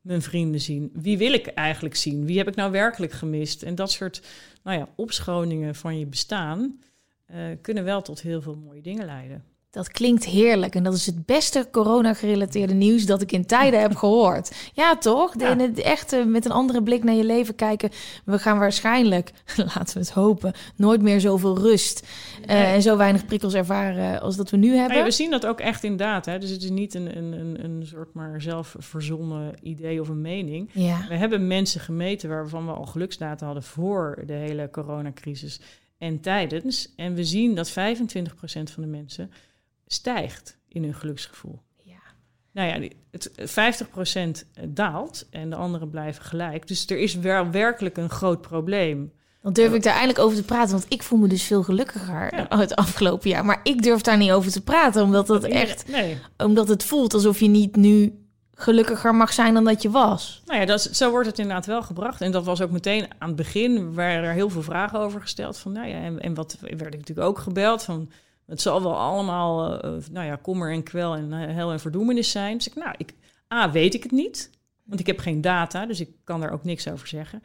mijn 0.00 0.22
vrienden 0.22 0.60
zien? 0.60 0.90
Wie 0.92 1.18
wil 1.18 1.32
ik 1.32 1.46
eigenlijk 1.46 1.96
zien? 1.96 2.26
Wie 2.26 2.38
heb 2.38 2.48
ik 2.48 2.54
nou 2.54 2.70
werkelijk 2.70 3.12
gemist? 3.12 3.62
En 3.62 3.74
dat 3.74 3.90
soort 3.90 4.22
nou 4.62 4.78
ja, 4.78 4.88
opschoningen 4.96 5.74
van 5.74 5.98
je 5.98 6.06
bestaan 6.06 6.80
uh, 7.30 7.36
kunnen 7.60 7.84
wel 7.84 8.02
tot 8.02 8.20
heel 8.20 8.42
veel 8.42 8.56
mooie 8.56 8.82
dingen 8.82 9.04
leiden. 9.04 9.44
Dat 9.76 9.90
klinkt 9.90 10.24
heerlijk 10.24 10.74
en 10.74 10.82
dat 10.82 10.94
is 10.94 11.06
het 11.06 11.26
beste 11.26 11.68
corona-gerelateerde 11.70 12.74
nieuws 12.74 13.06
dat 13.06 13.22
ik 13.22 13.32
in 13.32 13.46
tijden 13.46 13.80
heb 13.80 13.96
gehoord. 13.96 14.70
Ja, 14.72 14.96
toch? 14.96 15.34
Ja. 15.38 15.54
De, 15.54 15.72
de 15.72 15.82
echte 15.82 16.24
met 16.24 16.44
een 16.44 16.50
andere 16.50 16.82
blik 16.82 17.04
naar 17.04 17.14
je 17.14 17.24
leven 17.24 17.54
kijken. 17.54 17.90
We 18.24 18.38
gaan 18.38 18.58
waarschijnlijk, 18.58 19.32
laten 19.74 19.94
we 19.94 20.00
het 20.00 20.10
hopen, 20.10 20.52
nooit 20.76 21.02
meer 21.02 21.20
zoveel 21.20 21.58
rust 21.58 22.06
uh, 22.46 22.74
en 22.74 22.82
zo 22.82 22.96
weinig 22.96 23.26
prikkels 23.26 23.54
ervaren 23.54 24.20
als 24.20 24.36
dat 24.36 24.50
we 24.50 24.56
nu 24.56 24.74
hebben. 24.74 24.96
Nee, 24.96 25.04
we 25.04 25.10
zien 25.10 25.30
dat 25.30 25.46
ook 25.46 25.60
echt 25.60 25.84
inderdaad. 25.84 26.26
Hè? 26.26 26.38
Dus 26.38 26.50
het 26.50 26.62
is 26.62 26.70
niet 26.70 26.94
een, 26.94 27.16
een, 27.16 27.32
een, 27.32 27.64
een 27.64 27.86
soort 27.86 28.14
maar 28.14 28.42
zelf 28.42 28.74
verzonnen 28.78 29.54
idee 29.62 30.00
of 30.00 30.08
een 30.08 30.20
mening. 30.20 30.70
Ja. 30.72 31.06
We 31.08 31.14
hebben 31.14 31.46
mensen 31.46 31.80
gemeten 31.80 32.28
waarvan 32.28 32.66
we 32.66 32.72
al 32.72 32.86
geluksdata 32.86 33.44
hadden 33.44 33.62
voor 33.62 34.22
de 34.26 34.32
hele 34.32 34.70
coronacrisis 34.70 35.60
en 35.98 36.20
tijdens. 36.20 36.92
En 36.96 37.14
we 37.14 37.24
zien 37.24 37.54
dat 37.54 37.70
25% 37.70 37.72
van 38.72 38.82
de 38.82 38.86
mensen 38.86 39.30
stijgt 39.86 40.58
in 40.68 40.82
hun 40.82 40.94
geluksgevoel. 40.94 41.60
Ja. 41.82 42.00
Nou 42.52 42.68
ja, 42.68 42.88
het 43.10 43.30
50% 43.38 44.46
daalt 44.68 45.26
en 45.30 45.50
de 45.50 45.56
anderen 45.56 45.90
blijven 45.90 46.24
gelijk. 46.24 46.68
Dus 46.68 46.86
er 46.86 46.98
is 46.98 47.14
wel 47.14 47.50
werkelijk 47.50 47.96
een 47.96 48.10
groot 48.10 48.40
probleem. 48.40 49.12
Dan 49.42 49.52
durf 49.52 49.72
ik 49.72 49.82
daar 49.82 49.92
eindelijk 49.92 50.18
over 50.18 50.36
te 50.36 50.44
praten, 50.44 50.70
want 50.70 50.86
ik 50.88 51.02
voel 51.02 51.18
me 51.18 51.28
dus 51.28 51.42
veel 51.42 51.62
gelukkiger 51.62 52.34
ja. 52.34 52.58
het 52.58 52.76
afgelopen 52.76 53.30
jaar. 53.30 53.44
Maar 53.44 53.60
ik 53.62 53.82
durf 53.82 54.00
daar 54.00 54.16
niet 54.16 54.30
over 54.30 54.52
te 54.52 54.62
praten, 54.62 55.02
omdat 55.02 55.26
dat 55.26 55.44
echt, 55.44 55.88
nee. 55.88 56.18
omdat 56.36 56.68
het 56.68 56.84
voelt 56.84 57.14
alsof 57.14 57.40
je 57.40 57.48
niet 57.48 57.76
nu 57.76 58.26
gelukkiger 58.54 59.14
mag 59.14 59.32
zijn 59.32 59.54
dan 59.54 59.64
dat 59.64 59.82
je 59.82 59.90
was. 59.90 60.42
Nou 60.46 60.60
ja, 60.60 60.66
dat 60.66 60.78
is, 60.78 60.90
zo 60.90 61.10
wordt 61.10 61.26
het 61.26 61.38
inderdaad 61.38 61.66
wel 61.66 61.82
gebracht. 61.82 62.20
En 62.20 62.32
dat 62.32 62.44
was 62.44 62.60
ook 62.60 62.70
meteen 62.70 63.08
aan 63.18 63.28
het 63.28 63.36
begin, 63.36 63.94
waar 63.94 64.24
er 64.24 64.32
heel 64.32 64.50
veel 64.50 64.62
vragen 64.62 64.98
over 64.98 65.20
gesteld. 65.20 65.58
Van, 65.58 65.72
nou 65.72 65.88
ja, 65.88 65.96
en, 65.96 66.20
en 66.20 66.34
wat 66.34 66.56
werd 66.60 66.94
ik 66.94 67.00
natuurlijk 67.00 67.28
ook 67.28 67.38
gebeld 67.38 67.82
van 67.82 68.10
het 68.46 68.60
zal 68.60 68.82
wel 68.82 68.96
allemaal, 68.96 69.84
uh, 69.84 70.02
nou 70.10 70.26
ja, 70.26 70.36
kommer 70.42 70.72
en 70.72 70.82
kwel 70.82 71.14
en 71.14 71.32
uh, 71.32 71.54
hel 71.54 71.72
en 71.72 71.80
verdoemenis 71.80 72.30
zijn. 72.30 72.56
Dus 72.56 72.66
ik, 72.66 72.74
nou, 72.74 72.94
ik, 72.96 73.14
A, 73.54 73.70
weet 73.70 73.94
ik 73.94 74.02
het 74.02 74.12
niet, 74.12 74.50
want 74.84 75.00
ik 75.00 75.06
heb 75.06 75.18
geen 75.18 75.40
data, 75.40 75.86
dus 75.86 76.00
ik 76.00 76.10
kan 76.24 76.40
daar 76.40 76.52
ook 76.52 76.64
niks 76.64 76.88
over 76.88 77.08
zeggen. 77.08 77.42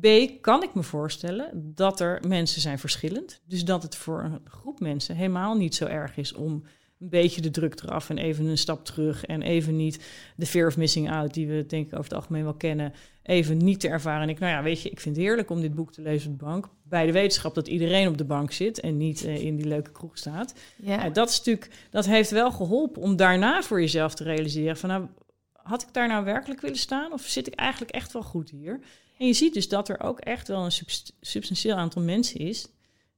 B, 0.00 0.06
kan 0.40 0.62
ik 0.62 0.74
me 0.74 0.82
voorstellen 0.82 1.72
dat 1.74 2.00
er 2.00 2.22
mensen 2.26 2.60
zijn 2.60 2.78
verschillend. 2.78 3.40
Dus 3.44 3.64
dat 3.64 3.82
het 3.82 3.96
voor 3.96 4.22
een 4.22 4.40
groep 4.44 4.80
mensen 4.80 5.16
helemaal 5.16 5.56
niet 5.56 5.74
zo 5.74 5.84
erg 5.84 6.16
is 6.16 6.32
om 6.32 6.64
een 7.00 7.08
beetje 7.08 7.40
de 7.40 7.50
druk 7.50 7.82
eraf 7.82 8.10
en 8.10 8.18
even 8.18 8.46
een 8.46 8.58
stap 8.58 8.84
terug. 8.84 9.24
En 9.24 9.42
even 9.42 9.76
niet 9.76 10.04
de 10.36 10.46
fear 10.46 10.66
of 10.66 10.76
missing 10.76 11.10
out, 11.10 11.34
die 11.34 11.46
we 11.48 11.66
denk 11.66 11.86
ik 11.86 11.92
over 11.92 12.04
het 12.04 12.14
algemeen 12.14 12.42
wel 12.42 12.54
kennen, 12.54 12.92
even 13.28 13.56
niet 13.56 13.80
te 13.80 13.88
ervaren. 13.88 14.22
En 14.22 14.28
ik, 14.28 14.38
nou 14.38 14.52
ja, 14.52 14.62
weet 14.62 14.82
je, 14.82 14.90
ik 14.90 15.00
vind 15.00 15.16
het 15.16 15.24
heerlijk 15.24 15.50
om 15.50 15.60
dit 15.60 15.74
boek 15.74 15.92
te 15.92 16.02
lezen 16.02 16.32
op 16.32 16.38
de 16.38 16.44
bank. 16.44 16.68
Bij 16.82 17.06
de 17.06 17.12
wetenschap 17.12 17.54
dat 17.54 17.68
iedereen 17.68 18.08
op 18.08 18.18
de 18.18 18.24
bank 18.24 18.52
zit 18.52 18.80
en 18.80 18.96
niet 18.96 19.24
uh, 19.24 19.44
in 19.44 19.56
die 19.56 19.66
leuke 19.66 19.90
kroeg 19.90 20.18
staat. 20.18 20.54
Ja. 20.76 21.06
Uh, 21.06 21.12
dat 21.12 21.32
stuk, 21.32 21.70
dat 21.90 22.06
heeft 22.06 22.30
wel 22.30 22.50
geholpen 22.50 23.02
om 23.02 23.16
daarna 23.16 23.62
voor 23.62 23.80
jezelf 23.80 24.14
te 24.14 24.24
realiseren 24.24 24.76
van, 24.76 24.88
nou, 24.88 25.06
had 25.52 25.82
ik 25.82 25.92
daar 25.92 26.08
nou 26.08 26.24
werkelijk 26.24 26.60
willen 26.60 26.78
staan? 26.78 27.12
Of 27.12 27.22
zit 27.22 27.46
ik 27.46 27.54
eigenlijk 27.54 27.90
echt 27.90 28.12
wel 28.12 28.22
goed 28.22 28.50
hier? 28.50 28.80
En 29.18 29.26
je 29.26 29.32
ziet 29.32 29.54
dus 29.54 29.68
dat 29.68 29.88
er 29.88 30.00
ook 30.00 30.20
echt 30.20 30.48
wel 30.48 30.64
een 30.64 30.72
subst 30.72 31.12
substantieel 31.20 31.76
aantal 31.76 32.02
mensen 32.02 32.40
is 32.40 32.68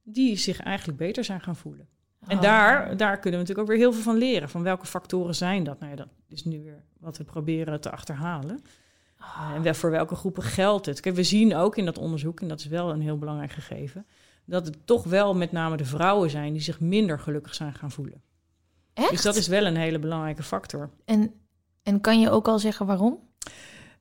die 0.03 0.37
zich 0.37 0.59
eigenlijk 0.59 0.97
beter 0.97 1.23
zijn 1.23 1.41
gaan 1.41 1.55
voelen. 1.55 1.87
En 2.27 2.37
Oh. 2.37 2.43
daar, 2.43 2.97
daar 2.97 3.19
kunnen 3.19 3.39
we 3.39 3.47
natuurlijk 3.47 3.59
ook 3.59 3.67
weer 3.67 3.77
heel 3.77 3.93
veel 3.93 4.01
van 4.01 4.17
leren. 4.17 4.49
Van 4.49 4.63
welke 4.63 4.85
factoren 4.85 5.35
zijn 5.35 5.63
dat? 5.63 5.79
Nou 5.79 5.91
ja, 5.91 5.97
dat 5.97 6.07
is 6.29 6.43
nu 6.43 6.63
weer 6.63 6.83
wat 6.99 7.17
we 7.17 7.23
proberen 7.23 7.81
te 7.81 7.91
achterhalen. 7.91 8.63
Uh, 9.21 9.65
en 9.65 9.75
voor 9.75 9.91
welke 9.91 10.15
groepen 10.15 10.43
geldt 10.43 10.85
het? 10.85 10.99
Kijk, 10.99 11.15
we 11.15 11.23
zien 11.23 11.55
ook 11.55 11.77
in 11.77 11.85
dat 11.85 11.97
onderzoek, 11.97 12.41
en 12.41 12.47
dat 12.47 12.59
is 12.59 12.65
wel 12.65 12.89
een 12.89 13.01
heel 13.01 13.17
belangrijk 13.17 13.51
gegeven, 13.51 14.05
dat 14.45 14.65
het 14.65 14.77
toch 14.85 15.03
wel 15.03 15.35
met 15.35 15.51
name 15.51 15.77
de 15.77 15.85
vrouwen 15.85 16.29
zijn 16.29 16.53
die 16.53 16.61
zich 16.61 16.79
minder 16.79 17.19
gelukkig 17.19 17.53
zijn 17.53 17.73
gaan 17.73 17.91
voelen. 17.91 18.21
Echt? 18.93 19.09
Dus 19.09 19.21
dat 19.21 19.35
is 19.35 19.47
wel 19.47 19.65
een 19.65 19.75
hele 19.75 19.99
belangrijke 19.99 20.43
factor. 20.43 20.89
en, 21.05 21.33
en 21.83 22.01
kan 22.01 22.19
je 22.19 22.29
ook 22.29 22.47
al 22.47 22.59
zeggen 22.59 22.85
waarom? 22.85 23.19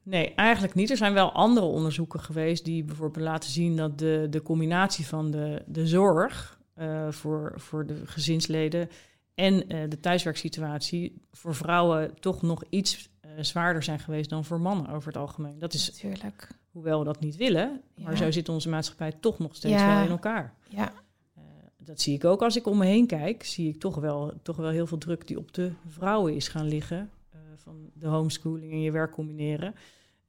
Nee, 0.03 0.35
eigenlijk 0.35 0.75
niet. 0.75 0.91
Er 0.91 0.97
zijn 0.97 1.15
wel 1.15 1.33
andere 1.33 1.67
onderzoeken 1.67 2.21
geweest 2.21 2.65
die 2.65 2.85
bijvoorbeeld 2.85 3.25
laten 3.25 3.51
zien 3.51 3.77
dat 3.77 3.99
de, 3.99 4.27
de 4.31 4.43
combinatie 4.43 5.07
van 5.07 5.31
de, 5.31 5.63
de 5.67 5.87
zorg 5.87 6.61
eh, 6.75 7.11
voor, 7.11 7.53
voor 7.57 7.87
de 7.87 8.07
gezinsleden 8.07 8.89
en 9.35 9.69
eh, 9.69 9.81
de 9.89 10.01
thuiswerksituatie 10.01 11.23
voor 11.33 11.55
vrouwen 11.55 12.21
toch 12.21 12.43
nog 12.43 12.65
iets 12.71 13.09
zwaarder 13.45 13.83
zijn 13.83 13.99
geweest 13.99 14.31
dan 14.31 14.45
voor 14.45 14.61
mannen 14.61 14.89
over 14.89 15.09
het 15.09 15.17
algemeen. 15.17 15.59
Dat 15.59 15.75
is, 15.75 15.91
Natuurlijk. 15.93 16.49
hoewel 16.71 16.99
we 16.99 17.05
dat 17.05 17.21
niet 17.21 17.37
willen, 17.37 17.81
maar 17.95 18.13
Ja. 18.13 18.19
zo 18.19 18.31
zit 18.31 18.49
onze 18.49 18.69
maatschappij 18.69 19.13
toch 19.21 19.39
nog 19.39 19.55
steeds 19.55 19.75
Ja. 19.75 19.95
wel 19.95 20.05
in 20.05 20.11
elkaar. 20.11 20.55
Ja. 20.69 20.93
Eh, 21.35 21.43
dat 21.79 22.01
zie 22.01 22.15
ik 22.15 22.25
ook 22.25 22.43
als 22.43 22.57
ik 22.57 22.67
om 22.67 22.79
me 22.79 22.85
heen 22.87 23.07
kijk. 23.07 23.45
Zie 23.45 23.69
ik 23.69 23.81
toch 23.81 23.95
wel, 23.97 24.33
toch 24.43 24.57
wel 24.57 24.71
heel 24.71 24.87
veel 24.87 24.99
druk 24.99 25.27
die 25.27 25.39
op 25.39 25.55
de 25.55 25.73
vrouwen 25.87 26.35
is 26.35 26.49
gaan 26.49 26.67
liggen. 26.69 27.11
eh, 27.33 27.39
van 27.57 27.91
de 27.95 28.07
homeschooling 28.07 28.73
en 28.73 28.81
je 28.81 28.91
werk 28.91 29.13
combineren. 29.13 29.75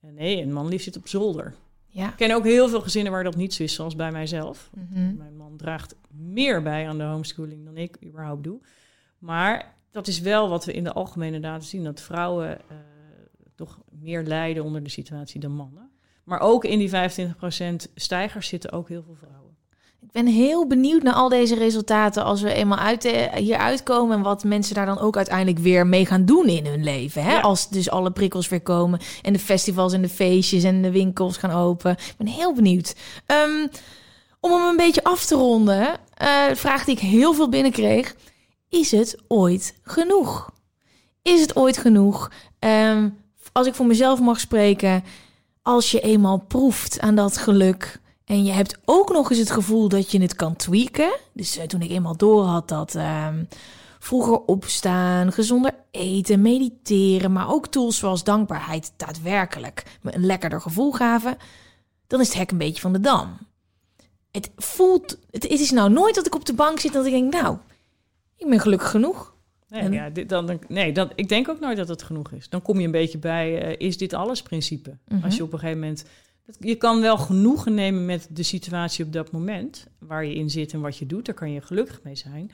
En 0.02 0.14
nee, 0.14 0.42
een 0.42 0.54
man 0.54 0.68
liefst 0.68 0.86
zit 0.86 0.98
op 0.98 1.08
zolder. 1.08 1.54
Ja. 1.88 2.10
Ik 2.10 2.16
ken 2.16 2.36
ook 2.36 2.44
heel 2.44 2.70
veel 2.70 2.82
gezinnen 2.82 3.12
waar 3.12 3.24
dat 3.24 3.36
niet 3.36 3.54
zo 3.54 3.64
is, 3.64 3.74
zoals 3.74 3.96
bij 3.96 4.12
mijzelf. 4.12 4.70
Mhm. 4.74 5.16
Mijn 5.18 5.38
man 5.38 5.58
draagt 5.58 5.96
meer 6.10 6.62
bij 6.64 6.88
aan 6.88 6.98
de 6.98 7.04
homeschooling 7.04 7.66
dan 7.66 7.78
ik 7.78 7.98
überhaupt 8.06 8.44
doe. 8.44 8.60
Maar 9.18 9.76
dat 9.92 10.08
is 10.08 10.20
wel 10.20 10.50
wat 10.50 10.66
we 10.66 10.74
in 10.74 10.84
de 10.84 10.94
algemene 10.94 11.40
data 11.40 11.64
zien. 11.66 11.84
Dat 11.84 12.02
vrouwen 12.02 12.60
eh, 12.60 12.76
toch 13.66 13.80
meer 13.90 14.24
lijden 14.24 14.64
onder 14.64 14.84
de 14.84 14.90
situatie 14.90 15.40
dan 15.40 15.52
mannen. 15.52 15.90
Maar 16.24 16.40
ook 16.40 16.66
in 16.66 16.80
die 16.80 16.90
25% 16.90 16.94
stijgers 17.96 18.48
zitten 18.48 18.72
ook 18.72 18.90
heel 18.90 19.04
veel 19.04 19.16
vrouwen. 19.16 19.52
Ik 20.02 20.12
ben 20.12 20.28
heel 20.28 20.68
benieuwd 20.68 21.04
naar 21.04 21.14
al 21.14 21.30
deze 21.30 21.56
resultaten 21.56 22.24
als 22.24 22.42
we 22.42 22.54
eenmaal 22.54 22.78
uit 22.78 23.02
de, 23.02 23.30
hier 23.36 23.58
uitkomen 23.58 24.18
en 24.18 24.24
wat 24.24 24.44
mensen 24.44 24.76
daar 24.76 24.86
dan 24.86 25.00
ook 25.00 25.18
uiteindelijk 25.18 25.60
weer 25.60 25.88
mee 25.88 26.06
gaan 26.06 26.26
doen 26.26 26.48
in 26.48 26.66
hun 26.66 26.84
leven. 26.84 27.24
Hè? 27.24 27.34
Ja. 27.34 27.40
Als 27.40 27.70
dus 27.70 27.90
alle 27.90 28.12
prikkels 28.12 28.50
weer 28.50 28.62
komen 28.62 29.00
en 29.22 29.34
de 29.34 29.40
festivals 29.40 29.94
en 29.94 30.02
de 30.02 30.10
feestjes 30.10 30.64
en 30.64 30.82
de 30.82 30.92
winkels 30.92 31.38
gaan 31.38 31.52
open. 31.52 31.92
Ik 31.92 32.14
ben 32.18 32.28
heel 32.28 32.54
benieuwd. 32.54 32.96
Ehm, 33.26 33.68
om 34.40 34.52
hem 34.52 34.68
een 34.68 34.78
beetje 34.78 35.04
af 35.04 35.26
te 35.26 35.36
ronden, 35.36 36.00
de 36.18 36.52
vraag 36.54 36.86
die 36.86 36.96
ik 36.96 37.02
heel 37.02 37.34
veel 37.34 37.50
binnenkreeg. 37.50 38.16
Is 38.70 38.92
het 38.92 39.18
ooit 39.28 39.80
genoeg? 39.82 40.52
Is 41.22 41.42
het 41.42 41.56
ooit 41.56 41.78
genoeg? 41.78 42.32
Ehm, 42.60 43.10
als 43.52 43.68
ik 43.68 43.76
voor 43.76 43.86
mezelf 43.86 44.20
mag 44.20 44.40
spreken, 44.40 45.04
als 45.62 45.92
je 45.92 46.00
eenmaal 46.00 46.38
proeft 46.38 47.00
aan 47.00 47.16
dat 47.16 47.38
geluk 47.38 48.00
En 48.26 48.44
je 48.44 48.52
hebt 48.52 48.78
ook 48.86 49.12
nog 49.12 49.30
eens 49.30 49.40
het 49.40 49.52
gevoel 49.52 49.90
dat 49.90 50.12
je 50.12 50.22
het 50.22 50.36
kan 50.36 50.56
tweaken. 50.56 51.20
Dus 51.34 51.58
uh, 51.58 51.64
toen 51.64 51.82
ik 51.82 51.90
eenmaal 51.90 52.18
door 52.18 52.44
had 52.44 52.68
dat 52.68 52.96
uh, 52.96 53.28
vroeger 54.00 54.40
opstaan, 54.46 55.32
gezonder 55.32 55.76
eten, 55.92 56.42
mediteren, 56.42 57.32
maar 57.32 57.50
ook 57.50 57.68
tools 57.68 57.98
zoals 57.98 58.24
dankbaarheid 58.24 58.94
daadwerkelijk 58.98 60.00
me 60.02 60.16
een 60.16 60.26
lekkerder 60.26 60.62
gevoel 60.62 60.92
gaven, 60.92 61.38
dan 62.08 62.20
is 62.20 62.28
het 62.28 62.38
hek 62.38 62.52
een 62.52 62.58
beetje 62.58 62.82
van 62.82 62.94
de 62.94 63.00
dam. 63.00 63.38
Het 64.32 64.52
voelt, 64.56 65.18
het 65.30 65.48
is 65.48 65.72
nou 65.72 65.90
nooit 65.90 66.16
dat 66.16 66.26
ik 66.26 66.36
op 66.36 66.46
de 66.46 66.54
bank 66.54 66.80
zit 66.80 66.94
dat 66.94 67.06
ik 67.06 67.12
denk, 67.12 67.34
nou, 67.34 67.58
ik 68.38 68.50
ben 68.50 68.60
gelukkig 68.60 68.90
genoeg. 68.90 69.34
Nee, 69.72 69.92
ja, 69.92 70.10
dit, 70.10 70.30
dan, 70.30 70.60
nee 70.68 70.92
dan, 70.92 71.12
ik 71.16 71.30
denk 71.30 71.50
ook 71.50 71.60
nooit 71.60 71.78
dat 71.78 71.88
het 71.88 72.04
genoeg 72.04 72.32
is. 72.32 72.50
Dan 72.50 72.62
kom 72.62 72.80
je 72.80 72.86
een 72.86 72.92
beetje 72.92 73.18
bij, 73.18 73.68
uh, 73.68 73.88
is 73.88 73.98
dit 73.98 74.14
alles 74.14 74.42
principe? 74.42 74.98
Mhm. 75.08 75.24
Als 75.24 75.36
je 75.36 75.44
op 75.44 75.54
een 75.54 75.60
gegeven 75.60 75.80
moment... 75.80 76.06
Je 76.60 76.76
kan 76.76 77.02
wel 77.02 77.18
genoegen 77.18 77.74
nemen 77.74 78.06
met 78.06 78.28
de 78.30 78.44
situatie 78.44 79.06
op 79.06 79.14
dat 79.14 79.32
moment... 79.32 79.88
waar 80.00 80.26
je 80.26 80.36
in 80.36 80.50
zit 80.50 80.74
en 80.74 80.82
wat 80.82 80.98
je 80.98 81.06
doet. 81.06 81.26
Daar 81.26 81.36
kan 81.36 81.52
je 81.52 81.62
gelukkig 81.62 82.00
mee 82.04 82.16
zijn. 82.16 82.52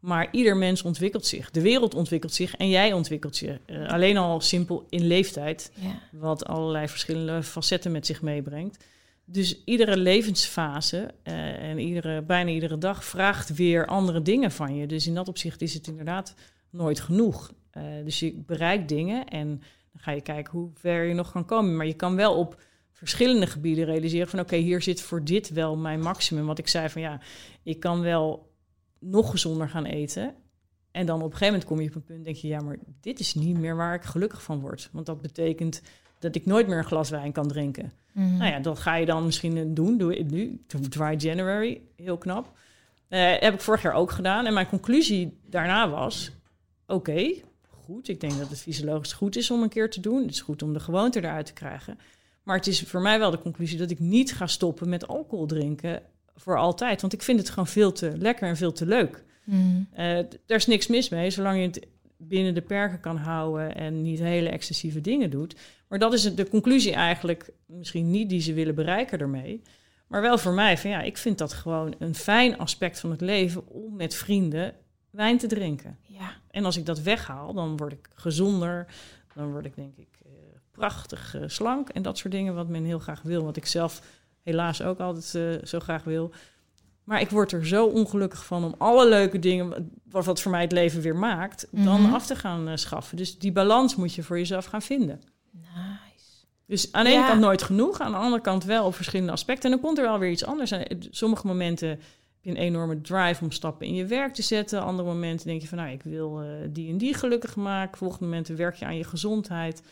Maar 0.00 0.28
ieder 0.30 0.56
mens 0.56 0.82
ontwikkelt 0.82 1.26
zich. 1.26 1.50
De 1.50 1.60
wereld 1.60 1.94
ontwikkelt 1.94 2.32
zich 2.34 2.54
en 2.56 2.68
jij 2.68 2.92
ontwikkelt 2.92 3.38
je. 3.38 3.60
Uh, 3.66 3.88
alleen 3.88 4.16
al 4.16 4.40
simpel 4.40 4.86
in 4.88 5.06
leeftijd. 5.06 5.72
Ja. 5.74 6.00
Wat 6.12 6.46
allerlei 6.46 6.88
verschillende 6.88 7.42
facetten 7.42 7.92
met 7.92 8.06
zich 8.06 8.22
meebrengt. 8.22 8.84
Dus 9.24 9.62
iedere 9.64 9.96
levensfase 9.96 11.10
uh, 11.24 11.34
en 11.62 11.78
iedere, 11.78 12.22
bijna 12.22 12.50
iedere 12.50 12.78
dag 12.78 13.04
vraagt 13.04 13.54
weer 13.54 13.86
andere 13.86 14.22
dingen 14.22 14.50
van 14.50 14.76
je. 14.76 14.86
Dus 14.86 15.06
in 15.06 15.14
dat 15.14 15.28
opzicht 15.28 15.62
is 15.62 15.74
het 15.74 15.86
inderdaad 15.86 16.34
nooit 16.76 17.00
genoeg. 17.00 17.52
Uh, 17.76 17.82
dus 18.04 18.20
je 18.20 18.42
bereikt 18.46 18.88
dingen 18.88 19.26
en 19.26 19.48
dan 19.92 20.00
ga 20.00 20.10
je 20.10 20.20
kijken 20.20 20.52
hoe 20.52 20.70
ver 20.74 21.04
je 21.04 21.14
nog 21.14 21.32
kan 21.32 21.44
komen. 21.44 21.76
Maar 21.76 21.86
je 21.86 21.94
kan 21.94 22.16
wel 22.16 22.34
op 22.34 22.62
verschillende 22.92 23.46
gebieden 23.46 23.84
realiseren 23.84 24.28
van 24.28 24.40
oké, 24.40 24.54
okay, 24.54 24.64
hier 24.64 24.82
zit 24.82 25.00
voor 25.00 25.24
dit 25.24 25.50
wel 25.50 25.76
mijn 25.76 26.00
maximum. 26.00 26.46
Wat 26.46 26.58
ik 26.58 26.68
zei 26.68 26.88
van 26.88 27.02
ja, 27.02 27.20
ik 27.62 27.80
kan 27.80 28.00
wel 28.00 28.52
nog 28.98 29.30
gezonder 29.30 29.68
gaan 29.68 29.84
eten. 29.84 30.34
En 30.90 31.06
dan 31.06 31.16
op 31.16 31.24
een 31.24 31.36
gegeven 31.36 31.52
moment 31.52 31.64
kom 31.64 31.80
je 31.80 31.88
op 31.88 31.94
een 31.94 32.04
punt, 32.04 32.24
denk 32.24 32.36
je, 32.36 32.48
ja, 32.48 32.60
maar 32.60 32.78
dit 33.00 33.20
is 33.20 33.34
niet 33.34 33.58
meer 33.58 33.76
waar 33.76 33.94
ik 33.94 34.02
gelukkig 34.02 34.42
van 34.42 34.60
word. 34.60 34.88
Want 34.92 35.06
dat 35.06 35.20
betekent 35.20 35.82
dat 36.18 36.34
ik 36.34 36.46
nooit 36.46 36.66
meer 36.66 36.78
een 36.78 36.84
glas 36.84 37.10
wijn 37.10 37.32
kan 37.32 37.48
drinken. 37.48 37.92
Mhm. 38.12 38.36
Nou 38.36 38.50
ja, 38.50 38.58
dat 38.58 38.78
ga 38.78 38.94
je 38.94 39.06
dan 39.06 39.24
misschien 39.24 39.74
doen. 39.74 39.98
Doe 39.98 40.16
ik 40.16 40.30
nu, 40.30 40.64
Dry 40.88 41.14
January, 41.18 41.80
heel 41.96 42.18
knap. 42.18 42.58
Uh, 43.08 43.32
heb 43.38 43.54
ik 43.54 43.60
vorig 43.60 43.82
jaar 43.82 43.92
ook 43.92 44.10
gedaan. 44.10 44.46
En 44.46 44.54
mijn 44.54 44.68
conclusie 44.68 45.38
daarna 45.48 45.90
was, 45.90 46.32
oké, 46.86 47.10
okay, 47.10 47.44
goed. 47.84 48.08
Ik 48.08 48.20
denk 48.20 48.38
dat 48.38 48.48
het 48.48 48.60
fysiologisch 48.60 49.12
goed 49.12 49.36
is 49.36 49.50
om 49.50 49.62
een 49.62 49.68
keer 49.68 49.90
te 49.90 50.00
doen. 50.00 50.22
Het 50.22 50.30
is 50.30 50.40
goed 50.40 50.62
om 50.62 50.72
de 50.72 50.80
gewoonte 50.80 51.18
eruit 51.18 51.46
te 51.46 51.52
krijgen. 51.52 51.98
Maar 52.42 52.56
het 52.56 52.66
is 52.66 52.82
voor 52.82 53.00
mij 53.00 53.18
wel 53.18 53.30
de 53.30 53.38
conclusie 53.38 53.78
dat 53.78 53.90
ik 53.90 53.98
niet 53.98 54.34
ga 54.34 54.46
stoppen 54.46 54.88
met 54.88 55.08
alcohol 55.08 55.46
drinken 55.46 56.02
voor 56.34 56.58
altijd. 56.58 57.00
Want 57.00 57.12
ik 57.12 57.22
vind 57.22 57.38
het 57.38 57.48
gewoon 57.48 57.66
veel 57.66 57.92
te 57.92 58.12
lekker 58.16 58.48
en 58.48 58.56
veel 58.56 58.72
te 58.72 58.86
leuk. 58.86 59.24
Mm. 59.44 59.88
Uh, 59.92 59.98
daar 60.46 60.56
is 60.56 60.66
niks 60.66 60.86
mis 60.86 61.08
mee, 61.08 61.30
zolang 61.30 61.58
je 61.58 61.66
het 61.66 61.86
binnen 62.16 62.54
de 62.54 62.62
perken 62.62 63.00
kan 63.00 63.16
houden 63.16 63.74
en 63.74 64.02
niet 64.02 64.18
hele 64.18 64.48
excessieve 64.48 65.00
dingen 65.00 65.30
doet. 65.30 65.56
Maar 65.88 65.98
dat 65.98 66.12
is 66.12 66.34
de 66.34 66.48
conclusie 66.48 66.92
eigenlijk, 66.92 67.50
misschien 67.66 68.10
niet 68.10 68.28
die 68.28 68.40
ze 68.40 68.52
willen 68.52 68.74
bereiken 68.74 69.18
ermee. 69.18 69.62
Maar 70.06 70.20
wel 70.20 70.38
voor 70.38 70.52
mij, 70.52 70.78
van 70.78 70.90
ja, 70.90 71.02
ik 71.02 71.16
vind 71.16 71.38
dat 71.38 71.52
gewoon 71.52 71.94
een 71.98 72.14
fijn 72.14 72.58
aspect 72.58 73.00
van 73.00 73.10
het 73.10 73.20
leven 73.20 73.68
om 73.68 73.96
met 73.96 74.14
vrienden 74.14 74.74
wijn 75.10 75.38
te 75.38 75.46
drinken. 75.46 75.98
Ja. 76.18 76.30
En 76.50 76.64
als 76.64 76.76
ik 76.76 76.86
dat 76.86 77.00
weghaal, 77.00 77.54
dan 77.54 77.76
word 77.76 77.92
ik 77.92 78.08
gezonder, 78.14 78.86
dan 79.34 79.50
word 79.50 79.64
ik 79.64 79.74
denk 79.74 79.96
ik 79.96 80.08
uh, 80.26 80.32
prachtig 80.70 81.36
uh, 81.36 81.42
slank 81.46 81.88
en 81.88 82.02
dat 82.02 82.18
soort 82.18 82.32
dingen 82.32 82.54
wat 82.54 82.68
men 82.68 82.84
heel 82.84 82.98
graag 82.98 83.22
wil, 83.22 83.44
wat 83.44 83.56
ik 83.56 83.66
zelf 83.66 84.02
helaas 84.42 84.82
ook 84.82 85.00
altijd 85.00 85.34
uh, 85.34 85.64
zo 85.64 85.80
graag 85.80 86.04
wil. 86.04 86.32
Maar 87.04 87.20
ik 87.20 87.30
word 87.30 87.52
er 87.52 87.66
zo 87.66 87.86
ongelukkig 87.86 88.44
van 88.44 88.64
om 88.64 88.74
alle 88.78 89.08
leuke 89.08 89.38
dingen, 89.38 89.90
wat, 90.10 90.40
voor 90.40 90.50
mij 90.50 90.60
het 90.60 90.72
leven 90.72 91.00
weer 91.00 91.16
maakt, 91.16 91.66
mm 91.70 91.86
-hmm. 91.86 92.02
dan 92.02 92.14
af 92.14 92.26
te 92.26 92.36
gaan 92.36 92.78
schaffen. 92.78 93.16
Dus 93.16 93.38
die 93.38 93.52
balans 93.52 93.96
moet 93.96 94.14
je 94.14 94.22
voor 94.22 94.38
jezelf 94.38 94.64
gaan 94.64 94.82
vinden. 94.82 95.22
Nice. 95.50 96.44
Dus 96.66 96.92
aan 96.92 97.04
de 97.04 97.10
ene 97.10 97.26
kant 97.26 97.40
nooit 97.40 97.62
genoeg, 97.62 98.00
aan 98.00 98.10
de 98.10 98.18
andere 98.18 98.42
kant 98.42 98.64
wel 98.64 98.84
op 98.84 98.94
verschillende 98.94 99.32
aspecten. 99.32 99.64
En 99.64 99.70
dan 99.70 99.86
komt 99.86 99.98
er 99.98 100.04
wel 100.04 100.18
weer 100.18 100.30
iets 100.30 100.44
anders. 100.44 100.72
Sommige 101.10 101.46
momenten 101.46 102.00
je 102.46 102.52
een 102.52 102.58
enorme 102.58 103.00
drive 103.00 103.44
om 103.44 103.50
stappen 103.50 103.86
in 103.86 103.94
je 103.94 104.06
werk 104.06 104.34
te 104.34 104.42
zetten. 104.42 104.82
Andere 104.82 105.08
momenten 105.08 105.46
denk 105.46 105.60
je 105.60 105.68
van, 105.68 105.78
nou, 105.78 105.90
ik 105.90 106.02
wil 106.02 106.42
uh, 106.42 106.48
die 106.70 106.90
en 106.90 106.98
die 106.98 107.14
gelukkig 107.14 107.56
maken. 107.56 107.98
Volgende 107.98 108.24
momenten 108.24 108.56
werk 108.56 108.74
je 108.74 108.84
aan 108.84 108.96
je 108.96 109.04
gezondheid. 109.04 109.82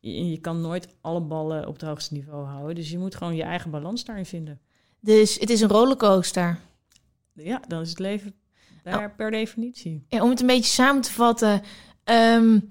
En 0.00 0.30
je 0.30 0.38
kan 0.38 0.60
nooit 0.60 0.88
alle 1.00 1.20
ballen 1.20 1.66
op 1.66 1.72
het 1.72 1.82
hoogste 1.82 2.14
niveau 2.14 2.46
houden. 2.46 2.74
Dus 2.74 2.90
je 2.90 2.98
moet 2.98 3.14
gewoon 3.14 3.36
je 3.36 3.42
eigen 3.42 3.70
balans 3.70 4.04
daarin 4.04 4.26
vinden. 4.26 4.60
Dus 5.00 5.34
het 5.38 5.50
is 5.50 5.60
een 5.60 5.68
rollercoaster. 5.68 6.58
Ja, 7.32 7.62
dan 7.68 7.80
is 7.80 7.88
het 7.88 7.98
leven 7.98 8.34
daar 8.82 9.08
oh. 9.08 9.16
per 9.16 9.30
definitie. 9.30 10.04
En 10.08 10.22
om 10.22 10.30
het 10.30 10.40
een 10.40 10.46
beetje 10.46 10.72
samen 10.72 11.02
te 11.02 11.12
vatten. 11.12 11.62
Um, 12.04 12.68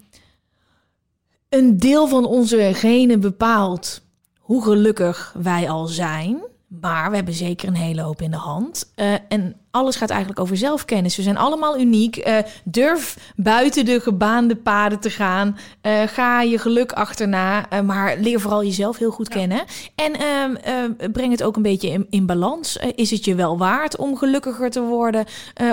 een 1.50 1.78
deel 1.78 2.08
van 2.08 2.26
onze 2.26 2.72
genen 2.74 3.20
bepaalt 3.20 4.02
hoe 4.40 4.64
gelukkig 4.64 5.36
wij 5.38 5.70
al 5.70 5.88
zijn. 5.88 6.54
Maar 6.68 7.10
we 7.10 7.16
hebben 7.16 7.34
zeker 7.34 7.68
een 7.68 7.76
hele 7.76 8.02
hoop 8.02 8.22
in 8.22 8.32
de 8.32 8.38
hand. 8.38 8.92
Uh, 8.96 9.14
en 9.28 9.56
alles 9.72 9.96
gaat 9.96 10.10
eigenlijk 10.10 10.40
over 10.40 10.58
zelfkennis. 10.58 11.16
We 11.16 11.22
zijn 11.22 11.38
allemaal 11.38 11.80
uniek. 11.80 12.28
Uh, 12.28 12.38
durf 12.64 13.34
buiten 13.36 13.86
de 13.86 14.00
gebaande 14.00 14.56
paden 14.56 15.00
te 15.00 15.10
gaan. 15.10 15.58
Uh, 15.82 16.02
ga 16.02 16.42
je 16.42 16.58
geluk 16.58 16.92
achterna. 16.92 17.66
maar 17.84 18.18
leer 18.18 18.40
vooral 18.40 18.64
jezelf 18.64 18.98
heel 18.98 19.12
goed 19.12 19.34
ja. 19.34 19.40
kennen. 19.40 19.64
En 19.96 20.20
ehm, 20.20 21.12
breng 21.12 21.32
het 21.32 21.44
ook 21.44 21.56
een 21.56 21.62
beetje 21.62 21.90
in, 21.90 22.08
in 22.10 22.26
balans. 22.26 22.78
is 22.96 23.12
het 23.12 23.26
je 23.26 23.36
wel 23.36 23.58
waard 23.58 23.98
om 23.98 24.18
gelukkiger 24.18 24.70
te 24.70 24.82
worden? 24.82 25.26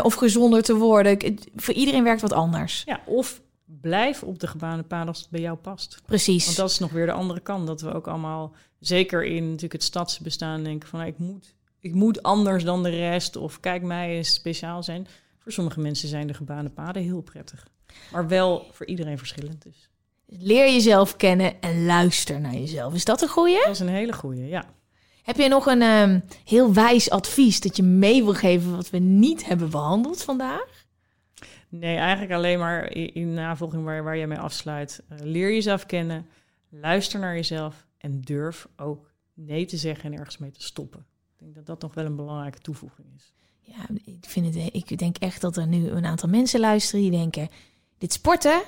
of 0.03 0.15
gezonder 0.15 0.63
te 0.63 0.75
worden? 0.75 1.39
voor 1.57 1.75
iedereen 1.75 2.05
werkt 2.05 2.21
wat 2.21 2.33
anders. 2.33 2.83
Ja, 2.87 3.01
of 3.07 3.41
blijf 3.81 4.23
op 4.23 4.41
de 4.41 4.47
gebaande 4.47 4.83
paden 4.83 5.09
als 5.09 5.21
het 5.21 5.31
bij 5.31 5.41
jou 5.41 5.57
past. 5.57 6.01
Precies. 6.07 6.45
Want 6.45 6.57
dat 6.57 6.71
is 6.71 6.79
nog 6.79 6.91
weer 6.91 7.07
de 7.07 7.13
andere 7.13 7.41
kant. 7.41 7.67
Dat 7.67 7.81
we 7.81 7.95
ook 7.95 8.09
allemaal, 8.09 8.53
zeker 8.83 9.25
in 9.25 9.45
natuurlijk 9.45 9.73
het 9.73 9.83
stadsbestaan, 9.83 10.63
denken 10.63 10.89
van... 10.89 11.01
ik 11.01 11.19
moet, 11.19 11.55
ik 11.81 11.95
moet 11.95 12.23
anders 12.23 12.65
dan 12.65 12.83
de 12.83 12.91
rest 12.91 13.37
of 13.37 13.61
kijk 13.61 13.83
mij 13.83 14.17
eens 14.17 14.35
speciaal 14.35 14.83
zijn. 14.83 15.07
Voor 15.39 15.53
sommige 15.53 15.81
mensen 15.81 16.09
zijn 16.09 16.27
de 16.27 16.35
gebaande 16.35 16.71
paden 16.71 17.03
heel 17.03 17.21
prettig. 17.21 17.67
Maar 18.13 18.29
wel 18.29 18.67
voor 18.73 18.87
iedereen 18.87 19.19
verschillend 19.19 19.63
dus. 19.63 19.89
Leer 20.27 20.73
jezelf 20.73 21.17
kennen 21.17 21.61
en 21.61 21.85
luister 21.85 22.41
naar 22.41 22.55
jezelf. 22.55 22.95
Is 22.95 23.05
dat 23.05 23.23
een 23.23 23.29
goeie? 23.29 23.59
Dat 23.65 23.75
is 23.75 23.81
een 23.81 23.89
hele 23.89 24.13
goeie, 24.13 24.49
ja. 24.49 24.65
Heb 25.23 25.37
je 25.37 25.49
nog 25.49 25.67
een 25.67 25.83
um, 25.83 26.25
heel 26.45 26.75
wijs 26.75 27.11
advies 27.11 27.61
dat 27.61 27.77
je 27.77 27.83
mee 27.83 28.25
wil 28.25 28.35
geven... 28.35 28.77
wat 28.77 28.91
we 28.91 28.99
niet 28.99 29.45
hebben 29.45 29.71
behandeld 29.71 30.23
vandaag? 30.23 30.67
Nee, 31.69 31.97
eigenlijk 31.97 32.33
alleen 32.33 32.59
maar 32.59 32.93
in, 32.93 33.15
in 33.15 33.35
navolging 33.35 33.85
waar, 33.85 34.05
waar 34.05 34.17
je 34.17 34.27
mee 34.27 34.39
afsluit. 34.39 35.03
Uh, 35.13 35.19
leer 35.21 35.53
jezelf 35.53 35.87
kennen, 35.87 36.27
luister 36.69 37.21
naar 37.21 37.35
jezelf 37.35 37.87
en 38.03 38.21
durf 38.21 38.69
ook 38.77 39.11
nee 39.35 39.65
te 39.65 39.77
zeggen 39.77 40.13
en 40.13 40.19
ergens 40.19 40.39
mee 40.39 40.51
te 40.51 40.63
stoppen. 40.63 41.01
Ik 41.33 41.39
denk 41.39 41.55
dat 41.55 41.67
dat 41.67 41.83
nog 41.83 41.95
wel 41.95 42.05
een 42.05 42.17
belangrijke 42.17 42.59
toevoeging 42.59 43.09
is. 43.17 43.33
Ja, 43.61 43.87
ik, 44.05 44.25
vind 44.29 44.55
het, 44.55 44.69
ik 44.73 44.99
denk 44.99 45.17
echt 45.17 45.41
dat 45.41 45.57
er 45.57 45.67
nu 45.67 45.89
een 45.89 46.05
aantal 46.05 46.29
mensen 46.29 46.61
luisteren 46.61 47.01
die 47.01 47.11
denken... 47.11 47.49
dit 47.99 48.13
sporten, 48.13 48.63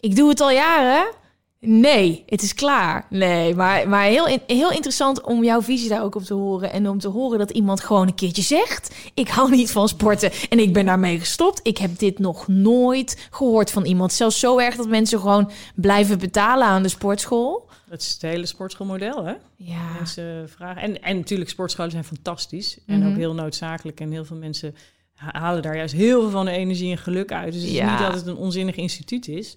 ik 0.00 0.16
doe 0.16 0.28
het 0.28 0.40
al 0.40 0.50
jaren... 0.50 1.14
Nee, 1.60 2.22
het 2.26 2.42
is 2.42 2.54
klaar. 2.54 3.06
Nee, 3.10 3.54
maar, 3.54 3.88
maar 3.88 4.04
heel, 4.04 4.38
heel 4.46 4.70
interessant 4.70 5.22
om 5.22 5.44
jouw 5.44 5.62
visie 5.62 5.88
daar 5.88 6.02
ook 6.02 6.14
op 6.14 6.22
te 6.22 6.34
horen. 6.34 6.72
En 6.72 6.88
om 6.88 6.98
te 6.98 7.08
horen 7.08 7.38
dat 7.38 7.50
iemand 7.50 7.80
gewoon 7.80 8.06
een 8.06 8.14
keertje 8.14 8.42
zegt... 8.42 8.94
ik 9.14 9.28
hou 9.28 9.50
niet 9.50 9.70
van 9.70 9.88
sporten 9.88 10.32
en 10.48 10.58
ik 10.58 10.72
ben 10.72 10.86
daarmee 10.86 11.18
gestopt. 11.18 11.60
Ik 11.62 11.78
heb 11.78 11.98
dit 11.98 12.18
nog 12.18 12.48
nooit 12.48 13.28
gehoord 13.30 13.70
van 13.70 13.84
iemand. 13.84 14.12
Zelfs 14.12 14.38
zo 14.40 14.58
erg 14.58 14.76
dat 14.76 14.88
mensen 14.88 15.20
gewoon 15.20 15.50
blijven 15.74 16.18
betalen 16.18 16.66
aan 16.66 16.82
de 16.82 16.88
sportschool. 16.88 17.68
Dat 17.88 18.00
is 18.00 18.12
het 18.12 18.22
hele 18.22 18.46
sportschoolmodel, 18.46 19.24
hè? 19.24 19.34
Ja. 19.56 19.92
Mensen 19.92 20.48
vragen. 20.48 20.82
En, 20.82 21.02
en 21.02 21.16
natuurlijk, 21.16 21.50
sportscholen 21.50 21.90
zijn 21.90 22.04
fantastisch. 22.04 22.78
En 22.86 22.96
mm-hmm. 22.96 23.10
ook 23.10 23.18
heel 23.18 23.34
noodzakelijk. 23.34 24.00
En 24.00 24.10
heel 24.10 24.24
veel 24.24 24.36
mensen 24.36 24.74
halen 25.14 25.62
daar 25.62 25.76
juist 25.76 25.94
heel 25.94 26.20
veel 26.20 26.30
van 26.30 26.44
de 26.44 26.50
energie 26.50 26.90
en 26.90 26.98
geluk 26.98 27.32
uit. 27.32 27.52
Dus 27.52 27.62
het 27.62 27.70
is 27.72 27.80
niet 27.80 27.98
dat 27.98 28.14
het 28.14 28.26
een 28.26 28.36
onzinnig 28.36 28.76
instituut 28.76 29.28
is... 29.28 29.56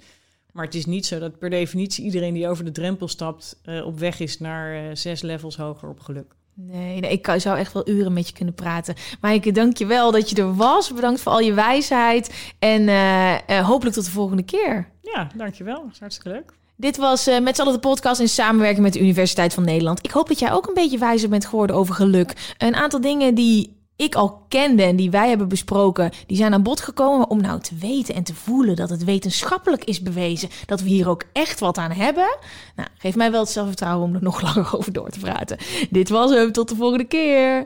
Maar 0.52 0.66
het 0.66 0.76
is 0.76 0.86
niet 0.86 1.06
zo 1.06 1.20
dat 1.20 1.38
per 1.38 1.50
definitie 1.50 2.06
iedereen 2.06 2.34
die 2.34 2.48
over 2.48 2.66
de 2.66 2.72
drempel 2.72 3.08
stapt... 3.08 3.60
Uh, 3.66 3.86
op 3.86 4.00
weg 4.00 4.20
is 4.20 4.40
naar 4.40 4.84
uh, 4.84 4.96
zes 4.96 5.22
levels 5.22 5.58
hoger 5.58 5.90
op 5.90 6.00
geluk. 6.00 6.36
Nee, 6.54 7.00
nee, 7.00 7.12
ik 7.12 7.34
zou 7.38 7.58
echt 7.58 7.74
wel 7.74 7.90
uren 7.90 8.14
met 8.14 8.28
je 8.28 8.34
kunnen 8.34 8.54
praten. 8.54 8.96
Maar 9.22 9.34
ik 9.34 9.56
dank 9.56 9.78
je 9.78 9.86
wel 9.86 10.12
dat 10.12 10.30
je 10.30 10.36
er 10.36 10.56
was. 10.56 10.94
Bedankt 10.94 11.22
voor 11.22 11.32
al 11.32 11.40
je 11.40 11.54
wijsheid. 11.54 12.54
En 12.60 12.82
uh, 12.82 13.68
hopelijk 13.68 13.96
tot 13.96 14.06
de 14.06 14.12
volgende 14.12 14.44
keer. 14.44 14.90
Ja, 15.02 15.28
dankjewel. 15.36 15.84
Dat 15.84 15.92
is 15.94 16.00
hartstikke 16.00 16.30
leuk. 16.30 16.54
Dit 16.80 16.98
was 16.98 17.28
uh, 17.28 17.40
met 17.40 17.56
z'n 17.56 17.62
allen 17.62 17.74
de 17.74 17.80
podcast 17.80 18.20
in 18.20 18.30
samenwerking 18.30 18.84
met 18.84 18.94
de 18.94 19.00
Universiteit 19.00 19.54
van 19.54 19.66
Nederland. 19.66 20.06
Ik 20.06 20.12
hoop 20.12 20.28
dat 20.28 20.40
jij 20.40 20.52
ook 20.52 20.68
een 20.68 20.74
beetje 20.74 20.98
wijzer 20.98 21.30
bent 21.30 21.46
geworden 21.46 21.76
over 21.76 21.96
geluk. 21.96 22.54
Een 22.58 22.76
aantal 22.76 23.02
dingen 23.02 23.36
die 23.36 23.78
ik 23.96 24.16
al 24.16 24.46
kende 24.48 24.84
en 24.84 24.96
die 24.96 25.12
wij 25.12 25.30
hebben 25.30 25.48
besproken, 25.48 26.12
die 26.28 26.38
zijn 26.38 26.54
aan 26.54 26.64
bod 26.64 26.82
gekomen 26.82 27.30
om 27.30 27.42
nou 27.42 27.60
te 27.60 27.76
weten 27.76 28.16
en 28.16 28.24
te 28.24 28.36
voelen 28.36 28.76
dat 28.76 28.90
het 28.90 29.04
wetenschappelijk 29.04 29.84
is 29.84 30.02
bewezen 30.02 30.50
dat 30.66 30.82
we 30.82 30.90
hier 30.90 31.10
ook 31.10 31.24
echt 31.34 31.60
wat 31.60 31.78
aan 31.78 31.92
hebben. 31.92 32.38
Nou, 32.76 32.90
geef 32.98 33.16
mij 33.16 33.32
wel 33.32 33.42
het 33.42 33.50
zelfvertrouwen 33.50 34.08
om 34.08 34.16
er 34.16 34.24
nog 34.24 34.42
langer 34.54 34.78
over 34.78 34.94
door 34.94 35.10
te 35.10 35.20
praten. 35.20 35.58
Dit 35.90 36.10
was 36.10 36.32
hem, 36.32 36.52
tot 36.52 36.70
de 36.70 36.76
volgende 36.76 37.08
keer. 37.08 37.66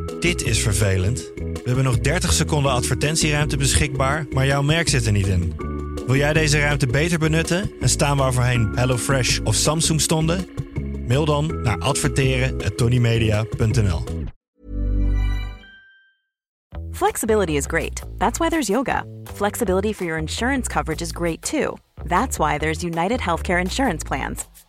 Dit 0.21 0.43
is 0.43 0.59
vervelend. 0.59 1.31
We 1.35 1.61
hebben 1.63 1.83
nog 1.83 1.99
30 1.99 2.33
seconden 2.33 2.71
advertentieruimte 2.71 3.57
beschikbaar, 3.57 4.25
maar 4.29 4.45
jouw 4.45 4.61
merk 4.61 4.89
zit 4.89 5.05
er 5.05 5.11
niet 5.11 5.27
in. 5.27 5.53
Wil 6.07 6.15
jij 6.15 6.33
deze 6.33 6.59
ruimte 6.59 6.87
beter 6.87 7.19
benutten 7.19 7.71
en 7.79 7.89
staan 7.89 8.17
waar 8.17 8.33
voorheen 8.33 8.71
HelloFresh 8.75 9.39
of 9.43 9.55
Samsung 9.55 10.01
stonden? 10.01 10.45
Mail 11.07 11.25
dan 11.25 11.61
naar 11.61 11.77
adverteren@tonymedia.nl. 11.77 14.03
Flexibility 16.91 17.51
is 17.51 17.65
great. 17.65 18.01
That's 18.17 18.37
why 18.37 18.49
there's 18.49 18.67
yoga. 18.67 19.05
Flexibility 19.33 19.93
for 19.93 20.05
your 20.05 20.21
insurance 20.21 20.69
coverage 20.69 21.03
is 21.03 21.11
great 21.11 21.41
too. 21.41 21.77
That's 22.07 22.37
why 22.37 22.57
there's 22.57 22.83
United 22.83 23.19
Healthcare 23.19 23.59
Insurance 23.59 24.05
Plans. 24.05 24.45